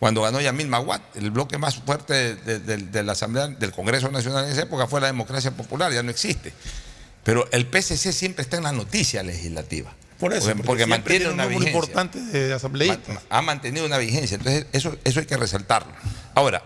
cuando 0.00 0.22
ganó 0.22 0.40
Yamil 0.40 0.66
Maguat. 0.66 1.02
El 1.14 1.30
bloque 1.30 1.58
más 1.58 1.76
fuerte 1.76 2.34
de, 2.34 3.02
la 3.04 3.12
Asamblea 3.12 3.48
del 3.48 3.70
Congreso 3.70 4.10
Nacional 4.10 4.46
en 4.46 4.52
esa 4.52 4.62
época 4.62 4.88
fue 4.88 5.00
la 5.00 5.06
democracia 5.06 5.52
popular, 5.52 5.92
ya 5.92 6.02
no 6.02 6.10
existe. 6.10 6.52
Pero 7.22 7.46
el 7.52 7.68
PSC 7.70 8.12
siempre 8.12 8.42
está 8.42 8.56
en 8.56 8.64
la 8.64 8.72
noticia 8.72 9.22
legislativa. 9.22 9.92
Por 10.20 10.34
eso, 10.34 10.54
porque, 10.66 10.84
mantiene 10.84 11.30
una 11.30 11.46
vigencia. 11.46 11.70
importante 11.70 12.20
de 12.20 12.52
asambleístas. 12.52 13.20
Ha 13.30 13.40
mantenido 13.40 13.86
una 13.86 13.96
vigencia, 13.96 14.36
entonces 14.36 14.66
eso, 14.72 14.96
eso 15.02 15.20
hay 15.20 15.26
que 15.26 15.38
resaltarlo. 15.38 15.90
Ahora, 16.34 16.62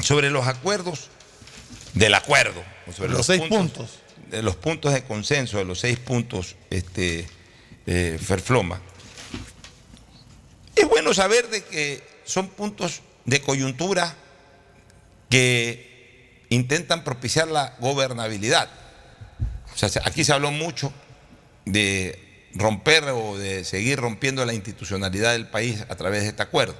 sobre 0.00 0.30
los 0.30 0.46
acuerdos 0.46 1.08
del 1.94 2.14
acuerdo, 2.14 2.62
sobre 2.94 3.10
los, 3.10 3.26
seis 3.26 3.42
puntos, 3.48 3.98
De 4.30 4.42
los 4.44 4.54
puntos 4.54 4.94
de 4.94 5.02
consenso, 5.02 5.58
de 5.58 5.64
los 5.64 5.80
seis 5.80 5.98
puntos, 5.98 6.54
este, 6.70 7.26
eh, 7.86 8.18
Ferfloma. 8.24 8.80
Es 10.76 10.88
bueno 10.88 11.12
saber 11.12 11.48
de 11.48 11.64
que 11.64 12.02
son 12.24 12.48
puntos 12.48 13.02
de 13.24 13.42
coyuntura 13.42 14.14
que 15.28 16.44
intentan 16.48 17.02
propiciar 17.02 17.48
la 17.48 17.74
gobernabilidad. 17.80 18.68
O 19.74 19.76
sea, 19.76 19.90
aquí 20.04 20.22
se 20.22 20.32
habló 20.32 20.52
mucho 20.52 20.92
de 21.64 22.31
romper 22.54 23.04
o 23.10 23.38
de 23.38 23.64
seguir 23.64 23.98
rompiendo 23.98 24.44
la 24.44 24.54
institucionalidad 24.54 25.32
del 25.32 25.48
país 25.48 25.84
a 25.88 25.96
través 25.96 26.22
de 26.22 26.28
este 26.28 26.42
acuerdo, 26.42 26.74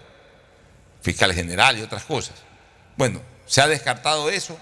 fiscal 1.00 1.32
general 1.32 1.78
y 1.78 1.82
otras 1.82 2.04
cosas. 2.04 2.36
Bueno, 2.96 3.20
se 3.46 3.60
ha 3.60 3.68
descartado 3.68 4.30
eso 4.30 4.58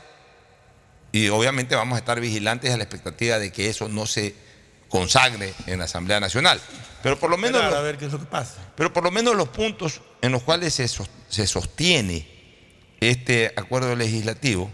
y 1.12 1.28
obviamente 1.28 1.74
vamos 1.74 1.96
a 1.96 1.98
estar 1.98 2.20
vigilantes 2.20 2.72
a 2.72 2.76
la 2.76 2.84
expectativa 2.84 3.38
de 3.38 3.52
que 3.52 3.68
eso 3.68 3.88
no 3.88 4.06
se 4.06 4.34
consagre 4.88 5.54
en 5.66 5.78
la 5.78 5.84
Asamblea 5.86 6.20
Nacional. 6.20 6.60
Pero 7.02 7.18
por 7.18 7.30
lo 7.30 7.38
menos. 7.38 7.62
a 7.62 7.80
ver 7.80 7.96
qué 7.96 8.06
es 8.06 8.12
lo 8.12 8.18
que 8.18 8.26
pasa. 8.26 8.56
Pero 8.76 8.92
por 8.92 9.04
lo 9.04 9.10
menos 9.10 9.34
los 9.34 9.48
puntos 9.48 10.02
en 10.20 10.32
los 10.32 10.42
cuales 10.42 10.74
se, 10.74 11.46
sostiene 11.46 12.28
este 13.00 13.52
acuerdo 13.56 13.96
legislativo 13.96 14.70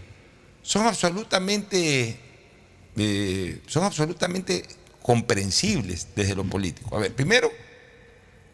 son 0.62 0.86
absolutamente. 0.86 2.20
Eh, 2.98 3.60
son 3.66 3.84
absolutamente 3.84 4.64
comprensibles 5.06 6.08
desde 6.16 6.34
lo 6.34 6.42
político. 6.42 6.96
A 6.96 6.98
ver, 6.98 7.14
primero, 7.14 7.48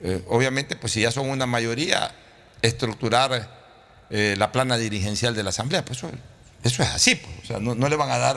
eh, 0.02 0.22
obviamente, 0.28 0.76
pues 0.76 0.92
si 0.92 1.00
ya 1.00 1.10
son 1.10 1.30
una 1.30 1.46
mayoría, 1.46 2.14
estructurar 2.60 3.48
eh, 4.10 4.34
la 4.36 4.52
plana 4.52 4.76
dirigencial 4.76 5.34
de 5.34 5.44
la 5.44 5.48
Asamblea, 5.48 5.82
pues 5.82 6.00
eso, 6.00 6.12
es 6.82 6.90
así, 6.90 7.14
pues. 7.14 7.32
o 7.44 7.46
sea, 7.46 7.58
no, 7.58 7.88
le 7.88 7.96
van 7.96 8.10
a 8.10 8.18
dar 8.18 8.36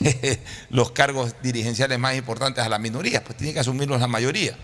los 0.68 0.90
cargos 0.90 1.34
dirigenciales 1.42 1.98
más 1.98 2.14
importantes 2.14 2.62
a 2.62 2.68
la 2.68 2.78
minoría, 2.78 3.24
pues 3.24 3.38
tiene 3.38 3.54
que 3.54 3.60
asumirlos 3.60 4.02
la 4.02 4.06
mayoría. 4.06 4.54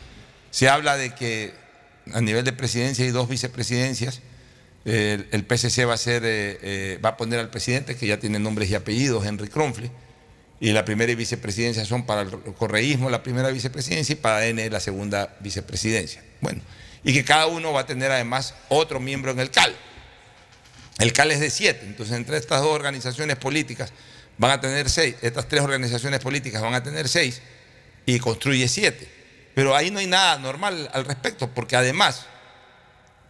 Se 0.50 0.68
habla 0.68 0.98
de 0.98 1.14
que 1.14 1.54
a 2.12 2.20
nivel 2.20 2.44
de 2.44 2.52
presidencia 2.52 3.06
y 3.06 3.10
dos 3.10 3.26
vicepresidencias, 3.26 4.20
el, 4.84 5.46
PCC 5.46 5.88
va 5.88 5.94
a, 5.94 5.96
ser, 5.96 6.24
eh, 6.26 7.00
va 7.02 7.10
a 7.10 7.16
poner 7.16 7.40
al 7.40 7.48
presidente, 7.48 7.96
que 7.96 8.06
ya 8.06 8.18
tiene 8.18 8.38
nombres 8.38 8.68
y 8.68 8.74
apellidos, 8.74 9.24
Henry 9.24 9.48
Kronfle, 9.48 9.90
y 10.62 10.70
la 10.70 10.84
primera 10.84 11.12
vicepresidencia 11.16 11.84
son 11.84 12.06
para 12.06 12.22
el 12.22 12.30
correísmo 12.56 13.10
la 13.10 13.24
primera 13.24 13.50
vicepresidencia 13.50 14.12
y 14.12 14.16
para 14.16 14.46
N 14.46 14.70
la 14.70 14.78
segunda 14.78 15.34
vicepresidencia. 15.40 16.22
Bueno, 16.40 16.62
y 17.02 17.12
que 17.12 17.24
cada 17.24 17.48
uno 17.48 17.72
va 17.72 17.80
a 17.80 17.86
tener 17.86 18.12
además 18.12 18.54
otro 18.68 19.00
miembro 19.00 19.32
en 19.32 19.40
el 19.40 19.50
CAL. 19.50 19.74
El 21.00 21.12
CAL 21.12 21.32
es 21.32 21.40
de 21.40 21.50
siete, 21.50 21.84
entonces 21.84 22.16
entre 22.16 22.36
estas 22.36 22.60
dos 22.60 22.70
organizaciones 22.70 23.38
políticas 23.38 23.92
van 24.38 24.52
a 24.52 24.60
tener 24.60 24.88
seis, 24.88 25.16
estas 25.20 25.48
tres 25.48 25.62
organizaciones 25.62 26.20
políticas 26.20 26.62
van 26.62 26.74
a 26.74 26.82
tener 26.84 27.08
seis 27.08 27.42
y 28.06 28.20
construye 28.20 28.68
siete. 28.68 29.08
Pero 29.56 29.74
ahí 29.74 29.90
no 29.90 29.98
hay 29.98 30.06
nada 30.06 30.38
normal 30.38 30.88
al 30.92 31.04
respecto, 31.06 31.48
porque 31.52 31.74
además, 31.74 32.26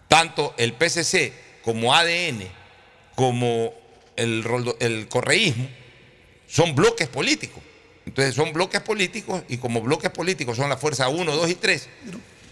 tanto 0.07 0.55
el 0.59 0.75
PCC 0.75 1.33
como 1.63 1.95
ADN, 1.95 2.43
como 3.15 3.73
el, 4.17 4.45
el 4.81 5.09
correísmo 5.09 5.82
son 6.53 6.75
bloques 6.75 7.09
políticos. 7.09 7.63
Entonces 8.05 8.35
son 8.35 8.53
bloques 8.53 8.81
políticos 8.83 9.43
y 9.49 9.57
como 9.57 9.81
bloques 9.81 10.11
políticos 10.11 10.57
son 10.57 10.69
la 10.69 10.77
fuerza 10.77 11.09
1, 11.09 11.35
2 11.35 11.51
y 11.51 11.55
3, 11.55 11.89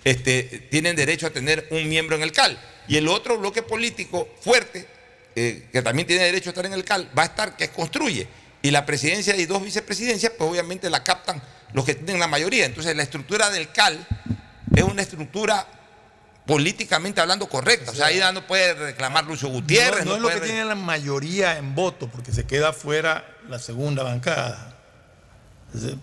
este, 0.05 0.43
tienen 0.71 0.97
derecho 0.97 1.27
a 1.27 1.31
tener 1.31 1.69
un 1.71 1.87
miembro 1.89 2.17
en 2.17 2.23
el 2.23 2.33
CAL. 2.33 2.59
Y 2.89 2.97
el 2.97 3.09
otro 3.09 3.37
bloque 3.37 3.63
político 3.63 4.29
fuerte, 4.41 4.87
eh, 5.37 5.69
que 5.71 5.83
también 5.83 6.07
tiene 6.07 6.25
derecho 6.25 6.49
a 6.49 6.53
estar 6.53 6.65
en 6.65 6.73
el 6.73 6.85
CAL, 6.85 7.11
va 7.17 7.25
a 7.25 7.27
estar 7.27 7.57
que 7.57 7.69
construye. 7.69 8.27
Y 8.63 8.71
la 8.71 8.87
presidencia 8.87 9.37
y 9.37 9.45
dos 9.45 9.63
vicepresidencias, 9.63 10.33
pues 10.37 10.49
obviamente 10.49 10.89
la 10.89 11.05
captan 11.05 11.43
los 11.75 11.85
que 11.85 11.95
tienen 11.95 12.21
la 12.21 12.27
mayoría. 12.27 12.65
Entonces 12.65 12.97
la 12.97 13.03
estructura 13.03 13.51
del 13.51 13.71
CAL 13.71 14.07
es 14.75 14.83
una 14.83 15.03
estructura 15.03 15.67
políticamente 16.51 17.21
hablando 17.21 17.49
correcta. 17.49 17.93
O 17.93 17.95
sea, 17.95 18.07
ahí 18.07 18.21
no 18.35 18.45
puede 18.45 18.75
reclamar 18.75 19.25
Lucio 19.25 19.49
Gutiérrez. 19.49 20.05
No, 20.05 20.17
es 20.17 20.21
lo 20.21 20.29
que 20.29 20.41
tiene 20.41 20.65
la 20.65 20.75
mayoría 20.75 21.57
en 21.57 21.77
voto, 21.77 22.09
porque 22.09 22.33
se 22.33 22.45
queda 22.45 22.73
fuera 22.73 23.25
la 23.49 23.61
segunda 23.61 24.03
bancada. 24.03 24.75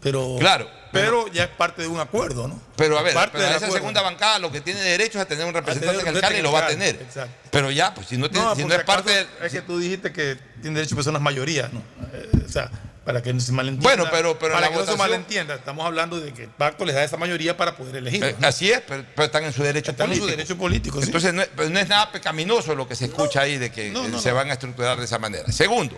Pero, 0.01 0.37
claro, 0.39 0.69
pero 0.93 1.27
ya 1.33 1.43
es 1.43 1.49
parte 1.49 1.81
de 1.81 1.89
un 1.89 1.99
acuerdo, 1.99 2.47
¿no? 2.47 2.61
Pero 2.77 2.97
a 2.97 3.01
ver, 3.01 3.13
esa 3.35 3.69
segunda 3.69 4.01
bancada 4.01 4.39
lo 4.39 4.49
que 4.49 4.61
tiene 4.61 4.79
derecho 4.79 5.17
es 5.17 5.25
a 5.25 5.27
tener 5.27 5.45
un 5.45 5.53
representante 5.53 5.99
en 5.99 6.15
el 6.15 6.21
CAL 6.21 6.35
y 6.37 6.41
lo 6.41 6.53
va 6.53 6.59
a 6.59 6.67
tener. 6.67 6.95
Exacto. 6.95 7.49
Pero 7.51 7.69
ya, 7.69 7.93
pues 7.93 8.07
si 8.07 8.15
no, 8.15 8.29
tiene, 8.29 8.55
si 8.55 8.63
no 8.63 8.73
es 8.73 8.85
parte 8.85 9.27
Es 9.43 9.51
que 9.51 9.61
tú 9.61 9.77
dijiste 9.77 10.13
que 10.13 10.37
tiene 10.61 10.77
derecho 10.77 10.95
a 10.95 10.99
personas 10.99 11.21
mayorías, 11.21 11.73
¿no? 11.73 11.81
Eh, 12.13 12.45
o 12.45 12.49
sea, 12.49 12.71
para 13.07 13.21
que 13.21 13.33
no 13.33 13.39
se 13.39 13.53
malentienda. 13.53 13.89
Bueno, 13.89 14.11
pero, 14.11 14.37
pero 14.37 14.53
para 14.53 14.67
que 14.67 14.75
no 14.75 14.85
se 14.85 14.97
malentienda, 14.97 15.55
estamos 15.55 15.85
hablando 15.85 16.19
de 16.19 16.33
que 16.33 16.43
el 16.43 16.49
pacto 16.49 16.83
les 16.83 16.93
da 16.93 17.05
esa 17.05 17.15
mayoría 17.15 17.55
para 17.55 17.77
poder 17.77 17.95
elegir. 17.95 18.21
Eh, 18.21 18.35
así 18.41 18.69
es, 18.69 18.81
pero, 18.81 19.05
están 19.23 19.45
en 19.45 19.53
su 19.53 19.63
derecho 19.63 19.91
están 19.91 20.07
político. 20.07 20.25
en 20.25 20.29
su 20.29 20.37
derecho 20.37 20.57
político. 20.57 21.01
Entonces 21.01 21.33
no, 21.33 21.41
es, 21.41 21.49
no, 21.55 21.79
es, 21.79 21.87
nada 21.87 22.11
pecaminoso 22.11 22.75
lo 22.75 22.85
que 22.85 22.97
se 22.97 23.05
escucha 23.05 23.39
ahí 23.39 23.57
de 23.57 23.71
que 23.71 23.93
se 24.19 24.31
van 24.33 24.49
a 24.49 24.53
estructurar 24.53 24.97
de 24.97 25.05
esa 25.05 25.19
manera. 25.19 25.49
Segundo, 25.53 25.97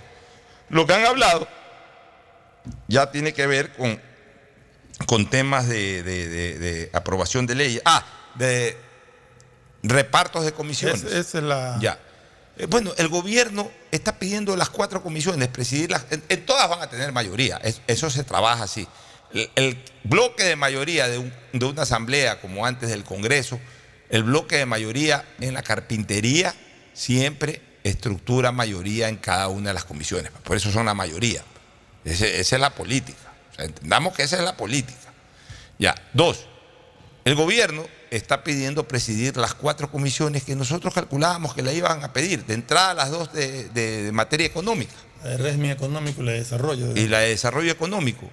lo 0.69 0.85
que 0.85 0.93
han 0.93 1.03
hablado 1.03 1.47
ya 2.87 3.09
tiene 3.09 3.33
que 3.33 3.47
ver 3.47 3.73
con, 3.73 3.99
con 5.07 5.27
temas 5.31 5.67
de, 5.67 6.91
aprobación 6.93 7.47
de 7.47 7.55
leyes. 7.55 7.81
Ah, 7.85 8.05
de 8.35 8.77
repartos 9.81 10.45
de 10.45 10.51
comisiones. 10.51 11.05
esa 11.05 11.39
es 11.39 11.43
la. 11.43 11.79
Ya. 11.81 11.97
Eh, 12.59 12.67
bueno, 12.67 12.93
el 12.97 13.07
gobierno 13.07 13.71
está 13.91 14.19
pidiendo 14.19 14.55
las 14.55 14.69
cuatro 14.69 15.01
comisiones, 15.01 15.47
presidirlas. 15.47 16.05
En, 16.11 16.45
todas 16.45 16.69
van 16.69 16.81
a 16.81 16.89
tener 16.89 17.11
mayoría. 17.11 17.59
eso 17.87 18.09
se 18.11 18.23
trabaja 18.23 18.65
así. 18.65 18.87
El, 19.55 19.81
bloque 20.03 20.43
de 20.43 20.55
mayoría 20.55 21.07
de, 21.07 21.31
de 21.53 21.65
una 21.65 21.81
asamblea, 21.81 22.39
como 22.39 22.65
antes 22.65 22.89
del 22.89 23.03
Congreso, 23.03 23.59
el 24.09 24.23
bloque 24.23 24.57
de 24.57 24.65
mayoría 24.65 25.25
en 25.39 25.53
la 25.53 25.63
carpintería 25.63 26.53
siempre 26.93 27.61
estructura 27.83 28.51
mayoría 28.51 29.07
en 29.09 29.17
cada 29.17 29.47
una 29.47 29.69
de 29.69 29.73
las 29.73 29.85
comisiones. 29.85 30.31
Por 30.43 30.57
eso 30.57 30.71
son 30.71 30.85
la 30.85 30.93
mayoría 30.93 31.43
esa 32.05 32.55
es 32.55 32.61
la 32.61 32.69
política. 32.71 33.17
entendamos 33.57 34.15
que 34.15 34.23
esa 34.23 34.37
es 34.37 34.43
la 34.43 34.55
política. 34.55 34.97
Ya. 35.77 35.95
Dos, 36.13 36.45
el 37.25 37.35
gobierno 37.35 37.85
está 38.11 38.43
pidiendo 38.43 38.87
presidir 38.87 39.37
las 39.37 39.53
cuatro 39.53 39.91
comisiones 39.91 40.43
que 40.43 40.55
nosotros 40.55 40.93
calculábamos 40.93 41.53
que 41.53 41.61
la 41.61 41.73
iban 41.73 42.03
a 42.03 42.13
pedir. 42.13 42.45
De 42.45 42.53
entrada, 42.53 42.93
las 42.93 43.11
dos 43.11 43.31
de, 43.33 44.09
materia 44.13 44.47
económica. 44.47 44.93
La 45.23 45.31
de 45.31 45.37
régimen 45.37 45.71
económico 45.71 46.21
y 46.21 46.25
la 46.25 46.31
de 46.31 46.39
desarrollo. 46.39 46.95
Y 46.95 47.07
la 47.07 47.19
de 47.19 47.29
desarrollo 47.29 47.71
económico. 47.71 48.29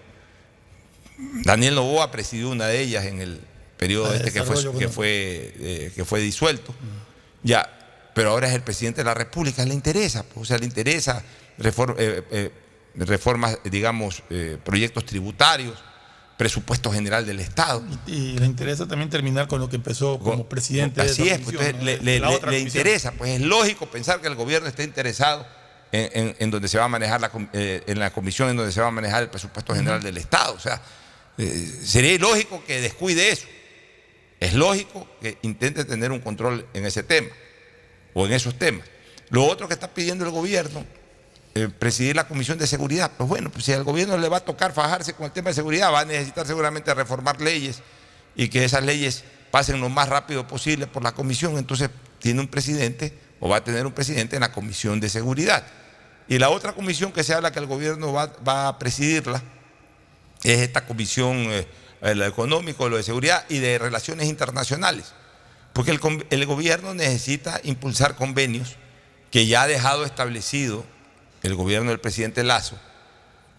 Daniel 1.45 1.75
Novoa 1.75 2.11
presidió 2.11 2.51
una 2.51 2.67
de 2.67 2.81
ellas 2.81 3.07
en 3.07 3.21
el 3.21 3.41
periodo 3.77 4.13
este 4.13 4.33
que 4.33 4.43
fue, 4.43 4.79
que 4.79 4.89
fue, 4.89 5.55
eh, 5.59 5.93
que 5.95 6.05
fue 6.05 6.21
disuelto. 6.21 6.75
Ya, 7.43 8.11
pero 8.15 8.31
ahora 8.31 8.49
es 8.49 8.55
el 8.55 8.63
presidente 8.63 9.01
de 9.01 9.05
la 9.05 9.15
República, 9.15 9.65
le 9.65 9.75
interesa, 9.75 10.23
pues, 10.25 10.43
o 10.43 10.45
sea, 10.45 10.59
le 10.59 10.67
interesa 10.67 11.23
eh, 11.59 12.23
eh, 12.31 12.51
reformas, 12.97 13.59
digamos, 13.65 14.23
proyectos 14.65 15.05
tributarios, 15.05 15.79
presupuesto 16.37 16.93
general 16.93 17.27
del 17.27 17.41
Estado. 17.41 17.83
Y, 18.07 18.39
le 18.39 18.47
interesa 18.47 18.87
también 18.87 19.11
terminar 19.11 19.49
con 19.49 19.61
lo 19.61 19.69
que 19.69 19.77
empezó 19.77 20.19
como 20.19 20.49
presidente. 20.49 21.01
Así 21.01 21.25
de 21.25 21.33
es, 21.33 21.41
pues, 21.41 21.75
le, 21.83 22.59
interesa, 22.59 23.13
pues 23.13 23.33
es 23.33 23.41
lógico 23.41 23.87
pensar 23.87 24.21
que 24.21 24.29
el 24.29 24.35
gobierno 24.35 24.69
esté 24.69 24.85
interesado 24.85 25.47
en, 25.93 26.51
donde 26.51 26.69
se 26.69 26.79
va 26.79 26.85
a 26.85 26.89
manejar 26.89 27.21
la, 27.21 27.31
eh, 27.53 27.83
en 27.87 27.99
la 27.99 28.13
comisión 28.13 28.51
en 28.51 28.57
donde 28.57 28.73
se 28.73 28.81
va 28.81 28.89
a 28.89 28.91
manejar 28.91 29.23
el 29.23 29.31
presupuesto 29.31 29.75
general 29.75 30.03
del 30.03 30.19
Estado. 30.19 30.55
O 30.55 30.61
sea, 30.61 30.81
eh, 31.39 31.73
sería 31.83 32.13
ilógico 32.13 32.63
que 32.67 32.81
descuide 32.81 33.31
eso. 33.31 33.47
Es 34.39 34.53
lógico 34.53 35.09
que 35.21 35.39
intente 35.43 35.85
tener 35.85 36.13
un 36.13 36.21
control 36.21 36.67
en 36.75 36.85
ese 36.85 37.03
tema 37.03 37.29
o 38.13 38.27
en 38.27 38.33
esos 38.33 38.59
temas. 38.59 38.87
Lo 39.31 39.45
otro 39.45 39.67
que 39.69 39.75
está 39.75 39.89
pidiendo 39.89 40.25
el 40.25 40.31
gobierno 40.31 40.85
eh, 41.57 41.71
presidir 41.71 42.15
la 42.15 42.29
Comisión 42.29 42.59
de 42.59 42.67
Seguridad. 42.67 43.11
Pues 43.17 43.27
bueno, 43.31 43.49
pues 43.49 43.65
si 43.65 43.73
al 43.73 43.83
gobierno 43.83 44.19
le 44.19 44.29
va 44.29 44.37
a 44.37 44.45
tocar 44.45 44.75
fajarse 44.75 45.15
con 45.15 45.25
el 45.25 45.33
tema 45.33 45.49
de 45.49 45.55
seguridad, 45.55 45.91
va 45.91 46.01
a 46.01 46.05
necesitar 46.05 46.47
seguramente 46.47 46.93
reformar 46.93 47.41
leyes 47.41 47.81
y 48.35 48.49
que 48.49 48.63
esas 48.63 48.85
leyes 48.85 49.25
pasen 49.51 49.81
lo 49.81 49.89
más 49.89 50.07
rápido 50.11 50.47
posible 50.47 50.87
por 50.87 51.03
la 51.03 51.13
comisión. 51.13 51.57
Entonces 51.57 51.89
tiene 52.19 52.41
un 52.41 52.49
presidente 52.49 53.19
o 53.41 53.49
va 53.49 53.57
a 53.57 53.65
tener 53.65 53.87
un 53.87 53.93
presidente 53.93 54.37
en 54.37 54.43
la 54.43 54.53
Comisión 54.53 55.01
de 55.01 55.09
Seguridad. 55.09 55.67
Y 56.29 56.39
la 56.39 56.51
otra 56.51 56.75
comisión 56.75 57.11
que 57.11 57.25
se 57.25 57.33
habla 57.33 57.53
que 57.53 57.59
el 57.59 57.67
gobierno 57.67 58.13
va, 58.13 58.69
a 58.69 58.79
presidirla 58.79 59.43
es 60.43 60.59
esta 60.59 60.85
comisión, 60.85 61.37
eh, 61.39 61.67
el 62.03 62.21
económico, 62.21 62.91
lo 62.91 62.99
de 62.99 63.03
seguridad 63.03 63.47
y 63.49 63.61
de 63.61 63.79
relaciones 63.79 64.27
internacionales. 64.27 65.15
Porque 65.73 65.91
el, 65.91 66.01
el 66.29 66.45
gobierno 66.45 66.93
necesita 66.93 67.63
impulsar 67.65 68.15
convenios 68.15 68.77
que 69.31 69.47
ya 69.47 69.63
ha 69.63 69.67
dejado 69.67 70.05
establecido 70.05 70.85
el 71.47 71.55
gobierno 71.55 71.91
del 71.91 72.01
presidente 72.01 72.45
Lazo 72.45 72.79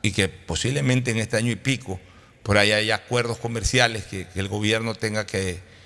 y 0.02 0.12
que 0.12 0.30
posiblemente 0.30 1.12
en 1.12 1.18
este 1.18 1.38
año 1.38 1.52
y 1.52 1.56
pico 1.56 2.00
por 2.44 2.58
ahí 2.58 2.72
haya 2.72 2.96
acuerdos 2.96 3.38
comerciales 3.38 4.06
que, 4.06 4.28
el 4.36 4.48
gobierno 4.48 4.96
tenga 4.96 5.26
que, 5.26 5.78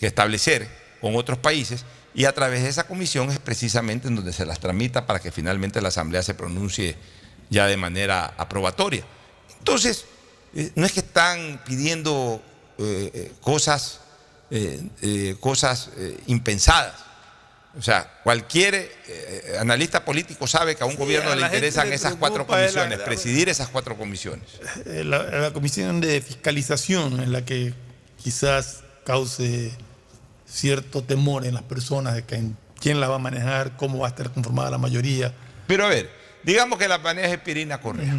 establecer 0.00 0.68
con 1.00 1.14
otros 1.14 1.38
países 1.38 1.84
y 2.14 2.24
a 2.24 2.32
través 2.32 2.62
de 2.62 2.68
esa 2.68 2.86
comisión 2.88 3.30
es 3.30 3.38
precisamente 3.38 4.08
en 4.08 4.16
donde 4.16 4.32
se 4.32 4.44
las 4.44 4.58
tramita 4.58 5.06
para 5.06 5.20
que 5.20 5.30
finalmente 5.30 5.80
la 5.80 5.88
Asamblea 5.88 6.22
se 6.22 6.34
pronuncie 6.34 6.96
ya 7.50 7.66
de 7.66 7.76
manera 7.76 8.34
aprobatoria. 8.36 9.04
Entonces, 9.58 10.06
eh, 10.54 10.72
no 10.74 10.84
es 10.86 10.92
que 10.92 11.00
están 11.00 11.60
pidiendo 11.64 12.42
eh, 12.78 13.10
eh, 13.14 13.32
cosas, 13.40 14.00
cosas 15.40 15.90
impensadas. 16.26 17.11
O 17.78 17.80
sea, 17.80 18.20
cualquier 18.22 18.74
eh, 18.74 19.56
analista 19.58 20.04
político 20.04 20.46
sabe 20.46 20.76
que 20.76 20.82
a 20.82 20.86
un 20.86 20.96
gobierno 20.96 21.34
le 21.34 21.42
interesan 21.42 21.90
esas 21.92 22.14
cuatro 22.16 22.46
comisiones, 22.46 22.98
presidir 23.00 23.48
esas 23.48 23.68
cuatro 23.68 23.96
comisiones. 23.96 24.46
Eh, 24.84 25.04
la, 25.04 25.50
comisión 25.52 26.00
de 26.00 26.20
fiscalización 26.20 27.20
es 27.20 27.28
la 27.28 27.44
que 27.44 27.72
quizás 28.22 28.84
cause 29.04 29.72
cierto 30.46 31.02
temor 31.02 31.46
en 31.46 31.54
las 31.54 31.62
personas 31.62 32.14
de 32.14 32.24
que 32.24 32.42
quién 32.78 33.00
la 33.00 33.08
va 33.08 33.14
a 33.14 33.18
manejar, 33.18 33.76
cómo 33.78 34.00
va 34.00 34.08
a 34.08 34.10
estar 34.10 34.30
conformada 34.32 34.70
la 34.70 34.78
mayoría. 34.78 35.32
Pero 35.66 35.86
a 35.86 35.88
ver, 35.88 36.10
digamos 36.42 36.78
que 36.78 36.88
la 36.88 36.98
maneja 36.98 37.42
Pirina 37.42 37.80
Correa. 37.80 38.16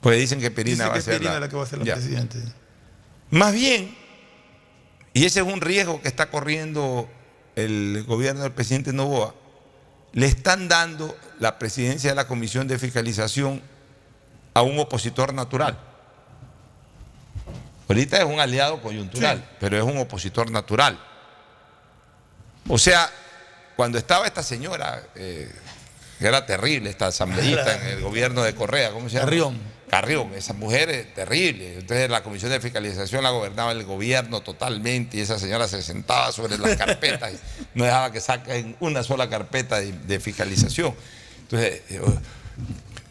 Pues 0.00 0.18
dicen 0.18 0.40
que 0.40 0.50
Pirina 0.50 0.88
va 0.88 0.96
a 0.96 1.00
ser 1.00 1.22
la... 1.22 1.48
que 1.48 1.56
va 1.56 1.62
a 1.62 1.66
ser 1.66 1.78
la 1.78 1.94
presidente. 1.94 2.38
Más 3.30 3.52
bien, 3.52 3.96
y 5.12 5.24
ese 5.24 5.40
es 5.40 5.46
un 5.46 5.60
riesgo 5.60 6.00
que 6.02 6.08
está 6.08 6.30
corriendo 6.30 7.08
el 7.58 8.04
gobierno 8.06 8.42
del 8.42 8.52
presidente 8.52 8.92
Novoa, 8.92 9.34
le 10.12 10.26
están 10.26 10.68
dando 10.68 11.16
la 11.40 11.58
presidencia 11.58 12.10
de 12.10 12.16
la 12.16 12.28
Comisión 12.28 12.68
de 12.68 12.78
Fiscalización 12.78 13.60
a 14.54 14.62
un 14.62 14.78
opositor 14.78 15.34
natural. 15.34 15.76
Ahorita 17.88 18.18
es 18.18 18.24
un 18.24 18.38
aliado 18.38 18.80
coyuntural, 18.80 19.56
pero 19.58 19.76
es 19.76 19.82
un 19.82 19.98
opositor 19.98 20.50
natural. 20.50 20.98
O 22.68 22.78
sea, 22.78 23.10
cuando 23.76 23.98
estaba 23.98 24.26
esta 24.26 24.42
señora, 24.42 25.02
eh, 25.16 25.50
que 26.18 26.26
era 26.26 26.46
terrible, 26.46 26.90
esta 26.90 27.08
asambleísta 27.08 27.76
en 27.76 27.86
el 27.88 28.02
gobierno 28.02 28.42
de 28.42 28.54
Correa, 28.54 28.92
¿cómo 28.92 29.08
se 29.08 29.14
llama? 29.14 29.24
Carrión. 29.26 29.77
Carrión, 29.88 30.32
esa 30.34 30.52
mujer 30.52 30.90
es 30.90 31.14
terrible. 31.14 31.78
Entonces 31.78 32.10
la 32.10 32.22
comisión 32.22 32.50
de 32.50 32.60
fiscalización 32.60 33.22
la 33.22 33.30
gobernaba 33.30 33.72
el 33.72 33.84
gobierno 33.84 34.40
totalmente 34.40 35.16
y 35.16 35.20
esa 35.20 35.38
señora 35.38 35.66
se 35.66 35.82
sentaba 35.82 36.30
sobre 36.32 36.58
las 36.58 36.76
carpetas 36.76 37.32
y 37.32 37.38
no 37.74 37.84
dejaba 37.84 38.12
que 38.12 38.20
saquen 38.20 38.76
una 38.80 39.02
sola 39.02 39.28
carpeta 39.28 39.80
de, 39.80 40.20
fiscalización. 40.20 40.94
Entonces, 41.42 41.82
eh, 41.88 42.00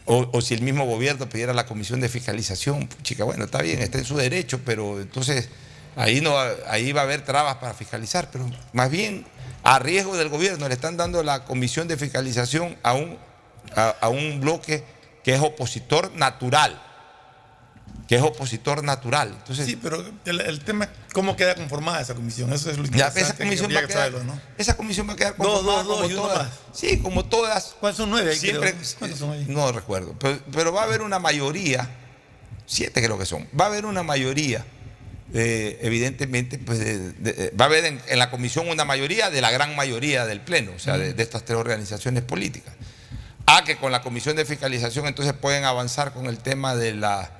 o, 0.04 0.40
si 0.40 0.54
el 0.54 0.62
mismo 0.62 0.86
gobierno 0.86 1.28
pidiera 1.28 1.52
la 1.52 1.66
comisión 1.66 2.00
de 2.00 2.08
fiscalización, 2.08 2.88
chica, 3.02 3.24
bueno, 3.24 3.44
está 3.44 3.60
bien, 3.60 3.80
está 3.80 3.98
en 3.98 4.04
su 4.04 4.16
derecho, 4.16 4.60
pero 4.64 5.00
entonces 5.00 5.48
ahí, 5.96 6.20
no, 6.20 6.34
ahí 6.66 6.92
va 6.92 7.02
a 7.02 7.04
haber 7.04 7.22
trabas 7.24 7.56
para 7.56 7.74
fiscalizar, 7.74 8.30
pero 8.30 8.48
más 8.72 8.90
bien 8.90 9.26
a 9.64 9.78
riesgo 9.78 10.16
del 10.16 10.28
gobierno 10.28 10.68
le 10.68 10.74
están 10.74 10.96
dando 10.96 11.22
la 11.22 11.44
comisión 11.44 11.88
de 11.88 11.96
fiscalización 11.96 12.76
a 12.82 12.94
un, 12.94 13.18
a 13.74 14.08
un 14.08 14.40
bloque 14.40 14.84
que 15.28 15.34
es 15.34 15.42
opositor 15.42 16.10
natural. 16.14 16.80
que 18.08 18.16
es 18.16 18.22
opositor 18.22 18.82
natural. 18.82 19.28
Entonces, 19.36 19.66
sí, 19.66 19.76
pero 19.76 20.02
el, 20.24 20.60
tema 20.60 20.86
es 20.86 20.90
cómo 21.12 21.36
queda 21.36 21.54
conformada 21.54 22.00
esa 22.00 22.14
comisión. 22.14 22.50
Eso 22.50 22.70
es 22.70 22.78
lo 22.78 22.86
interesante. 22.86 23.20
esa, 23.20 23.36
comisión 23.36 23.70
va 23.76 23.80
a 23.80 23.86
quedar, 23.86 24.12
¿no? 24.24 24.40
esa 24.56 24.74
comisión 24.74 25.06
va 25.06 25.12
a 25.12 25.16
quedar 25.16 25.36
conformada 25.36 25.82
dos, 25.82 25.86
dos, 25.86 26.12
como 26.12 26.22
todas. 26.22 26.52
Sí, 26.72 26.98
como 27.00 27.26
todas. 27.26 27.76
¿Cuántos 27.78 27.98
son 27.98 28.08
nueve? 28.08 28.34
Siempre, 28.36 28.74
¿Cuántos 28.98 29.18
son 29.18 29.32
ahí? 29.32 29.44
No 29.50 29.70
recuerdo. 29.70 30.14
Pero, 30.18 30.72
va 30.72 30.80
a 30.80 30.84
haber 30.84 31.02
una 31.02 31.18
mayoría, 31.18 31.86
siete 32.64 33.02
creo 33.02 33.18
que 33.18 33.26
son, 33.26 33.46
va 33.48 33.64
a 33.64 33.68
haber 33.68 33.84
una 33.84 34.02
mayoría. 34.02 34.64
Eh, 35.34 35.78
evidentemente, 35.82 36.56
pues 36.56 36.80
va 36.80 37.66
a 37.66 37.68
haber 37.68 37.84
en, 37.84 38.18
la 38.18 38.30
comisión 38.30 38.66
una 38.70 38.86
mayoría 38.86 39.28
de 39.28 39.42
la 39.42 39.50
gran 39.50 39.76
mayoría 39.76 40.24
del 40.24 40.40
Pleno, 40.40 40.72
o 40.74 40.78
sea, 40.78 40.96
de, 40.96 41.12
de 41.12 41.22
estas 41.22 41.44
tres 41.44 41.58
organizaciones 41.58 42.22
políticas. 42.22 42.72
A 43.50 43.64
que 43.64 43.76
con 43.78 43.90
la 43.90 44.02
comisión 44.02 44.36
de 44.36 44.44
fiscalización 44.44 45.06
entonces 45.06 45.32
pueden 45.32 45.64
avanzar 45.64 46.12
con 46.12 46.26
el 46.26 46.36
tema 46.36 46.76
de 46.76 46.92
la 46.92 47.30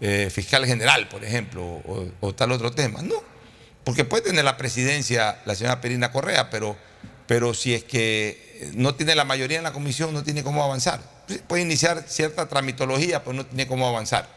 eh, 0.00 0.28
fiscal 0.28 0.66
general, 0.66 1.06
por 1.06 1.22
ejemplo, 1.22 1.80
o, 2.20 2.34
tal 2.34 2.50
otro 2.50 2.72
tema. 2.72 3.00
No, 3.00 3.14
porque 3.84 4.04
puede 4.04 4.24
tener 4.24 4.44
la 4.44 4.56
presidencia 4.56 5.38
la 5.44 5.54
señora 5.54 5.80
Perina 5.80 6.10
Correa, 6.10 6.50
pero, 6.50 6.76
pero 7.28 7.54
si 7.54 7.74
es 7.74 7.84
que 7.84 8.72
no 8.74 8.96
tiene 8.96 9.14
la 9.14 9.24
mayoría 9.24 9.58
en 9.58 9.62
la 9.62 9.72
comisión, 9.72 10.12
no 10.12 10.24
tiene 10.24 10.42
cómo 10.42 10.64
avanzar. 10.64 11.00
Puede 11.46 11.62
iniciar 11.62 12.06
cierta 12.08 12.48
tramitología, 12.48 13.22
pero 13.22 13.34
no 13.34 13.46
tiene 13.46 13.68
cómo 13.68 13.86
avanzar. 13.86 14.28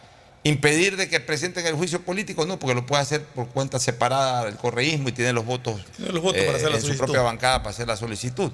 Impedir 0.43 0.95
de 0.95 1.10
que 1.10 1.19
presenten 1.19 1.65
el 1.65 1.73
juicio 1.73 2.03
político, 2.03 2.45
no, 2.45 2.60
porque 2.60 2.76
lo 2.76 2.85
puede 2.85 3.02
hacer 3.02 3.23
por 3.23 3.47
cuenta 3.47 3.80
separada 3.80 4.45
del 4.45 4.57
correísmo 4.57 5.10
y 5.10 5.11
tiene 5.11 5.34
los 5.34 5.43
votos, 5.43 5.81
los 5.97 6.22
votos 6.22 6.43
para 6.43 6.57
hacer 6.57 6.69
la 6.69 6.77
en 6.77 6.84
su 6.84 6.95
propia 6.95 7.23
bancada 7.23 7.64
para 7.64 7.72
hacer 7.72 7.88
la 7.88 7.97
solicitud. 7.97 8.52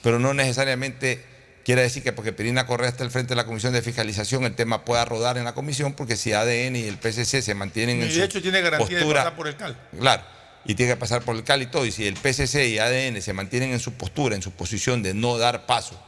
Pero 0.00 0.20
no 0.20 0.32
necesariamente 0.32 1.33
Quiere 1.64 1.80
decir 1.80 2.02
que 2.02 2.12
porque 2.12 2.34
Pirina 2.34 2.66
Correa 2.66 2.90
está 2.90 3.04
al 3.04 3.10
frente 3.10 3.30
de 3.30 3.36
la 3.36 3.46
Comisión 3.46 3.72
de 3.72 3.80
Fiscalización, 3.80 4.44
el 4.44 4.54
tema 4.54 4.84
pueda 4.84 5.06
rodar 5.06 5.38
en 5.38 5.44
la 5.44 5.54
comisión, 5.54 5.94
porque 5.94 6.16
si 6.16 6.34
ADN 6.34 6.76
y 6.76 6.82
el 6.82 6.98
PCC 6.98 7.40
se 7.40 7.54
mantienen 7.54 8.02
en 8.02 8.10
su 8.10 8.18
de 8.18 8.24
hecho 8.26 8.42
tiene 8.42 8.60
garantía 8.60 8.98
de 8.98 9.06
pasar 9.06 9.34
por 9.34 9.48
el 9.48 9.56
CAL. 9.56 9.74
Claro, 9.98 10.22
y 10.66 10.74
tiene 10.74 10.92
que 10.92 10.98
pasar 10.98 11.22
por 11.22 11.34
el 11.34 11.42
CAL 11.42 11.62
y 11.62 11.66
todo. 11.66 11.86
Y 11.86 11.90
si 11.90 12.06
el 12.06 12.16
PCC 12.16 12.68
y 12.68 12.78
ADN 12.78 13.22
se 13.22 13.32
mantienen 13.32 13.72
en 13.72 13.80
su 13.80 13.94
postura, 13.94 14.36
en 14.36 14.42
su 14.42 14.50
posición 14.50 15.02
de 15.02 15.14
no 15.14 15.38
dar 15.38 15.64
paso 15.64 15.98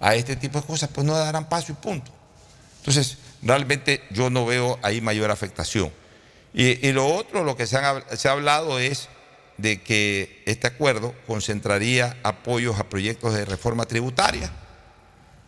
a 0.00 0.14
este 0.14 0.34
tipo 0.34 0.62
de 0.62 0.66
cosas, 0.66 0.88
pues 0.90 1.06
no 1.06 1.14
darán 1.14 1.46
paso 1.46 1.72
y 1.72 1.74
punto. 1.74 2.10
Entonces, 2.78 3.18
realmente 3.42 4.02
yo 4.10 4.30
no 4.30 4.46
veo 4.46 4.78
ahí 4.80 5.02
mayor 5.02 5.30
afectación. 5.30 5.92
Y, 6.54 6.90
lo 6.92 7.06
otro, 7.06 7.44
lo 7.44 7.54
que 7.54 7.66
se, 7.66 7.76
se 8.16 8.28
ha 8.28 8.32
hablado 8.32 8.78
es 8.78 9.10
de 9.58 9.82
que 9.82 10.42
este 10.46 10.66
acuerdo 10.66 11.14
concentraría 11.26 12.16
apoyos 12.22 12.80
a 12.80 12.88
proyectos 12.88 13.34
de 13.34 13.44
reforma 13.44 13.84
tributaria 13.84 14.50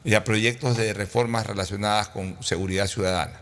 y 0.09 0.15
a 0.15 0.25
proyectos 0.25 0.79
de 0.79 0.95
reformas 0.95 1.47
relacionadas 1.47 2.09
con 2.09 2.43
seguridad 2.43 2.87
ciudadana. 2.87 3.39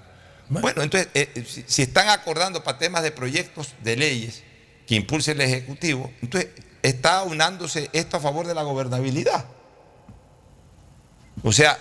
Bueno, 0.48 0.82
entonces, 0.82 1.08
eh, 1.14 1.44
si, 1.64 1.82
están 1.82 2.08
acordando 2.08 2.64
para 2.64 2.76
temas 2.76 3.04
de 3.04 3.12
proyectos 3.12 3.74
de 3.84 3.94
leyes 3.94 4.42
que 4.84 4.96
impulse 4.96 5.30
el 5.30 5.42
Ejecutivo, 5.42 6.12
entonces 6.20 6.50
está 6.82 7.22
unándose 7.22 7.88
esto 7.92 8.16
a 8.16 8.20
favor 8.20 8.48
de 8.48 8.54
la 8.54 8.64
gobernabilidad. 8.64 9.44
O 11.44 11.52
sea, 11.52 11.78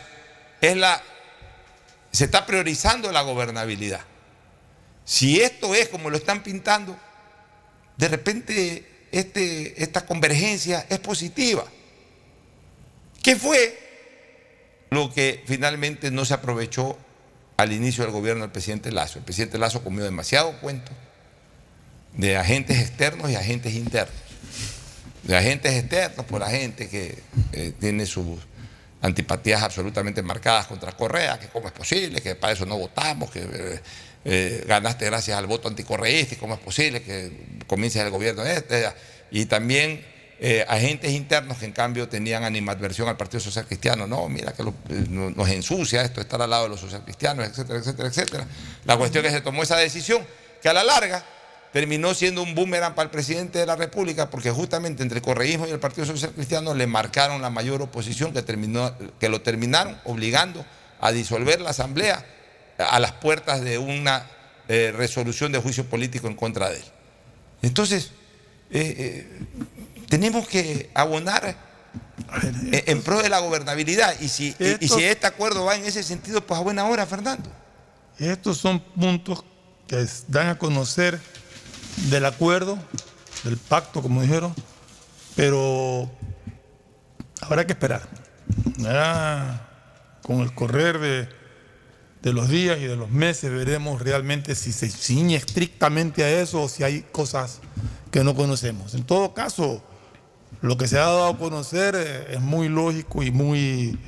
es 0.62 0.78
la, 0.78 1.02
se 2.12 2.26
está 2.26 2.46
priorizando 2.46 3.12
la 3.12 3.24
gobernabilidad. 3.24 4.02
Si 5.04 5.42
esto 5.42 5.74
es 5.74 5.90
como 5.90 6.12
lo 6.12 6.18
están 6.18 6.44
pintando, 6.44 6.96
de 7.98 8.08
repente 8.08 9.08
este, 9.12 9.82
esta 9.82 10.06
convergencia 10.06 10.86
es 10.88 11.00
positiva. 11.00 11.66
¿Qué 13.24 13.36
fue 13.36 13.85
lo 14.90 15.14
que 15.14 15.44
finalmente 15.46 16.12
no 16.12 16.26
se 16.26 16.34
aprovechó 16.34 16.98
al 17.58 17.72
inicio 17.72 18.04
del 18.04 18.14
gobierno 18.14 18.42
del 18.42 18.52
presidente 18.52 18.92
Lazo. 18.92 19.20
El 19.20 19.26
presidente 19.26 19.58
Lazo 19.58 19.84
comió 19.84 20.04
demasiado 20.04 20.60
cuento 20.60 20.92
de 22.14 22.38
agentes 22.38 22.80
externos 22.80 23.32
y 23.32 23.36
agentes 23.36 23.74
internos. 23.74 24.16
De 25.24 25.36
agentes 25.36 25.74
externos 25.74 26.26
por 26.26 26.42
la 26.42 26.50
gente 26.50 26.88
que 26.90 27.18
eh, 27.54 27.74
tiene 27.80 28.06
sus 28.06 28.40
antipatías 29.02 29.62
absolutamente 29.62 30.22
marcadas 30.22 30.68
contra 30.68 30.92
Correa, 30.92 31.40
que 31.40 31.48
cómo 31.48 31.68
es 31.68 31.74
posible, 31.74 32.22
que 32.22 32.36
para 32.36 32.54
eso 32.54 32.66
no 32.66 32.78
votamos, 32.78 33.32
que 33.32 33.40
eh, 33.42 33.80
eh, 34.26 34.64
ganaste 34.68 35.06
gracias 35.06 35.38
al 35.38 35.48
voto 35.48 35.68
anticorreísta, 35.68 36.36
y 36.36 36.38
cómo 36.38 36.56
es 36.56 36.60
posible 36.60 37.02
que 37.02 37.32
comiences 37.68 38.02
el 38.02 38.10
gobierno 38.10 38.44
este, 38.44 38.86
y 39.32 39.46
también 39.46 40.04
eh, 40.38 40.66
agentes 40.68 41.12
internos 41.12 41.58
que 41.58 41.66
en 41.66 41.72
cambio 41.72 42.10
tenían 42.10 42.44
animadversión 42.44 43.08
al 43.08 43.16
Partido 43.16 43.40
Social 43.40 43.66
Cristiano. 43.66 44.06
No, 44.06 44.28
mira 44.28 44.52
que 44.54 44.64
eh, 44.64 45.06
nos 45.10 45.50
ensucia 45.50 46.02
esto, 46.02 46.20
estar 46.20 46.42
al 46.42 46.50
lado 46.50 46.64
de 46.64 46.70
los 46.70 46.80
social 46.80 47.04
cristianos, 47.04 47.48
etcétera, 47.48 47.80
etcétera, 47.80 48.10
etcétera. 48.10 48.48
La 48.84 48.98
cuestión 48.98 49.26
es 49.26 49.32
que 49.32 49.38
se 49.38 49.44
tomó 49.44 49.64
esa 49.64 49.78
decisión 49.78 50.26
que 50.62 50.68
a 50.68 50.74
la 50.74 50.84
larga 50.84 51.24
terminó 51.72 52.14
siendo 52.14 52.42
un 52.42 52.54
boomerang 52.54 52.96
para 52.96 53.06
el 53.06 53.12
presidente 53.12 53.60
de 53.60 53.66
la 53.66 53.76
República 53.76 54.30
porque 54.30 54.52
justamente 54.52 55.04
entre 55.04 55.20
el 55.20 55.24
correísmo 55.24 55.68
y 55.68 55.72
el 55.72 55.80
Partido 55.80 56.06
Social 56.06 56.32
Cristiano 56.32 56.74
le 56.74 56.88
marcaron 56.88 57.42
la 57.42 57.50
mayor 57.50 57.82
oposición 57.82 58.34
que, 58.34 58.42
terminó, 58.42 58.94
que 59.20 59.30
lo 59.30 59.42
terminaron 59.42 59.98
obligando 60.04 60.66
a 61.00 61.12
disolver 61.12 61.62
la 61.62 61.70
Asamblea 61.70 62.26
a 62.78 63.00
las 63.00 63.14
puertas 63.14 63.62
de 63.62 63.78
una 63.78 64.30
eh, 64.68 64.94
resolución 64.96 65.52
de 65.52 65.60
juicio 65.60 65.86
político 65.86 66.28
en 66.28 66.36
contra 66.36 66.70
de 66.70 66.78
él. 66.78 66.84
Entonces, 67.62 68.12
tenemos 70.08 70.48
que 70.48 70.90
abonar 70.94 71.56
en 72.72 73.02
pro 73.02 73.22
de 73.22 73.30
la 73.30 73.40
gobernabilidad. 73.40 74.20
Y 74.20 74.30
si, 74.30 74.56
y, 74.80 74.88
si 74.88 75.04
este 75.04 75.28
acuerdo 75.28 75.66
va 75.66 75.76
en 75.76 75.86
ese 75.86 76.04
sentido, 76.04 76.46
pues 76.46 76.60
a 76.60 76.64
buena 76.64 76.86
hora, 76.86 77.06
Fernando. 77.06 77.50
Estos 78.18 78.58
son 78.58 78.80
puntos 78.80 79.44
que 79.88 80.06
dan 80.28 80.48
a 80.48 80.58
conocer 80.58 81.20
del 82.10 82.26
acuerdo, 82.26 82.78
del 83.44 83.58
pacto, 83.58 84.02
como 84.02 84.22
dijeron, 84.22 84.54
pero 85.36 86.10
habrá 87.42 87.66
que 87.66 87.74
esperar. 87.74 88.08
con 90.22 90.40
el 90.42 90.54
correr 90.56 91.00
de, 91.00 91.30
de, 92.22 92.34
los 92.34 92.50
días 92.50 92.80
y 92.80 92.86
de 92.86 92.96
los 92.96 93.12
meses 93.12 93.52
veremos 93.52 94.02
realmente 94.02 94.56
si 94.56 94.72
se 94.72 94.90
ciñe 94.90 95.36
estrictamente 95.36 96.24
a 96.24 96.42
eso 96.42 96.64
o 96.64 96.70
si 96.70 96.84
hay 96.84 97.02
cosas 97.12 97.60
que 98.12 98.24
no 98.24 98.34
conocemos. 98.34 98.96
En 98.96 99.04
todo 99.04 99.34
caso, 99.34 99.84
lo 100.66 100.78
que 100.78 100.88
se 100.88 100.98
ha 100.98 101.02
dado 101.02 101.28
a 101.28 101.38
conocer 101.38 101.96
eh, 101.96 102.34
es 102.34 102.42
muy 102.42 102.70
lógico 102.70 103.22
y 103.22 103.30
muy, 103.30 104.00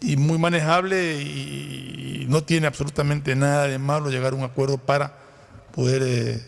y 0.00 0.16
muy 0.16 0.38
manejable 0.38 1.20
y 1.20 2.26
no 2.28 2.44
tiene 2.44 2.68
absolutamente 2.68 3.34
nada 3.34 3.66
de 3.66 3.78
malo 3.78 4.10
llegar 4.10 4.32
a 4.32 4.36
un 4.36 4.44
acuerdo 4.44 4.78
para 4.78 5.18
poder 5.74 6.02
eh, 6.04 6.40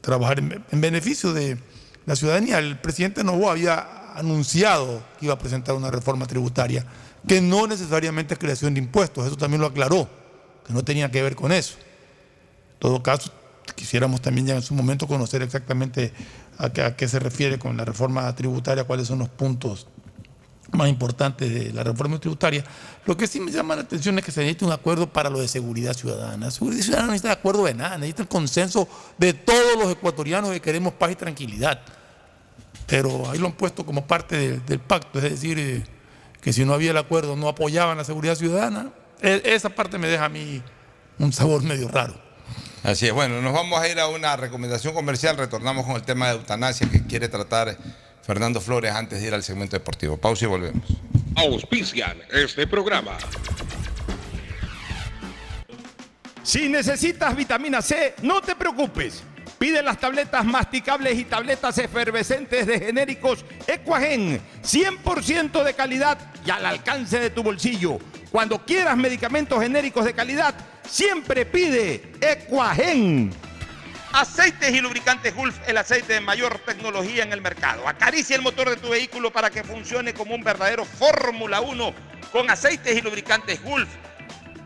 trabajar 0.00 0.38
en, 0.38 0.80
beneficio 0.80 1.34
de 1.34 1.58
la 2.06 2.16
ciudadanía. 2.16 2.58
El 2.58 2.78
presidente 2.78 3.22
Novoa 3.22 3.52
había 3.52 4.14
anunciado 4.14 5.02
que 5.18 5.26
iba 5.26 5.34
a 5.34 5.38
presentar 5.38 5.74
una 5.74 5.90
reforma 5.90 6.26
tributaria 6.26 6.86
que 7.28 7.40
no 7.40 7.66
necesariamente 7.66 8.34
es 8.34 8.40
creación 8.40 8.74
de 8.74 8.80
impuestos, 8.80 9.26
eso 9.26 9.36
también 9.36 9.60
lo 9.60 9.66
aclaró, 9.66 10.08
que 10.66 10.72
no 10.72 10.84
tenía 10.84 11.10
que 11.10 11.22
ver 11.22 11.36
con 11.36 11.52
eso. 11.52 11.76
En 12.74 12.78
todo 12.80 13.02
caso, 13.02 13.30
quisiéramos 13.74 14.20
también 14.20 14.46
ya 14.46 14.54
en 14.54 14.62
su 14.62 14.74
momento 14.74 15.06
conocer 15.06 15.42
exactamente 15.42 16.12
a 16.58 16.70
qué, 16.70 17.08
se 17.08 17.18
refiere 17.18 17.58
con 17.58 17.76
la 17.76 17.84
reforma 17.84 18.34
tributaria, 18.34 18.84
cuáles 18.84 19.08
son 19.08 19.18
los 19.18 19.28
puntos 19.28 19.86
más 20.72 20.88
importantes 20.88 21.52
de 21.52 21.72
la 21.72 21.84
reforma 21.84 22.18
tributaria. 22.18 22.64
Lo 23.06 23.16
que 23.16 23.26
sí 23.26 23.40
me 23.40 23.50
llama 23.50 23.76
la 23.76 23.82
atención 23.82 24.18
es 24.18 24.24
que 24.24 24.32
se 24.32 24.40
necesita 24.40 24.66
un 24.66 24.72
acuerdo 24.72 25.12
para 25.12 25.30
lo 25.30 25.40
de 25.40 25.48
seguridad 25.48 25.94
ciudadana. 25.94 26.50
Seguridad 26.50 26.82
ciudadana 26.82 27.06
no 27.06 27.12
necesita 27.12 27.32
acuerdo 27.32 27.64
de 27.64 27.74
nada, 27.74 27.96
necesita 27.98 28.22
el 28.22 28.28
consenso 28.28 28.88
de 29.18 29.34
todos 29.34 29.78
los 29.78 29.92
ecuatorianos 29.92 30.50
que 30.50 30.60
queremos 30.60 30.94
paz 30.94 31.12
y 31.12 31.16
tranquilidad. 31.16 31.80
Pero 32.86 33.30
ahí 33.30 33.38
lo 33.38 33.46
han 33.46 33.52
puesto 33.52 33.86
como 33.86 34.06
parte 34.06 34.60
del 34.60 34.80
pacto, 34.80 35.18
es 35.18 35.24
decir, 35.24 35.58
eh, 35.58 35.84
que 36.40 36.52
si 36.52 36.64
no 36.64 36.74
había 36.74 36.90
el 36.90 36.96
acuerdo 36.98 37.36
no 37.36 37.48
apoyaban 37.48 37.96
la 37.96 38.04
seguridad 38.04 38.34
ciudadana. 38.34 38.92
E, 39.22 39.42
esa 39.44 39.70
parte 39.70 39.96
me 39.96 40.08
deja 40.08 40.26
a 40.26 40.28
mí 40.28 40.62
un 41.18 41.32
sabor 41.32 41.62
medio 41.62 41.88
raro. 41.88 42.23
Así 42.84 43.06
es, 43.06 43.14
bueno, 43.14 43.40
nos 43.40 43.54
vamos 43.54 43.80
a 43.80 43.88
ir 43.88 43.98
a 43.98 44.08
una 44.08 44.36
recomendación 44.36 44.92
comercial, 44.92 45.38
retornamos 45.38 45.86
con 45.86 45.96
el 45.96 46.02
tema 46.02 46.26
de 46.26 46.34
eutanasia 46.34 46.86
que 46.90 47.02
quiere 47.06 47.30
tratar 47.30 47.78
Fernando 48.22 48.60
Flores 48.60 48.92
antes 48.92 49.22
de 49.22 49.26
ir 49.26 49.32
al 49.32 49.42
segmento 49.42 49.74
deportivo. 49.74 50.18
Pausa 50.18 50.44
y 50.44 50.48
volvemos. 50.48 50.84
Auspician 51.34 52.18
este 52.30 52.66
programa. 52.66 53.16
Si 56.42 56.68
necesitas 56.68 57.34
vitamina 57.34 57.80
C, 57.80 58.16
no 58.20 58.42
te 58.42 58.54
preocupes. 58.54 59.22
Pide 59.58 59.82
las 59.82 59.98
tabletas 59.98 60.44
masticables 60.44 61.18
y 61.18 61.24
tabletas 61.24 61.78
efervescentes 61.78 62.66
de 62.66 62.78
genéricos 62.78 63.46
Equagen, 63.66 64.42
100% 64.62 65.62
de 65.64 65.72
calidad 65.72 66.18
y 66.44 66.50
al 66.50 66.66
alcance 66.66 67.18
de 67.18 67.30
tu 67.30 67.42
bolsillo. 67.42 67.98
Cuando 68.30 68.62
quieras 68.66 68.94
medicamentos 68.98 69.62
genéricos 69.62 70.04
de 70.04 70.12
calidad, 70.12 70.54
siempre 70.88 71.46
pide 71.46 72.12
Equagen. 72.20 73.32
Aceites 74.12 74.72
y 74.72 74.80
lubricantes 74.80 75.34
Gulf, 75.34 75.56
el 75.66 75.76
aceite 75.76 76.12
de 76.12 76.20
mayor 76.20 76.60
tecnología 76.60 77.24
en 77.24 77.32
el 77.32 77.40
mercado. 77.40 77.88
Acaricia 77.88 78.36
el 78.36 78.42
motor 78.42 78.70
de 78.70 78.76
tu 78.76 78.90
vehículo 78.90 79.32
para 79.32 79.50
que 79.50 79.64
funcione 79.64 80.14
como 80.14 80.34
un 80.34 80.44
verdadero 80.44 80.84
Fórmula 80.84 81.60
1 81.60 81.94
con 82.30 82.48
aceites 82.48 82.96
y 82.96 83.00
lubricantes 83.00 83.60
Gulf 83.62 83.88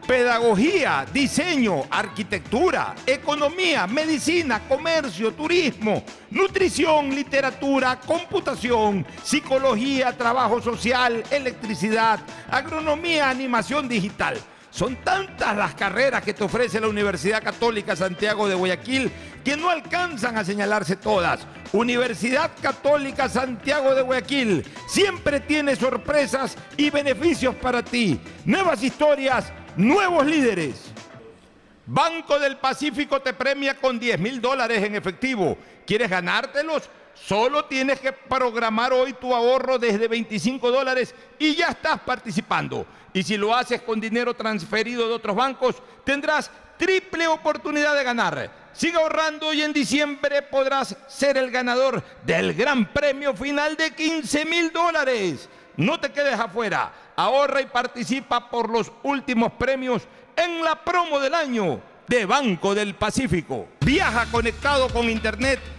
pedagogía, 0.09 1.05
diseño, 1.13 1.83
arquitectura, 1.91 2.95
economía, 3.05 3.87
medicina, 3.87 4.67
comercio, 4.67 5.35
turismo, 5.35 6.03
nutrición, 6.31 7.15
literatura, 7.15 8.01
computación, 8.01 9.07
psicología, 9.23 10.17
trabajo 10.17 10.63
social, 10.63 11.23
electricidad, 11.31 12.21
agronomía, 12.51 13.29
animación 13.29 13.87
digital. 13.87 14.39
Son 14.71 14.97
tantas 14.97 15.57
las 15.57 15.75
carreras 15.75 16.23
que 16.23 16.35
te 16.35 16.45
ofrece 16.45 16.81
la 16.81 16.89
Universidad 16.89 17.43
Católica 17.43 17.97
Santiago 17.97 18.49
de 18.49 18.55
Guayaquil 18.55 19.11
que 19.45 19.57
no 19.57 19.71
alcanzan 19.71 20.37
a 20.37 20.45
señalarse 20.45 20.97
todas. 20.97 21.47
Universidad 21.73 22.51
Católica 22.61 23.29
Santiago 23.29 23.95
de 23.95 24.03
Guayaquil 24.03 24.65
siempre 24.87 25.41
tiene 25.41 25.77
sorpresas 25.77 26.57
y 26.77 26.91
beneficios 26.91 27.55
para 27.55 27.83
ti. 27.83 28.21
Nuevas 28.45 28.83
historias 28.83 29.53
nuevos 29.79 30.27
líderes. 30.27 30.91
Banco 31.87 32.39
del 32.39 32.59
Pacífico 32.59 33.21
te 33.21 33.33
premia 33.33 33.75
con 33.75 33.99
10 33.99 34.19
mil 34.19 34.41
dólares 34.43 34.83
en 34.83 34.95
efectivo. 34.95 35.57
¿Quieres 35.87 36.11
ganártelos? 36.11 36.91
Solo 37.25 37.65
tienes 37.67 38.01
que 38.01 38.13
programar 38.13 38.93
hoy 38.93 39.13
tu 39.13 39.35
ahorro 39.35 39.79
desde 39.79 40.09
25 40.09 40.71
dólares 40.71 41.15
y 41.39 41.55
ya 41.55 41.69
estás 41.69 42.01
participando. 42.01 42.87
Y 43.13 43.23
si 43.23 43.37
lo 43.37 43.55
haces 43.55 43.83
con 43.83 44.01
dinero 44.01 44.35
transferido 44.35 45.09
de 45.09 45.15
otros 45.15 45.37
bancos, 45.37 45.77
tendrás 46.05 46.51
triple 46.79 47.27
oportunidad 47.27 47.95
de 47.97 48.05
ganar. 48.05 48.51
Sigue 48.73 48.97
ahorrando 48.97 49.53
y 49.53 49.63
en 49.63 49.73
diciembre 49.73 50.43
podrás 50.43 50.97
ser 51.09 51.37
el 51.37 51.51
ganador 51.51 52.03
del 52.25 52.55
gran 52.55 52.93
premio 52.93 53.35
final 53.35 53.77
de 53.77 53.91
15 53.91 54.45
mil 54.45 54.73
dólares. 54.73 55.49
No 55.77 55.99
te 56.01 56.11
quedes 56.11 56.39
afuera. 56.39 56.93
Ahorra 57.17 57.61
y 57.61 57.67
participa 57.67 58.49
por 58.49 58.71
los 58.71 58.91
últimos 59.03 59.53
premios 59.53 60.03
en 60.37 60.63
la 60.63 60.77
promo 60.77 61.19
del 61.19 61.35
año 61.35 61.81
de 62.07 62.25
Banco 62.25 62.75
del 62.75 62.95
Pacífico. 62.95 63.69
Viaja 63.81 64.27
conectado 64.27 64.89
con 64.89 65.11
Internet 65.11 65.61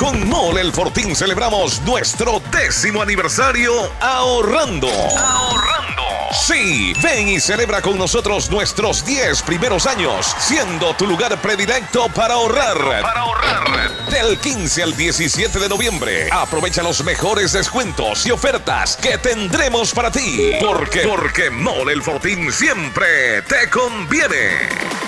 Con 0.00 0.26
Mole 0.30 0.62
El 0.62 0.72
Fortín 0.72 1.14
celebramos 1.14 1.82
nuestro 1.82 2.40
décimo 2.50 3.02
aniversario 3.02 3.70
ahorrando. 4.00 4.88
Ahorrando. 4.88 6.02
Sí, 6.32 6.94
ven 7.02 7.28
y 7.28 7.38
celebra 7.38 7.82
con 7.82 7.98
nosotros 7.98 8.50
nuestros 8.50 9.04
10 9.04 9.42
primeros 9.42 9.86
años, 9.86 10.34
siendo 10.38 10.94
tu 10.94 11.06
lugar 11.06 11.36
predilecto 11.42 12.08
para 12.08 12.32
ahorrar. 12.32 13.02
Para 13.02 13.20
ahorrar. 13.20 13.90
Del 14.06 14.38
15 14.38 14.82
al 14.82 14.96
17 14.96 15.58
de 15.58 15.68
noviembre, 15.68 16.30
aprovecha 16.32 16.82
los 16.82 17.04
mejores 17.04 17.52
descuentos 17.52 18.24
y 18.24 18.30
ofertas 18.30 18.96
que 18.96 19.18
tendremos 19.18 19.92
para 19.92 20.10
ti. 20.10 20.52
Porque, 20.62 21.00
porque 21.00 21.50
Mole 21.50 21.92
El 21.92 22.02
Fortín 22.02 22.50
siempre 22.50 23.42
te 23.42 23.68
conviene. 23.68 24.99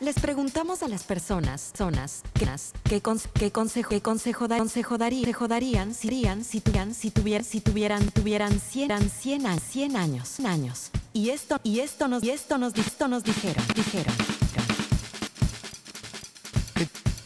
Les 0.00 0.14
preguntamos 0.14 0.82
a 0.82 0.88
las 0.88 1.02
personas, 1.02 1.72
zonas, 1.76 2.22
qué, 2.32 3.02
qué 3.34 3.50
consejo, 3.50 3.90
qué 3.90 4.00
consejo, 4.00 4.48
da, 4.48 4.56
consejo 4.56 4.96
darían, 4.96 5.94
si, 5.94 6.08
si, 6.42 6.60
tuvieran, 6.62 6.94
si, 6.94 7.10
tuvieran, 7.10 7.44
si 7.44 7.60
tuvieran, 7.60 8.10
tuvieran 8.10 8.58
100, 8.58 9.10
100, 9.10 9.60
100 9.60 9.96
años, 9.98 10.40
años. 10.40 10.90
Y 11.12 11.28
esto, 11.28 11.60
y 11.62 11.80
esto 11.80 12.08
nos, 12.08 12.24
y 12.24 12.30
esto 12.30 12.56
nos, 12.56 12.74
esto 12.78 13.08
nos 13.08 13.24
dijeron, 13.24 13.62
dijeron. 13.74 14.14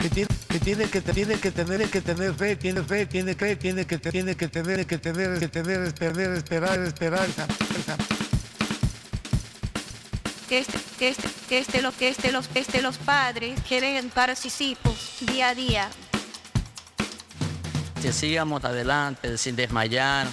Que, 0.00 0.10
tiene, 0.10 0.28
que 0.48 0.58
tiene 0.58 0.88
que 0.88 1.00
tiene 1.00 1.38
que 1.38 1.50
tener 1.52 1.88
que 1.88 2.00
tener 2.00 2.34
fe, 2.34 2.56
tiene 2.56 2.82
fe, 2.82 3.06
tiene 3.06 3.36
que 3.36 3.54
tiene 3.54 3.86
que 3.86 3.98
tiene 3.98 4.34
que 4.34 4.48
tener 4.48 4.84
que 4.84 4.98
tener 4.98 5.38
que 5.38 5.48
tener 5.48 5.82
esperar 5.82 6.32
esperar 6.32 6.80
esperanza 6.80 7.46
que 10.48 10.58
este, 10.58 10.78
que 10.98 11.08
este, 11.08 11.28
que 11.48 11.58
este, 11.58 11.82
lo 11.82 11.92
que 11.92 12.08
este, 12.08 12.32
los, 12.32 12.48
este, 12.54 12.82
los 12.82 12.98
padres 12.98 13.60
quieren 13.66 14.10
para 14.10 14.36
sus 14.36 14.60
hijos 14.60 15.16
día 15.20 15.50
a 15.50 15.54
día. 15.54 15.90
Que 18.00 18.12
sigamos 18.12 18.64
adelante 18.64 19.38
sin 19.38 19.56
desmayar. 19.56 20.26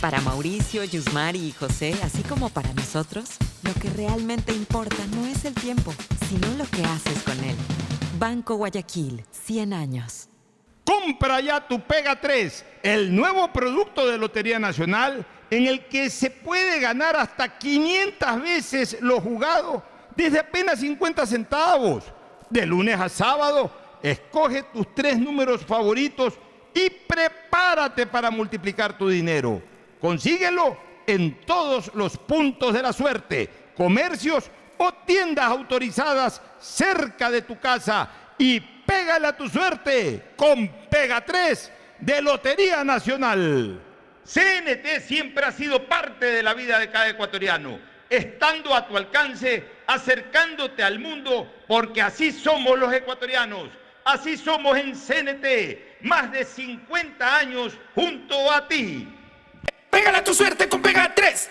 Para 0.00 0.20
Mauricio, 0.20 0.82
Yusmari 0.82 1.38
y 1.38 1.52
José, 1.52 1.94
así 2.02 2.22
como 2.22 2.48
para 2.48 2.72
nosotros, 2.72 3.36
lo 3.62 3.72
que 3.74 3.88
realmente 3.90 4.52
importa 4.52 4.96
no 5.14 5.26
es 5.26 5.44
el 5.44 5.54
tiempo, 5.54 5.94
sino 6.28 6.48
lo 6.56 6.64
que 6.64 6.84
haces 6.84 7.22
con 7.22 7.38
él. 7.44 7.54
Banco 8.18 8.56
Guayaquil, 8.56 9.24
100 9.30 9.72
años. 9.72 10.28
Compra 10.84 11.40
ya 11.40 11.68
tu 11.68 11.80
Pega 11.80 12.20
3, 12.20 12.64
el 12.82 13.14
nuevo 13.14 13.52
producto 13.52 14.06
de 14.06 14.18
Lotería 14.18 14.58
Nacional 14.58 15.24
en 15.52 15.66
el 15.66 15.84
que 15.84 16.08
se 16.08 16.30
puede 16.30 16.80
ganar 16.80 17.14
hasta 17.14 17.58
500 17.58 18.42
veces 18.42 18.96
lo 19.02 19.20
jugado 19.20 19.82
desde 20.16 20.38
apenas 20.38 20.80
50 20.80 21.26
centavos. 21.26 22.04
De 22.48 22.64
lunes 22.64 22.98
a 22.98 23.10
sábado, 23.10 23.70
escoge 24.02 24.62
tus 24.62 24.94
tres 24.94 25.18
números 25.18 25.62
favoritos 25.62 26.38
y 26.72 26.88
prepárate 26.88 28.06
para 28.06 28.30
multiplicar 28.30 28.96
tu 28.96 29.10
dinero. 29.10 29.60
Consíguelo 30.00 30.74
en 31.06 31.38
todos 31.42 31.94
los 31.94 32.16
puntos 32.16 32.72
de 32.72 32.82
la 32.82 32.94
suerte, 32.94 33.50
comercios 33.76 34.50
o 34.78 34.90
tiendas 35.04 35.44
autorizadas 35.44 36.40
cerca 36.60 37.30
de 37.30 37.42
tu 37.42 37.60
casa 37.60 38.08
y 38.38 38.58
pégale 38.58 39.26
a 39.26 39.36
tu 39.36 39.46
suerte 39.50 40.30
con 40.34 40.66
Pega 40.88 41.22
3 41.22 41.72
de 42.00 42.22
Lotería 42.22 42.82
Nacional. 42.82 43.91
CNT 44.24 45.00
siempre 45.00 45.44
ha 45.44 45.52
sido 45.52 45.86
parte 45.86 46.26
de 46.26 46.42
la 46.42 46.54
vida 46.54 46.78
de 46.78 46.90
cada 46.90 47.08
ecuatoriano, 47.08 47.78
estando 48.08 48.74
a 48.74 48.86
tu 48.86 48.96
alcance, 48.96 49.64
acercándote 49.86 50.82
al 50.82 50.98
mundo, 50.98 51.52
porque 51.66 52.02
así 52.02 52.30
somos 52.30 52.78
los 52.78 52.92
ecuatorianos, 52.92 53.68
así 54.04 54.36
somos 54.36 54.76
en 54.78 54.94
CNT, 54.94 56.02
más 56.02 56.30
de 56.30 56.44
50 56.44 57.36
años 57.36 57.76
junto 57.94 58.50
a 58.52 58.68
ti. 58.68 59.08
Pégala 59.90 60.22
tu 60.22 60.34
suerte 60.34 60.68
con 60.68 60.80
Pega 60.80 61.12
3. 61.14 61.50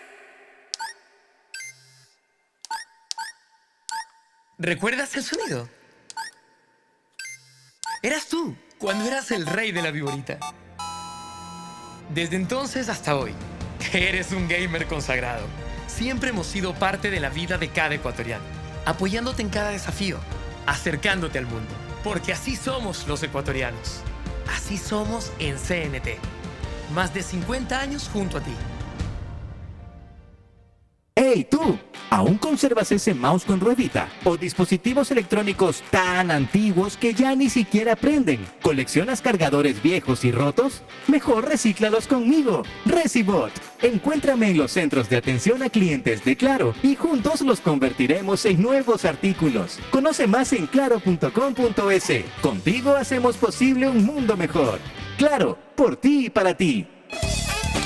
¿Recuerdas 4.63 5.15
el 5.15 5.23
sonido? 5.23 5.67
Eras 8.03 8.27
tú, 8.27 8.55
cuando 8.77 9.05
eras 9.07 9.31
el 9.31 9.47
rey 9.47 9.71
de 9.71 9.81
la 9.81 9.89
viborita. 9.89 10.37
Desde 12.13 12.35
entonces 12.35 12.87
hasta 12.87 13.15
hoy, 13.15 13.33
eres 13.91 14.31
un 14.31 14.47
gamer 14.47 14.85
consagrado. 14.85 15.47
Siempre 15.87 16.29
hemos 16.29 16.45
sido 16.45 16.75
parte 16.75 17.09
de 17.09 17.19
la 17.19 17.29
vida 17.29 17.57
de 17.57 17.69
cada 17.69 17.95
ecuatoriano, 17.95 18.43
apoyándote 18.85 19.41
en 19.41 19.49
cada 19.49 19.69
desafío, 19.69 20.19
acercándote 20.67 21.39
al 21.39 21.47
mundo, 21.47 21.73
porque 22.03 22.31
así 22.31 22.55
somos 22.55 23.07
los 23.07 23.23
ecuatorianos. 23.23 24.01
Así 24.55 24.77
somos 24.77 25.31
en 25.39 25.57
CNT. 25.57 26.19
Más 26.93 27.15
de 27.15 27.23
50 27.23 27.79
años 27.79 28.07
junto 28.13 28.37
a 28.37 28.41
ti. 28.41 28.53
¡Hey 31.13 31.45
tú! 31.49 31.77
¿Aún 32.09 32.37
conservas 32.37 32.89
ese 32.93 33.13
mouse 33.13 33.43
con 33.43 33.59
ruedita? 33.59 34.07
¿O 34.23 34.37
dispositivos 34.37 35.11
electrónicos 35.11 35.83
tan 35.91 36.31
antiguos 36.31 36.95
que 36.95 37.13
ya 37.13 37.35
ni 37.35 37.49
siquiera 37.49 37.97
prenden? 37.97 38.45
¿Coleccionas 38.61 39.21
cargadores 39.21 39.83
viejos 39.83 40.23
y 40.23 40.31
rotos? 40.31 40.83
Mejor 41.07 41.49
recíclalos 41.49 42.07
conmigo. 42.07 42.63
Recibot. 42.85 43.51
Encuéntrame 43.81 44.51
en 44.51 44.57
los 44.57 44.71
centros 44.71 45.09
de 45.09 45.17
atención 45.17 45.61
a 45.63 45.69
clientes 45.69 46.23
de 46.23 46.37
Claro 46.37 46.73
y 46.81 46.95
juntos 46.95 47.41
los 47.41 47.59
convertiremos 47.59 48.45
en 48.45 48.61
nuevos 48.61 49.03
artículos. 49.03 49.79
Conoce 49.89 50.27
más 50.27 50.53
en 50.53 50.65
claro.com.es. 50.67 52.23
Contigo 52.41 52.95
hacemos 52.95 53.35
posible 53.35 53.89
un 53.89 54.05
mundo 54.05 54.37
mejor. 54.37 54.79
Claro, 55.17 55.57
por 55.75 55.97
ti 55.97 56.27
y 56.27 56.29
para 56.29 56.55
ti. 56.55 56.87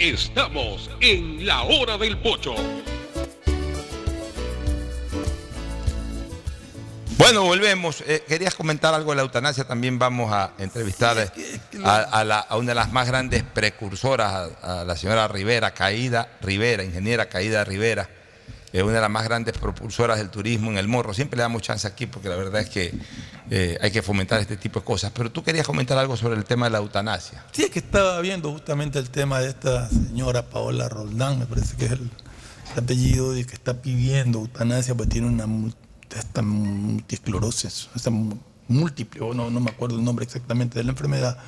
Estamos 0.00 0.88
en 1.00 1.44
la 1.46 1.62
hora 1.64 1.98
del 1.98 2.16
pocho. 2.16 2.54
Bueno, 7.18 7.42
volvemos. 7.42 8.02
Eh, 8.06 8.24
querías 8.26 8.54
comentar 8.54 8.94
algo 8.94 9.10
de 9.10 9.16
la 9.16 9.22
eutanasia. 9.22 9.64
También 9.64 9.98
vamos 9.98 10.32
a 10.32 10.52
entrevistar 10.56 11.30
a, 11.84 12.24
la- 12.24 12.38
a 12.38 12.56
una 12.56 12.68
de 12.68 12.74
las 12.76 12.90
más 12.92 13.06
grandes 13.08 13.42
precursoras, 13.42 14.50
a, 14.62 14.80
a 14.80 14.84
la 14.86 14.96
señora 14.96 15.28
Rivera, 15.28 15.72
Caída 15.74 16.30
Rivera, 16.40 16.82
ingeniera 16.82 17.28
Caída 17.28 17.62
Rivera. 17.64 18.08
Es 18.72 18.82
una 18.82 18.94
de 18.94 19.00
las 19.00 19.10
más 19.10 19.24
grandes 19.24 19.56
propulsoras 19.58 20.18
del 20.18 20.30
turismo 20.30 20.70
en 20.70 20.78
el 20.78 20.88
morro. 20.88 21.12
Siempre 21.12 21.36
le 21.36 21.42
damos 21.42 21.62
chance 21.62 21.86
aquí 21.86 22.06
porque 22.06 22.28
la 22.28 22.36
verdad 22.36 22.60
es 22.60 22.68
que 22.68 22.92
eh, 23.50 23.78
hay 23.80 23.90
que 23.90 24.02
fomentar 24.02 24.40
este 24.40 24.56
tipo 24.56 24.80
de 24.80 24.86
cosas. 24.86 25.12
Pero 25.14 25.30
tú 25.30 25.42
querías 25.42 25.66
comentar 25.66 25.98
algo 25.98 26.16
sobre 26.16 26.36
el 26.36 26.44
tema 26.44 26.66
de 26.66 26.70
la 26.70 26.78
eutanasia. 26.78 27.44
Sí, 27.52 27.64
es 27.64 27.70
que 27.70 27.80
estaba 27.80 28.20
viendo 28.20 28.52
justamente 28.52 28.98
el 28.98 29.10
tema 29.10 29.40
de 29.40 29.48
esta 29.48 29.88
señora 29.88 30.46
Paola 30.46 30.88
Roldán, 30.88 31.38
me 31.38 31.46
parece 31.46 31.76
que 31.76 31.86
es 31.86 31.92
el, 31.92 32.10
el 32.72 32.78
apellido, 32.78 33.36
y 33.36 33.44
que 33.44 33.54
está 33.54 33.82
pidiendo 33.82 34.38
eutanasia, 34.38 34.94
pues 34.94 35.08
tiene 35.08 35.26
una 35.26 35.46
esta 36.16 36.42
multisclerosis, 36.42 37.88
esta 37.94 38.10
múltiple, 38.68 39.20
o 39.20 39.34
no, 39.34 39.50
no 39.50 39.60
me 39.60 39.70
acuerdo 39.70 39.96
el 39.96 40.04
nombre 40.04 40.24
exactamente 40.24 40.78
de 40.78 40.84
la 40.84 40.90
enfermedad. 40.90 41.38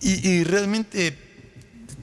Y, 0.00 0.44
realmente 0.44 1.16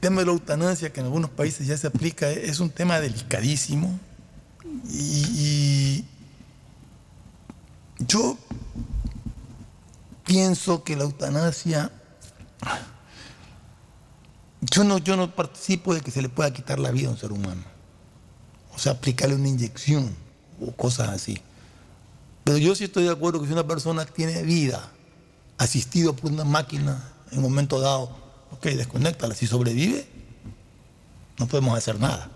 tema 0.01 0.19
de 0.19 0.25
la 0.25 0.33
eutanasia, 0.33 0.91
que 0.91 0.99
en 0.99 1.05
algunos 1.05 1.29
países 1.29 1.65
ya 1.67 1.77
se 1.77 1.87
aplica, 1.87 2.29
es 2.29 2.59
un 2.59 2.69
tema 2.69 2.99
delicadísimo. 2.99 3.97
Y, 4.89 5.25
y 5.37 6.05
yo 7.99 8.37
pienso 10.25 10.83
que 10.83 10.97
la 10.97 11.03
eutanasia 11.03 11.91
yo 14.61 14.83
no, 14.83 14.99
yo 14.99 15.17
no 15.17 15.33
participo 15.35 15.93
de 15.93 16.01
que 16.01 16.11
se 16.11 16.21
le 16.21 16.29
pueda 16.29 16.53
quitar 16.53 16.79
la 16.79 16.91
vida 16.91 17.07
a 17.07 17.11
un 17.11 17.17
ser 17.17 17.31
humano. 17.31 17.63
O 18.75 18.79
sea, 18.79 18.93
aplicarle 18.93 19.35
una 19.35 19.49
inyección 19.49 20.15
o 20.61 20.71
cosas 20.71 21.09
así. 21.09 21.41
Pero 22.43 22.57
yo 22.57 22.75
sí 22.75 22.83
estoy 22.83 23.05
de 23.05 23.11
acuerdo 23.11 23.41
que 23.41 23.47
si 23.47 23.53
una 23.53 23.67
persona 23.67 24.05
tiene 24.05 24.43
vida 24.43 24.91
asistido 25.57 26.15
por 26.15 26.31
una 26.31 26.43
máquina 26.43 27.03
en 27.31 27.39
un 27.39 27.43
momento 27.43 27.79
dado, 27.79 28.15
ok, 28.51 28.63
desconéctala. 28.67 29.33
Si 29.35 29.47
sobrevive, 29.47 30.05
no 31.39 31.47
podemos 31.47 31.77
hacer 31.77 31.99
nada. 31.99 32.29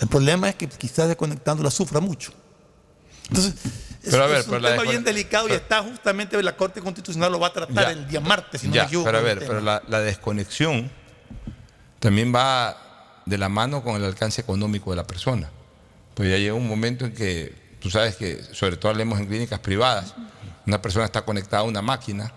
El 0.00 0.08
problema 0.08 0.48
es 0.48 0.56
que 0.56 0.68
quizás 0.68 1.08
desconectándola 1.08 1.70
sufra 1.70 2.00
mucho. 2.00 2.32
Entonces, 3.28 3.54
es, 4.02 4.10
Pero 4.10 4.24
a 4.24 4.26
ver, 4.26 4.38
es 4.40 4.44
un 4.46 4.50
pero 4.60 4.68
tema 4.68 4.82
bien 4.82 5.04
delicado 5.04 5.48
y 5.48 5.52
está 5.52 5.82
justamente 5.82 6.42
la 6.42 6.56
Corte 6.56 6.80
Constitucional 6.80 7.32
lo 7.32 7.40
va 7.40 7.46
a 7.48 7.52
tratar 7.52 7.86
Ya. 7.86 7.90
el 7.92 8.06
día 8.08 8.20
martes, 8.20 8.60
si 8.60 8.68
no 8.68 8.74
Ya, 8.74 8.82
me 8.82 8.86
equivoco. 8.88 9.06
pero 9.06 9.18
a 9.18 9.22
ver, 9.22 9.38
pero 9.38 9.60
la, 9.60 9.82
la 9.88 10.00
desconexión 10.00 10.90
también 12.00 12.34
va 12.34 12.76
de 13.24 13.38
la 13.38 13.48
mano 13.48 13.82
con 13.82 13.96
el 13.96 14.04
alcance 14.04 14.40
económico 14.42 14.90
de 14.90 14.96
la 14.96 15.06
persona. 15.06 15.48
Pues 16.14 16.28
ya 16.28 16.36
llega 16.36 16.52
un 16.54 16.68
momento 16.68 17.06
en 17.06 17.14
que, 17.14 17.54
tú 17.80 17.88
sabes 17.90 18.16
que, 18.16 18.42
sobre 18.52 18.76
todo 18.76 18.90
hablemos 18.90 19.18
en 19.20 19.26
clínicas 19.26 19.58
privadas, 19.60 20.14
una 20.66 20.82
persona 20.82 21.06
está 21.06 21.22
conectada 21.22 21.62
a 21.62 21.64
una 21.64 21.80
máquina, 21.80 22.30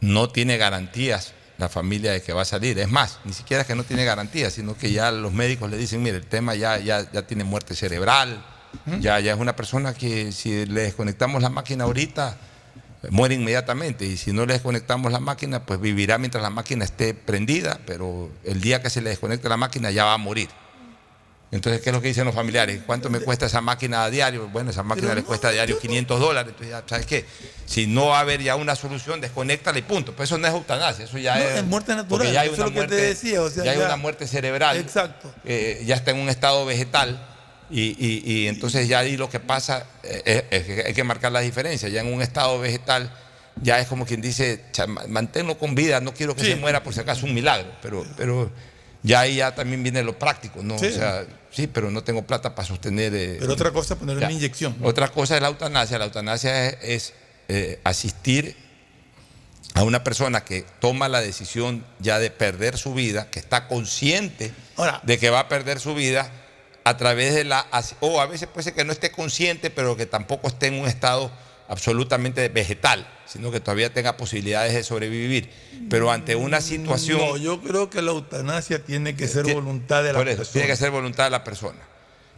no 0.00 0.28
tiene 0.28 0.56
garantías 0.56 1.34
la 1.58 1.68
familia 1.68 2.12
de 2.12 2.22
que 2.22 2.32
va 2.32 2.42
a 2.42 2.46
salir. 2.46 2.78
Es 2.78 2.88
más, 2.88 3.18
ni 3.24 3.32
siquiera 3.32 3.62
es 3.62 3.66
que 3.66 3.74
no 3.74 3.84
tiene 3.84 4.04
garantías, 4.04 4.54
sino 4.54 4.76
que 4.76 4.92
ya 4.92 5.12
los 5.12 5.32
médicos 5.32 5.70
le 5.70 5.76
dicen, 5.76 6.02
mire, 6.02 6.16
el 6.16 6.26
tema 6.26 6.54
ya, 6.54 6.78
ya, 6.78 7.10
ya 7.12 7.26
tiene 7.26 7.44
muerte 7.44 7.74
cerebral, 7.74 8.44
ya, 9.00 9.20
ya 9.20 9.34
es 9.34 9.38
una 9.38 9.56
persona 9.56 9.92
que 9.94 10.32
si 10.32 10.64
le 10.64 10.82
desconectamos 10.82 11.42
la 11.42 11.50
máquina 11.50 11.84
ahorita, 11.84 12.38
muere 13.08 13.34
inmediatamente 13.34 14.04
y 14.04 14.16
si 14.16 14.32
no 14.32 14.44
le 14.46 14.54
desconectamos 14.54 15.10
la 15.12 15.20
máquina, 15.20 15.64
pues 15.64 15.80
vivirá 15.80 16.18
mientras 16.18 16.42
la 16.42 16.50
máquina 16.50 16.84
esté 16.84 17.14
prendida, 17.14 17.80
pero 17.86 18.30
el 18.44 18.60
día 18.60 18.82
que 18.82 18.90
se 18.90 19.00
le 19.00 19.10
desconecte 19.10 19.48
la 19.48 19.56
máquina 19.56 19.90
ya 19.90 20.04
va 20.04 20.14
a 20.14 20.18
morir. 20.18 20.48
Entonces, 21.52 21.82
¿qué 21.82 21.90
es 21.90 21.94
lo 21.94 22.00
que 22.00 22.08
dicen 22.08 22.24
los 22.24 22.34
familiares? 22.34 22.80
¿Cuánto 22.86 23.10
me 23.10 23.18
cuesta 23.18 23.46
esa 23.46 23.60
máquina 23.60 24.04
a 24.04 24.10
diario? 24.10 24.48
Bueno, 24.48 24.70
esa 24.70 24.84
máquina 24.84 25.14
le 25.16 25.24
cuesta 25.24 25.48
a 25.48 25.50
diario 25.50 25.80
500 25.80 26.20
dólares. 26.20 26.52
Entonces, 26.52 26.70
ya, 26.70 26.84
¿sabes 26.86 27.06
qué? 27.06 27.24
Si 27.66 27.88
no 27.88 28.06
va 28.06 28.18
a 28.18 28.20
haber 28.20 28.40
ya 28.40 28.54
una 28.54 28.76
solución, 28.76 29.20
desconéctala 29.20 29.76
y 29.78 29.82
punto. 29.82 30.14
Pues 30.14 30.28
eso 30.28 30.38
no 30.38 30.46
es 30.46 30.52
eutanasia, 30.54 31.06
eso 31.06 31.18
ya 31.18 31.34
No, 31.36 31.42
es... 31.42 31.56
es 31.58 31.64
muerte 31.64 31.96
natural, 31.96 32.32
ya 32.32 32.42
hay 32.42 32.48
eso 32.50 32.56
una 32.62 32.66
es 32.66 32.70
lo 32.74 32.80
que 32.82 32.86
te 32.86 32.94
muerte, 32.94 33.06
decía, 33.08 33.42
o 33.42 33.50
sea, 33.50 33.64
ya 33.64 33.72
hay 33.72 33.78
ya- 33.78 33.84
una 33.86 33.96
muerte 33.96 34.28
cerebral. 34.28 34.76
Exacto. 34.76 35.34
eh, 35.44 35.82
ya 35.84 35.96
está 35.96 36.12
en 36.12 36.18
un 36.18 36.28
estado 36.28 36.64
vegetal. 36.64 37.26
Y, 37.68 37.96
y- 38.04 38.22
y 38.24 38.46
entonces 38.48 38.86
ya 38.88 39.00
ahí 39.00 39.16
lo 39.16 39.28
que 39.30 39.38
pasa 39.40 39.86
eh, 40.02 40.44
es, 40.50 40.60
es 40.60 40.66
que 40.66 40.82
hay 40.88 40.92
que 40.94 41.04
marcar 41.04 41.30
la 41.32 41.40
diferencia. 41.40 41.88
Ya 41.88 42.00
en 42.00 42.12
un 42.12 42.22
estado 42.22 42.58
vegetal 42.60 43.12
ya 43.62 43.78
es 43.80 43.86
como 43.88 44.06
quien 44.06 44.20
dice, 44.20 44.64
"Cha, 44.72 44.86
ma- 44.86 45.04
manténlo 45.08 45.56
con 45.58 45.74
vida, 45.74 46.00
no 46.00 46.12
quiero 46.14 46.34
que 46.36 46.42
Sí. 46.44 46.50
se 46.50 46.56
muera 46.56 46.82
por 46.84 46.94
si 46.94 47.00
acaso 47.00 47.26
un 47.26 47.34
milagro. 47.34 47.70
Pero, 47.82 48.04
pero 48.16 48.50
ya 49.02 49.20
ahí 49.20 49.36
ya 49.36 49.54
también 49.54 49.82
viene 49.82 50.02
lo 50.02 50.18
práctico, 50.18 50.62
¿no? 50.62 50.78
Sí. 50.78 50.86
O 50.86 50.92
sea, 50.92 51.24
sí, 51.50 51.66
pero 51.66 51.90
no 51.90 52.02
tengo 52.04 52.22
plata 52.22 52.54
para 52.54 52.66
sostener. 52.68 53.14
eh, 53.14 53.36
Pero 53.40 53.52
otra 53.52 53.70
cosa 53.70 53.94
es 53.94 54.00
ponerle 54.00 54.24
una 54.24 54.32
inyección. 54.32 54.76
Otra 54.82 55.08
cosa 55.08 55.36
es 55.36 55.42
la 55.42 55.48
eutanasia. 55.48 55.98
La 55.98 56.04
eutanasia 56.06 56.68
es, 56.68 56.78
es, 56.82 57.12
eh, 57.48 57.80
asistir 57.84 58.56
a 59.74 59.82
una 59.84 60.02
persona 60.04 60.44
que 60.44 60.64
toma 60.80 61.08
la 61.08 61.20
decisión 61.20 61.84
ya 62.00 62.18
de 62.18 62.30
perder 62.30 62.76
su 62.76 62.92
vida, 62.94 63.30
que 63.30 63.38
está 63.38 63.68
consciente 63.68 64.52
de 65.04 65.18
que 65.18 65.30
va 65.30 65.40
a 65.40 65.48
perder 65.48 65.78
su 65.80 65.94
vida 65.94 66.30
a 66.84 66.96
través 66.96 67.34
de 67.34 67.44
la... 67.44 67.66
O 68.00 68.20
a 68.20 68.26
veces 68.26 68.48
puede 68.48 68.64
ser 68.64 68.74
que 68.74 68.84
no 68.84 68.92
esté 68.92 69.10
consciente, 69.12 69.70
pero 69.70 69.96
que 69.96 70.06
tampoco 70.06 70.48
esté 70.48 70.66
en 70.68 70.74
un 70.74 70.86
estado 70.88 71.30
absolutamente 71.70 72.48
vegetal, 72.48 73.08
sino 73.26 73.52
que 73.52 73.60
todavía 73.60 73.94
tenga 73.94 74.16
posibilidades 74.16 74.74
de 74.74 74.82
sobrevivir. 74.82 75.48
Pero 75.88 76.10
ante 76.10 76.34
una 76.34 76.60
situación... 76.60 77.18
No, 77.20 77.36
yo 77.36 77.60
creo 77.62 77.88
que 77.88 78.02
la 78.02 78.10
eutanasia 78.10 78.84
tiene 78.84 79.14
que 79.14 79.28
ser 79.28 79.54
voluntad 79.54 80.02
de 80.02 80.12
la 80.12 80.18
Por 80.18 80.26
eso, 80.28 80.38
persona. 80.38 80.52
tiene 80.52 80.66
que 80.66 80.76
ser 80.76 80.90
voluntad 80.90 81.24
de 81.24 81.30
la 81.30 81.44
persona. 81.44 81.78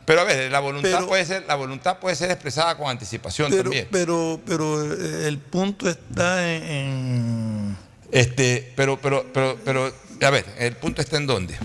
Pero 0.04 0.20
a 0.20 0.24
ver, 0.24 0.52
la 0.52 0.60
voluntad, 0.60 0.90
Pero- 0.92 1.06
puede, 1.06 1.24
ser, 1.24 1.44
la 1.48 1.54
voluntad 1.54 1.98
puede 1.98 2.14
ser 2.14 2.30
expresada 2.30 2.76
con 2.76 2.88
anticipación 2.90 3.50
pero, 3.50 3.62
también. 3.62 3.88
pero, 3.90 4.38
pero 4.44 4.92
eh, 4.92 5.28
el 5.28 5.38
punto 5.38 5.88
está 5.88 6.52
en, 6.54 6.62
en- 6.64 7.76
Este, 8.10 8.70
pero, 8.76 9.00
pero, 9.00 9.24
pero, 9.32 9.56
pero, 9.64 9.90
a 10.20 10.30
ver, 10.30 10.44
el 10.58 10.76
punto 10.76 11.00
está 11.00 11.16
en 11.16 11.26
dónde. 11.26 11.56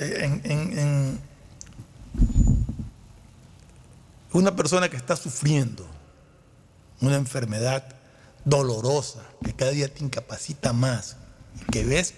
en- 0.00 0.40
en- 0.44 0.78
en 0.78 1.20
una 4.32 4.54
persona 4.56 4.88
que 4.88 4.96
está 4.96 5.14
sufriendo 5.16 5.86
una 7.00 7.16
enfermedad 7.16 7.84
dolorosa, 8.44 9.20
que 9.44 9.54
cada 9.54 9.70
día 9.70 9.92
te 9.92 10.04
incapacita 10.04 10.72
más, 10.72 11.16
que 11.70 11.84
ves 11.84 12.14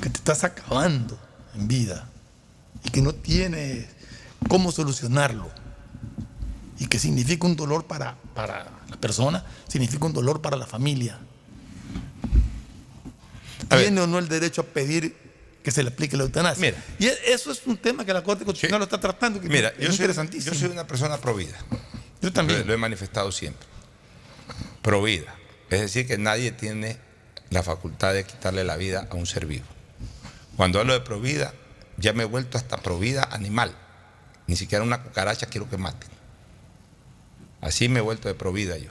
que 0.00 0.08
te 0.08 0.18
estás 0.18 0.44
acabando 0.44 1.18
en 1.54 1.68
vida 1.68 2.08
y 2.84 2.90
que 2.90 3.02
no 3.02 3.14
tienes 3.14 3.86
cómo 4.48 4.72
solucionarlo 4.72 5.50
y 6.78 6.86
que 6.86 6.98
significa 6.98 7.46
un 7.46 7.56
dolor 7.56 7.84
para, 7.84 8.16
para 8.34 8.70
la 8.88 8.96
persona, 8.96 9.44
significa 9.68 10.06
un 10.06 10.14
dolor 10.14 10.40
para 10.40 10.56
la 10.56 10.66
familia. 10.66 11.18
¿Tiene 13.68 14.00
o 14.00 14.06
no 14.06 14.18
el 14.18 14.28
derecho 14.28 14.62
a 14.62 14.64
pedir 14.64 15.14
que 15.62 15.70
se 15.70 15.82
le 15.82 15.90
aplique 15.90 16.16
la 16.16 16.24
eutanasia? 16.24 16.60
Mira. 16.60 16.84
y 16.98 17.06
eso 17.30 17.52
es 17.52 17.66
un 17.66 17.76
tema 17.76 18.04
que 18.04 18.12
la 18.12 18.22
Corte 18.24 18.44
Constitucional 18.44 18.80
lo 18.80 18.84
está 18.84 18.98
tratando, 18.98 19.40
que 19.40 19.48
Mira, 19.48 19.68
es 19.78 19.96
yo 19.96 20.12
soy, 20.12 20.40
yo 20.40 20.54
soy 20.54 20.70
una 20.70 20.86
persona 20.86 21.18
provida. 21.18 21.56
Yo 22.20 22.32
también. 22.32 22.60
Lo, 22.60 22.66
lo 22.66 22.74
he 22.74 22.76
manifestado 22.76 23.32
siempre. 23.32 23.66
Provida. 24.82 25.34
Es 25.70 25.80
decir, 25.80 26.06
que 26.06 26.18
nadie 26.18 26.52
tiene 26.52 26.98
la 27.50 27.62
facultad 27.62 28.14
de 28.14 28.24
quitarle 28.24 28.64
la 28.64 28.76
vida 28.76 29.08
a 29.10 29.14
un 29.14 29.26
ser 29.26 29.46
vivo. 29.46 29.66
Cuando 30.56 30.80
hablo 30.80 30.92
de 30.92 31.00
provida, 31.00 31.54
ya 31.96 32.12
me 32.12 32.22
he 32.22 32.26
vuelto 32.26 32.58
hasta 32.58 32.76
provida 32.78 33.22
animal. 33.30 33.74
Ni 34.46 34.56
siquiera 34.56 34.84
una 34.84 35.02
cucaracha 35.02 35.46
quiero 35.46 35.68
que 35.68 35.76
maten. 35.76 36.10
Así 37.60 37.88
me 37.88 37.98
he 37.98 38.02
vuelto 38.02 38.28
de 38.28 38.34
provida 38.34 38.76
yo. 38.78 38.90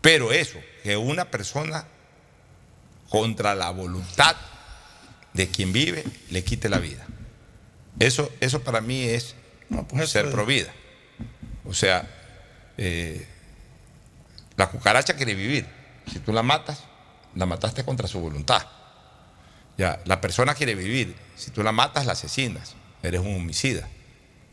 Pero 0.00 0.32
eso, 0.32 0.58
que 0.82 0.96
una 0.96 1.30
persona 1.30 1.86
contra 3.08 3.54
la 3.54 3.70
voluntad 3.70 4.36
de 5.32 5.48
quien 5.48 5.72
vive 5.72 6.04
le 6.30 6.44
quite 6.44 6.68
la 6.68 6.78
vida. 6.78 7.06
Eso, 7.98 8.30
eso 8.40 8.62
para 8.62 8.80
mí 8.80 9.02
es 9.02 9.34
pues 9.88 10.10
ser 10.10 10.30
provida. 10.30 10.72
O 11.68 11.74
sea, 11.74 12.08
eh, 12.78 13.26
la 14.56 14.70
cucaracha 14.70 15.14
quiere 15.14 15.34
vivir. 15.34 15.66
Si 16.10 16.18
tú 16.18 16.32
la 16.32 16.42
matas, 16.42 16.82
la 17.34 17.44
mataste 17.44 17.84
contra 17.84 18.08
su 18.08 18.18
voluntad. 18.20 18.66
Ya, 19.76 20.00
la 20.06 20.20
persona 20.20 20.54
quiere 20.54 20.74
vivir. 20.74 21.14
Si 21.36 21.50
tú 21.50 21.62
la 21.62 21.70
matas, 21.72 22.06
la 22.06 22.12
asesinas. 22.12 22.74
Eres 23.02 23.20
un 23.20 23.36
homicida. 23.36 23.86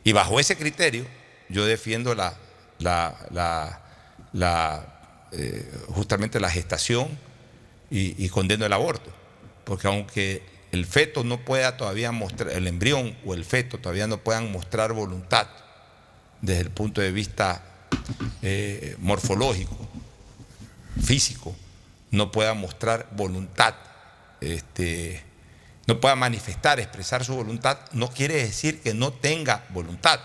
Y 0.03 0.11
bajo 0.11 0.39
ese 0.39 0.57
criterio, 0.57 1.07
yo 1.49 1.65
defiendo 1.65 2.13
la, 2.13 2.35
la, 2.79 3.79
la, 4.33 5.27
eh, 5.31 5.71
justamente 5.87 6.39
la 6.39 6.49
gestación 6.49 7.17
y, 7.89 8.23
y 8.23 8.29
condeno 8.29 8.65
el 8.65 8.73
aborto. 8.73 9.11
Porque 9.63 9.87
aunque 9.87 10.43
el 10.73 10.85
feto 10.85 11.23
no 11.23 11.39
pueda 11.39 11.77
todavía 11.77 12.11
mostrar, 12.11 12.49
el 12.51 12.67
embrión 12.67 13.17
o 13.25 13.33
el 13.33 13.45
feto 13.45 13.79
todavía 13.79 14.05
no 14.05 14.17
puedan 14.17 14.51
mostrar 14.51 14.91
voluntad 14.91 15.47
desde 16.41 16.61
el 16.61 16.69
punto 16.71 17.01
de 17.01 17.11
vista 17.11 17.63
eh, 18.41 18.95
morfológico, 18.99 19.77
físico, 21.03 21.55
no 22.11 22.31
pueda 22.31 22.53
mostrar 22.53 23.09
voluntad, 23.11 23.75
este, 24.41 25.23
no 25.87 25.99
pueda 25.99 26.15
manifestar, 26.15 26.79
expresar 26.79 27.23
su 27.25 27.35
voluntad, 27.35 27.79
no 27.91 28.09
quiere 28.09 28.35
decir 28.35 28.81
que 28.81 28.93
no 28.93 29.13
tenga 29.13 29.65
voluntad. 29.69 30.19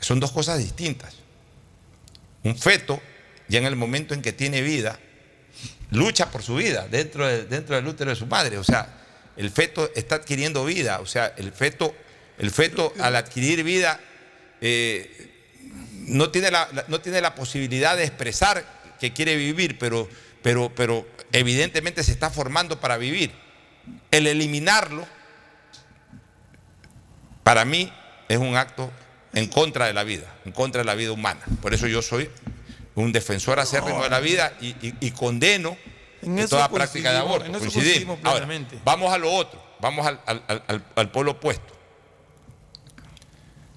Son 0.00 0.20
dos 0.20 0.32
cosas 0.32 0.58
distintas. 0.58 1.14
Un 2.42 2.56
feto, 2.56 3.00
ya 3.48 3.58
en 3.58 3.66
el 3.66 3.76
momento 3.76 4.14
en 4.14 4.22
que 4.22 4.32
tiene 4.32 4.62
vida, 4.62 4.98
lucha 5.90 6.30
por 6.30 6.42
su 6.42 6.56
vida 6.56 6.88
dentro, 6.88 7.26
dentro 7.26 7.76
del 7.76 7.86
útero 7.86 8.10
de 8.10 8.16
su 8.16 8.26
madre. 8.26 8.58
O 8.58 8.64
sea, 8.64 9.00
el 9.36 9.50
feto 9.50 9.90
está 9.94 10.16
adquiriendo 10.16 10.64
vida. 10.64 11.00
O 11.00 11.06
sea, 11.06 11.32
el 11.36 11.52
feto, 11.52 11.94
el 12.38 12.50
feto 12.50 12.92
al 13.00 13.16
adquirir 13.16 13.62
vida 13.62 14.00
eh, 14.62 15.28
no, 16.06 16.30
tiene 16.30 16.50
la, 16.50 16.68
no 16.88 17.00
tiene 17.00 17.20
la 17.20 17.34
posibilidad 17.34 17.96
de 17.96 18.04
expresar 18.04 18.64
que 19.00 19.12
quiere 19.12 19.34
vivir, 19.36 19.76
pero, 19.78 20.08
pero, 20.42 20.72
pero 20.74 21.06
evidentemente 21.32 22.04
se 22.04 22.12
está 22.12 22.30
formando 22.30 22.80
para 22.80 22.96
vivir. 22.96 23.32
El 24.12 24.28
eliminarlo, 24.28 25.04
para 27.42 27.64
mí, 27.64 27.92
es 28.28 28.38
un 28.38 28.56
acto 28.56 28.90
en 29.34 29.48
contra 29.48 29.86
de 29.86 29.92
la 29.92 30.04
vida, 30.04 30.32
en 30.44 30.52
contra 30.52 30.82
de 30.82 30.84
la 30.84 30.94
vida 30.94 31.10
humana. 31.10 31.40
Por 31.60 31.74
eso 31.74 31.88
yo 31.88 32.00
soy 32.00 32.30
un 32.94 33.10
defensor 33.10 33.58
acérrimo 33.58 34.04
de 34.04 34.10
la 34.10 34.20
vida 34.20 34.52
y, 34.60 35.10
condeno 35.10 35.76
toda 36.48 36.68
práctica 36.68 37.10
de 37.10 37.18
aborto. 37.18 37.50
Coincidimos. 37.58 38.20
vamos 38.84 39.12
a 39.12 39.18
lo 39.18 39.32
otro, 39.32 39.60
vamos 39.80 40.06
al, 40.06 40.20
al, 40.26 40.84
al, 40.94 41.10
polo 41.10 41.32
opuesto. 41.32 41.81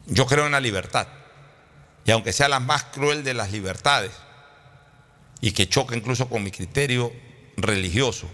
Yo 0.07 0.25
creo 0.25 0.45
en 0.45 0.51
la 0.51 0.59
libertad. 0.59 1.07
Y 2.05 2.11
aunque 2.11 2.33
sea 2.33 2.47
la 2.47 2.59
más 2.59 2.83
cruel 2.85 3.23
de 3.23 3.33
las 3.33 3.51
libertades, 3.51 4.11
y 5.41 5.51
que 5.51 5.67
choca 5.67 5.95
incluso 5.95 6.29
con 6.29 6.43
mi 6.43 6.51
criterio 6.51 7.11
religioso, 7.57 8.29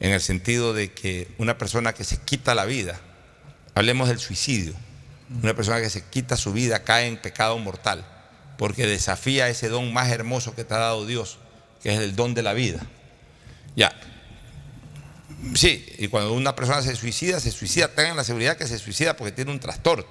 en 0.00 0.12
el 0.12 0.20
sentido 0.20 0.72
de 0.72 0.92
que 0.92 1.28
una 1.38 1.56
persona 1.58 1.92
que 1.92 2.04
se 2.04 2.18
quita 2.18 2.54
la 2.54 2.64
vida, 2.64 3.00
hablemos 3.74 4.08
del 4.08 4.18
suicidio, 4.18 4.74
una 5.42 5.54
persona 5.54 5.80
que 5.80 5.90
se 5.90 6.04
quita 6.04 6.36
su 6.36 6.52
vida 6.52 6.84
cae 6.84 7.06
en 7.06 7.16
pecado 7.16 7.58
mortal 7.58 8.06
porque 8.56 8.86
desafía 8.86 9.48
ese 9.48 9.68
don 9.68 9.92
más 9.92 10.10
hermoso 10.10 10.54
que 10.54 10.64
te 10.64 10.74
ha 10.74 10.78
dado 10.78 11.06
Dios, 11.06 11.38
que 11.82 11.92
es 11.92 12.00
el 12.00 12.14
don 12.14 12.34
de 12.34 12.42
la 12.42 12.52
vida. 12.52 12.80
Ya. 13.76 13.92
Sí, 15.54 15.84
y 15.98 16.08
cuando 16.08 16.32
una 16.32 16.54
persona 16.54 16.82
se 16.82 16.94
suicida, 16.96 17.40
se 17.40 17.50
suicida, 17.50 17.88
tengan 17.88 18.16
la 18.16 18.24
seguridad 18.24 18.56
que 18.56 18.66
se 18.66 18.78
suicida 18.78 19.16
porque 19.16 19.32
tiene 19.32 19.50
un 19.50 19.60
trastorno. 19.60 20.06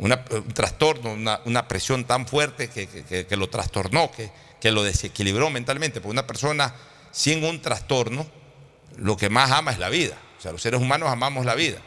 Un 0.00 0.16
trastorno, 0.54 1.12
una, 1.44 1.68
presión 1.68 2.04
tan 2.04 2.26
fuerte 2.26 2.68
que, 2.68 3.36
lo 3.36 3.48
trastornó, 3.48 4.10
que, 4.10 4.32
que 4.60 4.72
lo 4.72 4.82
desequilibró 4.82 5.50
mentalmente. 5.50 6.00
Porque 6.00 6.12
una 6.12 6.26
persona 6.26 6.74
sin 7.12 7.44
un 7.44 7.62
trastorno, 7.62 8.26
lo 8.96 9.16
que 9.16 9.30
más 9.30 9.50
ama 9.52 9.70
es 9.70 9.78
la 9.78 9.88
vida. 9.88 10.16
O 10.38 10.42
sea, 10.42 10.52
los 10.52 10.62
seres 10.62 10.80
humanos 10.80 11.10
amamos 11.10 11.44
la 11.44 11.54
vida 11.54 11.80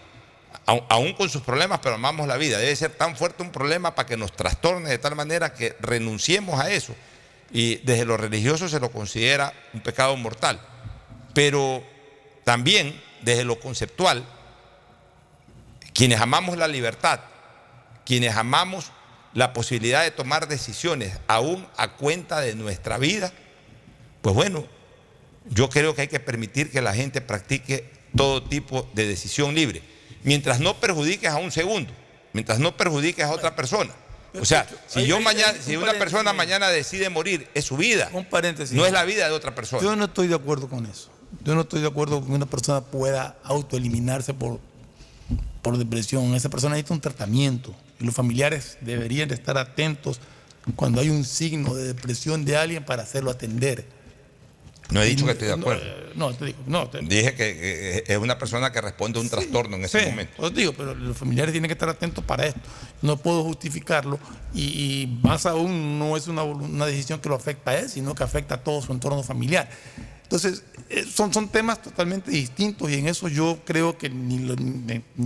aún 0.65 1.13
con 1.13 1.29
sus 1.29 1.41
problemas, 1.41 1.79
pero 1.81 1.95
amamos 1.95 2.27
la 2.27 2.37
vida. 2.37 2.57
Debe 2.57 2.75
ser 2.75 2.91
tan 2.91 3.15
fuerte 3.15 3.43
un 3.43 3.51
problema 3.51 3.95
para 3.95 4.07
que 4.07 4.17
nos 4.17 4.33
trastorne 4.33 4.89
de 4.89 4.97
tal 4.97 5.15
manera 5.15 5.53
que 5.53 5.75
renunciemos 5.79 6.59
a 6.59 6.71
eso. 6.71 6.95
Y 7.51 7.75
desde 7.77 8.05
lo 8.05 8.17
religioso 8.17 8.67
se 8.67 8.79
lo 8.79 8.91
considera 8.91 9.53
un 9.73 9.81
pecado 9.81 10.15
mortal. 10.17 10.59
Pero 11.33 11.83
también 12.43 13.01
desde 13.21 13.43
lo 13.43 13.59
conceptual, 13.59 14.23
quienes 15.93 16.19
amamos 16.19 16.57
la 16.57 16.67
libertad, 16.67 17.19
quienes 18.05 18.35
amamos 18.35 18.91
la 19.33 19.53
posibilidad 19.53 20.03
de 20.03 20.11
tomar 20.11 20.47
decisiones 20.47 21.17
aún 21.27 21.67
a 21.77 21.93
cuenta 21.93 22.41
de 22.41 22.55
nuestra 22.55 22.97
vida, 22.97 23.31
pues 24.21 24.35
bueno, 24.35 24.65
yo 25.49 25.69
creo 25.69 25.95
que 25.95 26.01
hay 26.01 26.07
que 26.07 26.19
permitir 26.19 26.71
que 26.71 26.81
la 26.81 26.93
gente 26.93 27.21
practique 27.21 27.91
todo 28.15 28.43
tipo 28.43 28.87
de 28.93 29.07
decisión 29.07 29.55
libre 29.55 29.81
mientras 30.23 30.59
no 30.59 30.79
perjudiques 30.79 31.29
a 31.29 31.37
un 31.37 31.51
segundo, 31.51 31.91
mientras 32.33 32.59
no 32.59 32.75
perjudiques 32.75 33.25
a 33.25 33.31
otra 33.31 33.55
persona. 33.55 33.93
O 34.39 34.45
sea, 34.45 34.67
si 34.87 35.05
yo 35.05 35.19
mañana, 35.19 35.53
si 35.61 35.75
una 35.75 35.93
persona 35.93 36.33
mañana 36.33 36.69
decide 36.69 37.09
morir, 37.09 37.47
es 37.53 37.65
su 37.65 37.77
vida. 37.77 38.09
Un 38.13 38.25
paréntesis. 38.25 38.75
No 38.75 38.85
es 38.85 38.91
la 38.91 39.03
vida 39.03 39.27
de 39.27 39.33
otra 39.33 39.53
persona. 39.53 39.83
Yo 39.83 39.95
no 39.95 40.05
estoy 40.05 40.27
de 40.27 40.35
acuerdo 40.35 40.67
con 40.67 40.87
eso. 40.87 41.11
Yo 41.43 41.53
no 41.53 41.61
estoy 41.61 41.81
de 41.81 41.87
acuerdo 41.87 42.19
con 42.19 42.29
que 42.29 42.35
una 42.35 42.47
persona 42.47 42.81
pueda 42.81 43.37
autoeliminarse 43.43 44.33
por, 44.33 44.59
por 45.61 45.77
depresión. 45.77 46.33
Esa 46.33 46.49
persona 46.49 46.73
necesita 46.73 46.95
un 46.95 47.01
tratamiento. 47.01 47.75
Y 48.03 48.05
los 48.05 48.13
familiares 48.13 48.77
deberían 48.81 49.31
estar 49.31 49.57
atentos 49.57 50.19
cuando 50.75 50.99
hay 50.99 51.09
un 51.09 51.23
signo 51.23 51.73
de 51.73 51.85
depresión 51.85 52.43
de 52.43 52.57
alguien 52.57 52.83
para 52.83 53.03
hacerlo 53.03 53.31
atender. 53.31 53.85
No 54.91 55.01
he 55.01 55.05
dicho 55.05 55.25
que 55.25 55.31
estoy 55.31 55.47
de 55.47 55.53
acuerdo. 55.53 55.83
No, 56.15 56.33
te 56.33 56.47
digo, 56.47 56.59
no. 56.67 56.89
Dije 57.01 57.33
que 57.33 58.03
es 58.05 58.17
una 58.17 58.37
persona 58.37 58.73
que 58.73 58.81
responde 58.81 59.19
a 59.19 59.21
un 59.21 59.29
trastorno 59.29 59.77
en 59.77 59.85
ese 59.85 60.09
momento. 60.09 60.33
Os 60.37 60.53
digo, 60.53 60.73
pero 60.73 60.93
los 60.93 61.17
familiares 61.17 61.53
tienen 61.53 61.69
que 61.69 61.73
estar 61.73 61.87
atentos 61.87 62.23
para 62.25 62.45
esto. 62.45 62.59
No 63.01 63.15
puedo 63.15 63.41
justificarlo 63.43 64.19
y, 64.53 65.17
más 65.23 65.45
aún 65.45 65.97
no 65.97 66.17
es 66.17 66.27
una, 66.27 66.43
una, 66.43 66.85
decisión 66.85 67.21
que 67.21 67.29
lo 67.29 67.35
afecta 67.35 67.71
a 67.71 67.79
él, 67.79 67.89
sino 67.89 68.13
que 68.13 68.23
afecta 68.23 68.55
a 68.55 68.63
todo 68.63 68.81
su 68.81 68.91
entorno 68.91 69.23
familiar. 69.23 69.69
Entonces, 70.33 70.63
eh, 70.89 71.05
son, 71.05 71.31
son 71.31 71.47
temas 71.47 71.79
totalmente 71.79 72.31
distintos 72.31 72.89
y 72.89 72.95
en 72.95 73.07
eso 73.07 73.27
yo 73.27 73.59
creo 73.63 73.99
que 73.99 74.09
ni, 74.09 74.39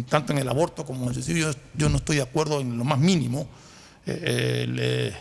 tanto 0.10 0.34
en 0.34 0.40
el 0.40 0.50
aborto 0.50 0.86
como 0.86 1.04
en 1.04 1.08
el 1.08 1.14
suicidio 1.14 1.50
yo, 1.76 1.88
no 1.88 1.96
estoy 1.96 2.18
de 2.18 2.24
acuerdo 2.24 2.60
en 2.60 2.78
lo 2.78 2.84
más 2.84 3.00
mínimo. 3.00 3.48
Eh, 4.06 5.14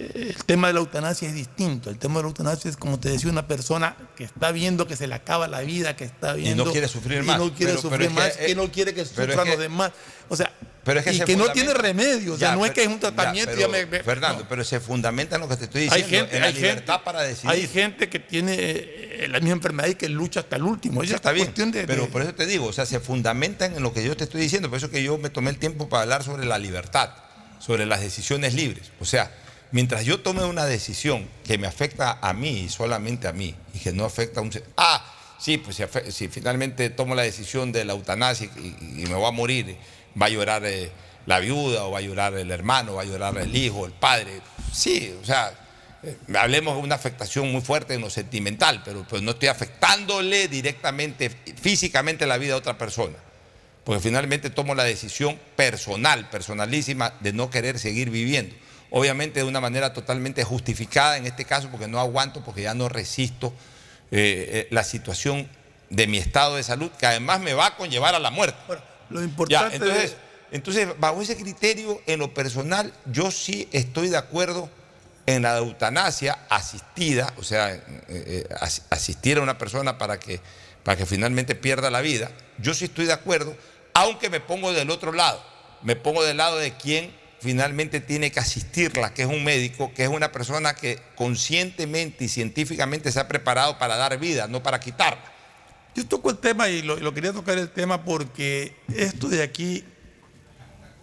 el 0.00 0.44
tema 0.46 0.68
de 0.68 0.74
la 0.74 0.80
eutanasia 0.80 1.28
es 1.28 1.34
distinto. 1.34 1.90
El 1.90 1.98
tema 1.98 2.16
de 2.16 2.22
la 2.22 2.28
eutanasia 2.28 2.70
es, 2.70 2.76
como 2.76 2.98
te 2.98 3.10
decía, 3.10 3.30
una 3.30 3.46
persona 3.46 3.96
que 4.16 4.24
está 4.24 4.50
viendo 4.52 4.86
que 4.86 4.96
se 4.96 5.06
le 5.06 5.14
acaba 5.14 5.48
la 5.48 5.60
vida, 5.60 5.96
que 5.96 6.04
está 6.04 6.32
viendo. 6.32 6.62
Y 6.62 6.66
no 6.66 6.72
quiere 6.72 6.88
sufrir 6.88 7.22
más. 7.22 7.36
Y 7.36 7.38
no 7.38 7.54
quiere 7.54 7.78
sufrir 7.78 8.10
más, 8.10 8.36
que, 8.36 8.54
no 8.54 8.72
quiere 8.72 8.94
que 8.94 9.04
sufran 9.04 9.48
los 9.48 9.58
demás. 9.58 9.92
O 10.28 10.36
sea, 10.36 10.52
y 11.12 11.20
que 11.20 11.36
no 11.36 11.50
tiene 11.52 11.74
remedio. 11.74 12.34
O 12.34 12.38
sea, 12.38 12.54
no 12.56 12.64
es 12.64 12.72
que 12.72 12.82
es 12.82 12.88
un 12.88 12.98
tratamiento. 12.98 13.52
Fernando, 14.04 14.46
pero 14.48 14.64
se 14.64 14.80
fundamenta 14.80 15.36
en 15.36 15.42
lo 15.42 15.48
que 15.48 15.56
te 15.56 15.64
estoy 15.64 15.82
diciendo, 15.82 16.06
hay 16.06 16.10
gente, 16.10 16.36
en 16.36 16.42
la 16.42 16.50
libertad 16.50 17.02
para 17.04 17.22
decidir. 17.22 17.50
Hay 17.50 17.66
gente 17.66 18.08
que 18.08 18.18
tiene 18.18 18.56
eh, 18.58 19.26
la 19.28 19.40
misma 19.40 19.56
enfermedad 19.56 19.88
y 19.88 19.94
que 19.94 20.08
lucha 20.08 20.40
hasta 20.40 20.56
el 20.56 20.62
último. 20.62 21.02
Eso 21.02 21.16
está 21.16 21.32
bien. 21.32 21.52
pero 21.86 22.08
por 22.08 22.22
eso 22.22 22.34
te 22.34 22.46
digo, 22.46 22.66
o 22.66 22.72
sea, 22.72 22.86
se 22.86 23.00
fundamentan 23.00 23.76
en 23.76 23.82
lo 23.82 23.92
que 23.92 24.02
yo 24.02 24.16
te 24.16 24.24
estoy 24.24 24.40
diciendo. 24.40 24.68
Por 24.70 24.78
eso 24.78 24.90
que 24.90 25.02
yo 25.02 25.18
me 25.18 25.30
tomé 25.30 25.50
el 25.50 25.58
tiempo 25.58 25.88
para 25.88 26.02
hablar 26.02 26.24
sobre 26.24 26.46
la 26.46 26.58
libertad, 26.58 27.10
sobre 27.58 27.86
las 27.86 28.00
decisiones 28.00 28.54
libres. 28.54 28.90
O 29.00 29.04
sea, 29.04 29.30
mientras 29.72 30.04
yo 30.04 30.20
tome 30.20 30.44
una 30.44 30.64
decisión 30.66 31.28
que 31.44 31.58
me 31.58 31.66
afecta 31.66 32.18
a 32.20 32.32
mí 32.32 32.60
y 32.60 32.68
solamente 32.68 33.28
a 33.28 33.32
mí, 33.32 33.54
y 33.74 33.78
que 33.78 33.92
no 33.92 34.04
afecta 34.04 34.40
a 34.40 34.42
un... 34.42 34.50
Ah, 34.76 35.04
sí, 35.38 35.58
pues 35.58 35.80
si, 36.10 36.28
finalmente 36.28 36.90
tomo 36.90 37.14
la 37.14 37.22
decisión 37.22 37.72
de 37.72 37.84
la 37.84 37.92
eutanasia 37.92 38.50
y, 38.56 39.04
me 39.06 39.14
voy 39.14 39.26
a 39.26 39.30
morir, 39.30 39.76
va 40.20 40.26
a 40.26 40.30
llorar 40.30 40.64
eh, 40.64 40.90
la 41.26 41.40
viuda 41.40 41.84
o 41.84 41.92
va 41.92 41.98
a 41.98 42.02
llorar 42.02 42.34
el 42.34 42.50
hermano, 42.50 42.94
va 42.94 43.02
a 43.02 43.06
llorar 43.06 43.36
el 43.38 43.54
hijo, 43.54 43.86
el 43.86 43.92
padre. 43.92 44.40
Sí, 44.72 45.14
o 45.20 45.24
sea, 45.24 45.52
eh, 46.02 46.16
hablemos 46.36 46.76
de 46.76 46.82
una 46.82 46.94
afectación 46.94 47.50
muy 47.50 47.60
fuerte 47.60 47.94
en 47.94 48.00
lo 48.00 48.10
sentimental, 48.10 48.82
pero 48.84 49.04
pues 49.08 49.22
no 49.22 49.32
estoy 49.32 49.48
afectándole 49.48 50.48
directamente, 50.48 51.30
físicamente 51.30 52.26
la 52.26 52.38
vida 52.38 52.54
a 52.54 52.56
otra 52.56 52.76
persona. 52.76 53.16
Porque 53.84 54.02
finalmente 54.02 54.50
tomo 54.50 54.74
la 54.74 54.84
decisión 54.84 55.38
personal, 55.56 56.28
personalísima, 56.28 57.14
de 57.20 57.32
no 57.32 57.48
querer 57.50 57.78
seguir 57.78 58.10
viviendo 58.10 58.54
obviamente 58.90 59.40
de 59.40 59.46
una 59.46 59.60
manera 59.60 59.92
totalmente 59.92 60.44
justificada 60.44 61.16
en 61.16 61.26
este 61.26 61.44
caso, 61.44 61.68
porque 61.70 61.88
no 61.88 62.00
aguanto, 62.00 62.42
porque 62.44 62.62
ya 62.62 62.74
no 62.74 62.88
resisto 62.88 63.52
eh, 64.10 64.48
eh, 64.52 64.68
la 64.70 64.84
situación 64.84 65.48
de 65.88 66.06
mi 66.06 66.18
estado 66.18 66.56
de 66.56 66.62
salud, 66.62 66.90
que 66.98 67.06
además 67.06 67.40
me 67.40 67.54
va 67.54 67.66
a 67.66 67.76
conllevar 67.76 68.14
a 68.14 68.18
la 68.18 68.30
muerte. 68.30 68.58
lo 69.10 69.22
importante 69.22 69.76
entonces, 69.76 70.16
entonces, 70.52 70.88
bajo 70.98 71.22
ese 71.22 71.36
criterio, 71.36 72.00
en 72.06 72.18
lo 72.18 72.34
personal, 72.34 72.92
yo 73.06 73.30
sí 73.30 73.68
estoy 73.72 74.08
de 74.08 74.16
acuerdo 74.16 74.68
en 75.26 75.42
la 75.42 75.58
eutanasia 75.58 76.38
asistida, 76.48 77.32
o 77.36 77.44
sea, 77.44 77.72
eh, 77.72 77.82
eh, 78.08 78.48
asistir 78.90 79.38
a 79.38 79.42
una 79.42 79.58
persona 79.58 79.96
para 79.96 80.18
que, 80.18 80.40
para 80.82 80.96
que 80.96 81.06
finalmente 81.06 81.54
pierda 81.54 81.90
la 81.90 82.00
vida. 82.00 82.32
Yo 82.58 82.74
sí 82.74 82.86
estoy 82.86 83.06
de 83.06 83.12
acuerdo, 83.12 83.56
aunque 83.94 84.28
me 84.28 84.40
pongo 84.40 84.72
del 84.72 84.90
otro 84.90 85.12
lado, 85.12 85.40
me 85.82 85.94
pongo 85.94 86.24
del 86.24 86.38
lado 86.38 86.58
de 86.58 86.72
quien 86.72 87.14
finalmente 87.40 88.00
tiene 88.00 88.30
que 88.30 88.40
asistirla, 88.40 89.14
que 89.14 89.22
es 89.22 89.28
un 89.28 89.42
médico, 89.42 89.92
que 89.94 90.04
es 90.04 90.08
una 90.08 90.30
persona 90.30 90.74
que 90.74 91.00
conscientemente 91.16 92.24
y 92.24 92.28
científicamente 92.28 93.10
se 93.10 93.18
ha 93.18 93.28
preparado 93.28 93.78
para 93.78 93.96
dar 93.96 94.18
vida, 94.18 94.46
no 94.46 94.62
para 94.62 94.78
quitarla. 94.78 95.24
Yo 95.94 96.06
toco 96.06 96.30
el 96.30 96.38
tema 96.38 96.68
y 96.68 96.82
lo, 96.82 97.14
quería 97.14 97.32
tocar 97.32 97.58
el 97.58 97.70
tema 97.70 98.04
porque 98.04 98.76
esto 98.94 99.28
de 99.28 99.42
aquí, 99.42 99.84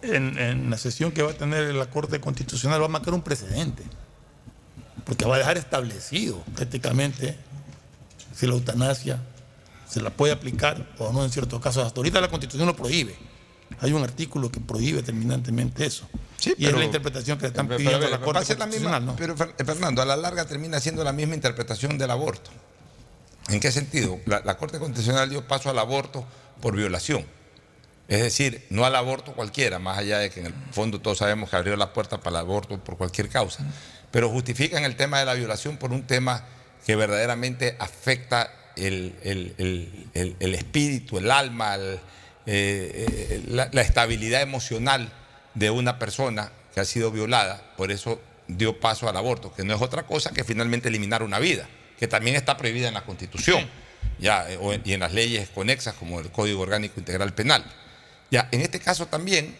en, 0.00 0.38
en, 0.38 0.70
la 0.70 0.78
sesión 0.78 1.12
que 1.12 1.22
va 1.22 1.32
a 1.32 1.34
tener 1.34 1.74
la 1.74 1.90
Corte 1.90 2.20
Constitucional, 2.20 2.80
va 2.80 2.86
a 2.86 2.88
marcar 2.88 3.14
un 3.14 3.22
precedente. 3.22 3.82
Porque 5.04 5.24
va 5.24 5.36
a 5.36 5.38
dejar 5.38 5.56
establecido 5.58 6.42
prácticamente 6.54 7.36
si 8.34 8.46
la 8.46 8.52
eutanasia 8.54 9.20
se 9.88 10.00
la 10.00 10.10
puede 10.10 10.32
aplicar 10.32 10.86
o 10.98 11.12
no 11.12 11.24
en 11.24 11.30
ciertos 11.30 11.60
casos. 11.60 11.84
Hasta 11.84 11.98
ahorita 11.98 12.20
la 12.20 12.28
Constitución 12.28 12.66
lo 12.66 12.76
prohíbe. 12.76 13.16
Hay 13.80 13.92
un 13.92 14.02
artículo 14.02 14.50
que 14.50 14.60
prohíbe 14.60 15.02
terminantemente 15.02 15.86
eso. 15.86 16.08
y 16.56 16.66
es 16.66 16.72
la 16.72 16.84
interpretación 16.84 17.38
que 17.38 17.42
le 17.42 17.48
están 17.48 17.68
pidiendo 17.68 18.06
a 18.06 18.10
la 18.10 18.20
Corte 18.20 18.56
Constitucional. 18.56 19.14
Pero 19.16 19.36
Fernando, 19.36 20.02
a 20.02 20.04
la 20.04 20.16
larga 20.16 20.46
termina 20.46 20.80
siendo 20.80 21.04
la 21.04 21.12
misma 21.12 21.34
interpretación 21.34 21.98
del 21.98 22.10
aborto. 22.10 22.50
¿En 23.48 23.60
qué 23.60 23.72
sentido? 23.72 24.18
La, 24.26 24.56
Corte 24.56 24.78
Constitucional 24.78 25.30
dio 25.30 25.46
paso 25.46 25.70
al 25.70 25.78
aborto 25.78 26.26
por 26.60 26.76
violación. 26.76 27.24
Es 28.08 28.22
decir, 28.22 28.66
no 28.70 28.84
al 28.84 28.96
aborto 28.96 29.32
cualquiera, 29.34 29.78
más 29.78 29.98
allá 29.98 30.18
de 30.18 30.30
que 30.30 30.40
en 30.40 30.46
el 30.46 30.54
fondo 30.72 31.00
todos 31.00 31.18
sabemos 31.18 31.50
que 31.50 31.56
abrió 31.56 31.76
la 31.76 31.92
puerta 31.92 32.18
para 32.18 32.38
el 32.38 32.46
aborto 32.46 32.82
por 32.82 32.96
cualquier 32.96 33.28
causa. 33.28 33.64
Pero 34.10 34.30
justifican 34.30 34.84
el 34.84 34.96
tema 34.96 35.18
de 35.18 35.26
la 35.26 35.34
violación 35.34 35.76
por 35.76 35.92
un 35.92 36.06
tema 36.06 36.44
que 36.86 36.96
verdaderamente 36.96 37.76
afecta 37.78 38.50
el, 38.76 39.14
espíritu, 40.40 41.18
el 41.18 41.30
alma, 41.30 41.76
eh, 41.76 42.00
eh, 42.50 43.42
la, 43.48 43.82
estabilidad 43.82 44.42
emocional 44.42 45.10
de 45.54 45.70
una 45.70 45.98
persona 45.98 46.50
que 46.74 46.80
ha 46.80 46.84
sido 46.84 47.10
violada. 47.10 47.74
Por 47.76 47.92
eso 47.92 48.20
dio 48.46 48.80
paso 48.80 49.08
al 49.08 49.16
aborto, 49.16 49.52
que 49.54 49.64
no 49.64 49.74
es 49.74 49.82
otra 49.82 50.04
cosa 50.04 50.30
que 50.32 50.44
finalmente 50.44 50.88
eliminar 50.88 51.22
una 51.22 51.38
vida 51.38 51.68
que 51.98 52.06
también 52.06 52.36
está 52.36 52.56
prohibida 52.56 52.88
en 52.88 52.94
la 52.94 53.04
Constitución 53.04 53.68
ya, 54.18 54.46
eh, 54.50 54.80
y 54.84 54.92
en 54.92 55.00
las 55.00 55.12
leyes 55.12 55.48
conexas 55.48 55.94
como 55.94 56.20
el 56.20 56.30
Código 56.30 56.62
Orgánico 56.62 56.98
Integral 56.98 57.34
Penal. 57.34 57.64
Ya, 58.30 58.48
en 58.52 58.60
este 58.60 58.78
caso 58.78 59.06
también 59.06 59.56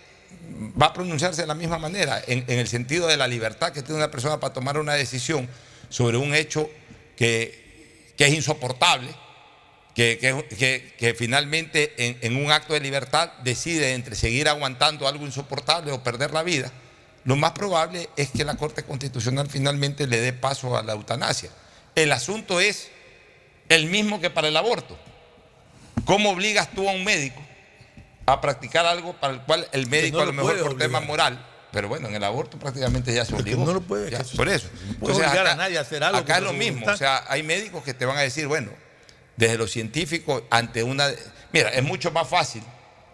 va 0.80 0.86
a 0.86 0.92
pronunciarse 0.92 1.42
de 1.42 1.46
la 1.46 1.54
misma 1.54 1.78
manera, 1.78 2.22
en, 2.26 2.44
el 2.46 2.68
sentido 2.68 3.06
de 3.06 3.16
la 3.16 3.26
libertad 3.26 3.72
que 3.72 3.82
tiene 3.82 3.96
una 3.96 4.10
persona 4.10 4.38
para 4.38 4.52
tomar 4.52 4.78
una 4.78 4.94
decisión 4.94 5.48
sobre 5.88 6.16
un 6.16 6.34
hecho 6.34 6.70
que, 7.16 8.14
es 8.18 8.34
insoportable, 8.34 9.08
que, 9.98 11.16
finalmente 11.18 11.92
en, 11.98 12.18
en, 12.20 12.36
un 12.36 12.52
acto 12.52 12.72
de 12.72 12.80
libertad 12.80 13.32
decide 13.42 13.94
entre 13.94 14.14
seguir 14.14 14.48
aguantando 14.48 15.08
algo 15.08 15.26
insoportable 15.26 15.90
o 15.90 16.04
perder 16.04 16.32
la 16.32 16.44
vida, 16.44 16.70
lo 17.24 17.34
más 17.34 17.50
probable 17.50 18.08
es 18.16 18.30
que 18.30 18.44
la 18.44 18.56
Corte 18.56 18.84
Constitucional 18.84 19.48
finalmente 19.50 20.06
le 20.06 20.20
dé 20.20 20.32
paso 20.32 20.78
a 20.78 20.84
la 20.84 20.92
eutanasia. 20.92 21.50
El 21.96 22.12
asunto 22.12 22.60
es 22.60 22.90
el 23.68 23.86
mismo 23.86 24.20
que 24.20 24.30
para 24.30 24.46
el 24.46 24.56
aborto. 24.56 24.96
¿Cómo 26.04 26.30
obligas 26.30 26.70
tú 26.70 26.88
a 26.88 26.92
un 26.92 27.02
médico 27.02 27.42
a 28.24 28.40
practicar 28.40 28.86
algo 28.86 29.14
para 29.14 29.34
el 29.34 29.40
cual 29.40 29.66
el 29.72 29.88
médico 29.88 30.20
a 30.20 30.26
lo 30.26 30.32
mejor 30.32 30.60
por 30.60 30.78
tema 30.78 31.00
moral, 31.00 31.44
pero 31.72 31.88
bueno, 31.88 32.06
en 32.08 32.14
el 32.14 32.22
aborto 32.22 32.56
prácticamente 32.56 33.12
ya 33.12 33.24
se 33.24 33.34
obligó. 33.34 33.64
no 33.64 33.72
lo 33.72 33.80
puede. 33.80 34.16
por 34.36 34.48
eso. 34.48 34.68
No 34.86 34.98
puede 34.98 35.16
obligar 35.16 35.48
a 35.48 35.56
nadie 35.56 35.76
a 35.76 35.80
hacer 35.80 36.04
algo. 36.04 36.18
Acá 36.18 36.36
es 36.36 36.44
lo 36.44 36.52
mismo. 36.52 36.86
O 36.86 36.96
sea, 36.96 37.24
hay 37.26 37.42
médicos 37.42 37.82
que 37.82 37.94
te 37.94 38.06
van 38.06 38.16
a 38.16 38.20
decir, 38.20 38.46
bueno, 38.46 38.70
desde 39.38 39.56
lo 39.56 39.68
científico, 39.68 40.42
ante 40.50 40.82
una. 40.82 41.08
Mira, 41.52 41.70
es 41.70 41.82
mucho 41.84 42.10
más 42.10 42.28
fácil, 42.28 42.62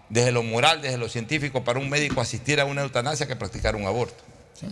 desde 0.09 0.33
lo 0.33 0.43
moral, 0.43 0.81
desde 0.81 0.97
lo 0.97 1.09
científico, 1.09 1.63
para 1.63 1.79
un 1.79 1.91
médico 1.91 2.21
asistir 2.21 2.61
a 2.61 2.65
una 2.65 2.83
eutanasia 2.83 3.29
que 3.29 3.37
practicar 3.37 3.77
un 3.77 3.85
aborto. 3.85 4.25
¿Sí? 4.59 4.67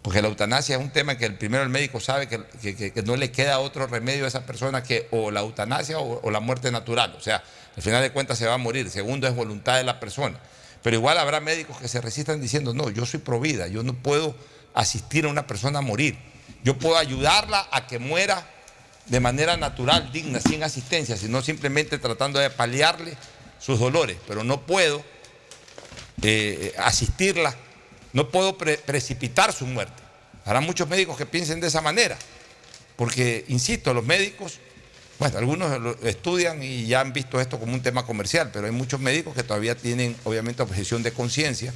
Porque 0.00 0.22
la 0.22 0.28
eutanasia 0.28 0.76
es 0.76 0.82
un 0.82 0.90
tema 0.90 1.18
que 1.18 1.26
el 1.26 1.36
primero 1.36 1.62
el 1.62 1.68
médico 1.68 2.00
sabe 2.00 2.26
que, 2.28 3.02
no 3.04 3.16
le 3.16 3.32
queda 3.32 3.58
otro 3.58 3.86
remedio 3.86 4.24
a 4.24 4.28
esa 4.28 4.46
persona 4.46 4.82
que 4.82 5.08
o 5.10 5.30
la 5.30 5.40
eutanasia 5.40 5.98
o, 5.98 6.30
la 6.30 6.40
muerte 6.40 6.70
natural. 6.70 7.14
O 7.18 7.20
sea, 7.20 7.42
al 7.76 7.82
final 7.82 8.00
de 8.00 8.12
cuentas 8.12 8.38
se 8.38 8.46
va 8.46 8.54
a 8.54 8.58
morir. 8.58 8.88
Segundo 8.90 9.26
es 9.26 9.34
voluntad 9.34 9.76
de 9.76 9.84
la 9.84 10.00
persona. 10.00 10.38
Pero 10.82 10.96
igual 10.96 11.18
habrá 11.18 11.40
médicos 11.40 11.78
que 11.78 11.88
se 11.88 12.00
resistan 12.00 12.40
diciendo, 12.40 12.72
no, 12.72 12.88
yo 12.88 13.04
soy 13.04 13.20
pro 13.20 13.40
vida, 13.40 13.66
yo 13.66 13.82
no 13.82 13.92
puedo 13.92 14.34
asistir 14.72 15.26
a 15.26 15.28
una 15.28 15.46
persona 15.46 15.80
a 15.80 15.82
morir. 15.82 16.16
Yo 16.62 16.78
puedo 16.78 16.96
ayudarla 16.96 17.68
a 17.70 17.86
que 17.86 17.98
muera 17.98 18.46
de 19.06 19.20
manera 19.20 19.56
natural, 19.56 20.10
digna, 20.12 20.40
sin 20.40 20.62
asistencia, 20.62 21.16
sino 21.16 21.42
simplemente 21.42 21.98
tratando 21.98 22.38
de 22.38 22.50
paliarle 22.50 23.16
sus 23.58 23.78
dolores. 23.78 24.16
Pero 24.26 24.44
no 24.44 24.66
puedo 24.66 25.04
eh, 26.22 26.74
asistirla 26.78 27.56
no 28.12 28.28
puedo 28.28 28.56
precipitar 28.56 29.52
su 29.52 29.66
muerte. 29.66 30.02
Habrá 30.44 30.60
muchos 30.60 30.88
médicos 30.88 31.16
que 31.16 31.26
piensen 31.26 31.60
de 31.60 31.68
esa 31.68 31.80
manera, 31.80 32.16
porque, 32.96 33.44
insisto, 33.48 33.94
los 33.94 34.04
médicos, 34.04 34.58
bueno, 35.18 35.38
algunos 35.38 35.80
lo 35.80 35.92
estudian 36.02 36.62
y 36.62 36.86
ya 36.86 37.00
han 37.00 37.12
visto 37.12 37.40
esto 37.40 37.60
como 37.60 37.74
un 37.74 37.82
tema 37.82 38.04
comercial, 38.04 38.50
pero 38.52 38.66
hay 38.66 38.72
muchos 38.72 39.00
médicos 39.00 39.34
que 39.34 39.42
todavía 39.42 39.76
tienen, 39.76 40.16
obviamente, 40.24 40.62
objeción 40.62 41.02
de 41.02 41.12
conciencia 41.12 41.72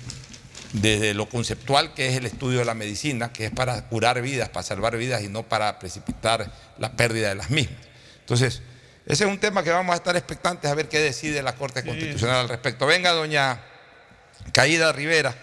desde 0.75 1.15
lo 1.15 1.29
conceptual 1.29 1.95
que 1.95 2.09
es 2.09 2.17
el 2.17 2.27
estudio 2.27 2.59
de 2.59 2.65
la 2.65 2.75
medicina, 2.75 3.33
que 3.33 3.47
es 3.47 3.51
para 3.53 3.87
curar 3.87 4.21
vidas, 4.21 4.49
para 4.49 4.65
salvar 4.65 4.97
vidas 4.97 5.23
y 5.23 5.29
no 5.29 5.45
para 5.45 5.79
precipitar 5.79 6.51
la 6.79 6.93
pérdida 6.93 7.29
de 7.29 7.37
las 7.37 7.51
mismas. 7.51 7.79
Entonces, 8.21 8.61
ese 9.07 9.25
es 9.25 9.31
un 9.31 9.39
tema 9.39 9.63
que 9.63 9.71
vamos 9.71 9.93
a 9.93 9.97
estar 9.97 10.17
expectantes 10.17 10.69
a 10.71 10.75
ver 10.75 10.89
qué 10.89 10.99
decide 10.99 11.43
la 11.43 11.55
Corte 11.55 11.85
Constitucional 11.85 12.37
al 12.39 12.49
respecto. 12.49 12.87
Venga, 12.87 13.13
doña 13.13 13.61
Caída 14.53 14.93
Rivera. 14.93 15.35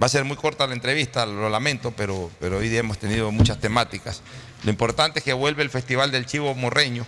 Va 0.00 0.06
a 0.06 0.08
ser 0.08 0.24
muy 0.24 0.36
corta 0.36 0.66
la 0.66 0.74
entrevista, 0.74 1.26
lo 1.26 1.50
lamento, 1.50 1.92
pero, 1.96 2.30
pero 2.38 2.58
hoy 2.58 2.68
día 2.68 2.80
hemos 2.80 2.98
tenido 2.98 3.32
muchas 3.32 3.58
temáticas. 3.58 4.22
Lo 4.62 4.70
importante 4.70 5.18
es 5.18 5.24
que 5.24 5.32
vuelve 5.32 5.62
el 5.64 5.70
Festival 5.70 6.12
del 6.12 6.26
Chivo 6.26 6.54
Morreño, 6.54 7.04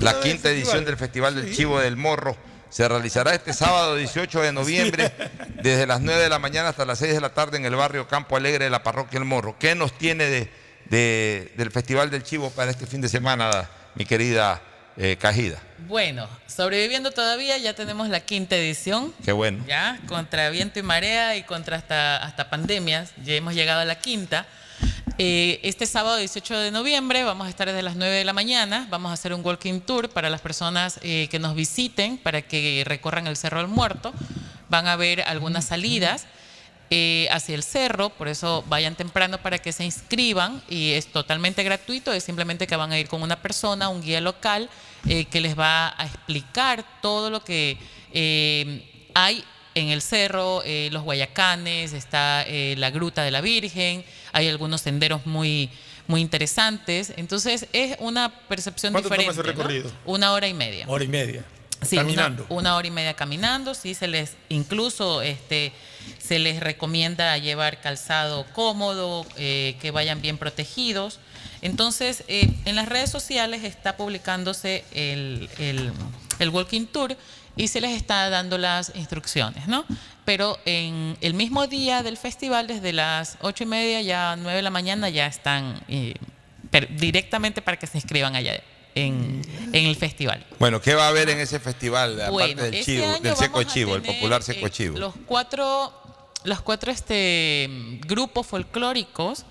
la 0.00 0.20
quinta 0.20 0.50
edición 0.50 0.84
del 0.84 0.96
Festival 0.96 1.34
del 1.34 1.54
Chivo 1.54 1.80
del 1.80 1.96
Morro. 1.96 2.36
Se 2.70 2.88
realizará 2.88 3.34
este 3.34 3.52
sábado 3.52 3.96
18 3.96 4.42
de 4.42 4.52
noviembre 4.52 5.12
desde 5.62 5.86
las 5.86 6.00
9 6.00 6.22
de 6.22 6.28
la 6.28 6.38
mañana 6.38 6.70
hasta 6.70 6.84
las 6.84 6.98
6 6.98 7.14
de 7.14 7.20
la 7.20 7.30
tarde 7.30 7.56
en 7.56 7.64
el 7.64 7.74
barrio 7.76 8.08
Campo 8.08 8.36
Alegre 8.36 8.64
de 8.64 8.70
la 8.70 8.82
parroquia 8.82 9.18
El 9.18 9.24
Morro. 9.24 9.56
¿Qué 9.58 9.74
nos 9.74 9.96
tiene 9.96 10.50
de, 10.88 11.52
del 11.56 11.70
Festival 11.70 12.10
del 12.10 12.22
Chivo 12.22 12.50
para 12.50 12.70
este 12.70 12.86
fin 12.86 13.00
de 13.00 13.08
semana, 13.08 13.68
mi 13.94 14.04
querida 14.04 14.60
eh, 14.96 15.16
Cajida? 15.16 15.60
Bueno, 15.86 16.28
sobreviviendo 16.48 17.12
todavía, 17.12 17.56
ya 17.58 17.74
tenemos 17.74 18.08
la 18.08 18.20
quinta 18.20 18.56
edición. 18.56 19.14
Qué 19.24 19.32
bueno. 19.32 19.64
Ya, 19.66 20.00
contra 20.08 20.50
viento 20.50 20.80
y 20.80 20.82
marea 20.82 21.36
y 21.36 21.44
contra 21.44 21.76
hasta, 21.76 22.16
hasta 22.16 22.50
pandemias, 22.50 23.12
ya 23.24 23.34
hemos 23.34 23.54
llegado 23.54 23.80
a 23.80 23.84
la 23.84 23.98
quinta. 24.00 24.46
Eh, 25.18 25.60
este 25.62 25.86
sábado 25.86 26.18
18 26.18 26.58
de 26.58 26.70
noviembre 26.70 27.24
vamos 27.24 27.46
a 27.46 27.50
estar 27.50 27.66
desde 27.66 27.80
las 27.80 27.96
9 27.96 28.16
de 28.16 28.24
la 28.24 28.34
mañana, 28.34 28.86
vamos 28.90 29.10
a 29.10 29.14
hacer 29.14 29.32
un 29.32 29.42
walking 29.42 29.80
tour 29.80 30.10
para 30.10 30.28
las 30.28 30.42
personas 30.42 31.00
eh, 31.02 31.28
que 31.30 31.38
nos 31.38 31.54
visiten, 31.54 32.18
para 32.18 32.42
que 32.42 32.82
recorran 32.86 33.26
el 33.26 33.34
Cerro 33.38 33.60
del 33.60 33.68
Muerto. 33.68 34.12
Van 34.68 34.86
a 34.86 34.96
ver 34.96 35.22
algunas 35.22 35.64
salidas. 35.64 36.26
Eh, 36.88 37.26
hacia 37.32 37.56
el 37.56 37.64
cerro, 37.64 38.10
por 38.10 38.28
eso 38.28 38.62
vayan 38.68 38.94
temprano 38.94 39.38
para 39.38 39.58
que 39.58 39.72
se 39.72 39.84
inscriban 39.84 40.62
y 40.68 40.92
es 40.92 41.08
totalmente 41.08 41.64
gratuito, 41.64 42.12
es 42.12 42.22
simplemente 42.22 42.68
que 42.68 42.76
van 42.76 42.92
a 42.92 42.98
ir 43.00 43.08
con 43.08 43.22
una 43.22 43.42
persona, 43.42 43.88
un 43.88 44.02
guía 44.02 44.20
local, 44.20 44.70
que 45.02 45.40
les 45.40 45.58
va 45.58 46.00
a 46.00 46.06
explicar 46.06 46.84
todo 47.02 47.28
lo 47.30 47.42
que 47.42 47.76
hay 49.14 49.44
en 49.76 49.88
el 49.90 50.02
cerro, 50.02 50.62
los 50.90 51.02
guayacanes, 51.02 51.92
está 51.92 52.44
la 52.48 52.90
gruta 52.90 53.22
de 53.22 53.30
la 53.30 53.40
Virgen, 53.40 54.04
hay 54.32 54.48
algunos 54.48 54.80
senderos 54.80 55.26
muy, 55.26 55.70
muy 56.06 56.20
interesantes, 56.20 57.12
entonces 57.16 57.68
es 57.72 57.96
una 58.00 58.32
percepción 58.48 58.92
diferente. 58.92 59.24
Toma 59.26 59.32
ese 59.32 59.42
recorrido? 59.42 59.92
Una 60.04 60.32
hora 60.32 60.48
y 60.48 60.54
media. 60.54 60.86
Hora 60.88 61.04
y 61.04 61.08
media. 61.08 61.44
caminando. 61.90 62.46
Una, 62.48 62.60
una, 62.60 62.76
hora 62.76 62.88
y 62.88 62.90
media 62.90 63.14
caminando, 63.14 63.74
sí, 63.74 63.94
se 63.94 64.08
les 64.08 64.34
incluso 64.48 65.22
este 65.22 65.72
se 66.18 66.38
les 66.38 66.60
recomienda 66.60 67.36
llevar 67.38 67.80
calzado 67.80 68.46
cómodo, 68.52 69.26
eh, 69.36 69.76
que 69.80 69.90
vayan 69.90 70.20
bien 70.20 70.38
protegidos. 70.38 71.18
Entonces, 71.62 72.24
eh, 72.28 72.52
en 72.64 72.76
las 72.76 72.88
redes 72.88 73.10
sociales 73.10 73.64
está 73.64 73.96
publicándose 73.96 74.84
el, 74.92 75.48
Walking 76.52 76.86
Tour 76.86 77.16
y 77.56 77.68
se 77.68 77.80
les 77.80 77.96
está 77.96 78.28
dando 78.28 78.58
las 78.58 78.92
instrucciones, 78.94 79.66
¿no? 79.66 79.84
Pero 80.24 80.58
en 80.66 81.16
el 81.20 81.34
mismo 81.34 81.66
día 81.66 82.02
del 82.02 82.18
festival, 82.18 82.66
desde 82.66 82.92
las 82.92 83.38
ocho 83.40 83.64
y 83.64 83.66
media 83.66 84.02
ya 84.02 84.36
nueve 84.36 84.56
de 84.56 84.62
la 84.62 84.70
mañana, 84.70 85.08
ya 85.08 85.26
están 85.26 85.80
eh, 85.88 86.14
directamente 86.98 87.62
para 87.62 87.78
que 87.78 87.86
se 87.86 87.98
inscriban 87.98 88.36
allá. 88.36 88.60
en, 88.94 89.42
el 89.72 89.96
festival. 89.96 90.44
Bueno, 90.58 90.80
¿qué 90.80 90.94
va 90.94 91.06
a 91.06 91.08
haber 91.08 91.28
en 91.28 91.38
ese 91.38 91.60
festival? 91.60 92.20
Aparte 92.20 92.54
del, 92.54 92.84
chivo, 92.84 93.18
del 93.20 93.36
seco 93.36 93.62
chivo, 93.62 93.96
el 93.96 94.02
popular 94.02 94.42
seco 94.42 94.66
eh, 94.66 94.70
chivo. 94.70 94.98
Los 94.98 95.14
cuatro, 95.26 95.92
los 96.44 96.62
cuatro 96.62 96.90
este, 96.90 97.68
grupos 98.06 98.46
folclóricos 98.46 99.44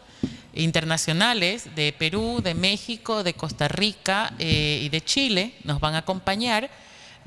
internacionales 0.55 1.75
de 1.75 1.93
Perú, 1.97 2.41
de 2.43 2.53
México, 2.53 3.23
de 3.23 3.33
Costa 3.33 3.67
Rica 3.67 4.33
eh, 4.39 4.79
y 4.81 4.89
de 4.89 5.01
Chile 5.01 5.53
nos 5.63 5.79
van 5.79 5.95
a 5.95 5.99
acompañar 5.99 6.69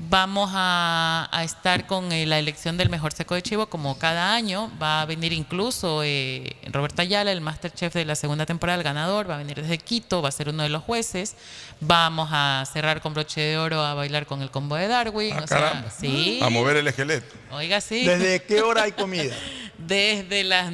Vamos 0.01 0.49
a, 0.53 1.29
estar 1.43 1.85
con 1.85 2.13
eh, 2.13 2.25
la 2.25 2.39
elección 2.39 2.77
del 2.77 2.89
mejor 2.89 3.11
seco 3.11 3.35
de 3.35 3.41
chivo 3.41 3.67
como 3.67 3.99
cada 3.99 4.33
año. 4.33 4.71
Va 4.81 5.01
a 5.01 5.05
venir 5.05 5.33
incluso 5.33 6.03
eh, 6.05 6.55
Roberto 6.71 7.01
Ayala, 7.01 7.33
el 7.33 7.41
Masterchef 7.41 7.93
de 7.93 8.05
la 8.05 8.15
segunda 8.15 8.45
temporada, 8.45 8.77
el 8.77 8.83
ganador. 8.83 9.29
Va 9.29 9.35
a 9.35 9.37
venir 9.39 9.61
desde 9.61 9.77
Quito, 9.77 10.21
va 10.21 10.29
a 10.29 10.31
ser 10.31 10.47
uno 10.47 10.63
de 10.63 10.69
los 10.69 10.83
jueces. 10.83 11.35
Vamos 11.81 12.29
a 12.31 12.63
cerrar 12.71 13.01
con 13.01 13.13
broche 13.13 13.41
de 13.41 13.57
oro 13.57 13.81
a 13.81 13.93
bailar 13.93 14.25
con 14.25 14.41
el 14.41 14.49
combo 14.51 14.77
de 14.77 14.87
Darwin. 14.87 15.35
Ah, 15.51 15.83
sí. 15.99 16.39
A 16.41 16.49
mover 16.49 16.77
el 16.77 16.87
esqueleto. 16.87 17.35
Oiga, 17.51 17.81
sí. 17.81 18.05
¿Desde 18.05 18.41
qué 18.43 18.61
hora 18.61 18.83
hay 18.83 18.91
comida? 18.93 19.35
Desde 19.77 20.45
las 20.45 20.71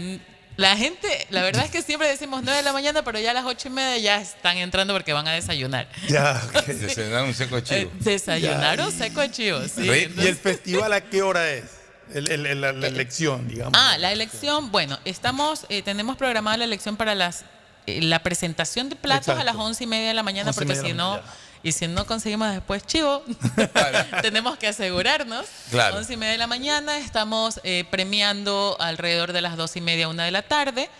la 0.57 0.77
gente, 0.77 1.27
la 1.29 1.41
verdad 1.43 1.65
es 1.65 1.71
que 1.71 1.81
siempre 1.81 2.07
decimos 2.07 2.41
9 2.43 2.57
de 2.57 2.63
la 2.63 2.73
mañana, 2.73 3.03
pero 3.03 3.19
ya 3.19 3.31
a 3.31 3.33
las 3.33 3.45
8 3.45 3.67
y 3.67 3.71
media 3.71 3.97
ya 3.97 4.21
están 4.21 4.57
entrando 4.57 4.93
porque 4.93 5.13
van 5.13 5.27
a 5.27 5.33
desayunar. 5.33 5.87
Ya, 6.07 6.41
desayunaron 6.67 7.29
un 7.29 7.33
seco 7.33 7.55
de 7.57 7.63
chivo. 7.63 7.91
Eh, 7.91 7.97
desayunaron 7.99 8.91
seco 8.91 9.21
de 9.21 9.31
chivo, 9.31 9.59
sí. 9.67 9.83
¿Y 9.85 10.27
el 10.27 10.35
festival 10.35 10.93
a 10.93 11.01
qué 11.01 11.21
hora 11.21 11.49
es? 11.51 11.65
la, 12.13 12.69
elección, 12.87 13.47
digamos. 13.47 13.73
Ah, 13.75 13.97
la 13.97 14.11
elección, 14.11 14.71
bueno, 14.71 14.99
estamos, 15.05 15.65
eh, 15.69 15.81
tenemos 15.81 16.17
programada 16.17 16.57
la 16.57 16.65
elección 16.65 16.97
para 16.97 17.15
las 17.15 17.45
eh, 17.87 18.01
la 18.01 18.23
presentación 18.23 18.89
de 18.89 18.95
platos 18.95 19.37
a 19.37 19.43
las 19.43 19.55
11 19.55 19.83
y 19.83 19.87
media 19.87 20.07
de 20.09 20.13
la 20.13 20.23
mañana, 20.23 20.53
porque 20.53 20.75
si 20.75 20.93
no 20.93 21.19
y 21.65 21.71
si 21.71 21.87
no 21.87 22.05
conseguimos 22.05 22.53
después 22.53 22.85
chivo, 22.85 23.23
tenemos 24.21 24.55
que 24.59 24.67
asegurarnos. 24.67 25.47
Claro. 25.71 25.97
11 25.97 26.13
y 26.13 26.17
media 26.17 26.33
de 26.33 26.37
la 26.37 26.45
mañana, 26.45 26.99
estamos 26.99 27.59
eh, 27.63 27.85
premiando 27.89 28.77
alrededor 28.79 29.33
de 29.33 29.41
las 29.41 29.57
2 29.57 29.77
y 29.77 29.81
media, 29.81 30.07
una 30.07 30.25
de 30.25 30.31
la 30.31 30.43
tarde. 30.43 30.91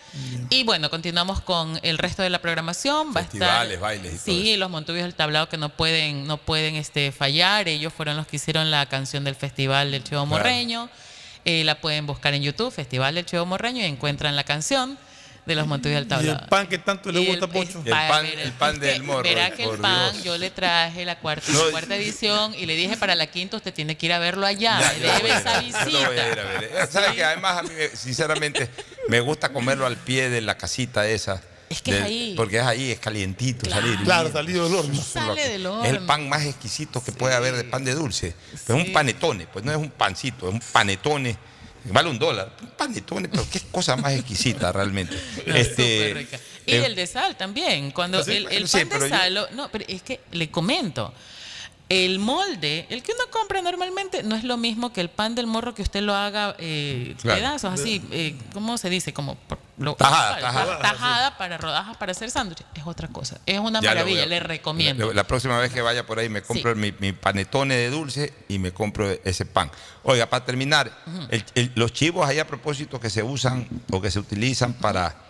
Y 0.50 0.64
bueno, 0.64 0.90
continuamos 0.90 1.40
con 1.40 1.78
el 1.84 1.98
resto 1.98 2.24
de 2.24 2.30
la 2.30 2.40
programación. 2.40 3.10
Va 3.16 3.22
Festivales, 3.22 3.60
a 3.60 3.74
estar, 3.74 3.78
bailes 3.80 4.14
y 4.14 4.18
Sí, 4.18 4.56
los 4.56 4.68
Montubios 4.68 5.04
del 5.04 5.14
Tablado 5.14 5.48
que 5.48 5.56
no 5.56 5.68
pueden, 5.68 6.26
no 6.26 6.36
pueden 6.36 6.74
este, 6.74 7.12
fallar. 7.12 7.68
Ellos 7.68 7.92
fueron 7.92 8.16
los 8.16 8.26
que 8.26 8.34
hicieron 8.34 8.72
la 8.72 8.86
canción 8.86 9.22
del 9.22 9.36
Festival 9.36 9.92
del 9.92 10.02
Chivo 10.02 10.26
Morreño. 10.26 10.90
Eh, 11.44 11.62
la 11.62 11.80
pueden 11.80 12.08
buscar 12.08 12.34
en 12.34 12.42
YouTube, 12.42 12.72
Festival 12.72 13.14
del 13.14 13.24
Chivo 13.24 13.46
Morreño, 13.46 13.82
y 13.82 13.84
encuentran 13.84 14.34
la 14.34 14.42
canción 14.42 14.98
de 15.46 15.54
los 15.54 15.82
del 15.82 16.08
Tablado. 16.08 16.38
¿Y 16.40 16.42
el 16.42 16.48
pan 16.48 16.66
que 16.66 16.78
tanto 16.78 17.12
le 17.12 17.20
gusta, 17.24 17.46
Pocho? 17.46 17.80
El, 17.84 17.90
pan, 17.92 18.26
el 18.26 18.52
pan 18.52 18.78
del 18.80 19.02
morro. 19.04 19.22
Verá 19.22 19.50
que 19.52 19.62
el 19.62 19.78
pan, 19.78 20.22
yo 20.22 20.36
le 20.36 20.50
traje 20.50 21.04
la 21.04 21.18
cuarta, 21.20 21.50
cuarta 21.70 21.94
edición 21.96 22.52
y 22.54 22.66
le 22.66 22.74
dije 22.74 22.96
para 22.96 23.14
la 23.14 23.28
quinta 23.28 23.56
usted 23.56 23.72
tiene 23.72 23.96
que 23.96 24.06
ir 24.06 24.12
a 24.12 24.18
verlo 24.18 24.44
allá. 24.44 24.78
me 25.00 25.06
debe 25.06 25.30
esa 25.30 25.60
visita. 25.60 25.88
Eh, 25.88 26.86
¿Sabe 26.90 27.14
que 27.14 27.24
Además, 27.24 27.58
a 27.58 27.62
mí, 27.62 27.70
sinceramente, 27.94 28.68
me 29.08 29.20
gusta 29.20 29.52
comerlo 29.52 29.86
al 29.86 29.96
pie 29.96 30.28
de 30.30 30.40
la 30.40 30.56
casita 30.56 31.06
esa. 31.06 31.40
Es 31.68 31.82
que 31.82 31.96
es 31.96 32.02
ahí. 32.02 32.34
Porque 32.36 32.58
es 32.58 32.64
ahí, 32.64 32.90
es 32.92 32.98
calientito 32.98 33.68
salir. 33.68 33.98
Claro, 34.04 34.30
salido 34.32 34.64
del 34.64 34.74
horno. 34.74 35.02
Sale 35.02 35.48
del 35.48 35.66
horno. 35.66 35.84
Es 35.84 35.90
el 35.90 36.00
pan 36.00 36.28
más 36.28 36.44
exquisito 36.44 37.02
que 37.02 37.12
puede 37.12 37.34
haber 37.34 37.54
de 37.54 37.64
pan 37.64 37.84
de 37.84 37.94
dulce. 37.94 38.34
es 38.52 38.68
un 38.68 38.92
panetone, 38.92 39.46
pues 39.46 39.64
no 39.64 39.70
es 39.70 39.78
un 39.78 39.90
pancito, 39.90 40.48
es 40.48 40.54
un 40.54 40.60
panetone 40.72 41.36
Vale 41.92 42.08
un 42.08 42.18
dólar. 42.18 42.52
Un 42.62 42.68
panetone, 42.70 43.28
pero 43.28 43.46
qué 43.50 43.60
cosa 43.70 43.96
más 43.96 44.12
exquisita 44.12 44.72
realmente. 44.72 45.16
este, 45.46 46.26
y 46.66 46.72
eh, 46.72 46.86
el 46.86 46.94
de 46.94 47.06
sal 47.06 47.36
también. 47.36 47.90
Cuando 47.90 48.20
el, 48.20 48.48
el 48.50 48.68
pan 48.68 48.88
de 48.88 49.08
sal, 49.08 49.48
no, 49.52 49.68
pero 49.70 49.84
es 49.88 50.02
que 50.02 50.20
le 50.32 50.50
comento. 50.50 51.12
El 51.88 52.18
molde, 52.18 52.86
el 52.90 53.02
que 53.02 53.12
uno 53.12 53.24
compra 53.30 53.62
normalmente, 53.62 54.24
no 54.24 54.34
es 54.34 54.42
lo 54.42 54.56
mismo 54.56 54.92
que 54.92 55.00
el 55.00 55.08
pan 55.08 55.36
del 55.36 55.46
morro 55.46 55.72
que 55.72 55.82
usted 55.82 56.00
lo 56.00 56.14
haga 56.14 56.56
eh, 56.58 57.14
pedazos, 57.22 57.72
así, 57.72 58.02
eh, 58.10 58.34
¿cómo 58.52 58.76
se 58.76 58.90
dice? 58.90 59.12
Como 59.12 59.36
tajada, 59.98 60.80
tajada. 60.80 61.38
para 61.38 61.58
rodajas 61.58 61.96
para 61.96 62.12
hacer 62.12 62.30
sándwiches. 62.30 62.66
Es 62.74 62.86
otra 62.86 63.08
cosa. 63.08 63.38
Es 63.46 63.58
una 63.58 63.80
maravilla, 63.80 64.26
le 64.26 64.40
recomiendo. 64.40 65.12
La, 65.12 65.24
próxima 65.24 65.58
vez 65.58 65.72
que 65.72 65.82
vaya 65.82 66.06
por 66.06 66.18
ahí 66.18 66.28
me 66.28 66.42
compro 66.42 66.74
mi, 66.74 66.92
panetone 67.12 67.76
de 67.76 67.90
dulce 67.90 68.32
y 68.48 68.58
me 68.58 68.72
compro 68.72 69.10
ese 69.24 69.44
pan. 69.44 69.70
Oiga, 70.02 70.26
para 70.26 70.44
terminar, 70.44 70.90
los 71.74 71.92
chivos 71.92 72.26
ahí 72.26 72.38
a 72.38 72.46
propósito 72.46 73.00
que 73.00 73.10
se 73.10 73.22
usan 73.22 73.68
o 73.90 74.00
que 74.00 74.10
se 74.10 74.18
utilizan 74.18 74.72
para 74.74 75.26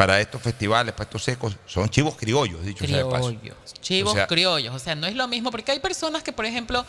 para 0.00 0.18
estos 0.18 0.40
festivales, 0.40 0.94
para 0.94 1.04
estos 1.04 1.22
secos, 1.22 1.56
son 1.66 1.90
chivos 1.90 2.16
criollos, 2.16 2.64
dicho 2.64 2.86
sea 2.86 2.98
de 2.98 3.04
paso. 3.04 3.34
Chivos 3.82 4.16
criollos, 4.28 4.74
o 4.74 4.78
sea, 4.78 4.94
no 4.94 5.06
es 5.06 5.14
lo 5.14 5.28
mismo, 5.28 5.50
porque 5.50 5.72
hay 5.72 5.78
personas 5.78 6.22
que, 6.22 6.32
por 6.32 6.46
ejemplo, 6.46 6.86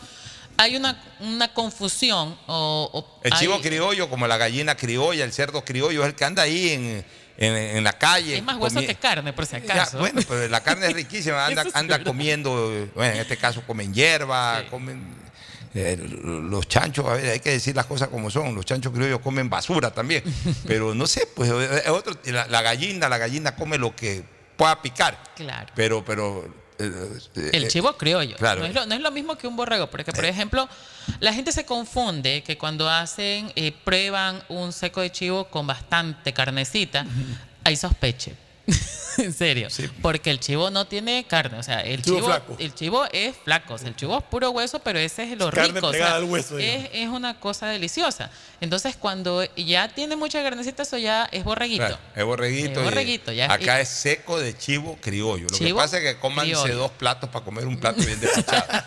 hay 0.56 0.76
una, 0.76 1.02
una 1.20 1.52
confusión. 1.52 2.36
O, 2.46 3.20
el 3.22 3.32
chivo 3.32 3.60
criollo, 3.60 4.08
como 4.08 4.26
la 4.26 4.36
gallina 4.36 4.76
criolla, 4.76 5.24
el 5.24 5.32
cerdo 5.32 5.64
criollo, 5.64 6.02
es 6.02 6.08
el 6.08 6.14
que 6.14 6.24
anda 6.24 6.42
ahí 6.42 6.70
en, 6.70 7.04
en, 7.36 7.84
la 7.84 7.92
calle. 7.94 8.36
Es 8.36 8.44
más 8.44 8.56
hueso 8.56 8.80
que 8.80 8.94
carne, 8.94 9.32
por 9.32 9.46
si 9.46 9.56
acaso. 9.56 9.98
bueno, 9.98 10.20
pero 10.28 10.48
la 10.48 10.62
carne 10.62 10.86
es 10.86 10.94
riquísima, 10.94 11.46
anda, 11.46 11.64
anda 11.74 12.04
comiendo, 12.04 12.88
bueno, 12.94 13.14
en 13.14 13.20
este 13.20 13.36
caso 13.36 13.62
comen 13.66 13.92
hierba, 13.92 14.64
comen 14.70 15.22
eh, 15.74 15.96
los 15.96 16.68
chanchos, 16.68 17.06
a 17.06 17.14
ver, 17.14 17.30
hay 17.30 17.40
que 17.40 17.50
decir 17.50 17.74
las 17.74 17.86
cosas 17.86 18.08
como 18.08 18.30
son, 18.30 18.54
los 18.54 18.64
chanchos 18.66 18.92
criollos 18.92 19.20
comen 19.20 19.48
basura 19.48 19.90
también, 19.90 20.22
pero 20.66 20.94
no 20.94 21.06
sé, 21.06 21.26
pues 21.34 21.50
otro, 21.88 22.14
la, 22.24 22.62
gallina, 22.62 23.08
la 23.08 23.18
gallina 23.18 23.56
come 23.56 23.78
lo 23.78 23.96
que 23.96 24.22
pueda 24.56 24.80
picar. 24.82 25.18
Claro. 25.34 25.72
Pero, 25.74 26.04
pero 26.04 26.61
el 26.78 27.68
chivo 27.68 27.96
criollo. 27.96 28.36
Claro. 28.36 28.60
No, 28.60 28.66
es 28.66 28.74
lo, 28.74 28.86
no, 28.86 28.94
es 28.94 29.00
lo, 29.00 29.10
mismo 29.10 29.36
que 29.36 29.46
un 29.46 29.56
borrego, 29.56 29.88
porque 29.88 30.12
por 30.12 30.24
eh. 30.24 30.28
ejemplo, 30.28 30.68
la 31.20 31.32
gente 31.32 31.52
se 31.52 31.64
confunde 31.64 32.42
que 32.42 32.58
cuando 32.58 32.88
hacen, 32.88 33.52
prueban 33.84 34.42
un 34.48 34.72
seco 34.72 35.00
de 35.00 35.12
chivo 35.12 35.44
con 35.48 35.66
bastante 35.66 36.32
carnecita, 36.32 37.06
hay 37.64 37.76
sospeche. 37.76 38.34
en 39.18 39.32
serio. 39.32 39.68
Porque 40.00 40.30
el 40.30 40.40
chivo 40.40 40.70
no 40.70 40.86
tiene 40.86 41.24
carne. 41.26 41.58
O 41.58 41.62
sea, 41.62 41.80
el 41.80 42.02
chivo, 42.02 42.30
el 42.58 42.74
chivo 42.74 43.04
es 43.12 43.36
flaco. 43.36 43.76
el 43.84 43.96
chivo 43.96 44.18
es 44.18 44.24
puro 44.24 44.50
hueso, 44.50 44.78
pero 44.80 44.98
ese 44.98 45.24
es 45.24 45.38
lo 45.38 45.50
rico. 45.50 45.92
es, 45.92 47.08
una 47.08 47.38
cosa 47.38 47.66
deliciosa. 47.66 48.30
Entonces, 48.60 48.96
cuando 48.96 49.44
ya 49.56 49.88
tiene 49.88 50.16
mucha 50.16 50.42
carnecita, 50.42 50.82
eso 50.82 50.98
ya 50.98 51.28
es 51.30 51.44
borreguito. 51.44 51.98
es 52.14 52.24
borreguito. 52.24 52.82
borreguito 52.82 53.32
ya, 53.32 53.52
acá 53.52 53.80
es 53.80 53.88
seco 53.88 54.38
de 54.38 54.56
chivo 54.56 54.98
criollo. 55.00 55.46
Lo 55.50 55.58
que 55.58 55.74
pasa 55.74 55.98
es 55.98 56.04
que 56.04 56.20
comanse 56.20 56.72
dos 56.72 56.90
platos 56.92 57.28
para 57.30 57.44
comer 57.44 57.66
un 57.66 57.78
plato 57.78 58.02
bien 58.02 58.20
despachado. 58.20 58.66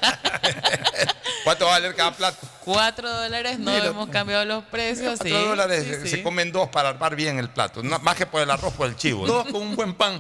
¿Cuánto 1.44 1.66
va 1.66 1.76
a 1.76 1.80
valer 1.80 1.96
cada 1.96 2.12
plato? 2.12 2.48
Cuatro 2.62 3.08
dólares, 3.08 3.60
no 3.60 3.72
hemos 3.72 4.10
cambiado 4.10 4.46
los 4.46 4.64
precios. 4.64 5.20
Cuatro 5.20 5.50
dólares, 5.50 6.10
se 6.10 6.24
comen 6.24 6.52
dos 6.52 6.70
para 6.70 6.90
armar 6.90 7.16
bien 7.16 7.38
el 7.38 7.50
plato. 7.50 7.84
más 7.84 8.16
que 8.16 8.26
por 8.26 8.42
el 8.42 8.50
arroz, 8.50 8.74
por 8.74 8.88
el 8.88 8.96
chivo. 8.96 9.28
Dos 9.28 9.46
con 9.52 9.62
un 9.62 9.76
buen 9.76 9.94
pan. 9.94 10.15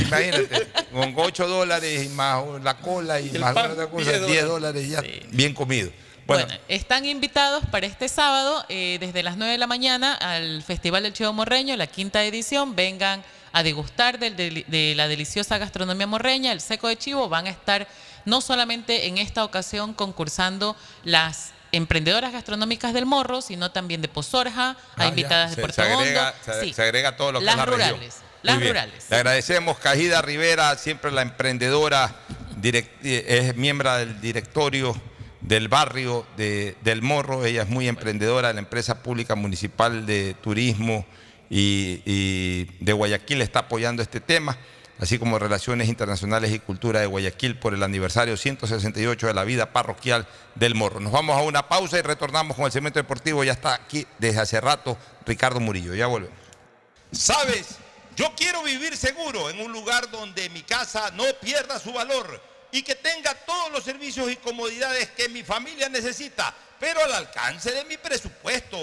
Imagínate, 0.00 0.66
con 0.92 1.14
ocho 1.16 1.46
dólares 1.46 2.04
y 2.04 2.08
más 2.10 2.42
la 2.62 2.76
cola 2.78 3.20
y, 3.20 3.30
más 3.38 3.56
otra 3.56 3.86
cosa, 3.86 4.18
diez 4.20 4.44
dólares 4.44 4.88
ya 4.88 5.02
bien 5.30 5.54
comido. 5.54 5.90
Bueno. 6.26 6.46
están 6.68 7.06
invitados 7.06 7.64
para 7.70 7.86
este 7.86 8.06
sábado 8.06 8.62
eh, 8.68 8.98
desde 9.00 9.22
las 9.22 9.38
nueve 9.38 9.52
de 9.52 9.58
la 9.58 9.66
mañana 9.66 10.14
al 10.14 10.62
Festival 10.62 11.02
del 11.02 11.14
Chivo 11.14 11.32
Morreño, 11.32 11.74
la 11.76 11.86
quinta 11.86 12.22
edición. 12.22 12.76
Vengan 12.76 13.24
a 13.52 13.62
degustar 13.62 14.18
de 14.18 14.94
la 14.94 15.08
deliciosa 15.08 15.56
gastronomía 15.56 16.06
morreña, 16.06 16.52
el 16.52 16.60
seco 16.60 16.88
de 16.88 16.98
chivo. 16.98 17.30
Van 17.30 17.46
a 17.46 17.50
estar 17.50 17.88
no 18.26 18.42
solamente 18.42 19.06
en 19.06 19.16
esta 19.16 19.42
ocasión 19.42 19.94
concursando 19.94 20.76
las 21.02 21.52
emprendedoras 21.72 22.32
gastronómicas 22.32 22.92
del 22.94 23.06
Morro, 23.06 23.40
sino 23.40 23.70
también 23.70 24.02
de 24.02 24.08
Pozorja, 24.08 24.70
a 24.70 24.76
ah, 24.96 25.06
invitadas 25.08 25.54
de 25.54 25.62
Puerto 25.62 25.82
se 25.82 25.92
agrega, 25.92 26.34
Se, 26.74 26.82
agrega 26.82 27.16
todo 27.16 27.32
lo 27.32 27.38
que 27.40 27.44
las 27.46 27.54
es 27.54 27.58
la 27.58 27.66
rurales, 27.66 28.16
Las 28.42 28.64
rurales. 28.64 29.06
Le 29.10 29.16
agradecemos 29.16 29.78
Cajida 29.78 30.22
Rivera, 30.22 30.76
siempre 30.76 31.10
la 31.10 31.22
emprendedora, 31.22 32.14
es 32.62 33.56
miembro 33.56 33.92
del 33.96 34.20
directorio 34.20 34.94
del 35.40 35.68
barrio 35.68 36.26
de, 36.36 36.76
del 36.82 37.02
Morro. 37.02 37.44
Ella 37.44 37.62
es 37.62 37.68
muy 37.68 37.88
emprendedora 37.88 38.48
de 38.48 38.54
la 38.54 38.60
empresa 38.60 39.02
pública 39.02 39.34
municipal 39.34 40.06
de 40.06 40.34
turismo 40.40 41.06
y, 41.50 42.02
y 42.04 42.64
de 42.80 42.92
Guayaquil 42.92 43.42
está 43.42 43.60
apoyando 43.60 44.02
este 44.02 44.20
tema 44.20 44.58
así 44.98 45.18
como 45.18 45.38
Relaciones 45.38 45.88
Internacionales 45.88 46.52
y 46.52 46.58
Cultura 46.58 47.00
de 47.00 47.06
Guayaquil 47.06 47.56
por 47.56 47.74
el 47.74 47.82
aniversario 47.82 48.36
168 48.36 49.28
de 49.28 49.34
la 49.34 49.44
vida 49.44 49.72
parroquial 49.72 50.26
del 50.54 50.74
Morro. 50.74 51.00
Nos 51.00 51.12
vamos 51.12 51.36
a 51.36 51.42
una 51.42 51.68
pausa 51.68 51.98
y 51.98 52.02
retornamos 52.02 52.56
con 52.56 52.66
el 52.66 52.72
cemento 52.72 52.98
deportivo. 52.98 53.44
Ya 53.44 53.52
está 53.52 53.74
aquí 53.74 54.06
desde 54.18 54.40
hace 54.40 54.60
rato 54.60 54.98
Ricardo 55.24 55.60
Murillo. 55.60 55.94
Ya 55.94 56.06
volvemos. 56.06 56.36
¿Sabes? 57.12 57.78
Yo 58.18 58.32
quiero 58.34 58.64
vivir 58.64 58.96
seguro 58.96 59.48
en 59.48 59.60
un 59.60 59.70
lugar 59.70 60.10
donde 60.10 60.50
mi 60.50 60.64
casa 60.64 61.08
no 61.12 61.22
pierda 61.40 61.78
su 61.78 61.92
valor 61.92 62.42
y 62.72 62.82
que 62.82 62.96
tenga 62.96 63.32
todos 63.32 63.70
los 63.70 63.84
servicios 63.84 64.28
y 64.28 64.34
comodidades 64.34 65.10
que 65.10 65.28
mi 65.28 65.44
familia 65.44 65.88
necesita, 65.88 66.52
pero 66.80 67.00
al 67.04 67.12
alcance 67.12 67.70
de 67.70 67.84
mi 67.84 67.96
presupuesto. 67.96 68.76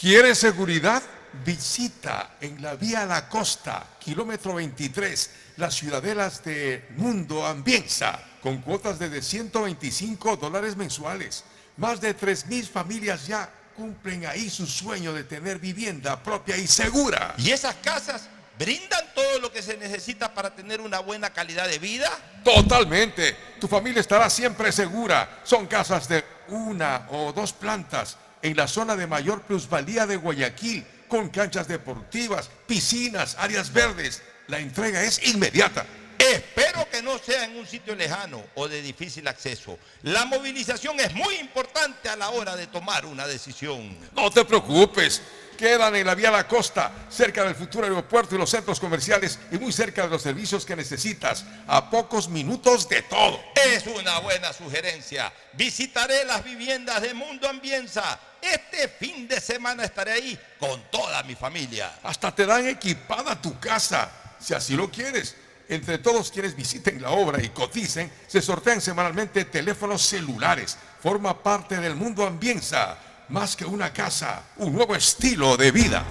¿Quieres 0.00 0.38
seguridad? 0.38 1.02
Visita 1.44 2.36
en 2.40 2.62
la 2.62 2.74
vía 2.76 3.04
La 3.04 3.28
Costa, 3.28 3.86
kilómetro 3.98 4.54
23 4.54 5.30
las 5.58 5.74
ciudadelas 5.74 6.42
de 6.42 6.88
Mundo 6.96 7.44
Ambienza. 7.44 8.24
con 8.42 8.62
cuotas 8.62 8.98
de 8.98 9.20
125 9.20 10.38
dólares 10.38 10.76
mensuales. 10.76 11.44
Más 11.76 12.00
de 12.00 12.16
3.000 12.16 12.66
familias 12.66 13.26
ya 13.26 13.50
cumplen 13.76 14.24
ahí 14.24 14.48
su 14.48 14.66
sueño 14.66 15.12
de 15.12 15.24
tener 15.24 15.58
vivienda 15.58 16.22
propia 16.22 16.56
y 16.56 16.66
segura. 16.66 17.34
¿Y 17.36 17.50
esas 17.50 17.74
casas 17.76 18.30
brindan 18.62 19.12
todo 19.14 19.40
lo 19.40 19.52
que 19.52 19.60
se 19.60 19.76
necesita 19.76 20.32
para 20.32 20.54
tener 20.54 20.80
una 20.80 21.00
buena 21.00 21.30
calidad 21.30 21.68
de 21.68 21.78
vida? 21.78 22.10
Totalmente. 22.44 23.36
Tu 23.60 23.66
familia 23.66 24.00
estará 24.00 24.30
siempre 24.30 24.70
segura. 24.70 25.40
Son 25.42 25.66
casas 25.66 26.08
de 26.08 26.24
una 26.48 27.08
o 27.10 27.32
dos 27.32 27.52
plantas 27.52 28.16
en 28.40 28.56
la 28.56 28.68
zona 28.68 28.94
de 28.94 29.06
mayor 29.06 29.42
plusvalía 29.42 30.06
de 30.06 30.16
Guayaquil, 30.16 30.86
con 31.08 31.28
canchas 31.28 31.66
deportivas, 31.66 32.50
piscinas, 32.66 33.36
áreas 33.38 33.72
verdes. 33.72 34.22
La 34.46 34.58
entrega 34.58 35.02
es 35.02 35.26
inmediata. 35.28 35.84
Espero 36.22 36.88
que 36.88 37.02
no 37.02 37.18
sea 37.18 37.46
en 37.46 37.56
un 37.56 37.66
sitio 37.66 37.96
lejano 37.96 38.44
o 38.54 38.68
de 38.68 38.80
difícil 38.80 39.26
acceso. 39.26 39.76
La 40.02 40.24
movilización 40.24 41.00
es 41.00 41.12
muy 41.14 41.34
importante 41.34 42.08
a 42.08 42.14
la 42.14 42.30
hora 42.30 42.54
de 42.54 42.68
tomar 42.68 43.04
una 43.06 43.26
decisión. 43.26 43.98
No 44.14 44.30
te 44.30 44.44
preocupes. 44.44 45.20
Quedan 45.58 45.96
en 45.96 46.06
la 46.06 46.14
vía 46.14 46.30
La 46.30 46.46
Costa, 46.46 46.92
cerca 47.10 47.42
del 47.44 47.56
futuro 47.56 47.84
aeropuerto 47.86 48.36
y 48.36 48.38
los 48.38 48.50
centros 48.50 48.78
comerciales 48.78 49.38
y 49.50 49.58
muy 49.58 49.72
cerca 49.72 50.04
de 50.04 50.10
los 50.10 50.22
servicios 50.22 50.64
que 50.64 50.76
necesitas, 50.76 51.44
a 51.66 51.90
pocos 51.90 52.28
minutos 52.28 52.88
de 52.88 53.02
todo. 53.02 53.40
Es 53.54 53.86
una 53.86 54.20
buena 54.20 54.52
sugerencia. 54.52 55.32
Visitaré 55.54 56.24
las 56.24 56.44
viviendas 56.44 57.02
de 57.02 57.14
Mundo 57.14 57.48
Ambienza. 57.48 58.18
Este 58.40 58.88
fin 58.88 59.26
de 59.26 59.40
semana 59.40 59.84
estaré 59.84 60.12
ahí 60.12 60.38
con 60.58 60.82
toda 60.90 61.22
mi 61.24 61.34
familia. 61.34 61.98
Hasta 62.02 62.32
te 62.32 62.46
dan 62.46 62.66
equipada 62.66 63.40
tu 63.40 63.58
casa, 63.58 64.10
si 64.40 64.54
así 64.54 64.74
lo 64.74 64.88
quieres. 64.88 65.36
Entre 65.72 65.96
todos 65.96 66.30
quienes 66.30 66.54
visiten 66.54 67.00
la 67.00 67.12
obra 67.12 67.42
y 67.42 67.48
coticen, 67.48 68.10
se 68.26 68.42
sortean 68.42 68.82
semanalmente 68.82 69.46
teléfonos 69.46 70.02
celulares. 70.02 70.76
Forma 71.02 71.42
parte 71.42 71.78
del 71.78 71.96
mundo 71.96 72.26
Ambienza. 72.26 72.98
Más 73.30 73.56
que 73.56 73.64
una 73.64 73.90
casa, 73.90 74.42
un 74.58 74.74
nuevo 74.74 74.94
estilo 74.94 75.56
de 75.56 75.72
vida. 75.72 76.04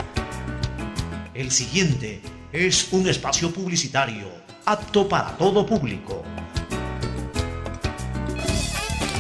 El 1.36 1.52
siguiente 1.52 2.24
es 2.52 2.92
un 2.92 3.08
espacio 3.08 3.54
publicitario 3.54 4.32
apto 4.66 5.08
para 5.08 5.38
todo 5.38 5.64
público. 5.64 6.24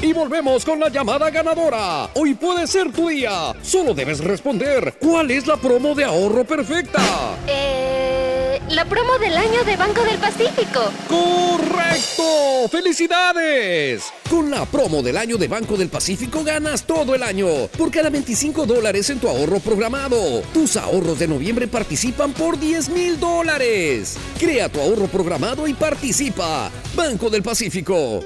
Y 0.01 0.11
volvemos 0.11 0.65
con 0.65 0.80
la 0.80 0.89
llamada 0.89 1.30
ganadora. 1.30 2.09
Hoy 2.15 2.34
puede 2.34 2.65
ser 2.65 2.91
tu 2.91 3.09
día. 3.09 3.53
Solo 3.61 3.93
debes 3.93 4.18
responder 4.18 4.97
cuál 4.99 5.30
es 5.30 5.45
la 5.45 5.57
promo 5.57 5.93
de 5.93 6.03
ahorro 6.03 6.43
perfecta. 6.43 7.38
Eh, 7.45 8.20
la 8.69 8.85
promo 8.85 9.17
del 9.17 9.35
año 9.35 9.63
de 9.65 9.75
Banco 9.75 10.01
del 10.03 10.17
Pacífico. 10.17 10.91
¡Correcto! 11.07 12.69
¡Felicidades! 12.69 14.11
Con 14.29 14.49
la 14.49 14.65
promo 14.65 15.01
del 15.01 15.17
año 15.17 15.38
de 15.38 15.47
Banco 15.47 15.75
del 15.75 15.89
Pacífico 15.89 16.43
ganas 16.43 16.83
todo 16.83 17.15
el 17.15 17.23
año. 17.23 17.47
Por 17.77 17.91
cada 17.91 18.09
25 18.09 18.65
dólares 18.65 19.09
en 19.09 19.19
tu 19.19 19.27
ahorro 19.27 19.59
programado. 19.59 20.41
Tus 20.53 20.77
ahorros 20.77 21.19
de 21.19 21.27
noviembre 21.27 21.67
participan 21.67 22.31
por 22.33 22.57
10 22.57 22.89
mil 22.89 23.19
dólares. 23.19 24.17
Crea 24.39 24.69
tu 24.69 24.79
ahorro 24.79 25.07
programado 25.07 25.67
y 25.67 25.73
participa. 25.73 26.71
Banco 26.95 27.29
del 27.29 27.43
Pacífico. 27.43 28.23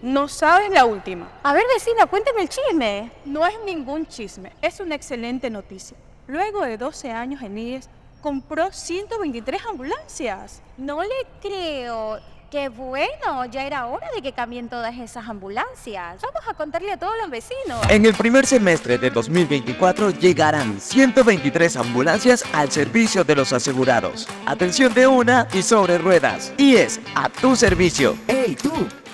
No 0.00 0.28
sabes 0.28 0.70
la 0.70 0.84
última. 0.84 1.40
A 1.42 1.52
ver, 1.52 1.64
vecina, 1.74 2.06
cuénteme 2.06 2.42
el 2.42 2.48
chisme. 2.48 3.10
No 3.24 3.44
es 3.46 3.54
ningún 3.66 4.06
chisme, 4.06 4.52
es 4.62 4.78
una 4.78 4.94
excelente 4.94 5.50
noticia. 5.50 5.96
Luego 6.28 6.62
de 6.62 6.76
12 6.76 7.10
años 7.10 7.42
en 7.42 7.58
IES, 7.58 7.88
compró 8.20 8.72
123 8.72 9.62
ambulancias. 9.66 10.62
No 10.76 11.02
le 11.02 11.08
creo. 11.40 12.18
Qué 12.50 12.70
bueno, 12.70 13.44
ya 13.50 13.66
era 13.66 13.84
hora 13.86 14.06
de 14.14 14.22
que 14.22 14.32
cambien 14.32 14.70
todas 14.70 14.96
esas 14.96 15.28
ambulancias. 15.28 16.22
Vamos 16.22 16.48
a 16.48 16.54
contarle 16.54 16.90
a 16.92 16.96
todos 16.98 17.12
los 17.20 17.30
vecinos. 17.30 17.78
En 17.90 18.06
el 18.06 18.14
primer 18.14 18.46
semestre 18.46 18.96
de 18.96 19.10
2024 19.10 20.12
llegarán 20.12 20.80
123 20.80 21.76
ambulancias 21.76 22.42
al 22.54 22.72
servicio 22.72 23.22
de 23.22 23.36
los 23.36 23.52
asegurados. 23.52 24.26
Atención 24.46 24.94
de 24.94 25.06
una 25.06 25.46
y 25.52 25.60
sobre 25.60 25.98
ruedas. 25.98 26.54
Y 26.56 26.76
es 26.76 27.00
a 27.14 27.28
tu 27.28 27.54
servicio. 27.54 28.16
¡Ey, 28.26 28.56
tú! 28.56 28.72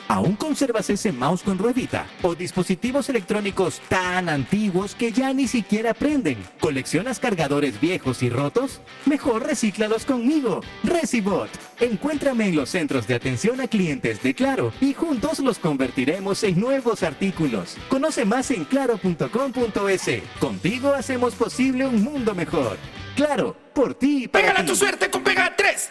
¿Aún 0.09 0.37
conservas 0.37 0.91
ese 0.91 1.13
mouse 1.13 1.43
con 1.43 1.59
ruedita? 1.59 2.07
¿O 2.23 2.35
dispositivos 2.35 3.09
electrónicos 3.09 3.81
tan 3.89 4.29
antiguos 4.29 4.95
que 4.95 5.13
ya 5.13 5.33
ni 5.33 5.49
siquiera 5.49 5.95
prenden? 5.95 6.37
¿Coleccionas 6.61 7.19
cargadores 7.19 7.81
viejos 7.81 8.23
y 8.23 8.29
rotos? 8.29 8.81
Mejor 9.07 9.47
recíclalos 9.47 10.05
conmigo. 10.05 10.61
Recibot. 10.83 11.49
Encuéntrame 11.81 12.49
en 12.49 12.57
los 12.57 12.71
centros 12.71 13.07
de 13.07 13.15
atención 13.15 13.61
a 13.61 13.69
clientes 13.69 14.23
de 14.23 14.35
Claro 14.35 14.73
y 14.81 14.93
juntos 14.93 15.39
los 15.41 15.59
convertiremos 15.59 16.45
en 16.45 16.61
nuevos 16.61 17.03
artículos. 17.03 17.77
Conoce 17.89 18.25
más 18.25 18.51
en 18.51 18.65
claro.com.es. 18.65 20.23
Contigo 20.39 20.93
hacemos 20.93 21.35
posible 21.35 21.87
un 21.87 22.03
mundo 22.05 22.35
mejor. 22.35 22.77
Claro, 23.17 23.57
por 23.75 23.95
ti 23.95 24.25
y 24.25 24.29
para 24.29 24.45
Pégala 24.45 24.61
ti. 24.61 24.67
tu 24.67 24.77
suerte 24.77 25.09
con 25.09 25.23
Pega 25.23 25.55
3. 25.57 25.91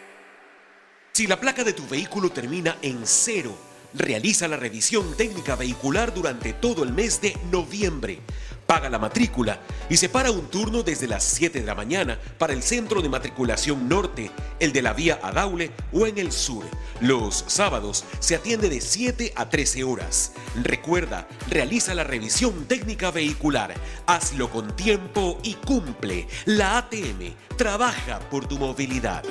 Si 1.13 1.27
la 1.27 1.37
placa 1.37 1.65
de 1.65 1.73
tu 1.73 1.85
vehículo 1.87 2.31
termina 2.31 2.77
en 2.81 3.01
cero, 3.03 3.53
realiza 3.93 4.47
la 4.47 4.55
revisión 4.55 5.17
técnica 5.17 5.57
vehicular 5.57 6.13
durante 6.13 6.53
todo 6.53 6.83
el 6.83 6.93
mes 6.93 7.19
de 7.19 7.35
noviembre. 7.51 8.21
Paga 8.65 8.89
la 8.89 8.97
matrícula 8.97 9.59
y 9.89 9.97
separa 9.97 10.31
un 10.31 10.47
turno 10.49 10.83
desde 10.83 11.09
las 11.09 11.25
7 11.25 11.59
de 11.59 11.65
la 11.65 11.75
mañana 11.75 12.17
para 12.37 12.53
el 12.53 12.63
centro 12.63 13.01
de 13.01 13.09
matriculación 13.09 13.89
norte, 13.89 14.31
el 14.61 14.71
de 14.71 14.81
la 14.81 14.93
vía 14.93 15.19
Adaule 15.21 15.71
o 15.91 16.07
en 16.07 16.17
el 16.17 16.31
sur. 16.31 16.63
Los 17.01 17.43
sábados 17.45 18.05
se 18.21 18.35
atiende 18.35 18.69
de 18.69 18.79
7 18.79 19.33
a 19.35 19.49
13 19.49 19.83
horas. 19.83 20.31
Recuerda, 20.63 21.27
realiza 21.49 21.93
la 21.93 22.05
revisión 22.05 22.69
técnica 22.69 23.11
vehicular. 23.11 23.73
Hazlo 24.05 24.49
con 24.49 24.73
tiempo 24.77 25.39
y 25.43 25.55
cumple. 25.55 26.29
La 26.45 26.77
ATM 26.77 27.35
trabaja 27.57 28.19
por 28.29 28.47
tu 28.47 28.57
movilidad. 28.57 29.23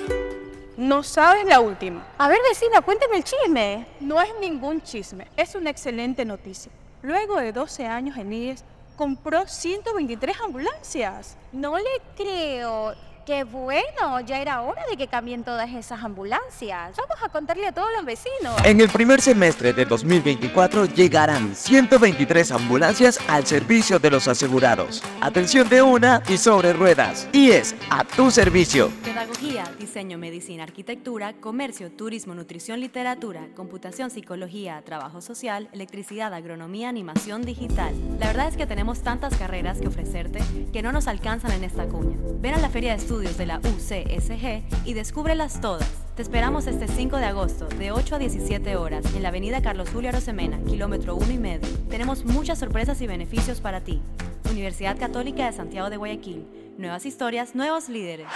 No 0.81 1.03
sabes 1.03 1.45
la 1.45 1.61
última. 1.61 2.07
A 2.17 2.27
ver, 2.27 2.39
vecina, 2.49 2.81
cuénteme 2.81 3.19
el 3.19 3.23
chisme. 3.25 3.87
No 4.01 4.19
es 4.19 4.31
ningún 4.41 4.81
chisme, 4.81 5.27
es 5.37 5.55
una 5.55 5.69
excelente 5.69 6.25
noticia. 6.25 6.73
Luego 7.03 7.37
de 7.37 7.53
12 7.53 7.87
años 7.87 8.17
en 8.17 8.33
IES, 8.33 8.65
compró 8.97 9.47
123 9.47 10.41
ambulancias. 10.41 11.37
No 11.53 11.77
le 11.77 11.85
creo. 12.17 12.95
Qué 13.27 13.45
bueno, 13.45 14.21
ya 14.27 14.41
era 14.41 14.63
hora 14.63 14.83
de 14.89 14.97
que 14.97 15.07
cambien 15.07 15.45
todas 15.45 15.71
esas 15.71 16.03
ambulancias. 16.03 16.97
Vamos 16.97 17.23
a 17.23 17.29
contarle 17.29 17.67
a 17.67 17.73
todos 17.73 17.89
los 17.95 18.05
vecinos. 18.05 18.57
En 18.65 18.81
el 18.81 18.89
primer 18.89 19.21
semestre 19.21 19.75
de 19.75 19.85
2024 19.85 20.87
llegarán 20.87 21.55
123 21.55 22.51
ambulancias 22.53 23.19
al 23.29 23.47
servicio 23.47 23.99
de 23.99 24.11
los 24.11 24.27
asegurados. 24.27 25.03
Atención 25.21 25.69
de 25.69 25.83
una 25.83 26.23
y 26.29 26.39
sobre 26.39 26.73
ruedas. 26.73 27.29
Y 27.33 27.51
es 27.51 27.75
a 27.91 28.05
tu 28.05 28.31
servicio. 28.31 28.91
Pedagogía, 29.05 29.65
diseño, 29.79 30.17
medicina, 30.17 30.63
arquitectura, 30.63 31.35
comercio, 31.35 31.93
turismo, 31.93 32.35
nutrición, 32.35 32.81
literatura, 32.81 33.49
computación, 33.55 34.11
psicología, 34.11 34.83
trabajo 34.85 35.21
social, 35.21 35.69
electricidad, 35.73 36.33
agronomía, 36.33 36.89
animación 36.89 37.43
digital. 37.43 37.95
La 38.19 38.29
verdad 38.29 38.49
es 38.49 38.57
que 38.57 38.67
tenemos 38.67 39.03
tantas 39.03 39.37
carreras 39.37 39.79
que 39.79 39.89
ofrecerte 39.89 40.41
que 40.73 40.83
no 40.83 40.91
nos 40.91 41.07
alcanzan 41.07 41.53
en 41.53 41.65
esta 41.65 41.85
cuña. 41.87 42.17
Ven 42.41 42.55
a 42.55 42.59
la 42.59 42.71
Feria 42.71 42.97
de 42.97 43.10
Estudios 43.11 43.39
de 43.39 43.47
la 43.47 43.59
UCSG 43.59 44.87
y 44.87 44.95
descúbrelas 44.95 45.61
todas. 45.61 45.89
Te 46.15 46.23
esperamos 46.23 46.69
este 46.69 46.87
5 46.87 47.17
de 47.17 47.25
agosto 47.25 47.67
de 47.67 47.91
8 47.91 48.15
a 48.15 48.19
17 48.21 48.77
horas 48.77 49.05
en 49.17 49.25
la 49.25 49.31
avenida 49.31 49.61
Carlos 49.61 49.89
Julio 49.93 50.11
Arosemena, 50.11 50.61
kilómetro 50.63 51.17
1 51.17 51.33
y 51.33 51.39
medio. 51.39 51.69
Tenemos 51.89 52.25
muchas 52.25 52.61
sorpresas 52.61 53.01
y 53.01 53.09
beneficios 53.09 53.61
para 53.61 53.81
ti. 53.81 54.01
Universidad 54.49 54.97
Católica 54.97 55.47
de 55.47 55.57
Santiago 55.57 55.91
de 55.91 55.97
Guayaquil. 55.97 56.47
Nuevas 56.79 57.05
historias, 57.05 57.57
nuevos 57.57 57.89
líderes. 57.89 58.29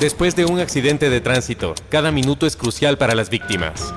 Después 0.00 0.34
de 0.34 0.44
un 0.44 0.58
accidente 0.58 1.08
de 1.08 1.20
tránsito, 1.20 1.76
cada 1.90 2.10
minuto 2.10 2.44
es 2.44 2.56
crucial 2.56 2.98
para 2.98 3.14
las 3.14 3.30
víctimas. 3.30 3.94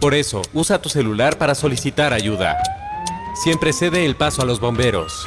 Por 0.00 0.14
eso, 0.14 0.42
usa 0.54 0.80
tu 0.80 0.88
celular 0.88 1.38
para 1.38 1.56
solicitar 1.56 2.12
ayuda. 2.12 2.56
Siempre 3.34 3.72
cede 3.72 4.06
el 4.06 4.14
paso 4.14 4.42
a 4.42 4.44
los 4.44 4.60
bomberos. 4.60 5.26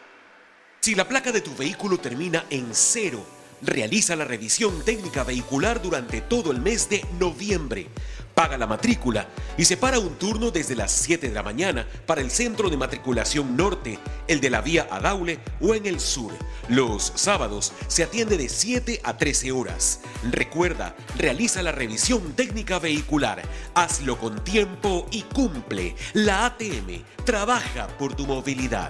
Si 0.83 0.95
la 0.95 1.07
placa 1.07 1.31
de 1.31 1.41
tu 1.41 1.55
vehículo 1.55 1.99
termina 1.99 2.43
en 2.49 2.69
cero, 2.71 3.23
realiza 3.61 4.15
la 4.15 4.25
revisión 4.25 4.83
técnica 4.83 5.23
vehicular 5.23 5.79
durante 5.79 6.21
todo 6.21 6.49
el 6.51 6.59
mes 6.59 6.89
de 6.89 7.05
noviembre. 7.19 7.87
Paga 8.33 8.57
la 8.57 8.65
matrícula 8.65 9.27
y 9.59 9.65
separa 9.65 9.99
un 9.99 10.15
turno 10.15 10.49
desde 10.49 10.75
las 10.75 10.91
7 10.91 11.29
de 11.29 11.35
la 11.35 11.43
mañana 11.43 11.87
para 12.07 12.21
el 12.21 12.31
centro 12.31 12.67
de 12.67 12.77
matriculación 12.77 13.55
norte, 13.55 13.99
el 14.27 14.41
de 14.41 14.49
la 14.49 14.61
vía 14.61 14.87
Adaule 14.89 15.37
o 15.59 15.75
en 15.75 15.85
el 15.85 15.99
sur. 15.99 16.33
Los 16.67 17.13
sábados 17.13 17.73
se 17.87 18.01
atiende 18.01 18.35
de 18.35 18.49
7 18.49 19.01
a 19.03 19.17
13 19.17 19.51
horas. 19.51 19.99
Recuerda, 20.31 20.95
realiza 21.15 21.61
la 21.61 21.73
revisión 21.73 22.33
técnica 22.33 22.79
vehicular. 22.79 23.43
Hazlo 23.75 24.17
con 24.17 24.43
tiempo 24.43 25.05
y 25.11 25.21
cumple. 25.21 25.95
La 26.13 26.47
ATM 26.47 27.03
trabaja 27.23 27.87
por 27.99 28.15
tu 28.15 28.25
movilidad. 28.25 28.89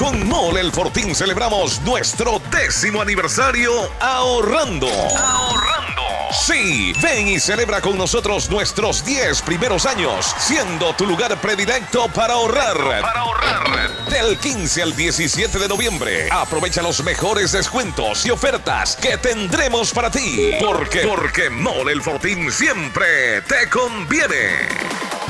Con 0.00 0.26
Mole 0.26 0.62
el 0.62 0.72
Fortín 0.72 1.14
celebramos 1.14 1.78
nuestro 1.82 2.40
décimo 2.50 3.02
aniversario 3.02 3.70
ahorrando. 4.00 4.88
Ahorrando. 4.88 6.02
Sí, 6.32 6.94
ven 7.02 7.28
y 7.28 7.38
celebra 7.38 7.82
con 7.82 7.98
nosotros 7.98 8.48
nuestros 8.48 9.04
10 9.04 9.42
primeros 9.42 9.84
años, 9.84 10.34
siendo 10.38 10.94
tu 10.94 11.04
lugar 11.04 11.38
predilecto 11.38 12.08
para 12.08 12.32
ahorrar. 12.32 12.78
Para 13.02 13.20
ahorrar. 13.20 13.90
Del 14.08 14.38
15 14.38 14.80
al 14.80 14.96
17 14.96 15.58
de 15.58 15.68
noviembre, 15.68 16.28
aprovecha 16.32 16.80
los 16.80 17.04
mejores 17.04 17.52
descuentos 17.52 18.24
y 18.24 18.30
ofertas 18.30 18.96
que 18.96 19.18
tendremos 19.18 19.92
para 19.92 20.10
ti. 20.10 20.52
Porque, 20.64 21.00
porque 21.00 21.50
Mole 21.50 21.92
el 21.92 22.00
Fortín 22.00 22.50
siempre 22.50 23.42
te 23.42 23.68
conviene. 23.68 24.66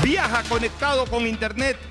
Viaja 0.01 0.43
conectado 0.43 1.05
con 1.07 1.27
Internet 1.27 1.90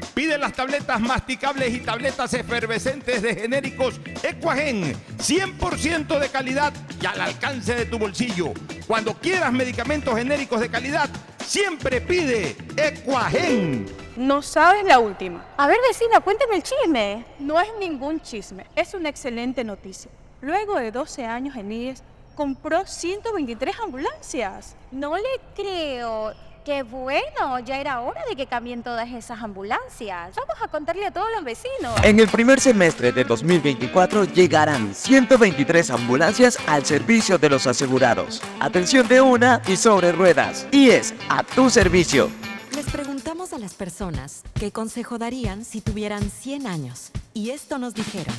Pide 0.13 0.37
las 0.37 0.53
tabletas 0.53 0.99
masticables 0.99 1.73
y 1.73 1.79
tabletas 1.79 2.33
efervescentes 2.33 3.21
de 3.21 3.35
genéricos 3.35 3.99
Equagen, 4.23 4.93
100% 5.17 6.19
de 6.19 6.29
calidad 6.29 6.73
y 7.01 7.05
al 7.05 7.21
alcance 7.21 7.75
de 7.75 7.85
tu 7.85 7.97
bolsillo. 7.97 8.53
Cuando 8.87 9.13
quieras 9.13 9.51
medicamentos 9.53 10.15
genéricos 10.15 10.59
de 10.59 10.69
calidad, 10.69 11.09
siempre 11.45 12.01
pide 12.01 12.55
Equagen. 12.77 13.85
No 14.17 14.41
sabes 14.41 14.83
la 14.83 14.99
última. 14.99 15.45
A 15.57 15.67
ver, 15.67 15.77
vecina, 15.87 16.19
cuénteme 16.19 16.57
el 16.57 16.63
chisme. 16.63 17.25
No 17.39 17.59
es 17.59 17.69
ningún 17.79 18.19
chisme, 18.21 18.65
es 18.75 18.93
una 18.93 19.09
excelente 19.09 19.63
noticia. 19.63 20.11
Luego 20.41 20.77
de 20.77 20.91
12 20.91 21.25
años 21.25 21.55
en 21.55 21.71
IES, 21.71 22.03
compró 22.35 22.85
123 22.85 23.79
ambulancias. 23.79 24.75
No 24.91 25.15
le 25.15 25.23
creo. 25.55 26.33
Qué 26.63 26.83
bueno, 26.83 27.57
ya 27.65 27.79
era 27.79 28.01
hora 28.01 28.21
de 28.29 28.35
que 28.35 28.45
cambien 28.45 28.83
todas 28.83 29.09
esas 29.09 29.41
ambulancias. 29.41 30.35
Vamos 30.35 30.61
a 30.61 30.67
contarle 30.67 31.07
a 31.07 31.11
todos 31.11 31.27
los 31.35 31.43
vecinos. 31.43 31.95
En 32.03 32.19
el 32.19 32.27
primer 32.27 32.59
semestre 32.59 33.11
de 33.11 33.23
2024 33.23 34.25
llegarán 34.25 34.93
123 34.93 35.89
ambulancias 35.89 36.59
al 36.67 36.85
servicio 36.85 37.39
de 37.39 37.49
los 37.49 37.65
asegurados. 37.65 38.43
Atención 38.59 39.07
de 39.07 39.21
una 39.21 39.59
y 39.67 39.75
sobre 39.75 40.11
ruedas. 40.11 40.67
Y 40.71 40.91
es 40.91 41.15
a 41.29 41.41
tu 41.41 41.71
servicio. 41.71 42.29
Les 42.75 42.85
preguntamos 42.85 43.53
a 43.53 43.57
las 43.57 43.73
personas 43.73 44.43
qué 44.53 44.71
consejo 44.71 45.17
darían 45.17 45.65
si 45.65 45.81
tuvieran 45.81 46.29
100 46.29 46.67
años. 46.67 47.11
Y 47.33 47.49
esto 47.49 47.79
nos 47.79 47.95
dijeron. 47.95 48.35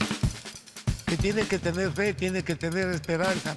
Que 1.06 1.16
tiene 1.16 1.42
que 1.42 1.58
tener 1.58 1.90
fe, 1.90 2.14
tiene 2.14 2.44
que 2.44 2.54
tener 2.54 2.88
esperanza. 2.90 3.52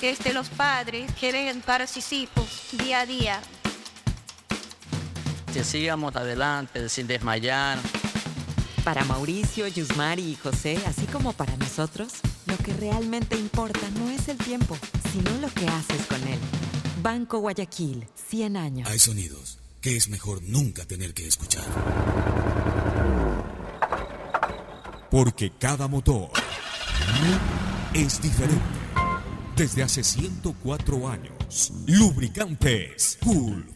Que 0.00 0.10
este, 0.10 0.32
los 0.32 0.50
padres 0.50 1.10
quieren 1.18 1.48
educar 1.48 1.82
a 1.82 1.86
sus 1.88 2.12
hijos 2.12 2.68
día 2.72 3.00
a 3.00 3.06
día. 3.06 3.40
Que 5.56 5.64
sigamos 5.64 6.14
adelante 6.14 6.86
sin 6.90 7.06
desmayar. 7.06 7.78
Para 8.84 9.06
Mauricio, 9.06 9.66
Yusmari 9.66 10.32
y 10.32 10.34
José, 10.34 10.78
así 10.86 11.06
como 11.06 11.32
para 11.32 11.56
nosotros, 11.56 12.12
lo 12.44 12.58
que 12.58 12.74
realmente 12.74 13.38
importa 13.38 13.80
no 13.98 14.10
es 14.10 14.28
el 14.28 14.36
tiempo, 14.36 14.76
sino 15.10 15.30
lo 15.40 15.48
que 15.48 15.66
haces 15.66 16.04
con 16.08 16.20
él. 16.28 16.38
Banco 17.02 17.38
Guayaquil, 17.38 18.06
100 18.28 18.56
años. 18.58 18.90
Hay 18.90 18.98
sonidos 18.98 19.58
que 19.80 19.96
es 19.96 20.10
mejor 20.10 20.42
nunca 20.42 20.84
tener 20.84 21.14
que 21.14 21.26
escuchar. 21.26 21.64
Porque 25.10 25.52
cada 25.58 25.88
motor 25.88 26.28
es 27.94 28.20
diferente. 28.20 28.60
Desde 29.56 29.82
hace 29.82 30.04
104 30.04 31.08
años, 31.08 31.72
Lubricantes 31.86 33.16
Cool 33.22 33.75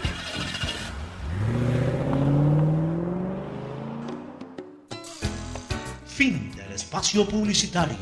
Espacio 6.91 7.25
publicitario. 7.25 7.95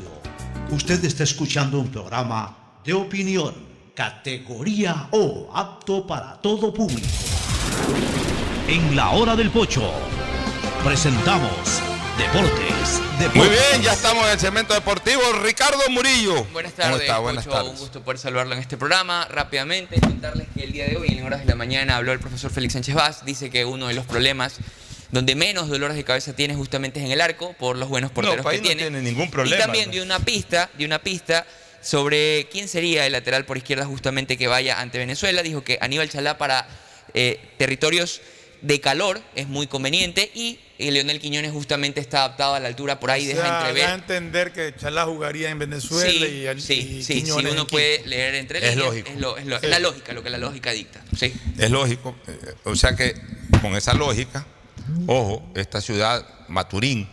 Usted 0.72 1.06
está 1.06 1.24
escuchando 1.24 1.80
un 1.80 1.92
programa 1.92 2.80
de 2.84 2.94
opinión, 2.94 3.54
categoría 3.94 5.10
O, 5.12 5.48
apto 5.54 6.08
para 6.08 6.42
todo 6.42 6.74
público. 6.74 7.08
En 8.68 8.96
la 8.96 9.12
hora 9.12 9.36
del 9.36 9.52
pocho, 9.52 9.94
presentamos 10.84 11.84
Deportes. 12.20 13.00
Deportes. 13.18 13.36
Muy 13.36 13.48
bien, 13.48 13.82
ya 13.82 13.94
estamos 13.94 14.26
en 14.26 14.32
el 14.32 14.40
segmento 14.40 14.74
deportivo. 14.74 15.22
Ricardo 15.42 15.80
Murillo. 15.90 16.44
Buenas 16.52 16.74
¿Cómo 16.74 16.84
tardes, 16.84 17.02
está? 17.02 17.20
Buenas 17.20 17.46
Pocho, 17.46 17.56
tardes. 17.56 17.72
un 17.74 17.80
gusto 17.80 18.02
poder 18.02 18.18
saludarlo 18.18 18.56
en 18.56 18.60
este 18.60 18.76
programa. 18.76 19.26
Rápidamente, 19.30 20.02
contarles 20.02 20.48
que 20.54 20.66
el 20.66 20.74
día 20.74 20.86
de 20.88 20.98
hoy, 20.98 21.08
en 21.10 21.24
horas 21.24 21.40
de 21.40 21.46
la 21.46 21.56
mañana, 21.56 21.96
habló 21.96 22.12
el 22.12 22.20
profesor 22.20 22.52
Félix 22.52 22.74
Sánchez 22.74 22.96
Vaz. 22.96 23.24
Dice 23.24 23.50
que 23.50 23.64
uno 23.64 23.88
de 23.88 23.94
los 23.94 24.06
problemas 24.06 24.58
donde 25.12 25.36
menos 25.36 25.68
dolores 25.70 25.96
de 25.98 26.04
cabeza 26.04 26.34
tiene 26.36 26.56
justamente 26.56 27.00
es 27.00 27.06
en 27.06 27.12
el 27.12 27.22
arco, 27.22 27.54
por 27.54 27.78
los 27.78 27.90
buenos 27.90 28.12
porteros 28.12 28.46
ahí 28.46 28.58
que 28.58 28.62
no 28.62 28.68
tiene. 28.68 28.82
tiene 28.84 29.02
ningún 29.02 29.30
problema, 29.32 29.56
Y 29.56 29.60
también 29.60 29.86
¿no? 29.88 29.92
dio 29.94 30.04
una 30.04 30.20
pista, 30.20 30.70
dio 30.78 30.86
una 30.86 31.02
pista 31.02 31.46
sobre 31.82 32.48
quién 32.52 32.68
sería 32.68 33.06
el 33.06 33.14
lateral 33.14 33.46
por 33.46 33.58
izquierda 33.58 33.86
justamente 33.86 34.38
que 34.38 34.48
vaya 34.48 34.80
ante 34.80 34.98
Venezuela. 34.98 35.42
Dijo 35.44 35.64
que 35.64 35.78
Aníbal 35.82 36.10
Chalá 36.10 36.38
para 36.38 36.68
eh, 37.14 37.40
territorios 37.58 38.22
de 38.62 38.82
calor 38.82 39.22
es 39.36 39.48
muy 39.48 39.68
conveniente 39.68 40.30
y 40.36 40.60
eh, 40.78 40.92
Leonel 40.92 41.20
Quiñones 41.22 41.52
justamente 41.54 42.02
está 42.02 42.20
adaptado 42.20 42.56
a 42.56 42.60
la 42.60 42.68
altura, 42.68 43.00
por 43.00 43.10
ahí 43.10 43.24
O 43.26 43.28
deja 43.30 43.42
sea, 43.42 43.58
entrever. 43.60 43.84
da 43.84 43.92
a 43.92 43.96
entender 43.96 44.52
que 44.52 44.76
Chalá 44.78 45.06
jugaría 45.06 45.50
en 45.50 45.60
Venezuela 45.60 46.10
Sí, 46.12 46.18
y, 46.18 46.48
y 46.50 46.62
sí, 46.62 46.82
sí, 46.82 47.04
sí, 47.04 47.14
Quiñones 47.24 47.54
uno 47.54 47.62
Quito. 47.66 47.68
puede 47.68 48.06
leer 48.06 48.36
entre 48.36 48.60
Es 48.60 48.76
líneas, 48.76 48.86
lógico. 48.86 49.10
Es, 49.12 49.18
lo- 49.20 49.38
es 49.38 49.46
lo- 49.46 49.56
es 49.56 49.62
Sí. 49.62 49.68
la 49.68 49.80
lógica, 49.80 50.12
lo 50.14 50.22
que 50.24 50.30
la 50.30 50.38
lógica 50.38 50.72
dicta. 50.72 51.02
Sí. 51.18 51.34
Es 51.58 51.72
lógico. 51.72 52.18
eh, 52.28 52.38
O 52.66 52.76
sea 52.76 52.96
que 52.98 53.16
con 53.62 53.76
esa 53.78 53.94
lógica, 53.94 54.46
ojo, 55.08 55.44
esta 55.56 55.82
ciudad, 55.82 56.26
Maturín. 56.48 57.08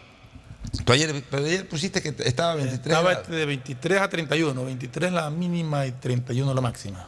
Tú 0.84 0.92
ayer, 0.92 1.22
pero 1.30 1.44
ayer 1.44 1.68
pusiste 1.68 2.02
que 2.02 2.14
estaba 2.24 2.54
23 2.56 2.86
Estaba 2.86 3.14
de 3.14 3.46
23 3.46 4.00
a 4.00 4.08
31, 4.08 4.64
23 4.64 5.12
la 5.12 5.30
mínima 5.30 5.86
y 5.86 5.92
31 5.92 6.52
la 6.52 6.60
máxima. 6.60 7.06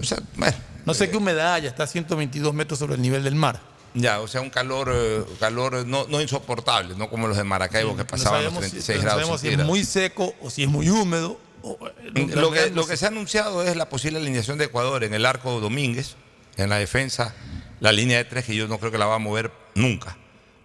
O 0.00 0.02
sea, 0.02 0.18
bueno, 0.36 0.56
no 0.86 0.94
sé 0.94 1.10
qué 1.10 1.16
humedad 1.18 1.52
haya, 1.54 1.68
está 1.68 1.84
a 1.84 1.86
122 1.86 2.54
metros 2.54 2.78
sobre 2.78 2.94
el 2.94 3.02
nivel 3.02 3.22
del 3.22 3.34
mar. 3.34 3.60
Ya, 3.94 4.20
o 4.20 4.28
sea, 4.28 4.40
un 4.40 4.50
calor, 4.50 4.90
eh, 4.92 5.22
calor 5.40 5.86
no, 5.86 6.06
no 6.08 6.20
insoportable, 6.20 6.94
no 6.96 7.08
como 7.10 7.26
los 7.26 7.36
de 7.36 7.44
Maracaibo 7.44 7.92
que 7.96 8.02
No 8.02 8.06
pasaban 8.06 8.44
los 8.44 8.52
sabemos, 8.54 8.64
si, 8.64 8.70
36 8.70 8.96
no 8.98 9.02
grados 9.02 9.20
sabemos 9.22 9.40
si 9.40 9.48
es 9.48 9.58
muy 9.64 9.84
seco 9.84 10.34
o 10.42 10.50
si 10.50 10.62
es 10.64 10.68
muy 10.68 10.88
húmedo. 10.88 11.38
o- 11.62 11.78
Lo 12.14 12.50
que, 12.52 12.70
no 12.70 12.76
lo 12.76 12.82
sé. 12.84 12.90
que 12.90 12.96
se 12.96 13.04
ha 13.04 13.08
anunciado 13.08 13.62
es 13.62 13.76
la 13.76 13.88
posible 13.88 14.18
alineación 14.18 14.58
de 14.58 14.64
Ecuador 14.66 15.04
en 15.04 15.14
el 15.14 15.26
arco 15.26 15.60
Domínguez, 15.60 16.16
en 16.62 16.70
la 16.70 16.76
defensa, 16.78 17.34
la 17.80 17.92
línea 17.92 18.18
de 18.18 18.24
tres 18.24 18.44
que 18.44 18.54
yo 18.54 18.66
no 18.68 18.78
creo 18.78 18.90
que 18.90 18.98
la 18.98 19.06
va 19.06 19.16
a 19.16 19.18
mover 19.18 19.50
nunca, 19.74 20.16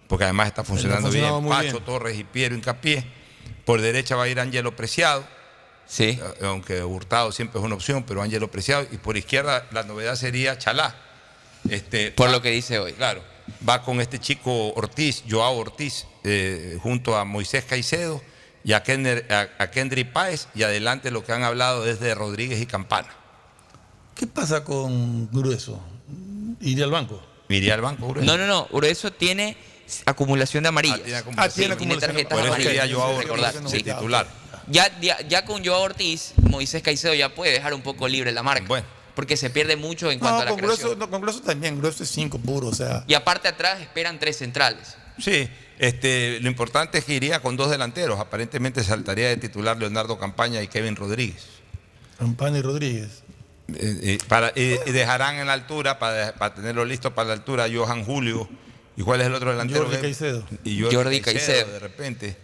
porque 0.08 0.24
además 0.24 0.48
está 0.48 0.64
funcionando 0.64 1.10
bien. 1.10 1.24
Pacho 1.48 1.70
bien. 1.72 1.84
Torres 1.84 2.18
y 2.18 2.24
Piero 2.24 2.54
Incapié. 2.54 3.04
Por 3.64 3.80
derecha 3.80 4.16
va 4.16 4.24
a 4.24 4.28
ir 4.28 4.38
Ángelo 4.40 4.74
Preciado. 4.76 5.26
Sí. 5.86 6.18
Aunque 6.42 6.82
Hurtado 6.82 7.30
siempre 7.32 7.58
es 7.60 7.64
una 7.64 7.74
opción, 7.74 8.04
pero 8.04 8.22
Ángelo 8.22 8.50
Preciado. 8.50 8.86
Y 8.90 8.96
por 8.98 9.16
izquierda 9.16 9.66
la 9.70 9.82
novedad 9.84 10.16
sería 10.16 10.58
Chalá. 10.58 10.94
Este, 11.68 12.10
Por 12.12 12.28
va- 12.28 12.32
lo 12.32 12.42
que 12.42 12.50
dice 12.50 12.78
hoy. 12.78 12.92
Claro. 12.92 13.22
Va 13.66 13.82
con 13.82 14.00
este 14.00 14.18
chico 14.18 14.72
Ortiz, 14.74 15.22
Joao 15.28 15.56
Ortiz, 15.56 16.06
eh, 16.24 16.78
junto 16.82 17.16
a 17.16 17.24
Moisés 17.24 17.64
Caicedo 17.64 18.22
y 18.64 18.72
a, 18.72 18.82
Kender- 18.82 19.30
a, 19.30 19.62
a 19.62 19.70
Kendry 19.70 20.04
Páez. 20.04 20.48
Y 20.54 20.62
adelante 20.62 21.10
lo 21.10 21.24
que 21.24 21.32
han 21.32 21.42
hablado 21.42 21.86
es 21.86 22.00
de 22.00 22.14
Rodríguez 22.14 22.60
y 22.60 22.66
Campana. 22.66 23.08
¿Qué 24.14 24.26
pasa 24.26 24.62
con 24.64 25.28
Grueso? 25.30 25.80
¿Iría 26.60 26.84
al 26.84 26.90
banco? 26.90 27.20
Iría 27.48 27.74
al 27.74 27.80
banco, 27.80 28.08
Grueso. 28.08 28.26
No, 28.26 28.38
no, 28.38 28.46
no. 28.46 28.66
Grueso 28.72 29.12
tiene 29.12 29.56
acumulación 30.06 30.62
de 30.62 30.68
amarillas. 30.68 31.00
Ah, 31.00 31.04
tiene 31.04 31.18
acumulación. 31.18 31.50
Ah, 31.50 31.54
tiene 31.54 31.76
tiene 31.76 31.94
acumulación 31.94 32.16
de- 32.16 32.24
tarjetas 32.24 32.38
Por 32.38 32.46
eso 32.46 32.54
amarillas. 32.54 33.18
recordar, 33.18 33.54
sí. 33.70 33.82
titular. 33.82 34.26
Ya, 34.68 35.00
ya, 35.00 35.20
ya 35.28 35.44
con 35.44 35.64
Joao 35.64 35.82
Ortiz, 35.82 36.32
Moisés 36.48 36.82
Caicedo 36.82 37.12
ya 37.14 37.34
puede 37.34 37.52
dejar 37.52 37.74
un 37.74 37.82
poco 37.82 38.08
libre 38.08 38.32
la 38.32 38.42
marca. 38.42 38.82
Porque 39.14 39.36
se 39.36 39.48
pierde 39.50 39.76
mucho 39.76 40.10
en 40.10 40.18
cuanto 40.18 40.40
a 40.40 40.44
la 40.44 40.50
con 40.50 40.58
creación. 40.58 40.80
grueso, 40.88 40.98
no, 40.98 41.08
con 41.10 41.20
Grueso 41.20 41.40
también, 41.42 41.78
Grueso 41.78 42.02
es 42.02 42.10
5 42.10 42.38
puro, 42.38 42.68
o 42.68 42.74
sea. 42.74 43.04
Y 43.06 43.14
aparte 43.14 43.46
atrás 43.46 43.80
esperan 43.80 44.18
tres 44.18 44.38
centrales. 44.38 44.96
Sí, 45.20 45.48
este, 45.78 46.40
lo 46.40 46.48
importante 46.48 46.98
es 46.98 47.04
que 47.04 47.14
iría 47.14 47.40
con 47.40 47.56
dos 47.56 47.70
delanteros. 47.70 48.18
Aparentemente 48.18 48.82
saltaría 48.82 49.28
de 49.28 49.36
titular 49.36 49.76
Leonardo 49.76 50.18
Campaña 50.18 50.62
y 50.62 50.66
Kevin 50.68 50.96
Rodríguez. 50.96 51.44
Campana 52.18 52.58
y 52.58 52.62
Rodríguez. 52.62 53.22
Eh, 53.68 53.98
eh, 54.02 54.18
para, 54.28 54.52
y, 54.54 54.78
y 54.86 54.92
dejarán 54.92 55.36
en 55.36 55.46
la 55.46 55.54
altura, 55.54 55.98
para, 55.98 56.34
para 56.34 56.54
tenerlo 56.54 56.84
listo 56.84 57.14
para 57.14 57.28
la 57.28 57.34
altura, 57.34 57.66
Johan 57.72 58.04
Julio. 58.04 58.48
¿Y 58.96 59.02
cuál 59.02 59.20
es 59.22 59.26
el 59.26 59.34
otro 59.34 59.50
delantero? 59.50 59.84
Jordi 59.86 59.98
Caicedo. 60.00 60.44
Y 60.64 60.80
Jordi, 60.80 60.94
Jordi 60.96 61.20
Caicedo, 61.20 61.46
Caicedo. 61.46 61.72
De 61.72 61.78
repente 61.80 62.36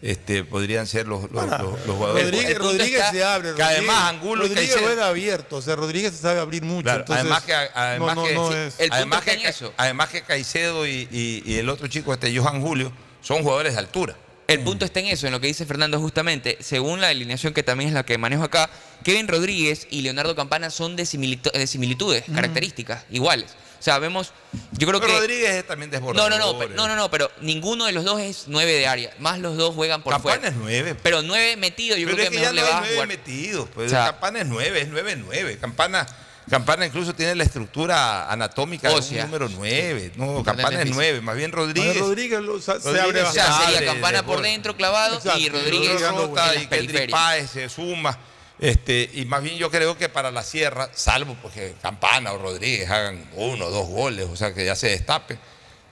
este, 0.00 0.44
podrían 0.44 0.86
ser 0.86 1.08
los, 1.08 1.30
los, 1.32 1.44
los- 1.46 1.86
los 1.86 1.96
jugadores. 1.96 2.24
Rodríguez, 2.24 2.58
Rodríguez 2.58 3.00
está 3.00 3.10
se 3.10 3.24
abre. 3.24 3.54
Que 3.54 3.62
además 3.62 3.96
Rodríguez- 3.96 4.08
Angulo 4.08 4.44
y 4.44 4.48
Rodríguez 4.48 4.70
Caicedo. 4.70 4.86
juega 4.88 5.08
abierto, 5.08 5.56
o 5.56 5.62
sea, 5.62 5.74
Rodríguez 5.76 6.12
se 6.12 6.18
sabe 6.22 6.38
abrir 6.40 6.62
mucho. 6.62 6.84
Claro, 6.84 7.00
entonces, 7.00 7.20
además 7.24 7.42
que, 7.42 7.52
además 7.54 8.14
no, 8.16 8.22
no, 8.22 8.28
que, 8.28 8.34
no 8.34 8.48
sí, 8.52 8.56
es- 8.78 8.90
además, 8.90 9.22
que, 9.24 9.54
además 9.76 10.08
que 10.08 10.22
Caicedo 10.22 10.86
y, 10.86 11.08
y- 11.10 11.42
y 11.44 11.58
el 11.58 11.68
otro 11.68 11.88
chico, 11.88 12.14
este 12.14 12.34
Johan 12.38 12.62
Julio, 12.62 12.92
son 13.20 13.42
jugadores 13.42 13.72
de 13.74 13.80
altura. 13.80 14.16
El 14.48 14.60
punto 14.60 14.86
está 14.86 15.00
en 15.00 15.06
eso, 15.06 15.26
en 15.26 15.32
lo 15.32 15.40
que 15.40 15.46
dice 15.46 15.66
Fernando 15.66 16.00
justamente. 16.00 16.56
Según 16.60 17.02
la 17.02 17.08
alineación 17.08 17.52
que 17.52 17.62
también 17.62 17.88
es 17.88 17.94
la 17.94 18.04
que 18.06 18.16
manejo 18.16 18.42
acá, 18.44 18.70
Kevin 19.04 19.28
Rodríguez 19.28 19.86
y 19.90 20.00
Leonardo 20.00 20.34
Campana 20.34 20.70
son 20.70 20.96
de, 20.96 21.02
similitu- 21.04 21.52
de 21.52 21.66
similitudes, 21.66 22.24
características, 22.34 23.04
iguales. 23.10 23.50
O 23.78 23.82
sea, 23.82 23.98
vemos, 23.98 24.32
yo 24.72 24.88
creo 24.88 25.00
Pero 25.00 25.12
que... 25.12 25.18
Rodríguez 25.20 25.50
es 25.50 25.66
también 25.66 25.90
desbordador. 25.90 26.30
No, 26.30 26.36
no, 26.38 26.52
no, 26.52 26.58
pero, 26.58 26.74
no, 26.74 26.88
no, 26.88 26.96
no, 26.96 27.10
pero 27.10 27.30
ninguno 27.42 27.84
de 27.84 27.92
los 27.92 28.04
dos 28.04 28.20
es 28.20 28.44
nueve 28.46 28.72
de 28.72 28.86
área. 28.88 29.14
Más 29.18 29.38
los 29.38 29.56
dos 29.58 29.74
juegan 29.74 30.02
por 30.02 30.14
Campana 30.14 30.36
fuera. 30.36 30.48
es 30.48 30.56
nueve. 30.56 30.94
Pero 30.94 31.20
nueve 31.22 31.56
metido, 31.56 31.96
yo 31.98 32.06
Pero 32.06 32.16
creo 32.16 32.24
es 32.24 32.30
que, 32.30 32.36
que 32.38 32.42
ya 32.42 32.52
mejor 32.52 32.56
no 32.56 32.62
le 32.66 32.72
va 32.72 32.76
a 32.78 32.80
nueve 32.80 32.94
jugar. 32.94 33.08
metidos. 33.08 33.68
Pues 33.74 33.86
O 33.88 33.90
sea, 33.90 34.06
Campana 34.06 34.40
es 34.40 34.46
nueve, 34.46 34.80
es 34.80 34.88
nueve, 34.88 35.14
nueve. 35.16 35.58
Campana, 35.60 36.06
Campana 36.48 36.86
incluso 36.86 37.14
tiene 37.14 37.34
la 37.34 37.44
estructura 37.44 38.30
anatómica 38.30 38.88
de 38.88 38.94
un 38.96 39.16
número 39.18 39.48
nueve. 39.48 40.12
No, 40.16 40.42
Campana 40.42 40.68
es 40.70 40.74
Memphis. 40.78 40.94
nueve. 40.94 41.20
Más 41.20 41.36
bien 41.36 41.52
Rodríguez. 41.52 41.98
Rodríguez 41.98 42.40
lo- 42.40 42.60
se 42.60 42.72
Rodríguez 42.74 43.00
abre 43.02 43.22
o 43.22 43.32
sea, 43.32 43.60
sería 43.66 43.84
Campana 43.92 44.22
por 44.24 44.40
dentro 44.42 44.76
clavado 44.76 45.16
Exacto, 45.16 45.38
y 45.38 45.48
Rodríguez 45.48 46.00
Rota 46.10 46.54
y 46.56 46.66
Kendrick. 46.66 47.10
Páez 47.10 47.50
se 47.50 47.68
suma. 47.68 48.18
Este, 48.60 49.08
y 49.14 49.24
más 49.24 49.42
bien 49.42 49.56
yo 49.56 49.70
creo 49.70 49.96
que 49.96 50.08
para 50.08 50.32
la 50.32 50.42
sierra, 50.42 50.90
salvo 50.92 51.36
porque 51.40 51.74
Campana 51.80 52.32
o 52.32 52.38
Rodríguez 52.38 52.90
hagan 52.90 53.24
uno 53.34 53.66
o 53.66 53.70
dos 53.70 53.86
goles, 53.86 54.26
o 54.30 54.34
sea 54.36 54.52
que 54.52 54.64
ya 54.64 54.74
se 54.74 54.88
destape. 54.88 55.38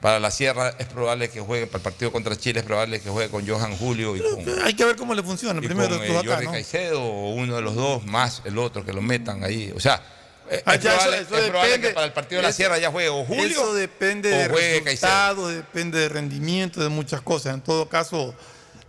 Para 0.00 0.20
la 0.20 0.30
sierra 0.30 0.74
es 0.78 0.86
probable 0.86 1.30
que 1.30 1.40
juegue, 1.40 1.66
para 1.66 1.78
el 1.78 1.82
partido 1.82 2.12
contra 2.12 2.36
Chile 2.36 2.60
es 2.60 2.66
probable 2.66 3.00
que 3.00 3.08
juegue 3.08 3.30
con 3.30 3.46
Johan 3.48 3.76
Julio 3.76 4.14
y 4.16 4.20
con, 4.20 4.62
Hay 4.64 4.74
que 4.74 4.84
ver 4.84 4.96
cómo 4.96 5.14
le 5.14 5.22
funciona. 5.22 5.58
y 5.62 5.66
Primero 5.66 5.96
con, 5.96 6.04
eh, 6.06 6.18
acá. 6.18 6.50
Caicedo 6.50 7.02
o 7.02 7.30
uno 7.34 7.54
de 7.56 7.62
los 7.62 7.74
dos 7.76 8.04
más 8.04 8.42
el 8.44 8.58
otro 8.58 8.84
que 8.84 8.92
lo 8.92 9.00
metan 9.00 9.42
ahí. 9.42 9.72
O 9.74 9.80
sea, 9.80 10.02
eh, 10.50 10.62
Ah, 10.64 10.76
ya, 10.76 10.90
eso- 10.90 10.98
probable, 11.02 11.16
eso 11.22 11.36
es 11.36 11.44
probable 11.48 11.68
depende. 11.70 11.88
que 11.88 11.94
para 11.94 12.06
el 12.06 12.12
partido 12.12 12.40
de 12.40 12.46
la 12.48 12.52
sierra 12.52 12.78
ya 12.78 12.90
juegue 12.90 13.08
o 13.08 13.24
Julio 13.24 13.44
Eso 13.46 13.74
depende 13.74 14.28
de 14.30 14.48
Caicedo. 14.48 14.84
resultados, 14.84 15.54
depende 15.54 15.98
de 16.00 16.08
rendimiento, 16.08 16.80
de 16.82 16.88
muchas 16.88 17.20
cosas. 17.20 17.54
En 17.54 17.60
todo 17.60 17.88
caso, 17.88 18.34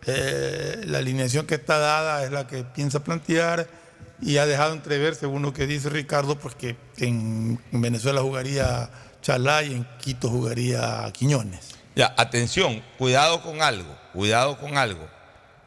eh, 0.06 0.82
la 0.86 1.00
alineación 1.00 1.46
que 1.46 1.56
está 1.56 1.78
dada 1.78 2.24
es 2.24 2.32
la 2.32 2.48
que 2.48 2.64
piensa 2.64 3.04
plantear 3.04 3.68
y 4.22 4.38
ha 4.38 4.46
dejado 4.46 4.74
entrever, 4.74 5.16
según 5.16 5.42
lo 5.42 5.54
que 5.54 5.68
dice 5.68 5.90
Ricardo, 5.90 6.38
pues 6.40 6.56
que 6.56 6.76
en 6.98 7.60
Venezuela 7.72 8.22
jugaría 8.22 8.90
Chalá 9.22 9.64
y 9.64 9.74
en 9.74 9.88
Quito 10.00 10.30
jugaría 10.30 11.10
Quiñones. 11.14 11.76
Ya, 11.96 12.14
atención, 12.18 12.84
cuidado 12.98 13.42
con 13.42 13.62
algo, 13.62 13.96
cuidado 14.14 14.58
con 14.60 14.78
algo. 14.78 15.08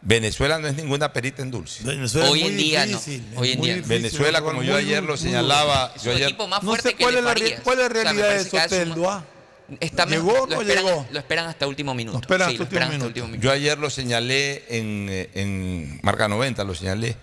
Venezuela 0.02 0.58
no 0.58 0.68
es 0.68 0.74
ninguna 0.76 1.12
perita 1.12 1.42
en 1.42 1.50
dulce. 1.50 1.84
Venezuela 1.84 2.26
es 2.26 2.32
Hoy 2.32 2.40
muy 2.40 2.50
en 2.50 2.56
día 2.56 2.86
no. 2.86 2.92
difícil, 2.98 3.24
es 3.32 3.38
Hoy 3.38 3.50
en 3.52 3.58
muy 3.58 3.66
día. 3.68 3.76
difícil, 3.76 3.96
Venezuela, 4.02 4.40
como 4.40 4.54
muy, 4.54 4.66
yo 4.66 4.76
ayer 4.76 5.02
lo 5.02 5.16
señalaba, 5.16 5.92
Es 5.94 6.02
yo 6.02 6.12
ayer, 6.12 6.28
equipo 6.28 6.46
más 6.48 6.62
No 6.62 6.70
fuerte 6.70 6.88
sé 6.90 6.94
que 6.94 7.02
cuál 7.02 7.14
le 7.14 7.18
es, 7.20 7.24
la, 7.26 7.34
re- 7.34 7.58
cuál 7.62 7.80
es 7.80 7.84
la 7.84 7.86
O 7.86 8.02
sea, 8.02 8.12
me 8.14 8.20
realidad 8.20 8.44
de 8.44 8.50
que 8.50 8.58
ah? 9.06 9.24
Está 9.78 10.04
¿Llegó 10.06 10.24
mejor, 10.32 10.40
o 10.40 10.46
no 10.48 10.54
lo 10.56 10.60
esperan, 10.62 10.84
llegó? 10.84 11.06
Lo 11.12 11.18
esperan 11.20 11.46
hasta 11.46 11.66
último 11.68 11.94
minuto. 11.94 12.18
Lo 12.18 12.20
esperan 12.22 12.48
sí, 12.48 12.54
hasta 12.54 12.58
lo 12.58 12.64
esperan 12.64 12.88
último 12.88 12.96
hasta 13.04 13.06
último 13.06 13.26
minuto. 13.28 13.42
yo 13.44 13.52
ayer 13.52 13.78
lo 13.78 13.88
señalé 13.90 14.64
en, 14.68 15.06
eh, 15.10 15.30
en 15.34 16.00
Marca 16.02 16.26
90, 16.26 16.64
lo 16.64 16.74
señalé, 16.74 17.14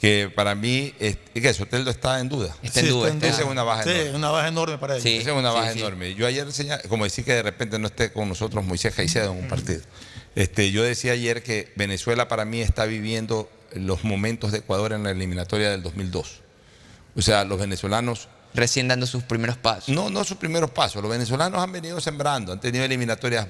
que 0.00 0.28
para 0.34 0.56
mí, 0.56 0.92
es, 0.98 1.18
que 1.34 1.54
Soteldo 1.54 1.90
está 1.92 2.18
en 2.18 2.28
duda. 2.28 2.56
Está 2.64 2.80
en 2.80 2.88
duda, 2.88 3.10
Esa 3.22 3.42
es 3.42 3.46
una 3.46 3.62
baja 3.62 3.84
Sí, 3.84 3.90
enorme. 3.90 4.16
una 4.16 4.30
baja 4.30 4.48
enorme 4.48 4.78
para 4.78 4.94
ellos. 4.94 5.04
Sí. 5.04 5.16
Esa 5.18 5.30
es 5.30 5.36
una 5.36 5.52
baja 5.52 5.72
sí. 5.72 5.78
enorme. 5.78 6.14
Yo 6.14 6.26
ayer 6.26 6.50
señalé, 6.52 6.82
como 6.88 7.04
decir 7.04 7.24
que 7.24 7.32
de 7.34 7.42
repente 7.44 7.78
no 7.78 7.86
esté 7.86 8.12
con 8.12 8.28
nosotros 8.28 8.64
Moisés 8.64 8.92
Caicedo 8.94 9.30
en 9.32 9.38
un 9.38 9.48
partido. 9.48 9.82
Este, 10.34 10.70
yo 10.70 10.82
decía 10.82 11.12
ayer 11.12 11.42
que 11.42 11.72
Venezuela 11.76 12.28
para 12.28 12.44
mí 12.44 12.60
está 12.60 12.86
viviendo 12.86 13.50
los 13.72 14.04
momentos 14.04 14.52
de 14.52 14.58
Ecuador 14.58 14.92
en 14.92 15.02
la 15.02 15.10
eliminatoria 15.10 15.70
del 15.70 15.82
2002. 15.82 16.40
O 17.16 17.22
sea, 17.22 17.44
los 17.44 17.58
venezolanos 17.58 18.28
Recién 18.54 18.86
dando 18.86 19.06
sus 19.06 19.24
primeros 19.24 19.56
pasos. 19.56 19.88
no, 19.88 20.10
no 20.10 20.22
sus 20.22 20.36
primeros 20.36 20.70
pasos. 20.70 21.02
Los 21.02 21.10
venezolanos 21.10 21.60
han 21.60 21.72
venido 21.72 22.00
sembrando, 22.00 22.52
han 22.52 22.60
tenido 22.60 22.84
eliminatorias 22.84 23.48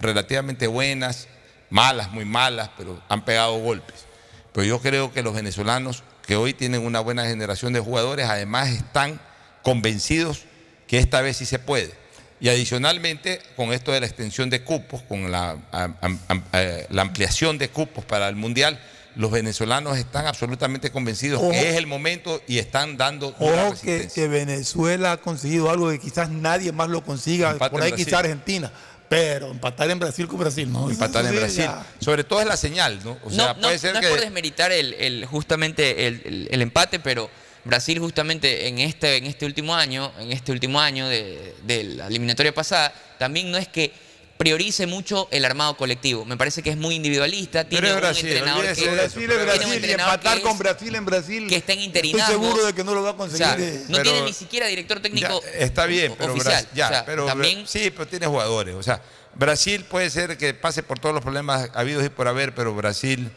relativamente 0.00 0.68
buenas, 0.68 1.26
malas, 1.70 2.12
muy 2.12 2.24
malas, 2.24 2.70
pero 2.76 3.02
han 3.08 3.24
pegado 3.24 3.58
golpes. 3.58 4.06
Pero 4.52 4.64
yo 4.64 4.80
creo 4.80 5.12
que 5.12 5.22
los 5.22 5.34
venezolanos, 5.34 6.04
que 6.24 6.36
hoy 6.36 6.54
tienen 6.54 6.86
una 6.86 7.00
buena 7.00 7.24
generación 7.26 7.72
de 7.72 7.80
jugadores, 7.80 8.26
además 8.26 8.68
están 8.68 9.20
convencidos 9.64 10.44
que 10.86 10.98
esta 10.98 11.20
vez 11.20 11.36
sí 11.38 11.46
se 11.46 11.58
puede. 11.58 11.92
Y 12.40 12.48
adicionalmente, 12.48 13.40
con 13.56 13.72
esto 13.72 13.92
de 13.92 14.00
la 14.00 14.06
extensión 14.06 14.50
de 14.50 14.62
cupos, 14.62 15.02
con 15.02 15.30
la, 15.30 15.56
am- 15.72 15.96
am- 16.00 16.18
am- 16.28 16.42
eh, 16.52 16.86
la 16.90 17.02
ampliación 17.02 17.56
de 17.58 17.68
cupos 17.68 18.04
para 18.04 18.28
el 18.28 18.36
Mundial, 18.36 18.78
los 19.16 19.30
venezolanos 19.30 19.96
están 19.96 20.26
absolutamente 20.26 20.90
convencidos 20.90 21.40
Ojo. 21.40 21.52
que 21.52 21.70
es 21.70 21.76
el 21.76 21.86
momento 21.86 22.42
y 22.48 22.58
están 22.58 22.96
dando 22.96 23.28
Ojo 23.28 23.46
que, 23.46 23.70
resistencia. 23.70 24.10
que 24.24 24.28
Venezuela 24.28 25.12
ha 25.12 25.16
conseguido 25.18 25.70
algo 25.70 25.88
que 25.90 26.00
quizás 26.00 26.28
nadie 26.30 26.72
más 26.72 26.88
lo 26.88 27.04
consiga, 27.04 27.52
Empate 27.52 27.70
por 27.70 27.82
ahí 27.82 27.92
quizás 27.92 28.14
Argentina. 28.14 28.72
Pero 29.08 29.50
empatar 29.52 29.88
en 29.90 29.98
Brasil 30.00 30.26
con 30.26 30.40
Brasil, 30.40 30.70
¿no? 30.72 30.90
Empatar 30.90 31.24
en 31.26 31.36
Brasil. 31.36 31.64
ya. 31.64 31.86
Sobre 32.00 32.24
todo 32.24 32.40
es 32.40 32.46
la 32.46 32.56
señal, 32.56 32.98
¿no? 33.04 33.16
O 33.22 33.30
sea, 33.30 33.48
no, 33.48 33.54
no- 33.54 33.60
puede 33.60 33.78
ser 33.78 33.94
no 33.94 34.00
que. 34.00 34.06
es 34.06 34.12
por 34.12 34.20
desmeritar 34.20 34.72
el, 34.72 34.94
el- 34.94 35.24
justamente 35.26 36.06
el, 36.08 36.22
el- 36.24 36.48
el 36.50 36.62
empate, 36.62 36.98
pero 36.98 37.30
Brasil 37.64 37.98
justamente 37.98 38.68
en 38.68 38.78
este, 38.78 39.16
en 39.16 39.26
este 39.26 39.46
último 39.46 39.74
año, 39.74 40.12
en 40.18 40.32
este 40.32 40.52
último 40.52 40.80
año 40.80 41.08
de, 41.08 41.54
de 41.62 41.84
la 41.84 42.06
eliminatoria 42.08 42.52
pasada, 42.54 42.92
también 43.18 43.50
no 43.50 43.56
es 43.58 43.68
que 43.68 43.90
priorice 44.36 44.86
mucho 44.86 45.28
el 45.30 45.44
armado 45.44 45.76
colectivo. 45.76 46.24
Me 46.24 46.36
parece 46.36 46.62
que 46.62 46.70
es 46.70 46.76
muy 46.76 46.96
individualista. 46.96 47.64
Tiene 47.64 47.88
es 47.88 47.94
un 47.94 48.00
Brasil, 48.00 48.26
entrenador 48.28 48.60
olvídese 48.60 48.82
que, 48.82 48.90
Brasil 48.90 49.30
es 49.30 49.36
un 49.38 49.44
Brasil 49.44 49.68
y 49.68 49.74
entrenador 49.76 50.14
empatar 50.14 50.40
con 50.42 50.52
es- 50.52 50.58
Brasil 50.58 50.94
en 50.96 51.04
Brasil. 51.06 51.46
que 51.48 51.56
está 51.56 51.72
en 51.72 51.80
Estoy 51.80 52.20
seguro 52.20 52.66
de 52.66 52.72
que 52.74 52.84
no 52.84 52.94
lo 52.94 53.02
va 53.02 53.10
a 53.10 53.12
O 53.12 53.16
conseguir. 53.16 53.46
sea, 53.46 53.56
eh. 53.58 53.84
no 53.88 53.96
Pero- 53.98 54.10
tiene 54.10 54.26
ni 54.26 54.32
siquiera 54.32 54.66
director 54.66 55.00
técnico 55.00 55.40
Ya, 55.40 55.50
está 55.64 55.86
bien, 55.86 56.14
pero 56.18 56.32
oficial. 56.34 56.64
Bra- 56.64 56.68
ya, 56.74 56.86
O 56.86 56.90
sea, 56.90 57.06
pero 57.06 57.26
también 57.26 57.66
sí, 57.66 57.90
pero 57.90 58.06
tiene 58.08 58.26
jugadores. 58.26 58.74
O 58.74 58.82
sea, 58.82 59.00
Brasil 59.36 59.84
puede 59.84 60.10
ser 60.10 60.36
que 60.36 60.52
pase 60.52 60.82
por 60.82 60.98
todos 60.98 61.14
los 61.14 61.22
problemas 61.22 61.70
habidos 61.74 62.04
y 62.04 62.08
por 62.08 62.26
haber, 62.28 62.54
pero 62.54 62.74
Brasil 62.74 63.30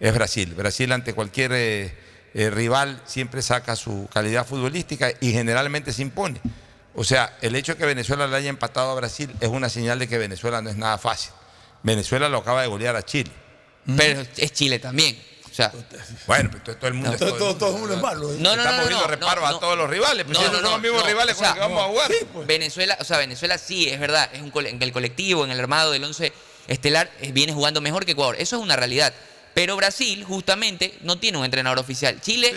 es 0.00 0.14
Brasil. 0.14 0.52
Brasil 0.54 0.90
ante 0.92 1.14
cualquier 1.14 1.52
eh, 1.54 1.94
eh, 2.34 2.50
rival 2.50 3.00
siempre 3.06 3.42
saca 3.42 3.76
su 3.76 4.08
calidad 4.12 4.46
futbolística 4.46 5.10
y 5.20 5.32
generalmente 5.32 5.92
se 5.92 6.02
impone. 6.02 6.40
O 6.94 7.04
sea, 7.04 7.36
el 7.40 7.54
hecho 7.56 7.72
de 7.72 7.78
que 7.78 7.86
Venezuela 7.86 8.26
le 8.26 8.36
haya 8.36 8.50
empatado 8.50 8.90
a 8.90 8.94
Brasil 8.94 9.30
es 9.40 9.48
una 9.48 9.68
señal 9.68 9.98
de 9.98 10.08
que 10.08 10.18
Venezuela 10.18 10.60
no 10.60 10.70
es 10.70 10.76
nada 10.76 10.98
fácil. 10.98 11.32
Venezuela 11.82 12.28
lo 12.28 12.38
acaba 12.38 12.62
de 12.62 12.68
golear 12.68 12.96
a 12.96 13.02
Chile. 13.02 13.30
pero 13.96 14.22
es 14.36 14.52
Chile 14.52 14.78
también. 14.78 15.20
O 15.50 15.52
sea, 15.54 15.72
Bueno, 16.28 16.48
pero 16.52 16.76
todo 16.76 16.86
el 16.88 16.94
mundo 16.94 17.12
es 17.12 17.18
todo, 17.18 17.56
Todo, 17.56 17.74
el 17.74 17.80
mundo. 17.80 17.94
es 17.96 18.00
malo. 18.02 18.32
¿eh? 18.32 18.36
No, 18.38 18.54
no, 18.54 18.62
Estamos 18.62 18.82
no, 18.82 18.86
viendo 18.88 19.04
no, 19.04 19.10
reparos 19.10 19.42
no, 19.42 19.48
a 19.48 19.50
no. 19.52 19.58
todos 19.58 19.76
los 19.78 19.90
rivales, 19.90 20.24
pero 20.28 20.38
No, 20.38 20.46
si 20.46 20.46
no, 20.46 20.52
son 20.54 20.62
los 20.62 20.70
no, 20.72 20.78
mismos 20.78 21.00
no, 21.02 21.08
rivales 21.08 21.34
o 21.34 21.38
con 21.38 21.44
sea, 21.44 21.48
los 21.48 21.54
que 21.54 21.60
vamos 21.74 21.84
a 21.84 21.88
jugar. 21.88 22.46
Venezuela, 22.46 22.96
o 23.00 23.04
sea, 23.04 23.18
Venezuela 23.18 23.58
sí, 23.58 23.88
es 23.88 23.98
verdad, 23.98 24.30
es 24.32 24.42
un 24.42 24.52
en 24.66 24.80
el 24.80 24.92
colectivo, 24.92 25.44
en 25.44 25.50
el 25.50 25.58
armado 25.58 25.90
del 25.90 26.04
11 26.04 26.32
estelar, 26.68 27.10
eh, 27.20 27.32
viene 27.32 27.52
jugando 27.52 27.80
mejor 27.80 28.04
que 28.04 28.12
Ecuador. 28.12 28.36
Eso 28.38 28.56
es 28.56 28.62
una 28.62 28.76
realidad. 28.76 29.12
Pero 29.54 29.76
Brasil, 29.76 30.22
justamente, 30.24 30.96
no 31.02 31.18
tiene 31.18 31.38
un 31.38 31.44
entrenador 31.44 31.78
oficial. 31.78 32.20
Chile, 32.20 32.54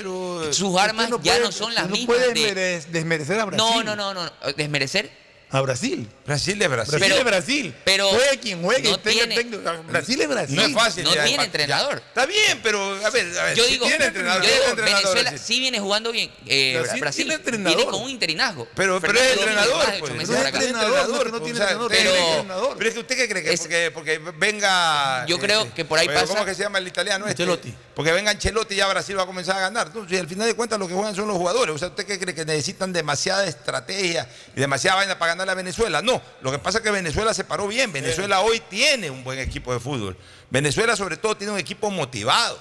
sus 0.51 0.77
armas 0.77 1.09
no 1.09 1.21
ya 1.21 1.33
puede- 1.33 1.45
no 1.45 1.51
son 1.51 1.73
las 1.73 1.89
mismas. 1.89 1.99
No 2.01 2.05
puede 2.05 2.33
de- 2.33 2.53
desmere- 2.55 2.85
desmerecer 2.91 3.39
a 3.39 3.45
Brasil. 3.45 3.65
No, 3.65 3.83
no, 3.83 3.95
no, 3.95 4.13
no. 4.13 4.31
Desmerecer. 4.55 5.22
A 5.53 5.61
Brasil. 5.61 6.09
Brasil 6.25 6.59
es 6.61 6.67
Brasil. 6.69 6.91
Brasil 6.97 7.07
Pero- 7.07 7.15
es 7.19 7.23
Brasil. 7.25 7.75
pero 7.85 8.09
juegue 8.09 8.39
quien 8.39 8.63
juegue, 8.63 8.89
no 8.89 8.97
tenga 8.99 9.19
tiene- 9.19 9.35
técnico. 9.35 9.63
Brasil 9.87 10.21
es 10.21 10.27
Brasil. 10.27 10.55
No 10.55 10.61
es 10.63 10.73
fácil. 10.73 11.03
No 11.03 11.13
ya, 11.13 11.23
tiene 11.23 11.37
ya. 11.37 11.43
entrenador. 11.45 11.97
Está 12.07 12.25
bien, 12.25 12.59
pero 12.63 12.81
a 13.05 13.09
ver, 13.11 13.37
a 13.39 13.43
ver. 13.45 13.55
Yo 13.55 13.63
si 13.65 13.71
digo, 13.73 13.85
tiene 13.85 13.99
yo 13.99 14.07
entrenador, 14.07 14.41
digo, 14.41 14.53
tiene 14.53 14.69
entrenador 14.71 15.01
Venezuela 15.03 15.29
Brasil. 15.29 15.47
sí 15.55 15.59
viene 15.59 15.79
jugando 15.79 16.11
bien. 16.11 16.31
Eh, 16.47 16.77
Brasil 16.81 16.99
Brasil, 17.01 17.25
tiene 17.25 17.35
entrenador. 17.35 17.77
viene 17.77 17.91
con 17.91 18.01
un 18.01 18.09
interinazgo. 18.09 18.67
Pero, 18.75 18.99
pero 18.99 19.19
es 19.19 19.31
entrenador, 19.33 19.85
pues. 19.99 20.13
No 20.15 20.21
es 20.21 20.29
entrenador, 20.29 21.31
no, 21.31 21.41
tiene 21.41 21.53
o 21.53 21.55
sea, 21.55 21.71
entrenador, 21.71 21.91
usted 21.91 21.97
pero-. 22.03 22.75
Pero 22.77 22.87
es 22.89 22.93
que 22.95 22.99
usted 22.99 23.15
qué 23.15 23.29
cree 23.29 23.43
que 23.43 23.53
Es- 23.53 23.59
porque, 23.61 23.91
porque 23.93 24.19
venga. 24.37 25.25
Yo 25.27 25.37
creo 25.39 25.71
que 25.73 25.85
por 25.85 25.99
ahí 25.99 26.07
pasa- 26.07 26.25
¿Cómo 26.33 26.45
que 26.45 26.55
se 26.55 26.63
llama 26.63 26.79
el 26.79 26.87
italiano? 26.87 27.27
Este? 27.27 27.43
Ancelotti. 27.43 27.73
Porque 27.93 28.11
venga 28.11 28.31
Ancelotti 28.31 28.73
y 28.73 28.77
ya 28.77 28.87
Brasil 28.87 29.15
va 29.17 29.23
a 29.23 29.25
comenzar 29.27 29.57
a 29.57 29.59
ganar. 29.59 29.87
Entonces, 29.87 30.19
al 30.19 30.27
final 30.27 30.47
de 30.47 30.55
cuentas, 30.55 30.79
lo 30.79 30.87
que 30.87 30.95
juegan 30.95 31.15
son 31.15 31.27
los 31.27 31.37
jugadores. 31.37 31.75
O 31.75 31.77
sea, 31.77 31.89
¿usted 31.89 32.05
qué 32.07 32.17
cree 32.17 32.33
que 32.33 32.43
necesitan 32.43 32.91
demasiada 32.91 33.45
estrategia 33.45 34.27
y 34.55 34.59
demasiada 34.59 34.97
vaina 34.97 35.19
para 35.19 35.33
ganarle 35.43 35.51
a 35.61 35.63
Venezuela? 35.63 36.01
No. 36.01 36.21
Lo 36.41 36.51
que 36.51 36.59
pasa 36.59 36.77
es 36.79 36.83
que 36.83 36.91
Venezuela 36.91 37.33
se 37.33 37.43
paró 37.43 37.67
bien. 37.67 37.91
Venezuela 37.91 38.41
hoy 38.41 38.59
tiene 38.69 39.09
un 39.09 39.23
buen 39.23 39.39
equipo 39.39 39.73
de 39.73 39.79
fútbol. 39.79 40.17
Venezuela, 40.49 40.95
sobre 40.95 41.17
todo, 41.17 41.35
tiene 41.37 41.53
un 41.53 41.59
equipo 41.59 41.89
motivado. 41.91 42.59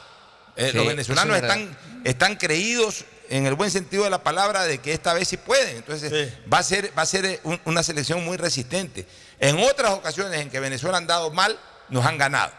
Eh, 0.56 0.68
Sí, 0.70 0.76
los 0.76 0.86
venezolanos 0.86 1.36
es 1.36 1.42
están, 1.42 1.76
están 2.04 2.36
creídos 2.36 3.04
en 3.30 3.46
el 3.46 3.54
buen 3.54 3.70
sentido 3.70 4.04
de 4.04 4.10
la 4.10 4.22
palabra 4.22 4.64
de 4.64 4.78
que 4.78 4.92
esta 4.92 5.14
vez 5.14 5.28
sí 5.28 5.38
pueden. 5.38 5.76
Entonces 5.76 6.10
Sí. 6.12 6.34
va 6.52 6.58
a 6.58 6.62
ser, 6.62 6.92
va 6.96 7.02
a 7.02 7.06
ser 7.06 7.24
eh, 7.24 7.40
un- 7.44 7.60
una 7.64 7.82
selección 7.82 8.22
muy 8.24 8.36
resistente. 8.36 9.06
En 9.38 9.58
otras 9.60 9.92
ocasiones 9.92 10.40
en 10.40 10.50
que 10.50 10.60
Venezuela 10.60 10.98
han 10.98 11.06
dado 11.06 11.30
mal, 11.30 11.58
nos 11.88 12.04
han 12.04 12.18
ganado. 12.18 12.52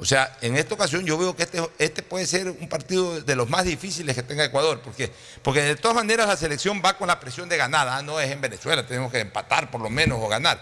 O 0.00 0.04
sea, 0.06 0.34
en 0.40 0.56
esta 0.56 0.74
ocasión 0.74 1.04
yo 1.04 1.18
veo 1.18 1.36
que 1.36 1.42
este, 1.42 1.62
este 1.78 2.02
puede 2.02 2.26
ser 2.26 2.48
un 2.48 2.68
partido 2.70 3.20
de 3.20 3.36
los 3.36 3.50
más 3.50 3.66
difíciles 3.66 4.16
que 4.16 4.22
tenga 4.22 4.42
Ecuador. 4.44 4.80
porque 4.82 5.12
Porque 5.42 5.60
de 5.60 5.76
todas 5.76 5.94
maneras 5.94 6.26
la 6.26 6.38
selección 6.38 6.80
va 6.82 6.96
con 6.96 7.06
la 7.06 7.20
presión 7.20 7.50
de 7.50 7.58
ganar. 7.58 7.86
Ah, 7.86 8.00
no 8.02 8.18
es 8.18 8.30
en 8.30 8.40
Venezuela, 8.40 8.86
tenemos 8.86 9.12
que 9.12 9.20
empatar 9.20 9.70
por 9.70 9.82
lo 9.82 9.90
menos 9.90 10.18
o 10.22 10.26
ganar. 10.26 10.58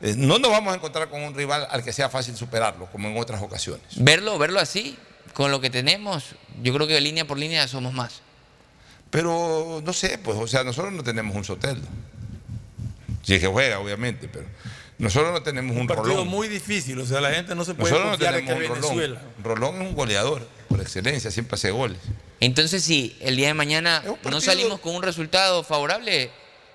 Eh, 0.00 0.14
no 0.16 0.38
nos 0.38 0.52
vamos 0.52 0.72
a 0.72 0.76
encontrar 0.76 1.08
con 1.08 1.20
un 1.22 1.34
rival 1.34 1.66
al 1.68 1.82
que 1.82 1.92
sea 1.92 2.08
fácil 2.08 2.36
superarlo, 2.36 2.86
como 2.86 3.08
en 3.08 3.18
otras 3.18 3.42
ocasiones. 3.42 3.84
Verlo, 3.96 4.38
verlo 4.38 4.60
así, 4.60 4.96
con 5.32 5.50
lo 5.50 5.60
que 5.60 5.70
tenemos, 5.70 6.36
yo 6.62 6.72
creo 6.72 6.86
que 6.86 7.00
línea 7.00 7.26
por 7.26 7.36
línea 7.36 7.66
somos 7.66 7.92
más. 7.92 8.20
Pero 9.10 9.82
no 9.84 9.92
sé, 9.92 10.18
pues, 10.18 10.38
o 10.38 10.46
sea, 10.46 10.62
nosotros 10.62 10.92
no 10.92 11.02
tenemos 11.02 11.34
un 11.34 11.44
Soteldo. 11.44 11.88
Si 13.24 13.34
es 13.34 13.40
que 13.40 13.48
juega, 13.48 13.80
obviamente, 13.80 14.28
pero 14.28 14.46
nosotros 14.98 15.32
no 15.32 15.42
tenemos 15.42 15.72
un, 15.74 15.82
Un 15.82 15.86
partido 15.86 16.08
Rolón. 16.08 16.28
muy 16.28 16.48
difícil. 16.48 16.98
O 17.00 17.06
sea, 17.06 17.20
la 17.20 17.30
gente 17.30 17.54
no 17.54 17.64
se 17.64 17.74
puede 17.74 17.90
Nosotros 17.92 18.04
no 18.06 18.10
confiar 18.18 18.34
en 18.36 18.46
que 18.46 18.52
tenemos 18.54 18.76
un 18.78 18.82
Rolón. 18.82 18.96
Venezuela. 18.98 19.22
Rolón 19.42 19.74
es 19.82 19.88
un 19.88 19.94
goleador, 19.94 20.48
por 20.68 20.80
excelencia, 20.80 21.30
siempre 21.30 21.54
hace 21.54 21.70
goles. 21.70 21.98
Entonces, 22.40 22.82
si 22.84 23.16
el 23.20 23.36
día 23.36 23.48
de 23.48 23.54
mañana 23.54 24.02
partido- 24.04 24.30
no 24.30 24.40
salimos 24.40 24.80
con 24.80 24.94
un 24.94 25.02
resultado 25.02 25.62
favorable, 25.64 26.30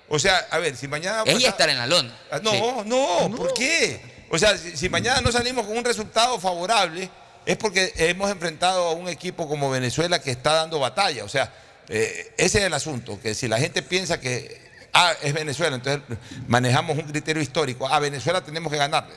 O 0.08 0.18
sea, 0.18 0.36
a 0.50 0.58
ver, 0.58 0.76
si 0.76 0.86
mañana. 0.88 1.22
es 1.24 1.32
ya 1.32 1.34
pasa- 1.34 1.48
estar 1.48 1.68
en 1.70 1.78
la 1.78 1.86
lona. 1.86 2.14
Ah, 2.30 2.40
No, 2.42 2.50
Sí. 2.50 2.60
no, 2.86 3.30
¿por 3.36 3.54
qué? 3.54 4.00
O 4.30 4.38
sea, 4.38 4.56
si, 4.58 4.76
si 4.76 4.88
mañana 4.88 5.20
no 5.22 5.30
salimos 5.32 5.66
con 5.66 5.76
un 5.78 5.84
resultado 5.84 6.38
favorable, 6.40 7.08
es 7.46 7.56
porque 7.56 7.92
hemos 7.96 8.30
enfrentado 8.30 8.84
a 8.88 8.92
un 8.92 9.08
equipo 9.08 9.46
como 9.48 9.70
Venezuela 9.70 10.20
que 10.20 10.30
está 10.30 10.54
dando 10.54 10.78
batalla. 10.78 11.24
O 11.24 11.28
sea, 11.28 11.52
eh, 11.88 12.32
ese 12.38 12.58
es 12.58 12.64
el 12.64 12.72
asunto, 12.74 13.20
que 13.20 13.34
si 13.34 13.48
la 13.48 13.58
gente 13.58 13.82
piensa 13.82 14.18
que 14.20 14.63
ah, 14.94 15.12
es 15.22 15.32
Venezuela, 15.34 15.76
entonces 15.76 16.02
manejamos 16.46 16.96
un 16.96 17.04
criterio 17.04 17.42
histórico, 17.42 17.86
a 17.86 17.98
Venezuela 18.00 18.40
tenemos 18.42 18.72
que 18.72 18.78
ganarle. 18.78 19.14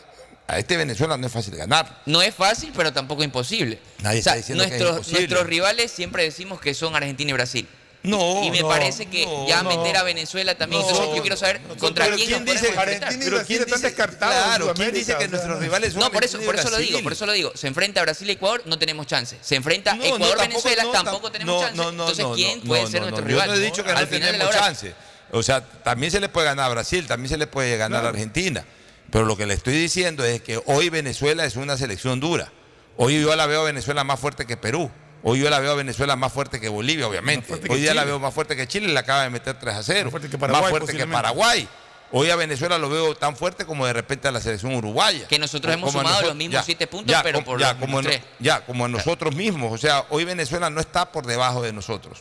A 0.50 0.60
este 0.60 0.78
Venezuela 0.78 1.18
no 1.18 1.28
es 1.28 1.34
fácil 1.34 1.56
ganar. 1.58 2.02
No 2.06 2.22
es 2.22 2.34
fácil, 2.34 2.72
pero 2.76 2.94
tampoco 2.94 3.22
imposible. 3.22 3.80
Nadie 4.02 4.20
O 4.20 4.24
sea, 4.24 4.34
está 4.34 4.36
diciendo 4.36 4.64
que 4.64 4.76
es 4.76 4.80
nuestros, 4.82 4.98
imposible. 5.00 5.20
nuestros 5.20 5.48
rivales 5.48 5.92
siempre 5.92 6.24
decimos 6.24 6.62
que 6.62 6.74
son 6.74 6.96
Argentina 6.96 7.30
y 7.32 7.34
Brasil. 7.34 7.68
No, 8.04 8.42
y 8.46 8.52
me 8.52 8.62
no, 8.62 8.70
parece 8.70 9.08
que 9.08 9.26
no, 9.26 9.46
ya 9.46 9.62
no. 9.64 9.70
meter 9.76 9.98
a 9.98 10.04
Venezuela 10.04 10.56
también. 10.58 10.82
No, 10.82 10.88
Entonces 10.88 11.16
yo 11.18 11.22
quiero 11.22 11.36
saber 11.36 11.60
contra 11.78 12.06
pero 12.06 12.16
quién 12.16 12.28
¿quién 12.30 12.46
nos 12.46 12.54
dice. 12.62 12.80
Argentina 12.80 13.26
y 13.26 13.30
Brasil 13.30 13.46
¿quién 13.48 13.62
están 13.64 13.82
descartados 13.82 14.36
en 14.36 14.44
Claro, 14.44 14.74
¿quién 14.76 14.94
dice 14.94 15.12
que 15.12 15.16
o 15.18 15.20
sea, 15.20 15.28
nuestros 15.28 15.60
rivales 15.60 15.94
son 15.94 16.02
No, 16.04 16.12
por 16.12 16.24
eso, 16.24 16.40
por 16.40 16.56
eso 16.56 16.70
lo 16.70 16.78
digo, 16.78 17.04
por 17.04 17.12
eso 17.12 17.26
lo 17.26 17.34
digo. 17.34 17.52
Se 17.56 17.68
enfrenta 17.68 18.00
a 18.00 18.04
Brasil 18.04 18.30
y 18.30 18.32
Ecuador, 18.34 18.62
no 18.66 18.80
tenemos 18.80 19.08
chance. 19.08 19.38
Se 19.42 19.56
enfrenta 19.56 19.96
No, 19.96 19.98
no, 19.98 20.06
Ecuador, 20.06 20.38
tampoco, 20.38 20.48
Venezuela, 20.50 20.84
no, 20.84 20.92
tampoco 20.92 21.28
tam- 21.28 21.32
tenemos 21.34 21.56
no, 21.56 21.62
chance. 21.68 21.76
no, 21.78 21.92
no, 21.92 22.10
Entonces, 22.10 22.26
¿quién 22.36 22.60
no, 22.60 22.66
puede 22.66 22.84
no, 22.84 22.88
ser 22.90 23.02
no, 23.02 23.08
nuestro 23.10 23.28
rival? 23.28 23.48
Yo 23.50 23.56
no 23.56 23.62
he 23.62 23.66
dicho 23.66 23.84
que 23.84 23.92
Al 23.92 24.02
no 24.02 24.08
tenemos 24.08 24.52
chance. 24.52 24.94
O 25.32 25.44
sea, 25.44 25.62
también 25.62 26.12
se 26.12 26.20
le 26.20 26.30
puede 26.30 26.48
ganar 26.48 26.66
a 26.66 26.70
Brasil, 26.70 27.06
también 27.08 27.30
se 27.30 27.38
le 27.38 27.48
puede 27.48 27.78
ganar 27.78 28.06
a 28.06 28.10
Argentina. 28.10 28.64
Pero 29.12 29.26
lo 29.26 29.38
que 29.38 29.46
le 29.46 29.54
estoy 29.54 29.74
diciendo 29.74 30.24
es 30.26 30.42
que 30.42 30.62
hoy 30.66 30.90
Venezuela 30.90 31.46
es 31.46 31.56
una 31.56 31.78
selección 31.78 32.20
dura. 32.20 32.52
Hoy 32.98 33.22
yo 33.22 33.36
la 33.36 33.46
veo 33.46 33.62
a 33.62 33.66
Venezuela 33.66 34.04
más 34.04 34.20
fuerte 34.20 34.46
que 34.46 34.58
Perú. 34.58 34.90
Hoy 35.24 35.40
yo 35.40 35.50
la 35.50 35.60
veo 35.60 35.72
a 35.72 35.76
Venezuela 35.76 36.16
más 36.16 36.32
fuerte 36.34 36.60
que 36.60 36.70
Bolivia, 36.70 37.08
obviamente. 37.08 37.54
Hoy 37.70 37.82
día 37.82 37.94
la 37.94 38.04
veo 38.06 38.20
más 38.20 38.34
fuerte 38.34 38.56
que 38.56 38.68
Chile, 38.68 38.88
le 38.88 39.00
acaba 39.00 39.24
de 39.24 39.30
meter 39.30 39.58
3 39.60 39.76
a 39.76 39.84
0. 39.84 40.04
Más 40.06 40.12
fuerte 40.12 40.30
que 40.30 40.38
Paraguay, 40.38 40.62
Más 40.62 40.70
fuerte 40.70 40.86
que 40.88 40.94
posiblemente. 41.06 41.16
Paraguay. 41.22 41.68
Hoy 42.12 42.30
a 42.30 42.36
Venezuela 42.38 42.78
lo 42.78 42.90
veo 42.90 43.16
tan 43.16 43.36
fuerte 43.36 43.66
como 43.66 43.86
de 43.86 43.92
repente 43.94 44.28
a 44.30 44.32
la 44.32 44.40
selección 44.40 44.74
uruguaya. 44.76 45.28
Que 45.28 45.38
nosotros 45.40 45.74
hemos 45.74 45.92
Como 45.92 46.00
sumado 46.00 46.22
noso- 46.22 46.28
los 46.28 46.36
mismos 46.38 46.64
siete 46.66 46.88
puntos, 46.88 47.12
ya, 47.12 47.22
pero 47.22 47.44
por 47.44 47.60
ya, 47.60 47.74
los 47.74 47.82
como, 47.82 48.02
tres. 48.02 48.22
ya, 48.40 48.66
como 48.66 48.86
a 48.86 48.88
nosotros 48.88 49.36
mismos. 49.36 49.74
O 49.74 49.78
sea, 49.78 50.06
hoy 50.10 50.24
Venezuela 50.24 50.70
no 50.70 50.80
está 50.80 51.12
por 51.12 51.26
debajo 51.26 51.62
de 51.62 51.74
nosotros. 51.74 52.20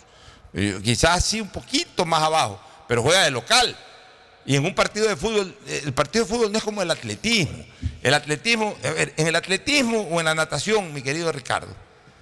Quizás 0.82 1.24
sí 1.24 1.40
un 1.40 1.48
poquito 1.50 2.04
más 2.06 2.22
abajo, 2.22 2.58
pero 2.88 3.02
juega 3.02 3.24
de 3.24 3.30
local. 3.30 3.76
Y 4.44 4.54
en 4.56 4.64
un 4.64 4.74
partido 4.74 5.08
de 5.08 5.16
fútbol, 5.16 5.56
eh, 5.66 5.82
el 5.84 5.92
partido 5.92 6.24
de 6.24 6.30
fútbol 6.30 6.52
no 6.52 6.58
es 6.58 6.64
como 6.64 6.80
el 6.82 6.90
atletismo. 6.90 7.64
El 8.02 8.14
atletismo, 8.14 8.76
en 9.16 9.26
el 9.26 9.34
atletismo 9.36 10.02
o 10.02 10.20
en 10.20 10.26
la 10.26 10.34
natación, 10.34 10.92
mi 10.94 11.02
querido 11.02 11.32
Ricardo, 11.32 11.74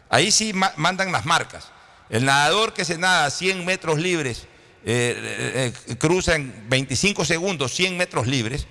ahí 0.08 0.30
sí 0.32 0.52
ma- 0.54 0.72
mandan 0.76 1.12
las 1.12 1.26
marcas. 1.26 1.66
El 2.08 2.24
nadador 2.24 2.72
que 2.72 2.84
se 2.84 2.96
nada 2.96 3.28
100 3.30 3.64
metros 3.66 3.98
libres, 3.98 4.46
eh, 4.86 5.72
eh, 5.88 5.96
cruza 5.96 6.34
en 6.34 6.68
25 6.68 7.24
segundos 7.24 7.74
100 7.74 7.96
metros 7.96 8.26
libres, 8.26 8.66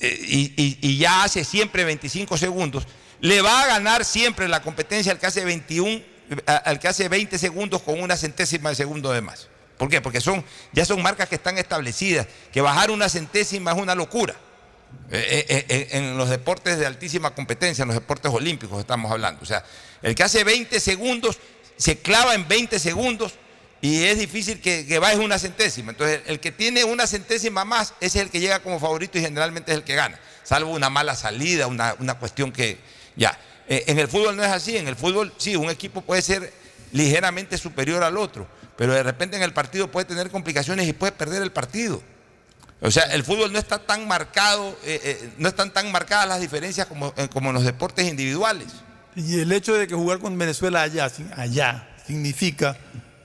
y, 0.00 0.52
y- 0.80 0.96
ya 0.98 1.22
hace 1.22 1.44
siempre 1.44 1.84
25 1.84 2.36
segundos, 2.36 2.84
le 3.20 3.40
va 3.40 3.62
a 3.62 3.66
ganar 3.66 4.04
siempre 4.04 4.48
la 4.48 4.60
competencia 4.62 5.12
al 5.12 5.18
que 5.20 5.26
hace 5.26 5.44
21, 5.44 6.02
a- 6.46 6.56
al 6.56 6.80
que 6.80 6.88
hace 6.88 7.08
20 7.08 7.38
segundos 7.38 7.82
con 7.82 8.00
una 8.00 8.16
centésima 8.16 8.70
de 8.70 8.74
segundo 8.74 9.12
de 9.12 9.20
más. 9.20 9.48
¿Por 9.82 9.88
qué? 9.88 10.00
Porque 10.00 10.20
son, 10.20 10.44
ya 10.72 10.84
son 10.84 11.02
marcas 11.02 11.28
que 11.28 11.34
están 11.34 11.58
establecidas, 11.58 12.28
que 12.52 12.60
bajar 12.60 12.92
una 12.92 13.08
centésima 13.08 13.72
es 13.72 13.78
una 13.78 13.96
locura. 13.96 14.32
Eh, 15.10 15.44
eh, 15.48 15.66
eh, 15.68 15.88
en 15.90 16.16
los 16.16 16.28
deportes 16.28 16.78
de 16.78 16.86
altísima 16.86 17.34
competencia, 17.34 17.82
en 17.82 17.88
los 17.88 17.96
deportes 17.96 18.30
olímpicos 18.32 18.78
estamos 18.78 19.10
hablando. 19.10 19.42
O 19.42 19.44
sea, 19.44 19.64
el 20.00 20.14
que 20.14 20.22
hace 20.22 20.44
20 20.44 20.78
segundos 20.78 21.36
se 21.76 21.98
clava 21.98 22.36
en 22.36 22.46
20 22.46 22.78
segundos 22.78 23.34
y 23.80 24.04
es 24.04 24.20
difícil 24.20 24.60
que, 24.60 24.86
que 24.86 25.00
baje 25.00 25.18
una 25.18 25.40
centésima. 25.40 25.90
Entonces, 25.90 26.20
el 26.26 26.38
que 26.38 26.52
tiene 26.52 26.84
una 26.84 27.08
centésima 27.08 27.64
más, 27.64 27.94
es 28.00 28.14
el 28.14 28.30
que 28.30 28.38
llega 28.38 28.60
como 28.60 28.78
favorito 28.78 29.18
y 29.18 29.22
generalmente 29.22 29.72
es 29.72 29.78
el 29.78 29.82
que 29.82 29.96
gana, 29.96 30.16
salvo 30.44 30.70
una 30.70 30.90
mala 30.90 31.16
salida, 31.16 31.66
una, 31.66 31.96
una 31.98 32.14
cuestión 32.14 32.52
que 32.52 32.78
ya. 33.16 33.36
En 33.66 33.98
el 33.98 34.06
fútbol 34.06 34.36
no 34.36 34.44
es 34.44 34.50
así, 34.52 34.76
en 34.76 34.86
el 34.86 34.94
fútbol 34.94 35.34
sí, 35.38 35.56
un 35.56 35.70
equipo 35.70 36.02
puede 36.02 36.22
ser 36.22 36.52
ligeramente 36.92 37.58
superior 37.58 38.04
al 38.04 38.16
otro, 38.16 38.46
pero 38.76 38.92
de 38.94 39.02
repente 39.02 39.36
en 39.36 39.42
el 39.42 39.52
partido 39.52 39.90
puede 39.90 40.06
tener 40.06 40.30
complicaciones 40.30 40.88
y 40.88 40.92
puede 40.92 41.12
perder 41.12 41.42
el 41.42 41.52
partido. 41.52 42.02
O 42.80 42.90
sea, 42.90 43.04
el 43.04 43.22
fútbol 43.22 43.52
no 43.52 43.58
está 43.58 43.78
tan 43.78 44.08
marcado, 44.08 44.70
eh, 44.84 45.00
eh, 45.04 45.32
no 45.38 45.48
están 45.48 45.72
tan 45.72 45.92
marcadas 45.92 46.26
las 46.28 46.40
diferencias 46.40 46.86
como, 46.88 47.14
eh, 47.16 47.28
como 47.32 47.50
en 47.50 47.54
los 47.54 47.64
deportes 47.64 48.08
individuales. 48.08 48.68
Y 49.14 49.38
el 49.40 49.52
hecho 49.52 49.74
de 49.74 49.86
que 49.86 49.94
jugar 49.94 50.18
con 50.18 50.36
Venezuela 50.36 50.82
allá, 50.82 51.10
allá 51.36 51.88
significa 52.06 52.76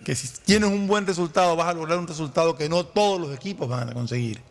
que 0.06 0.16
si 0.16 0.28
tienes 0.46 0.70
un 0.70 0.86
buen 0.88 1.08
resultado 1.08 1.56
vas 1.56 1.68
a 1.70 1.74
lograr 1.74 1.98
un 1.98 2.08
resultado 2.08 2.56
que 2.56 2.70
no 2.70 2.86
todos 2.86 3.20
los 3.20 3.36
equipos 3.36 3.68
van 3.68 3.90
a 3.90 3.94
conseguir. 3.94 4.42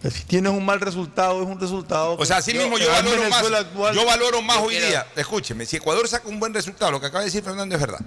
Que 0.00 0.10
si 0.10 0.22
tienes 0.24 0.52
un 0.52 0.64
mal 0.64 0.80
resultado 0.80 1.42
es 1.42 1.48
un 1.48 1.58
resultado. 1.58 2.14
O 2.18 2.24
sea, 2.24 2.36
así 2.36 2.52
que- 2.52 2.58
mismo 2.58 2.78
yo 2.78 2.88
valoro 2.90 3.28
más, 3.28 3.42
actual- 3.42 3.94
yo 3.94 4.06
valoro 4.06 4.42
más 4.42 4.58
hoy 4.58 4.76
día. 4.76 5.06
Escúcheme, 5.16 5.66
si 5.66 5.76
Ecuador 5.76 6.06
saca 6.06 6.28
un 6.28 6.38
buen 6.38 6.54
resultado, 6.54 6.92
lo 6.92 7.00
que 7.00 7.06
acaba 7.06 7.20
de 7.20 7.26
decir 7.26 7.42
Fernando 7.42 7.74
es 7.74 7.80
verdad. 7.80 8.00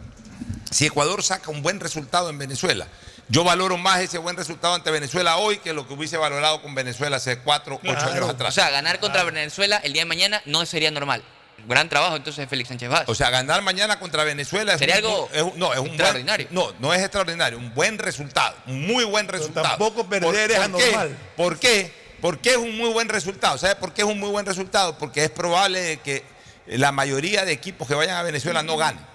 Si 0.70 0.86
Ecuador 0.86 1.24
saca 1.24 1.50
un 1.52 1.62
buen 1.62 1.80
resultado 1.80 2.30
en 2.30 2.38
Venezuela, 2.38 2.88
yo 3.28 3.44
valoro 3.44 3.78
más 3.78 4.00
ese 4.02 4.18
buen 4.18 4.36
resultado 4.38 4.74
ante 4.76 4.92
Venezuela 4.92 5.38
hoy 5.38 5.58
que 5.60 5.74
lo 5.74 5.88
que 5.88 5.94
hubiese 5.94 6.18
valorado 6.18 6.62
con 6.62 6.76
Venezuela 6.76 7.18
hace 7.18 7.40
cuatro, 7.40 7.80
ocho 7.84 8.06
años 8.06 8.30
atrás. 8.30 8.50
O 8.50 8.52
sea, 8.52 8.70
ganar 8.70 9.00
contra 9.00 9.24
Venezuela 9.24 9.78
el 9.84 9.94
día 9.94 10.04
de 10.04 10.08
mañana 10.08 10.42
no 10.46 10.66
sería 10.66 10.92
normal. 10.92 11.24
Gran 11.68 11.90
trabajo 11.90 12.16
entonces 12.16 12.38
de 12.44 12.48
Félix 12.48 12.70
Sánchez 12.70 12.90
Vaz. 12.90 13.04
O 13.08 13.16
sea, 13.16 13.30
ganar 13.32 13.62
mañana 13.62 14.00
contra 14.00 14.24
Venezuela 14.24 14.74
es 14.74 14.80
Sería 14.80 15.00
un- 15.00 15.06
algo 15.06 15.30
es 15.34 15.56
no, 15.58 15.74
es 15.74 15.80
un 15.80 15.88
extraordinario. 15.88 16.48
buen- 16.52 16.56
no, 16.56 16.74
no 16.80 16.94
es 16.94 17.02
extraordinario, 17.02 17.58
un 17.58 17.74
buen 17.74 17.98
resultado, 18.00 18.56
un 18.68 18.88
muy 18.88 19.04
buen 19.04 19.28
resultado. 19.28 19.68
tampoco 19.68 20.08
perder 20.08 20.24
¿Por- 20.24 20.36
es 20.36 20.70
por 20.70 20.78
qué? 20.80 20.86
anormal. 20.86 21.18
¿Por 21.36 21.60
qué? 21.60 21.94
¿Por 22.22 22.40
qué 22.40 22.52
es 22.52 22.58
un 22.58 22.78
muy 22.78 22.90
buen 22.92 23.10
resultado? 23.10 23.58
¿Sabe 23.58 23.76
por 23.76 23.94
qué 23.94 24.02
es 24.04 24.08
un 24.08 24.20
muy 24.20 24.30
buen 24.30 24.46
resultado? 24.46 24.98
Porque 24.98 25.24
es 25.26 25.30
probable 25.32 25.82
de 25.82 25.98
que 26.00 26.24
la 26.68 26.92
mayoría 26.92 27.44
de 27.46 27.52
equipos 27.52 27.88
que 27.88 27.96
vayan 27.96 28.16
a 28.18 28.24
Venezuela 28.24 28.64
no 28.64 28.78
ganen. 28.78 29.06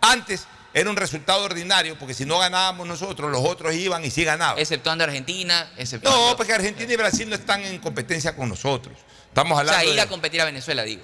Antes 0.00 0.46
era 0.72 0.88
un 0.88 0.96
resultado 0.96 1.44
ordinario, 1.44 1.98
porque 1.98 2.14
si 2.14 2.24
no 2.24 2.38
ganábamos 2.38 2.86
nosotros, 2.86 3.30
los 3.30 3.42
otros 3.44 3.74
iban 3.74 4.04
y 4.04 4.10
sí 4.10 4.24
ganaban. 4.24 4.58
Exceptuando 4.58 5.04
Argentina, 5.04 5.70
exceptuando. 5.76 6.30
No, 6.30 6.36
porque 6.36 6.52
Argentina 6.52 6.92
y 6.92 6.96
Brasil 6.96 7.28
no 7.28 7.34
están 7.34 7.62
en 7.64 7.78
competencia 7.78 8.34
con 8.36 8.48
nosotros. 8.48 8.96
Estamos 9.28 9.56
o 9.56 9.60
hablando 9.60 9.80
sea, 9.80 9.88
ir 9.90 9.96
de- 9.96 10.00
a 10.02 10.06
competir 10.08 10.40
a 10.40 10.44
Venezuela, 10.44 10.82
digo. 10.82 11.02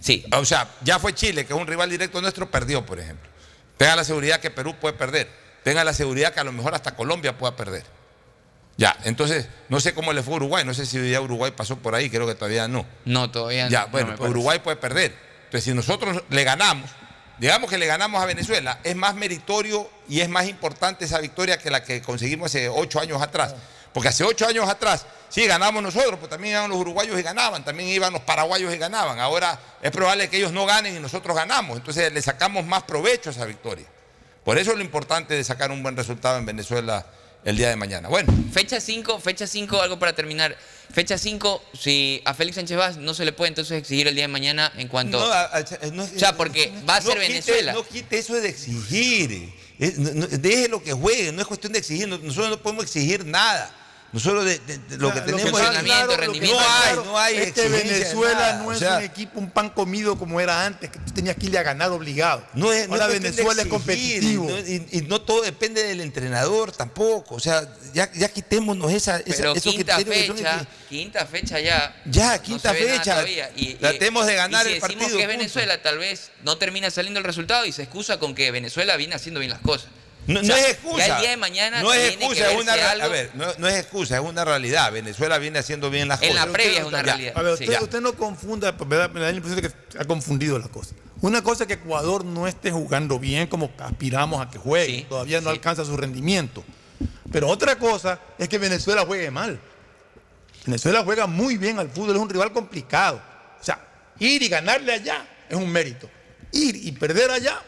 Sí. 0.00 0.24
o 0.32 0.44
sea, 0.44 0.68
ya 0.82 0.98
fue 0.98 1.14
Chile, 1.14 1.44
que 1.46 1.52
es 1.52 1.58
un 1.58 1.66
rival 1.66 1.90
directo 1.90 2.20
nuestro, 2.20 2.50
perdió, 2.50 2.84
por 2.86 2.98
ejemplo. 3.00 3.28
Tenga 3.76 3.96
la 3.96 4.04
seguridad 4.04 4.40
que 4.40 4.50
Perú 4.50 4.74
puede 4.80 4.94
perder. 4.94 5.28
Tenga 5.64 5.84
la 5.84 5.92
seguridad 5.92 6.32
que 6.32 6.40
a 6.40 6.44
lo 6.44 6.52
mejor 6.52 6.74
hasta 6.74 6.94
Colombia 6.94 7.36
pueda 7.36 7.56
perder. 7.56 7.84
Ya, 8.76 8.96
entonces, 9.04 9.46
no 9.68 9.78
sé 9.80 9.92
cómo 9.92 10.12
le 10.12 10.22
fue 10.22 10.34
a 10.34 10.36
Uruguay. 10.36 10.64
No 10.64 10.72
sé 10.74 10.86
si 10.86 11.10
ya 11.10 11.20
Uruguay 11.20 11.52
pasó 11.54 11.76
por 11.76 11.94
ahí, 11.94 12.08
creo 12.08 12.26
que 12.26 12.34
todavía 12.34 12.66
no. 12.66 12.86
No, 13.04 13.30
todavía 13.30 13.64
no. 13.66 13.70
Ya, 13.70 13.82
no 13.82 13.88
bueno. 13.88 14.14
Uruguay 14.20 14.58
puede 14.60 14.76
perder. 14.78 15.14
Entonces, 15.44 15.64
si 15.64 15.74
nosotros 15.74 16.22
le 16.30 16.44
ganamos, 16.44 16.90
digamos 17.40 17.70
que 17.70 17.78
le 17.78 17.86
ganamos 17.86 18.22
a 18.22 18.26
Venezuela, 18.26 18.80
es 18.84 18.94
más 18.94 19.14
meritorio 19.14 19.88
y 20.08 20.20
es 20.20 20.28
más 20.28 20.46
importante 20.46 21.06
esa 21.06 21.18
victoria 21.20 21.56
que 21.56 21.70
la 21.70 21.82
que 21.82 22.02
conseguimos 22.02 22.50
hace 22.50 22.68
ocho 22.68 23.00
años 23.00 23.20
atrás. 23.22 23.54
Porque 23.94 24.10
hace 24.10 24.22
ocho 24.24 24.46
años 24.46 24.68
atrás, 24.68 25.06
sí, 25.30 25.46
ganamos 25.46 25.82
nosotros, 25.82 26.18
pues 26.18 26.28
también 26.28 26.54
iban 26.54 26.70
los 26.70 26.78
uruguayos 26.78 27.18
y 27.18 27.22
ganaban, 27.22 27.64
también 27.64 27.88
iban 27.88 28.12
los 28.12 28.22
paraguayos 28.22 28.72
y 28.72 28.76
ganaban. 28.76 29.18
Ahora 29.18 29.58
es 29.80 29.90
probable 29.90 30.28
que 30.28 30.36
ellos 30.36 30.52
no 30.52 30.66
ganen 30.66 30.94
y 30.94 31.00
nosotros 31.00 31.34
ganamos. 31.34 31.78
Entonces 31.78 32.12
le 32.12 32.20
sacamos 32.20 32.66
más 32.66 32.82
provecho 32.82 33.30
a 33.30 33.32
esa 33.32 33.46
victoria. 33.46 33.86
Por 34.44 34.58
eso 34.58 34.72
es 34.72 34.76
lo 34.76 34.84
importante 34.84 35.34
de 35.34 35.42
sacar 35.42 35.70
un 35.70 35.82
buen 35.82 35.96
resultado 35.96 36.36
en 36.36 36.44
Venezuela 36.44 37.06
el 37.44 37.56
día 37.56 37.68
de 37.68 37.76
mañana. 37.76 38.08
Bueno, 38.08 38.32
Fecha 38.52 38.80
5, 38.80 39.18
fecha 39.20 39.46
5, 39.46 39.80
algo 39.80 39.98
para 39.98 40.12
terminar. 40.14 40.56
Fecha 40.92 41.16
5, 41.16 41.62
si 41.78 42.20
a 42.24 42.34
Félix 42.34 42.56
Sánchez 42.56 42.76
Vaz 42.76 42.96
no 42.96 43.14
se 43.14 43.24
le 43.24 43.32
puede 43.32 43.48
entonces 43.48 43.78
exigir 43.78 44.08
el 44.08 44.14
día 44.14 44.24
de 44.24 44.28
mañana 44.28 44.72
en 44.76 44.88
cuanto. 44.88 45.20
No, 45.20 45.32
a- 45.32 45.44
a- 45.44 45.64
no- 45.92 46.02
o 46.04 46.18
sea, 46.18 46.36
porque 46.36 46.72
va 46.88 46.96
a 46.96 47.00
no 47.00 47.06
ser 47.06 47.18
quite- 47.18 47.28
Venezuela. 47.28 47.72
no 47.72 47.86
quite 47.86 48.18
eso 48.18 48.34
de 48.34 48.48
exigir. 48.48 49.52
No- 49.96 50.10
no- 50.14 50.26
deje 50.26 50.68
lo 50.68 50.82
que 50.82 50.92
juegue, 50.92 51.32
no 51.32 51.40
es 51.40 51.46
cuestión 51.46 51.72
de 51.72 51.78
exigir. 51.78 52.08
no- 52.08 52.18
Nosotros 52.18 52.50
no 52.50 52.58
podemos 52.62 52.84
exigir 52.84 53.24
nada. 53.24 53.74
Nosotros 54.12 54.44
de- 54.44 54.58
de- 54.58 54.78
de 54.78 54.98
lo 54.98 55.12
que 55.14 55.20
Lo 55.20 55.24
tenemos 55.26 55.60
es 55.60 55.68
claro, 55.68 56.32
que. 56.32 56.40
No 56.40 56.44
hay, 56.44 56.48
claro 56.48 57.04
no 57.04 57.18
hay 57.18 57.36
Es 57.36 57.54
de 57.54 57.68
Venezuela 57.68 58.34
nada, 58.34 58.58
no 58.58 58.66
o 58.66 58.72
es 58.72 58.78
sea- 58.80 58.96
un 58.98 59.04
equipo, 59.04 59.38
un 59.38 59.50
pan 59.50 59.70
comido 59.70 60.18
como 60.18 60.40
era 60.40 60.66
antes, 60.66 60.90
que 60.90 60.98
tú 60.98 61.12
tenías 61.12 61.36
que 61.36 61.46
irle 61.46 61.58
a 61.58 61.62
ganar 61.62 61.92
obligado. 61.92 62.44
No 62.54 62.72
es, 62.72 62.88
no 62.88 62.94
Ahora 62.94 63.06
es 63.06 63.12
de 63.12 63.18
Venezuela 63.20 63.62
es 63.62 63.68
exigir, 63.68 63.70
competitivo. 63.70 64.44
Y 64.48 64.48
no, 64.48 64.58
y- 64.58 64.98
y 64.98 65.02
no 65.02 65.20
todo 65.20 65.42
depende 65.42 65.84
del 65.84 66.00
entrenador 66.00 66.72
tampoco. 66.72 67.36
O 67.36 67.40
sea, 67.40 67.62
ya, 67.94 68.10
ya 68.12 68.28
quitémonos 68.28 68.90
esa, 68.92 69.18
esa- 69.18 69.36
Pero 69.36 69.52
esos 69.54 69.72
quinta 69.74 69.94
criterios 69.94 70.26
que 70.26 70.32
fecha, 70.34 70.66
quinta 70.88 71.26
fecha 71.26 71.60
ya. 71.60 72.02
Ya, 72.06 72.36
no 72.36 72.42
quinta 72.42 72.72
nada 72.72 72.84
fecha. 72.84 73.12
todavía. 73.12 73.50
Y- 73.54 73.74
Tratemos 73.74 74.26
de 74.26 74.34
ganar 74.34 74.66
y 74.66 74.70
si 74.70 74.74
el 74.74 74.80
decimos 74.80 74.80
partido, 75.04 75.16
que 75.18 75.22
es 75.22 75.28
punto. 75.28 75.38
Venezuela, 75.38 75.82
tal 75.82 75.98
vez 75.98 76.30
no 76.42 76.58
termina 76.58 76.90
saliendo 76.90 77.18
el 77.20 77.24
resultado 77.24 77.64
y 77.64 77.70
se 77.70 77.82
excusa 77.84 78.18
con 78.18 78.34
que 78.34 78.50
Venezuela 78.50 78.96
viene 78.96 79.14
haciendo 79.14 79.38
bien 79.38 79.50
las 79.52 79.60
cosas. 79.60 79.88
No, 80.26 80.40
O 80.40 80.44
sea, 80.44 80.54
no 80.54 80.60
es 80.62 80.70
excusa. 80.72 81.06
Ya 81.06 81.14
el 81.16 81.20
día 81.22 81.30
de 81.30 81.36
mañana 81.38 81.82
no 81.82 81.92
es 81.92 82.14
excusa, 82.14 82.52
es 82.52 82.60
una 82.62 82.72
algo. 82.90 83.04
A 83.04 83.08
ver, 83.08 83.30
no, 83.34 83.46
no 83.58 83.68
es 83.68 83.78
excusa, 83.80 84.16
es 84.16 84.22
una 84.22 84.44
realidad. 84.44 84.92
Venezuela 84.92 85.38
viene 85.38 85.58
haciendo 85.58 85.90
bien 85.90 86.06
las 86.08 86.22
En 86.22 86.28
cosas. 86.30 86.46
la 86.46 86.52
previa 86.52 86.78
es 86.80 86.84
una 86.84 86.98
Ya. 86.98 87.02
realidad. 87.02 87.32
A 87.36 87.42
ver, 87.42 87.54
usted, 87.54 88.00
no 88.00 88.12
confunda, 88.12 88.72
me 88.72 88.96
da, 88.96 89.08
me 89.08 89.20
da 89.20 89.30
la 89.30 89.36
impresión 89.36 89.60
de 89.62 89.68
que 89.68 89.98
ha 89.98 90.04
confundido 90.04 90.58
la 90.58 90.68
cosa. 90.68 90.94
Una 91.22 91.42
cosa 91.42 91.64
es 91.64 91.68
que 91.68 91.74
Ecuador 91.74 92.24
no 92.24 92.46
esté 92.46 92.70
jugando 92.70 93.18
bien 93.18 93.46
como 93.46 93.70
aspiramos 93.78 94.40
a 94.40 94.48
que 94.50 94.58
juegue, 94.58 94.98
Sí, 95.00 95.06
todavía 95.08 95.40
no 95.40 95.50
sí. 95.50 95.56
alcanza 95.56 95.84
su 95.84 95.96
rendimiento. 95.96 96.64
Pero 97.32 97.48
otra 97.48 97.76
cosa 97.76 98.18
es 98.38 98.48
que 98.48 98.58
Venezuela 98.58 99.04
juegue 99.06 99.30
mal. 99.30 99.58
Venezuela 100.66 101.02
juega 101.04 101.26
muy 101.26 101.56
bien 101.56 101.78
al 101.78 101.88
fútbol, 101.88 102.16
es 102.16 102.22
un 102.22 102.28
rival 102.30 102.52
complicado. 102.52 103.20
O 103.60 103.64
sea, 103.64 103.80
ir 104.18 104.42
y 104.42 104.48
ganarle 104.48 104.92
allá 104.92 105.26
es 105.48 105.56
un 105.56 105.70
mérito. 105.70 106.08
Ir 106.52 106.76
y 106.76 106.92
perder 106.92 107.30
allá 107.30 107.62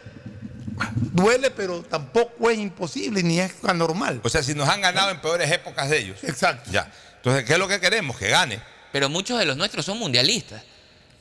duele, 0.94 1.50
pero 1.50 1.82
tampoco 1.82 2.50
es 2.50 2.58
imposible 2.58 3.22
ni 3.22 3.40
es 3.40 3.52
anormal. 3.64 4.20
O 4.22 4.28
sea, 4.28 4.42
si 4.42 4.54
nos 4.54 4.68
han 4.68 4.80
ganado 4.80 5.10
en 5.10 5.20
peores 5.20 5.50
épocas 5.50 5.88
de 5.90 5.98
ellos. 5.98 6.18
Exacto. 6.24 6.70
Ya. 6.70 6.90
Entonces, 7.16 7.44
¿qué 7.44 7.52
es 7.54 7.58
lo 7.58 7.68
que 7.68 7.80
queremos? 7.80 8.16
Que 8.16 8.28
gane. 8.28 8.60
Pero 8.92 9.08
muchos 9.08 9.38
de 9.38 9.44
los 9.46 9.56
nuestros 9.56 9.84
son 9.86 9.98
mundialistas. 9.98 10.62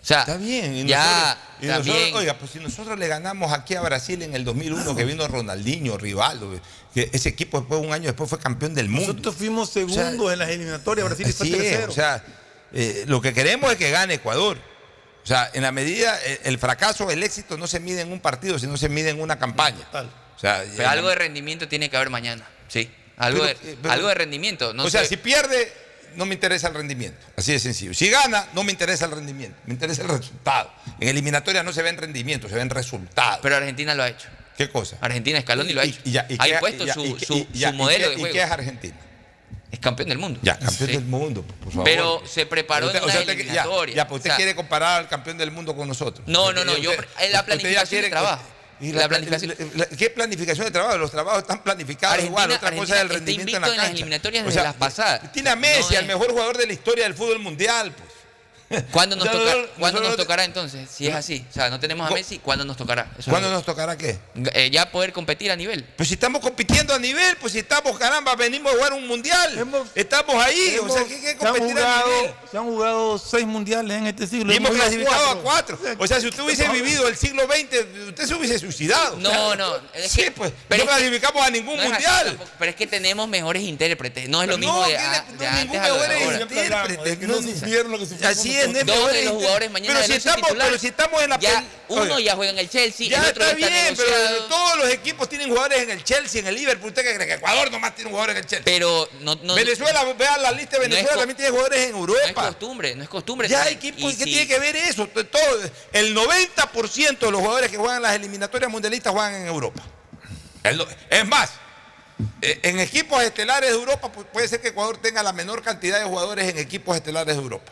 O 0.01 0.03
sea, 0.05 0.21
Está 0.21 0.37
bien. 0.37 0.73
Y 0.75 0.85
ya 0.87 0.97
nosotros- 1.03 1.37
y 1.61 1.65
nosotros- 1.67 1.95
también. 1.95 2.15
oiga, 2.15 2.33
pues 2.39 2.51
si 2.51 2.59
nosotros 2.59 2.97
le 2.97 3.07
ganamos 3.07 3.53
aquí 3.53 3.75
a 3.75 3.81
Brasil 3.81 4.21
en 4.23 4.33
el 4.33 4.43
2001, 4.43 4.95
que 4.95 5.05
vino 5.05 5.27
Ronaldinho, 5.27 5.95
Rivaldo, 5.97 6.59
que 6.91 7.09
ese 7.13 7.29
equipo 7.29 7.59
después, 7.59 7.79
un 7.81 7.93
año 7.93 8.05
después, 8.05 8.27
fue 8.27 8.39
campeón 8.39 8.73
del 8.73 8.89
mundo. 8.89 9.09
Nosotros 9.09 9.35
fuimos 9.35 9.69
segundos 9.69 10.33
en 10.33 10.39
las 10.39 10.49
eliminatorias, 10.49 11.05
Brasil 11.07 11.31
fue 11.31 11.45
Así 11.45 11.55
es, 11.55 11.61
tercero. 11.61 11.91
o 11.91 11.93
sea, 11.95 12.23
eh, 12.73 13.03
lo 13.07 13.21
que 13.21 13.31
queremos 13.33 13.71
es 13.71 13.77
que 13.77 13.91
gane 13.91 14.15
Ecuador. 14.15 14.57
O 15.23 15.27
sea, 15.27 15.49
en 15.53 15.61
la 15.63 15.71
medida, 15.71 16.17
eh, 16.25 16.41
el 16.45 16.57
fracaso, 16.57 17.09
el 17.11 17.21
éxito 17.23 17.57
no 17.57 17.67
se 17.67 17.79
mide 17.79 18.01
en 18.01 18.11
un 18.11 18.19
partido, 18.19 18.57
sino 18.57 18.75
se 18.77 18.89
mide 18.89 19.09
en 19.09 19.21
una 19.21 19.37
campaña. 19.37 19.85
O 19.93 20.39
sea, 20.39 20.63
Pero 20.75 20.89
algo 20.89 21.09
de 21.09 21.15
rendimiento 21.15 21.67
tiene 21.67 21.89
que 21.89 21.97
haber 21.97 22.09
mañana. 22.09 22.47
Sí. 22.67 22.89
Algo, 23.17 23.43
Pero, 23.43 23.59
de, 23.59 23.71
eh, 23.71 23.77
pero- 23.81 23.93
algo 23.93 24.07
de 24.07 24.15
rendimiento. 24.15 24.73
No 24.73 24.83
o 24.85 24.89
sea, 24.89 25.05
si 25.05 25.17
pierde, 25.17 25.71
no 26.15 26.25
me 26.25 26.33
interesa 26.33 26.69
el 26.69 26.73
rendimiento. 26.73 27.23
Así 27.37 27.51
de 27.51 27.59
sencillo. 27.59 27.93
Si 27.93 28.09
gana, 28.09 28.47
no 28.53 28.63
me 28.63 28.71
interesa 28.71 29.05
el 29.05 29.11
rendimiento. 29.11 29.57
Me 29.65 29.73
interesa 29.73 30.01
el 30.01 30.07
resultado. 30.09 30.71
En 30.99 31.07
eliminatoria 31.07 31.61
no 31.61 31.71
se 31.71 31.83
ven 31.83 31.97
rendimientos, 31.97 32.49
se 32.49 32.57
ven 32.57 32.69
resultados. 32.71 33.39
Pero 33.43 33.57
Argentina 33.57 33.93
lo 33.93 34.01
ha 34.03 34.09
hecho. 34.09 34.27
¿Qué 34.57 34.69
cosa? 34.71 34.97
Argentina 35.01 35.39
Scaloni 35.41 35.73
lo 35.73 35.81
ha 35.81 35.83
hecho. 35.83 35.99
Y 36.03 36.11
ya, 36.11 36.25
y 36.27 36.35
ha 36.39 36.47
impuesto 36.47 36.83
y 36.85 36.89
su, 36.91 37.05
y 37.05 37.47
y 37.53 37.65
y 37.65 37.71
modelo 37.73 38.09
de 38.09 38.15
¿Y 38.15 38.19
juego. 38.19 38.33
qué 38.33 38.41
es 38.43 38.51
Argentina? 38.51 38.95
Es 39.71 39.79
campeón 39.79 40.09
del 40.09 40.17
mundo. 40.17 40.39
Ya, 40.43 40.59
campeón 40.59 40.89
Sí. 40.89 40.95
del 40.97 41.05
mundo, 41.05 41.43
por 41.63 41.71
favor. 41.71 41.85
Pero 41.85 42.21
se 42.27 42.45
preparó 42.45 42.89
en 42.91 42.97
o 42.97 43.03
una 43.03 43.11
sea, 43.11 43.21
usted- 43.21 43.33
ya, 43.37 43.41
eliminatoria. 43.41 43.95
Ya, 43.95 44.07
pues 44.07 44.19
usted 44.19 44.29
O 44.29 44.31
sea, 44.31 44.35
quiere 44.37 44.55
comparar 44.55 44.99
al 44.99 45.07
campeón 45.07 45.37
del 45.37 45.51
mundo 45.51 45.75
con 45.75 45.87
nosotros. 45.87 46.27
No, 46.27 46.51
no, 46.51 46.65
no, 46.65 46.71
Usted- 46.73 46.83
yo- 46.83 46.91
en 46.91 47.31
la 47.31 47.45
planificación 47.45 47.87
quiere- 47.87 48.07
de 48.07 48.11
trabajo. 48.11 48.43
y 48.81 48.91
La 48.91 49.01
la 49.03 49.09
planificación- 49.09 49.55
la- 49.75 49.85
la- 49.89 49.97
¿Qué 49.97 50.09
planificación 50.09 50.65
de 50.65 50.71
trabajo? 50.71 50.97
Los 50.97 51.11
trabajos 51.11 51.41
están 51.43 51.63
planificados 51.63 52.15
Argentina- 52.15 52.41
igual. 52.43 52.51
Otra 52.57 52.71
cosa 52.71 52.95
es 52.95 53.01
el 53.01 53.05
Argentina 53.07 53.37
rendimiento 53.37 53.55
en 53.55 53.61
la 53.61 53.67
en 53.67 53.71
las 53.77 53.85
cancha. 53.85 53.97
eliminatorias 53.99 54.41
O 54.43 54.45
desde 54.47 54.53
sea, 54.59 54.63
las 54.63 54.75
pasadas. 54.75 55.31
Tiene 55.31 55.49
a 55.51 55.55
Messi, 55.55 55.93
No 55.93 55.99
es- 56.01 56.07
mejor 56.07 56.31
jugador 56.31 56.57
de 56.57 56.67
la 56.67 56.73
historia 56.73 57.03
del 57.05 57.13
fútbol 57.13 57.39
mundial. 57.39 57.91
Pues. 57.93 58.09
¿Cuándo 58.91 59.15
nos, 59.15 59.29
toca- 59.31 59.55
¿cuándo 59.79 59.99
nos 60.01 60.15
tocará 60.15 60.43
entonces? 60.45 60.89
Si 60.89 61.07
es 61.07 61.13
así. 61.15 61.45
O 61.49 61.53
sea, 61.53 61.69
no 61.69 61.79
tenemos 61.79 62.09
a 62.09 62.13
Messi, 62.13 62.39
¿cuándo 62.39 62.65
nos 62.65 62.77
tocará? 62.77 63.07
Eso 63.13 63.19
es 63.21 63.25
¿Cuándo 63.27 63.49
lo- 63.49 63.55
nos 63.55 63.65
tocará 63.65 63.97
qué? 63.97 64.19
Eh, 64.53 64.69
ya 64.71 64.89
poder 64.91 65.11
competir 65.13 65.51
a 65.51 65.55
nivel. 65.55 65.83
Pues 65.97 66.07
si 66.09 66.15
estamos 66.15 66.41
compitiendo 66.41 66.93
a 66.93 66.99
nivel, 66.99 67.35
pues 67.37 67.53
si 67.53 67.59
estamos, 67.59 67.97
caramba, 67.97 68.35
venimos 68.35 68.71
a 68.71 68.75
jugar 68.75 68.93
un 68.93 69.07
mundial. 69.07 69.65
estamos 69.95 70.35
ahí. 70.43 70.77
o 70.81 70.89
sea, 70.89 71.03
¿qué, 71.05 71.19
qué 71.19 71.21
se, 71.21 71.29
han 71.31 71.37
competir 71.37 71.77
a 71.77 71.97
nivel? 71.97 72.03
jugado, 72.03 72.35
se 72.51 72.57
han 72.57 72.63
jugado 72.65 73.17
seis 73.19 73.45
mundiales 73.45 73.97
en 73.97 74.07
este 74.07 74.27
siglo. 74.27 74.51
Y 74.53 74.57
hemos 74.57 74.71
clasificado 74.71 75.29
a 75.31 75.35
cuatro. 75.41 75.79
O 75.97 76.07
sea, 76.07 76.19
si 76.21 76.27
usted 76.27 76.43
hubiese 76.43 76.67
vivido 76.69 77.07
el 77.07 77.15
siglo 77.17 77.43
XX, 77.45 78.07
usted 78.09 78.25
se 78.27 78.35
hubiese 78.35 78.59
suicidado. 78.59 79.17
No, 79.17 79.55
no. 79.55 79.75
Es 79.93 80.11
Sí, 80.11 80.23
que, 80.23 80.31
pues. 80.31 80.51
pero 80.67 80.83
no 80.85 80.89
clasificamos 80.91 81.45
a 81.45 81.49
ningún 81.49 81.75
no 81.77 81.81
así 81.83 81.91
mundial. 81.91 82.25
tampoco, 82.27 82.49
pero 82.59 82.69
es 82.71 82.75
que 82.75 82.87
tenemos 82.87 83.27
mejores 83.27 83.63
intérpretes. 83.63 84.29
No 84.29 84.41
es 84.41 84.47
lo 84.49 84.57
No, 84.57 84.59
mismo 84.59 84.81
de, 84.83 84.89
que 84.89 84.97
a- 84.97 85.25
no 85.31 85.37
de 85.39 85.51
ningún 85.51 85.75
antes 85.77 85.81
a 85.81 85.87
lo 85.89 86.01
de 86.01 86.07
mejor 86.07 86.23
ahora. 86.23 86.41
intérprete, 86.41 87.19
que 87.19 87.27
no 87.27 87.33
no 87.33 87.41
lo 87.41 87.97
Así 88.69 88.77
es? 88.79 88.85
Dos 88.85 88.95
de 88.95 89.01
los 89.03 89.15
inter- 89.15 89.27
jugadores 89.33 89.71
mañana 89.71 89.93
pero 89.95 90.05
si 90.07 90.13
estamos, 90.13 90.47
titular. 90.47 90.67
pero 90.67 90.79
si 90.79 90.87
estamos 90.87 91.21
en 91.23 91.29
la 91.29 91.39
Ya, 91.39 91.63
uno 91.87 92.19
ya 92.19 92.35
juega 92.35 92.51
en 92.51 92.59
el 92.59 92.69
Chelsea, 92.69 93.07
Ya 93.09 93.17
el 93.23 93.29
otro 93.29 93.43
está 93.45 93.57
ya 93.59 93.67
está 93.67 93.81
bien, 93.83 93.95
pero 93.97 94.43
todos 94.47 94.77
los 94.77 94.89
equipos 94.89 95.29
tienen 95.29 95.47
jugadores 95.49 95.83
en 95.83 95.89
el 95.91 96.03
Chelsea, 96.03 96.41
en 96.41 96.47
el 96.47 96.55
Liverpool. 96.55 96.89
¿Usted 96.89 97.01
cree 97.15 97.27
que 97.27 97.33
Ecuador 97.33 97.71
nomás 97.71 97.95
tiene 97.95 98.09
jugadores 98.11 98.35
en 98.37 98.43
el 98.43 98.47
Chelsea? 98.49 98.65
Pero 98.65 99.09
no, 99.21 99.35
no- 99.35 99.55
Venezuela, 99.55 100.03
vean 100.13 100.41
la 100.41 100.51
lista 100.51 100.77
de 100.77 100.87
Venezuela, 100.87 101.17
también 101.17 101.35
tiene 101.37 101.51
jugadores 101.51 101.79
en 101.89 101.95
Europa. 101.95 102.19
No 102.21 102.27
es 102.27 102.33
costumbre, 102.33 102.95
no 102.95 103.03
es 103.03 103.09
costumbre. 103.09 103.47
Ya 103.49 103.59
tener- 103.63 103.73
equipos, 103.77 104.13
y 104.13 104.17
¿qué 104.17 104.23
tiene 104.25 104.47
que 104.47 104.59
ver 104.59 104.75
eso? 104.75 105.07
Todo, 105.07 105.61
el 105.93 106.13
90% 106.15 107.25
de 107.25 107.31
los 107.31 107.41
jugadores 107.41 107.69
que 107.71 107.77
juegan 107.77 108.01
las 108.01 108.15
eliminatorias 108.15 108.69
mundialistas 108.71 109.11
juegan 109.13 109.35
en 109.35 109.47
Europa. 109.47 109.81
Es 111.09 111.27
más, 111.27 111.49
eh, 112.41 112.59
en 112.63 112.79
equipos 112.79 113.21
estelares 113.23 113.69
de 113.71 113.75
Europa 113.75 114.11
pu- 114.11 114.25
puede 114.25 114.47
ser 114.47 114.61
que 114.61 114.67
Ecuador 114.69 114.97
tenga 114.97 115.23
la 115.23 115.33
menor 115.33 115.63
cantidad 115.63 115.97
de 115.99 116.05
jugadores 116.05 116.47
en 116.49 116.57
equipos 116.59 116.95
estelares 116.95 117.35
de 117.35 117.41
Europa. 117.41 117.71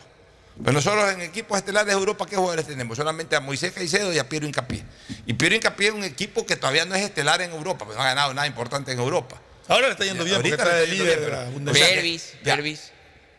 Pero 0.62 0.72
nosotros 0.72 1.10
en 1.12 1.22
equipos 1.22 1.56
estelares 1.58 1.86
de 1.86 1.92
Europa, 1.98 2.26
¿qué 2.26 2.36
jugadores 2.36 2.66
tenemos? 2.66 2.96
Solamente 2.96 3.34
a 3.36 3.40
Moisés 3.40 3.72
Caicedo 3.72 4.12
y 4.12 4.18
a 4.18 4.28
Piero 4.28 4.46
Incapié. 4.46 4.82
Y 5.26 5.32
Piero 5.34 5.54
Incapié 5.54 5.88
es 5.88 5.94
un 5.94 6.04
equipo 6.04 6.44
que 6.44 6.56
todavía 6.56 6.84
no 6.84 6.94
es 6.94 7.02
estelar 7.02 7.40
en 7.40 7.50
Europa, 7.52 7.84
pues 7.86 7.96
no 7.96 8.02
ha 8.02 8.06
ganado 8.06 8.34
nada 8.34 8.46
importante 8.46 8.92
en 8.92 8.98
Europa. 8.98 9.40
Ahora 9.68 9.86
le 9.86 9.92
está 9.92 10.04
yendo 10.04 10.24
bien 10.24 10.36
Ahorita 10.36 10.56
está 10.56 10.74
de 10.76 10.86
líder 10.86 11.18
pero- 11.20 11.70
o 11.70 11.74
sea, 11.74 11.88
Pervis, 11.88 12.32
ya. 12.44 12.56
Pervis. 12.56 12.90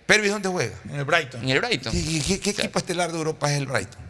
¿Pervis 0.06 0.32
dónde 0.32 0.50
juega? 0.50 0.74
En 0.90 0.96
el 0.96 1.06
Brighton. 1.06 1.44
En 1.44 1.50
el 1.50 1.60
Brighton. 1.60 1.92
¿Qué, 1.94 2.22
qué- 2.26 2.40
qué 2.40 2.50
equipo 2.52 2.80
estelar 2.80 3.12
de 3.12 3.18
Europa 3.18 3.52
es 3.52 3.58
el 3.58 3.66
Brighton? 3.68 4.02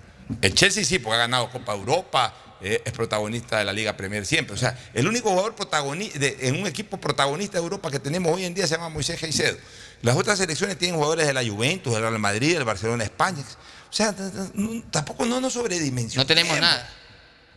El 0.42 0.54
Chelsea 0.54 0.86
sí, 0.86 1.00
porque 1.00 1.16
ha 1.16 1.20
ganado 1.20 1.50
Copa 1.50 1.74
Europa, 1.74 2.34
eh, 2.62 2.82
es 2.86 2.92
protagonista 2.94 3.60
de 3.60 3.66
la 3.66 3.74
Liga 3.74 3.96
Premier 3.98 4.26
siempre. 4.26 4.54
O 4.56 4.58
sea, 4.58 4.78
el 4.94 5.08
único 5.08 5.30
jugador 5.30 5.56
protagonista 5.56 6.20
en 6.40 6.60
un 6.60 6.68
equipo 6.68 6.98
protagonista 7.00 7.58
de 7.58 7.64
Europa 7.64 7.90
que 7.92 8.00
tenemos 8.00 8.34
hoy 8.34 8.46
en 8.46 8.54
día 8.54 8.68
se 8.68 8.76
llama 8.76 8.90
Moisés 8.90 9.20
Caicedo. 9.20 9.58
Las 10.02 10.16
otras 10.16 10.38
selecciones 10.40 10.78
tienen 10.78 10.96
jugadores 10.96 11.28
de 11.28 11.34
la 11.34 11.44
Juventus, 11.46 11.94
del 11.94 12.02
Real 12.02 12.18
Madrid, 12.20 12.54
del 12.56 12.64
Barcelona, 12.64 13.04
España. 13.04 13.44
O 13.90 13.94
sea, 13.94 14.16
tampoco 14.90 15.26
no 15.26 15.40
nos 15.42 15.54
sobredimensionemos. 15.54 16.16
No 16.18 16.26
tenemos 16.26 16.60
nada. 16.60 16.90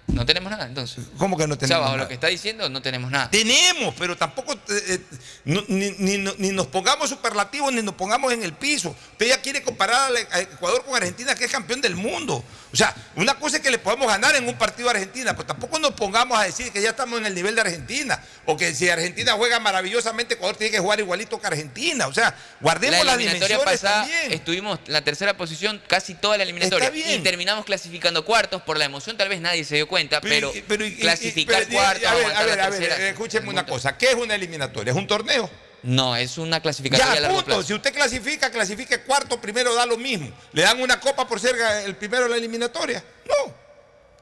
No 0.07 0.27
tenemos 0.27 0.51
nada, 0.51 0.67
entonces. 0.67 1.03
¿Cómo 1.17 1.35
que 1.39 1.47
no 1.47 1.55
O 1.55 1.57
sea, 1.57 1.67
tenemos 1.67 1.81
bajo 1.81 1.93
nada? 1.97 2.05
lo 2.05 2.09
que 2.09 2.15
está 2.15 2.27
diciendo, 2.27 2.69
no 2.69 2.83
tenemos 2.83 3.11
nada. 3.11 3.31
Tenemos, 3.31 3.95
pero 3.99 4.15
tampoco 4.19 4.53
eh, 4.53 4.59
eh, 4.69 5.01
no- 5.47 5.65
ni, 5.69 5.93
ni- 5.93 6.19
ni 6.37 6.51
nos 6.51 6.67
pongamos 6.67 7.09
superlativos 7.09 7.73
ni 7.73 7.81
nos 7.81 7.95
pongamos 7.95 8.31
en 8.35 8.43
el 8.43 8.53
piso. 8.53 8.95
Usted 9.13 9.29
ya 9.29 9.41
quiere 9.41 9.63
comparar 9.63 10.13
a 10.31 10.41
Ecuador 10.41 10.85
con 10.85 10.95
Argentina, 10.95 11.35
que 11.35 11.47
es 11.47 11.51
campeón 11.51 11.81
del 11.81 11.97
mundo. 11.97 12.45
O 12.75 12.77
sea, 12.77 12.93
una 13.15 13.35
cosa 13.35 13.59
es 13.59 13.63
que 13.63 13.71
le 13.71 13.79
podemos 13.79 14.09
ganar 14.09 14.35
en 14.35 14.49
un 14.49 14.59
partido 14.59 14.89
a 14.89 14.91
Argentina, 14.91 15.33
pero 15.37 15.47
tampoco 15.47 15.79
nos 15.79 15.93
pongamos 15.93 16.37
a 16.37 16.43
decir 16.43 16.73
que 16.73 16.83
ya 16.83 16.91
estamos 16.91 17.21
en 17.21 17.27
el 17.27 17.33
nivel 17.33 17.55
de 17.55 17.61
Argentina. 17.61 18.21
O 18.47 18.57
que 18.57 18.75
si 18.75 18.89
Argentina 18.89 19.35
juega 19.35 19.61
maravillosamente, 19.61 20.35
Ecuador 20.35 20.57
tiene 20.57 20.73
que 20.73 20.81
jugar 20.81 20.99
igualito 20.99 21.41
que 21.41 21.47
Argentina. 21.47 22.09
O 22.09 22.13
sea, 22.13 22.35
guardemos 22.61 22.99
la 22.99 23.05
las 23.05 23.15
eliminatoria 23.15 23.59
dimensiones 23.59 23.81
pasada 23.81 24.03
también. 24.03 24.33
estuvimos 24.33 24.81
en 24.89 24.93
la 24.93 25.05
tercera 25.05 25.37
posición 25.37 25.81
casi 25.87 26.15
toda 26.15 26.37
la 26.37 26.43
eliminatoria 26.43 26.91
y 27.15 27.21
terminamos 27.21 27.65
clasificando 27.65 28.25
cuartos 28.25 28.61
por 28.63 28.77
la 28.77 28.87
emoción 28.87 29.17
tal 29.17 29.29
vez 29.29 29.41
nadie 29.41 29.65
se 29.65 29.77
dio 29.77 29.87
cuenta 29.87 30.21
pero, 30.21 30.53
pero 30.67 30.85
clasificar 30.99 31.69
cuartos 31.69 32.11
A 32.11 32.15
ver, 32.15 32.37
a 32.37 32.43
ver, 32.43 32.61
a 32.61 32.71
ver, 32.71 33.01
escúcheme 33.03 33.51
una 33.51 33.65
cosa. 33.65 33.97
¿Qué 33.97 34.11
es 34.11 34.17
una 34.17 34.35
eliminatoria? 34.35 34.91
¿Es 34.91 34.97
un 34.97 35.07
torneo? 35.07 35.49
No 35.85 36.17
es 36.17 36.39
una 36.39 36.61
clasificatoria 36.61 37.13
a 37.13 37.15
Ya, 37.15 37.21
largo 37.21 37.37
punto. 37.37 37.47
plazo 37.47 37.63
Si 37.63 37.75
usted 37.75 37.93
clasifica, 37.95 38.51
clasifique 38.51 39.03
cuarto, 39.03 39.41
primero 39.41 39.75
da 39.75 39.87
lo 39.87 39.97
mismo. 39.97 40.31
¿Le 40.53 40.63
dan 40.63 40.81
una 40.81 40.99
copa 40.99 41.27
por 41.29 41.39
ser 41.41 41.55
el 41.85 41.95
primero 41.97 42.25
de 42.25 42.31
la 42.31 42.37
eliminatoria? 42.37 43.05
No. 43.27 43.55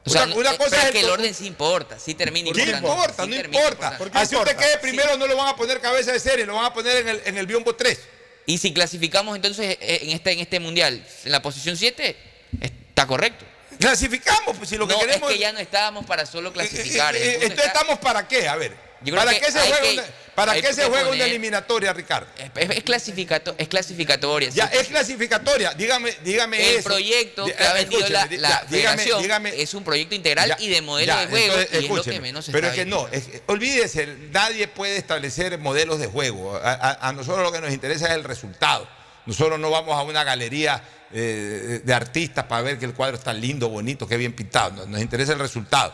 o 0.05 0.09
sea, 0.09 0.23
una- 0.25 0.35
una 0.35 0.51
eh, 0.51 0.57
cosa 0.57 0.69
pero 0.71 0.81
es 0.81 0.87
el 0.87 0.93
que 0.93 0.99
el 0.99 1.09
orden 1.09 1.33
sí 1.33 1.45
importa 1.47 1.97
sí 1.97 2.13
termina 2.13 2.51
¿Qué 2.51 2.59
importando, 2.63 2.89
importa? 2.89 3.23
sí 3.23 3.29
no 3.29 3.35
termina 3.37 3.59
importa. 3.63 3.91
importando. 3.93 4.19
Así 4.19 4.35
usted 4.35 4.57
quede 4.57 4.77
primero, 4.79 5.15
no 5.17 5.25
lo 5.27 5.37
van 5.37 5.47
a 5.47 5.55
poner 5.55 5.79
cabeza 5.79 6.11
de 6.11 6.19
serie, 6.19 6.45
lo 6.45 6.55
van 6.55 6.65
a 6.65 6.73
poner 6.73 6.97
en 6.97 7.07
el, 7.07 7.21
en 7.25 7.37
el 7.37 7.47
biombo 7.47 7.73
3. 7.75 7.99
y 8.45 8.57
si 8.57 8.73
clasificamos 8.73 9.33
entonces 9.37 9.77
eh, 9.79 9.99
en 10.03 10.09
este, 10.09 10.31
en 10.33 10.39
este 10.39 10.59
mundial 10.59 11.07
en 11.23 11.31
la 11.31 11.41
posición 11.41 11.77
7 11.77 12.17
está 12.59 13.07
correcto 13.07 13.45
Clasificamos, 13.79 14.57
pues 14.57 14.69
si 14.69 14.77
lo 14.77 14.87
que 14.87 14.93
no, 14.93 14.99
queremos. 14.99 15.29
es 15.31 15.35
que 15.37 15.41
ya 15.41 15.51
no 15.51 15.59
estábamos 15.59 16.05
para 16.05 16.25
solo 16.27 16.53
clasificar. 16.53 17.15
Eh, 17.15 17.19
eh, 17.19 17.33
entonces 17.41 17.57
está- 17.65 17.79
estamos 17.79 17.97
para 17.99 18.27
qué? 18.27 18.47
A 18.47 18.55
ver. 18.55 18.75
Yo 19.03 19.13
creo 19.13 19.15
¿Para 19.25 19.31
que 19.33 19.39
qué 19.45 19.51
se 19.51 19.59
juega, 19.59 19.81
que- 19.81 19.93
una, 19.93 20.03
¿para 20.35 20.51
hay 20.53 20.61
qué 20.61 20.73
se 20.73 20.81
que 20.81 20.87
juega 20.87 21.03
una 21.03 21.09
poner- 21.17 21.27
eliminatoria, 21.29 21.93
Ricardo? 21.93 22.27
Es, 22.55 22.69
es 22.69 22.83
clasificato- 22.85 23.55
es 23.57 23.67
clasificatoria. 23.67 24.49
Ya, 24.49 24.69
sí. 24.69 24.77
es 24.77 24.87
clasificatoria. 24.87 25.73
Dígame, 25.73 26.15
dígame 26.23 26.69
El 26.69 26.75
eso. 26.77 26.89
proyecto 26.89 27.45
que 27.45 27.53
ha 27.63 27.73
vendido 27.73 28.07
la, 28.09 28.19
escúcheme, 28.21 28.41
la 28.41 28.49
ya, 28.49 28.61
dígame- 28.69 28.69
federación 29.03 29.23
dígame- 29.23 29.53
es 29.57 29.73
un 29.73 29.83
proyecto 29.83 30.15
integral 30.15 30.49
Ya, 30.49 30.57
y 30.59 30.69
de 30.69 30.81
modelo 30.81 31.15
de 31.17 31.25
juego 31.27 31.53
entonces, 31.53 31.81
y 31.81 31.85
es 31.85 31.89
lo 31.91 32.03
que 32.03 32.19
menos 32.21 32.45
se 32.45 32.51
Pero 32.51 32.67
está 32.67 32.79
es 32.81 32.83
que 32.85 32.89
no, 32.89 33.07
es 33.09 33.23
que- 33.25 33.41
olvídese, 33.47 34.07
nadie 34.31 34.67
puede 34.67 34.97
establecer 34.97 35.57
modelos 35.59 35.99
de 35.99 36.07
juego. 36.07 36.55
A, 36.55 36.71
a- 36.71 37.09
a 37.09 37.13
nosotros 37.13 37.43
lo 37.43 37.51
que 37.51 37.61
nos 37.61 37.71
interesa 37.73 38.07
es 38.07 38.13
el 38.13 38.23
resultado. 38.23 38.87
Nosotros 39.25 39.59
no 39.59 39.69
vamos 39.69 39.97
a 39.97 40.03
una 40.03 40.23
galería 40.23 40.81
eh, 41.15 41.81
de 41.83 41.93
artistas 41.93 42.45
para 42.45 42.63
ver 42.63 42.79
que 42.79 42.85
el 42.85 42.93
cuadro 42.95 43.17
está 43.17 43.31
lindo, 43.33 43.69
bonito, 43.69 44.07
qué 44.07 44.17
bien 44.17 44.33
pintado. 44.33 44.71
Nos, 44.71 44.87
nos 44.87 44.99
interesa 44.99 45.33
el 45.33 45.39
resultado. 45.39 45.93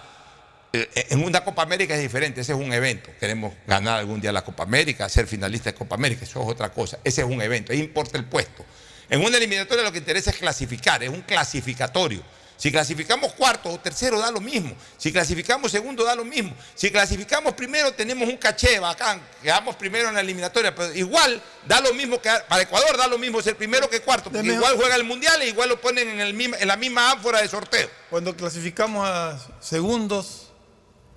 Eh, 0.72 1.08
En 1.10 1.24
una 1.24 1.44
Copa 1.44 1.64
América 1.64 1.96
es 1.96 2.02
diferente, 2.02 2.42
ese 2.42 2.54
es 2.54 2.58
un 2.58 2.72
evento. 2.72 3.10
Queremos 3.20 3.54
ganar 3.66 4.00
algún 4.00 4.22
día 4.22 4.32
la 4.32 4.44
Copa 4.44 4.64
América, 4.64 5.10
ser 5.10 5.28
finalista 5.28 5.72
de 5.72 5.78
Copa 5.78 5.96
América, 5.96 6.26
eso 6.26 6.42
es 6.42 6.48
otra 6.48 6.70
cosa. 6.72 7.00
Ese 7.04 7.22
es 7.22 7.28
un 7.28 7.42
evento, 7.42 7.74
ahí 7.74 7.80
importa 7.80 8.18
el 8.18 8.26
puesto. 8.26 8.66
En 9.10 9.24
una 9.24 9.38
eliminatoria 9.38 9.84
lo 9.84 9.92
que 9.92 9.98
interesa 9.98 10.30
es 10.30 10.38
clasificar, 10.38 11.02
es 11.04 11.10
un 11.10 11.22
clasificatorio. 11.22 12.22
Si 12.60 12.74
clasificamos 12.74 13.32
cuarto 13.34 13.70
o 13.70 13.80
tercero 13.80 14.20
da 14.20 14.30
lo 14.32 14.42
mismo. 14.42 14.76
Si 14.98 15.14
clasificamos 15.14 15.72
segundo 15.72 16.04
da 16.04 16.14
lo 16.14 16.26
mismo. 16.26 16.54
Si 16.76 16.92
clasificamos 16.92 17.54
primero 17.54 17.94
tenemos 17.94 18.28
un 18.28 18.36
caché 18.36 18.80
bacán, 18.80 19.22
quedamos 19.42 19.78
primero 19.78 20.10
en 20.10 20.16
la 20.16 20.20
eliminatoria, 20.20 20.76
pero 20.76 20.94
igual 20.94 21.42
da 21.66 21.80
lo 21.80 21.94
mismo 21.94 22.22
que 22.22 22.30
para 22.50 22.64
Ecuador 22.64 22.98
da 22.98 23.08
lo 23.08 23.18
mismo 23.18 23.42
ser 23.42 23.56
primero 23.56 23.90
que 23.90 24.02
cuarto, 24.02 24.30
porque 24.30 24.46
igual 24.46 24.76
juega 24.76 24.96
el 24.96 25.06
mundial 25.06 25.42
e 25.42 25.48
igual 25.48 25.70
lo 25.70 25.80
ponen 25.80 26.10
en, 26.10 26.20
el 26.20 26.40
en 26.42 26.68
la 26.68 26.76
misma 26.76 27.12
ánfora 27.12 27.42
de 27.42 27.48
sorteo. 27.48 27.90
Cuando 28.10 28.36
clasificamos 28.36 29.08
a 29.08 29.40
segundos, 29.62 30.49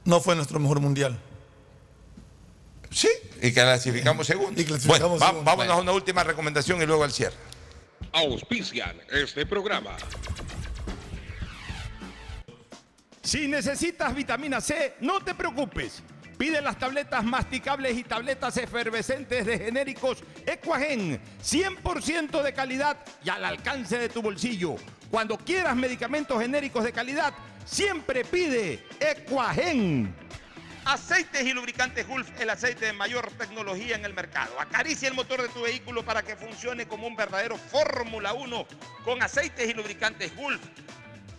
no 0.05 0.20
fue 0.20 0.34
nuestro 0.36 0.58
mejor 0.58 0.81
mundial. 0.81 1.18
Sí, 2.90 3.08
y 3.40 3.52
clasificamos 3.52 4.26
segundo. 4.26 4.60
Y 4.60 4.64
clasificamos 4.64 5.08
Bueno, 5.08 5.18
va- 5.18 5.28
segundo. 5.28 5.44
vámonos 5.50 5.76
a 5.76 5.81
una 5.81 5.92
última 5.92 6.22
recomendación 6.24 6.82
y 6.82 6.86
luego 6.86 7.05
al 7.05 7.12
cierre. 7.12 7.36
Auspician 8.12 8.97
este 9.10 9.47
programa. 9.47 9.97
Si 13.22 13.47
necesitas 13.48 14.14
vitamina 14.14 14.60
C, 14.60 14.94
no 15.00 15.20
te 15.22 15.34
preocupes. 15.34 16.02
Pide 16.36 16.60
las 16.60 16.76
tabletas 16.78 17.22
masticables 17.22 17.97
y 17.97 18.02
tabletas 18.02 18.56
efervescentes 18.56 19.47
de 19.47 19.58
genéricos 19.58 20.18
Equagen, 20.44 21.20
100% 21.40 22.42
de 22.42 22.52
calidad 22.52 22.97
y 23.24 23.28
al 23.28 23.44
alcance 23.44 23.97
de 23.97 24.08
tu 24.08 24.22
bolsillo. 24.22 24.74
Cuando 25.10 25.39
quieras 25.39 25.76
medicamentos 25.76 26.40
genéricos 26.42 26.82
de 26.82 26.92
calidad, 26.92 27.32
siempre 27.65 28.24
pide 28.24 28.84
Equagen. 29.00 30.15
Aceites 30.84 31.47
y 31.47 31.52
lubricantes 31.52 32.08
Gulf, 32.08 32.28
el 32.41 32.50
aceite 32.50 32.86
de 32.86 32.92
mayor 32.92 33.31
tecnología 33.39 33.94
en 33.94 34.05
el 34.05 34.15
mercado. 34.15 34.58
Acaricia 34.58 35.08
el 35.08 35.15
motor 35.15 35.41
de 35.41 35.49
tu 35.49 35.62
vehículo 35.62 36.05
para 36.05 36.23
que 36.23 36.34
funcione 36.34 36.89
como 36.89 37.07
un 37.07 37.15
verdadero 37.15 37.57
Fórmula 37.57 38.32
1 38.32 38.66
con 39.05 39.23
aceites 39.23 39.70
y 39.70 39.74
lubricantes 39.74 40.34
Gulf. 40.34 40.60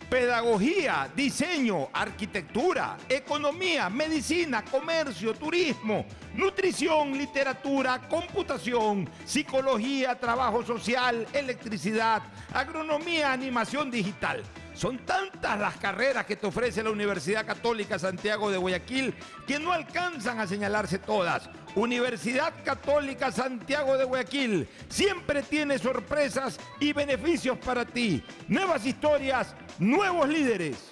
Pedagogía, 0.10 1.10
diseño, 1.14 1.90
arquitectura, 1.92 2.98
economía, 3.10 3.90
medicina, 3.90 4.64
comercio, 4.64 5.34
turismo, 5.34 6.06
nutrición, 6.35 7.18
literatura, 7.18 8.00
computación, 8.08 9.10
psicología, 9.26 10.18
trabajo 10.18 10.64
social, 10.64 11.27
electricidad, 11.34 12.22
agronomía, 12.53 13.34
animación 13.34 13.92
digital. 13.92 14.43
Son 14.74 14.98
tantas 15.06 15.60
las 15.60 15.77
carreras 15.77 16.26
que 16.26 16.35
te 16.35 16.48
ofrece 16.48 16.84
la 16.84 16.90
Universidad 16.90 17.45
Católica 17.45 18.00
Santiago 18.00 18.50
de 18.50 18.58
Guayaquil 18.58 19.14
que 19.45 19.60
no 19.60 19.72
alcanzan 19.72 20.40
a 20.40 20.48
señalarse 20.48 21.00
todas. 21.00 21.50
Universidad 21.76 22.53
Católica 22.64 23.32
Santiago 23.32 23.98
de 23.98 24.06
Guayaquil 24.06 24.68
siempre 24.90 25.43
tiene 25.43 25.77
sorpresas 25.77 26.60
y 26.80 26.92
beneficios 26.93 27.58
para 27.60 27.85
ti. 27.85 28.24
Nuevas 28.48 28.85
historias, 28.85 29.56
nuevos 29.80 30.27
líderes. 30.27 30.92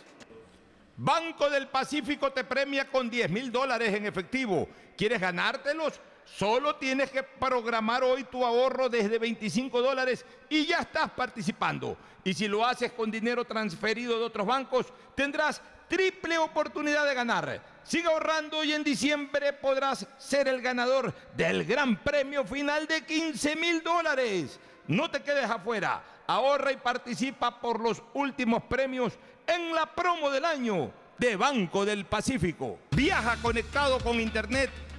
Banco 0.98 1.50
del 1.50 1.68
Pacífico 1.68 2.32
te 2.32 2.44
premia 2.44 2.88
con 2.88 3.10
10 3.10 3.32
mil 3.32 3.52
dólares 3.52 3.94
en 3.94 4.06
efectivo. 4.06 4.70
¿Quieres 4.96 5.20
ganártelos? 5.20 6.00
Solo 6.26 6.76
tienes 6.76 7.12
que 7.12 7.24
programar 7.24 8.04
hoy 8.04 8.24
tu 8.24 8.46
ahorro 8.46 8.90
desde 8.90 9.20
25 9.20 9.82
dólares 9.82 10.26
y 10.50 10.66
ya 10.66 10.80
estás 10.80 11.12
participando. 11.12 11.98
Y 12.24 12.34
si 12.34 12.48
lo 12.48 12.66
haces 12.66 12.92
con 12.92 13.12
dinero 13.12 13.46
transferido 13.46 14.18
de 14.18 14.26
otros 14.26 14.48
bancos, 14.48 14.88
tendrás 15.16 15.62
triple 15.88 16.38
oportunidad 16.38 17.06
de 17.06 17.14
ganar. 17.14 17.62
Sigue 17.84 18.08
ahorrando 18.08 18.64
y 18.64 18.74
en 18.74 18.84
diciembre 18.84 19.54
podrás 19.54 20.08
ser 20.18 20.48
el 20.48 20.62
ganador 20.62 21.14
del 21.36 21.66
gran 21.66 21.98
premio 21.98 22.46
final 22.46 22.88
de 22.88 23.06
15 23.06 23.56
mil 23.56 23.84
dólares. 23.84 24.60
No 24.88 25.12
te 25.12 25.22
quedes 25.22 25.50
afuera. 25.50 26.02
Ahorra 26.28 26.72
y 26.72 26.78
participa 26.78 27.60
por 27.60 27.80
los 27.80 28.02
últimos 28.14 28.64
premios 28.64 29.14
en 29.46 29.76
la 29.76 29.86
promo 29.86 30.30
del 30.30 30.46
año 30.46 30.92
de 31.18 31.36
Banco 31.36 31.86
del 31.86 32.06
Pacífico. 32.06 32.80
Viaja 32.92 33.36
conectado 33.42 34.00
con 34.00 34.20
Internet 34.20 34.70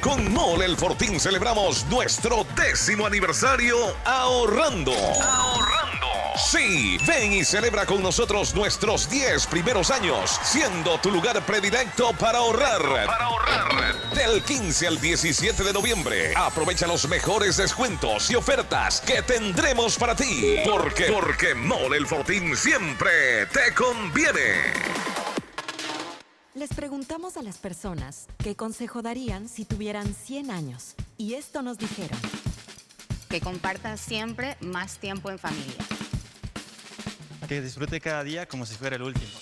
Con 0.00 0.32
Mole 0.32 0.64
El 0.64 0.78
Fortín 0.78 1.20
celebramos 1.20 1.84
nuestro 1.86 2.46
décimo 2.56 3.04
aniversario 3.04 3.76
ahorrando. 4.06 4.92
Ahorrando. 4.92 6.06
Sí, 6.36 6.98
ven 7.06 7.34
y 7.34 7.44
celebra 7.44 7.84
con 7.84 8.02
nosotros 8.02 8.54
nuestros 8.54 9.10
10 9.10 9.46
primeros 9.48 9.90
años, 9.90 10.40
siendo 10.42 10.98
tu 11.00 11.10
lugar 11.10 11.44
predilecto 11.44 12.14
para 12.14 12.38
ahorrar. 12.38 12.80
Para 12.80 13.24
ahorrar. 13.24 13.94
Del 14.14 14.42
15 14.42 14.86
al 14.86 14.98
17 14.98 15.62
de 15.62 15.72
noviembre, 15.72 16.32
aprovecha 16.34 16.86
los 16.86 17.06
mejores 17.06 17.58
descuentos 17.58 18.30
y 18.30 18.36
ofertas 18.36 19.02
que 19.02 19.20
tendremos 19.20 19.98
para 19.98 20.16
ti. 20.16 20.60
Porque, 20.64 21.12
porque 21.12 21.54
Mole 21.54 21.98
El 21.98 22.06
Fortín 22.06 22.56
siempre 22.56 23.44
te 23.46 23.74
conviene. 23.74 25.29
Les 26.60 26.74
preguntamos 26.74 27.38
a 27.38 27.42
las 27.42 27.56
personas 27.56 28.26
qué 28.36 28.54
consejo 28.54 29.00
darían 29.00 29.48
si 29.48 29.64
tuvieran 29.64 30.14
100 30.14 30.50
años. 30.50 30.94
Y 31.16 31.32
esto 31.32 31.62
nos 31.62 31.78
dijeron. 31.78 32.18
Que 33.30 33.40
compartan 33.40 33.96
siempre 33.96 34.58
más 34.60 34.98
tiempo 34.98 35.30
en 35.30 35.38
familia. 35.38 35.82
Que 37.48 37.62
disfrute 37.62 37.98
cada 37.98 38.22
día 38.24 38.46
como 38.46 38.66
si 38.66 38.74
fuera 38.74 38.96
el 38.96 39.02
último. 39.04 39.32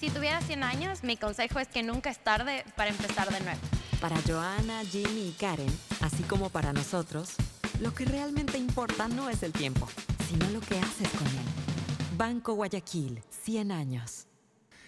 Si 0.00 0.08
tuviera 0.08 0.40
100 0.40 0.62
años, 0.62 1.02
mi 1.02 1.18
consejo 1.18 1.58
es 1.58 1.68
que 1.68 1.82
nunca 1.82 2.08
es 2.08 2.24
tarde 2.24 2.64
para 2.74 2.88
empezar 2.88 3.30
de 3.30 3.40
nuevo. 3.40 3.60
Para 4.00 4.16
Joana, 4.26 4.82
Jimmy 4.82 5.28
y 5.28 5.32
Karen, 5.38 5.78
así 6.00 6.22
como 6.22 6.48
para 6.48 6.72
nosotros, 6.72 7.34
lo 7.80 7.92
que 7.92 8.06
realmente 8.06 8.56
importa 8.56 9.08
no 9.08 9.28
es 9.28 9.42
el 9.42 9.52
tiempo, 9.52 9.90
sino 10.26 10.48
lo 10.48 10.60
que 10.60 10.78
haces 10.78 11.10
con 11.10 11.26
él. 11.26 12.16
Banco 12.16 12.54
Guayaquil, 12.54 13.22
100 13.44 13.72
años. 13.72 14.26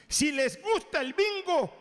Si 0.08 0.32
les 0.32 0.60
gusta 0.62 1.00
el 1.00 1.12
bingo, 1.12 1.72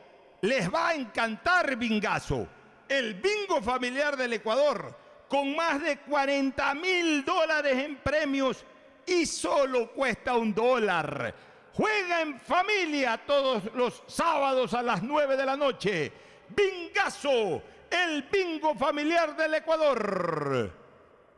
les 0.42 0.72
va 0.72 0.90
a 0.90 0.96
encantar 0.96 1.76
Bingazo, 1.78 2.48
el 2.88 3.16
bingo 3.16 3.62
familiar 3.62 4.18
del 4.18 4.34
Ecuador, 4.34 4.96
con 5.30 5.56
más 5.56 5.82
de 5.82 6.00
40 6.00 6.74
mil 6.76 7.24
dólares 7.24 7.78
en 7.78 7.96
premios 7.98 8.66
y 9.06 9.26
solo 9.26 9.92
cuesta 9.94 10.36
un 10.36 10.54
dólar. 10.54 11.34
Juega 11.74 12.22
en 12.22 12.40
familia 12.40 13.18
todos 13.26 13.64
los 13.76 14.04
sábados 14.08 14.74
a 14.74 14.82
las 14.82 15.02
9 15.02 15.38
de 15.38 15.46
la 15.46 15.56
noche. 15.56 16.12
Bingazo, 16.50 17.64
el 17.90 18.24
bingo 18.24 18.76
familiar 18.76 19.38
del 19.38 19.54
Ecuador. 19.54 20.74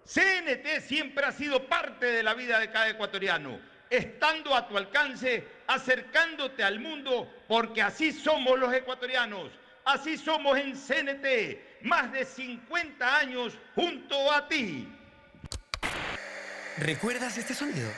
CNT 0.06 0.82
siempre 0.82 1.26
ha 1.26 1.32
sido 1.32 1.68
parte 1.68 2.08
de 2.08 2.24
la 2.24 2.34
vida 2.34 2.60
de 2.60 2.72
cada 2.72 2.90
ecuatoriano, 2.90 3.60
estando 3.90 4.56
a 4.56 4.68
tu 4.68 4.78
alcance, 4.78 5.48
acercándote 5.68 6.64
al 6.64 6.80
mundo, 6.80 7.32
porque 7.48 7.82
así 7.82 8.12
somos 8.12 8.60
los 8.60 8.74
ecuatorianos, 8.74 9.52
así 9.86 10.18
somos 10.18 10.58
en 10.58 10.74
CNT, 10.74 11.84
más 11.84 12.12
de 12.12 12.26
50 12.26 13.18
años 13.18 13.58
junto 13.76 14.32
a 14.32 14.48
ti. 14.48 14.88
¿Recuerdas 16.78 17.38
este 17.38 17.54
sonido? 17.54 17.90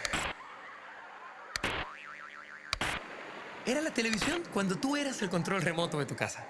Era 3.65 3.81
la 3.81 3.91
televisión 3.91 4.41
cuando 4.51 4.75
tú 4.75 4.97
eras 4.97 5.21
el 5.21 5.29
control 5.29 5.61
remoto 5.61 5.99
de 5.99 6.05
tu 6.05 6.15
casa. 6.15 6.47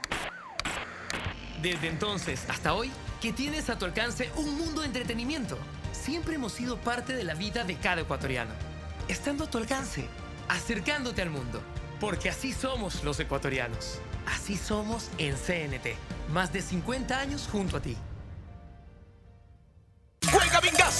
Desde 1.61 1.87
entonces 1.87 2.45
hasta 2.49 2.73
hoy, 2.73 2.89
que 3.21 3.33
tienes 3.33 3.69
a 3.69 3.77
tu 3.77 3.85
alcance 3.85 4.31
un 4.35 4.57
mundo 4.57 4.81
de 4.81 4.87
entretenimiento. 4.87 5.57
Siempre 5.91 6.35
hemos 6.35 6.53
sido 6.53 6.77
parte 6.77 7.13
de 7.13 7.23
la 7.23 7.35
vida 7.35 7.63
de 7.63 7.75
cada 7.75 8.01
ecuatoriano. 8.01 8.70
Estando 9.07 9.45
a 9.45 9.49
tu 9.49 9.57
alcance, 9.57 10.07
acercándote 10.47 11.21
al 11.21 11.29
mundo. 11.29 11.61
Porque 11.99 12.29
así 12.29 12.51
somos 12.51 13.03
los 13.03 13.19
ecuatorianos. 13.19 13.99
Así 14.25 14.57
somos 14.57 15.09
en 15.17 15.35
CNT. 15.35 15.95
Más 16.31 16.53
de 16.53 16.61
50 16.61 17.19
años 17.19 17.47
junto 17.51 17.77
a 17.77 17.81
ti. 17.81 17.97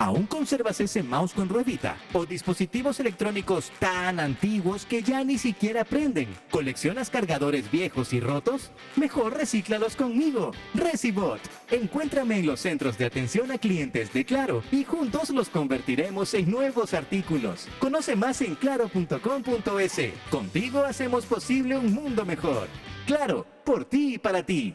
¿Aún 0.00 0.24
conservas 0.24 0.80
ese 0.80 1.02
mouse 1.02 1.34
con 1.34 1.50
ruedita? 1.50 1.94
¿O 2.14 2.24
dispositivos 2.24 2.98
electrónicos 3.00 3.70
tan 3.78 4.18
antiguos 4.18 4.86
que 4.86 5.02
ya 5.02 5.22
ni 5.24 5.36
siquiera 5.36 5.84
prenden? 5.84 6.26
¿Coleccionas 6.50 7.10
cargadores 7.10 7.70
viejos 7.70 8.14
y 8.14 8.20
rotos? 8.20 8.70
Mejor 8.96 9.36
recíclalos 9.36 9.96
conmigo. 9.96 10.52
Recibot. 10.72 11.38
Encuéntrame 11.70 12.38
en 12.38 12.46
los 12.46 12.60
centros 12.60 12.96
de 12.96 13.04
atención 13.04 13.50
a 13.52 13.58
clientes 13.58 14.10
de 14.14 14.24
Claro 14.24 14.62
y 14.72 14.84
juntos 14.84 15.28
los 15.28 15.50
convertiremos 15.50 16.32
en 16.32 16.50
nuevos 16.50 16.94
artículos. 16.94 17.68
Conoce 17.78 18.16
más 18.16 18.40
en 18.40 18.54
claro.com.es. 18.54 20.00
Contigo 20.30 20.82
hacemos 20.82 21.26
posible 21.26 21.76
un 21.76 21.92
mundo 21.92 22.24
mejor. 22.24 22.68
Claro, 23.06 23.46
por 23.66 23.84
ti 23.84 24.14
y 24.14 24.18
para 24.18 24.42
ti. 24.46 24.74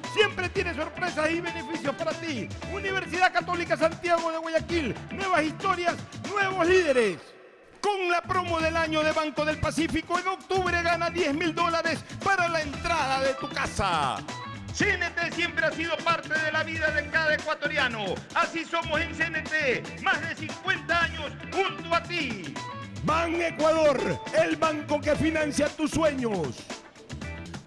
Siempre 0.13 0.49
tiene 0.49 0.73
sorpresas 0.73 1.31
y 1.31 1.39
beneficios 1.39 1.95
para 1.95 2.11
ti. 2.11 2.49
Universidad 2.73 3.31
Católica 3.31 3.77
Santiago 3.77 4.31
de 4.31 4.37
Guayaquil. 4.39 4.95
Nuevas 5.11 5.43
historias, 5.43 5.95
nuevos 6.29 6.67
líderes. 6.67 7.17
Con 7.79 8.09
la 8.09 8.21
promo 8.21 8.59
del 8.59 8.75
año 8.75 9.03
de 9.03 9.11
Banco 9.11 9.45
del 9.45 9.57
Pacífico, 9.59 10.19
en 10.19 10.27
octubre 10.27 10.81
gana 10.83 11.09
10 11.09 11.33
mil 11.33 11.55
dólares 11.55 12.03
para 12.23 12.47
la 12.47 12.61
entrada 12.61 13.21
de 13.21 13.33
tu 13.35 13.47
casa. 13.49 14.17
CNT 14.73 15.33
siempre 15.33 15.65
ha 15.65 15.71
sido 15.71 15.97
parte 15.97 16.37
de 16.37 16.51
la 16.51 16.63
vida 16.63 16.91
de 16.91 17.07
cada 17.09 17.33
ecuatoriano. 17.33 18.15
Así 18.35 18.65
somos 18.65 18.99
en 19.01 19.13
CNT, 19.13 20.01
más 20.03 20.21
de 20.21 20.35
50 20.35 21.03
años 21.03 21.31
junto 21.51 21.95
a 21.95 22.03
ti. 22.03 22.53
Ban 23.03 23.41
Ecuador, 23.41 24.19
el 24.33 24.55
banco 24.57 25.01
que 25.01 25.15
financia 25.15 25.67
tus 25.69 25.91
sueños. 25.91 26.80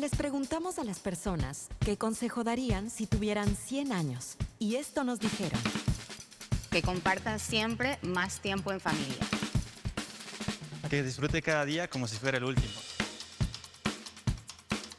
Les 0.00 0.12
preguntamos 0.12 0.78
a 0.78 0.84
las 0.84 0.98
personas 0.98 1.68
qué 1.80 1.98
consejo 1.98 2.42
darían 2.42 2.88
si 2.88 3.06
tuvieran 3.06 3.54
100 3.54 3.92
años. 3.92 4.36
Y 4.58 4.76
esto 4.76 5.04
nos 5.04 5.20
dijeron. 5.20 5.60
Que 6.70 6.80
compartan 6.80 7.38
siempre 7.38 7.98
más 8.00 8.40
tiempo 8.40 8.72
en 8.72 8.80
familia. 8.80 9.18
Que 10.88 11.02
disfrute 11.02 11.42
cada 11.42 11.66
día 11.66 11.90
como 11.90 12.08
si 12.08 12.16
fuera 12.16 12.38
el 12.38 12.44
último. 12.44 12.72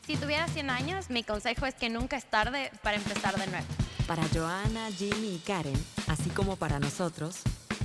Si 0.05 0.17
tuviera 0.17 0.47
100 0.47 0.69
años, 0.69 1.09
mi 1.09 1.23
consejo 1.23 1.65
es 1.65 1.73
que 1.73 1.89
nunca 1.89 2.15
es 2.15 2.29
tarde 2.29 2.69
para 2.83 2.97
empezar 2.97 3.35
de 3.39 3.47
nuevo. 3.47 3.65
Para 4.05 4.21
Joana, 4.31 4.91
Jimmy 4.91 5.33
y 5.33 5.39
Karen, 5.39 5.83
así 6.09 6.29
como 6.29 6.57
para 6.57 6.79
nosotros, 6.79 7.37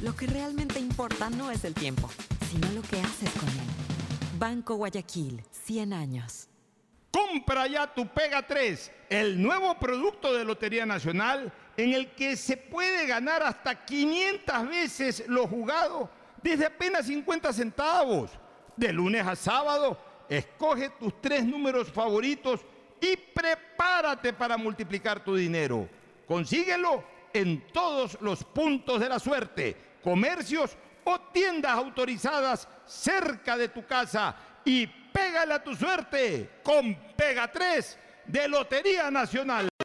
lo 0.03 0.15
que 0.15 0.27
realmente 0.27 0.81
importa 0.81 1.31
no 1.31 1.51
es 1.51 1.65
el 1.65 1.73
tiempo, 1.73 2.11
sino 2.51 2.71
lo 2.73 2.83
que 2.83 3.01
haces 3.01 3.31
con 3.41 3.49
él. 3.49 4.39
Banco 4.39 4.75
Guayaquil, 4.75 5.43
100 5.65 5.95
años. 5.95 6.49
Compra 7.11 7.67
ya 7.67 7.87
tu 7.87 8.07
Pega 8.07 8.47
3, 8.47 8.93
el 9.09 9.41
nuevo 9.41 9.79
producto 9.79 10.35
de 10.35 10.45
Lotería 10.45 10.85
Nacional 10.85 11.53
en 11.77 11.93
el 11.93 12.11
que 12.13 12.37
se 12.37 12.57
puede 12.57 13.07
ganar 13.07 13.43
hasta 13.43 13.85
500 13.85 14.69
veces 14.69 15.25
lo 15.29 15.47
jugado 15.47 16.11
desde 16.43 16.67
apenas 16.67 17.07
50 17.07 17.53
centavos. 17.53 18.31
De 18.77 18.93
lunes 18.93 19.27
a 19.27 19.35
sábado, 19.35 19.99
escoge 20.29 20.91
tus 20.91 21.21
tres 21.21 21.45
números 21.45 21.91
favoritos 21.91 22.61
y 23.01 23.17
prepárate 23.17 24.33
para 24.33 24.57
multiplicar 24.57 25.25
tu 25.25 25.35
dinero. 25.35 25.89
Consíguelo 26.27 27.05
en 27.33 27.67
todos 27.73 28.19
los 28.21 28.45
puntos 28.45 29.01
de 29.01 29.09
la 29.09 29.19
suerte, 29.19 29.77
comercios 30.03 30.77
o 31.05 31.21
tiendas 31.33 31.73
autorizadas 31.73 32.69
cerca 32.85 33.57
de 33.57 33.69
tu 33.69 33.87
casa 33.87 34.37
y 34.65 34.87
pégale 35.17 35.55
a 35.55 35.59
tu 35.65 35.75
suerte 35.75 36.51
con 36.63 36.95
Pega 37.17 37.51
3 37.51 37.99
de 38.27 38.49
Lotería 38.49 39.11
Nacional. 39.11 39.69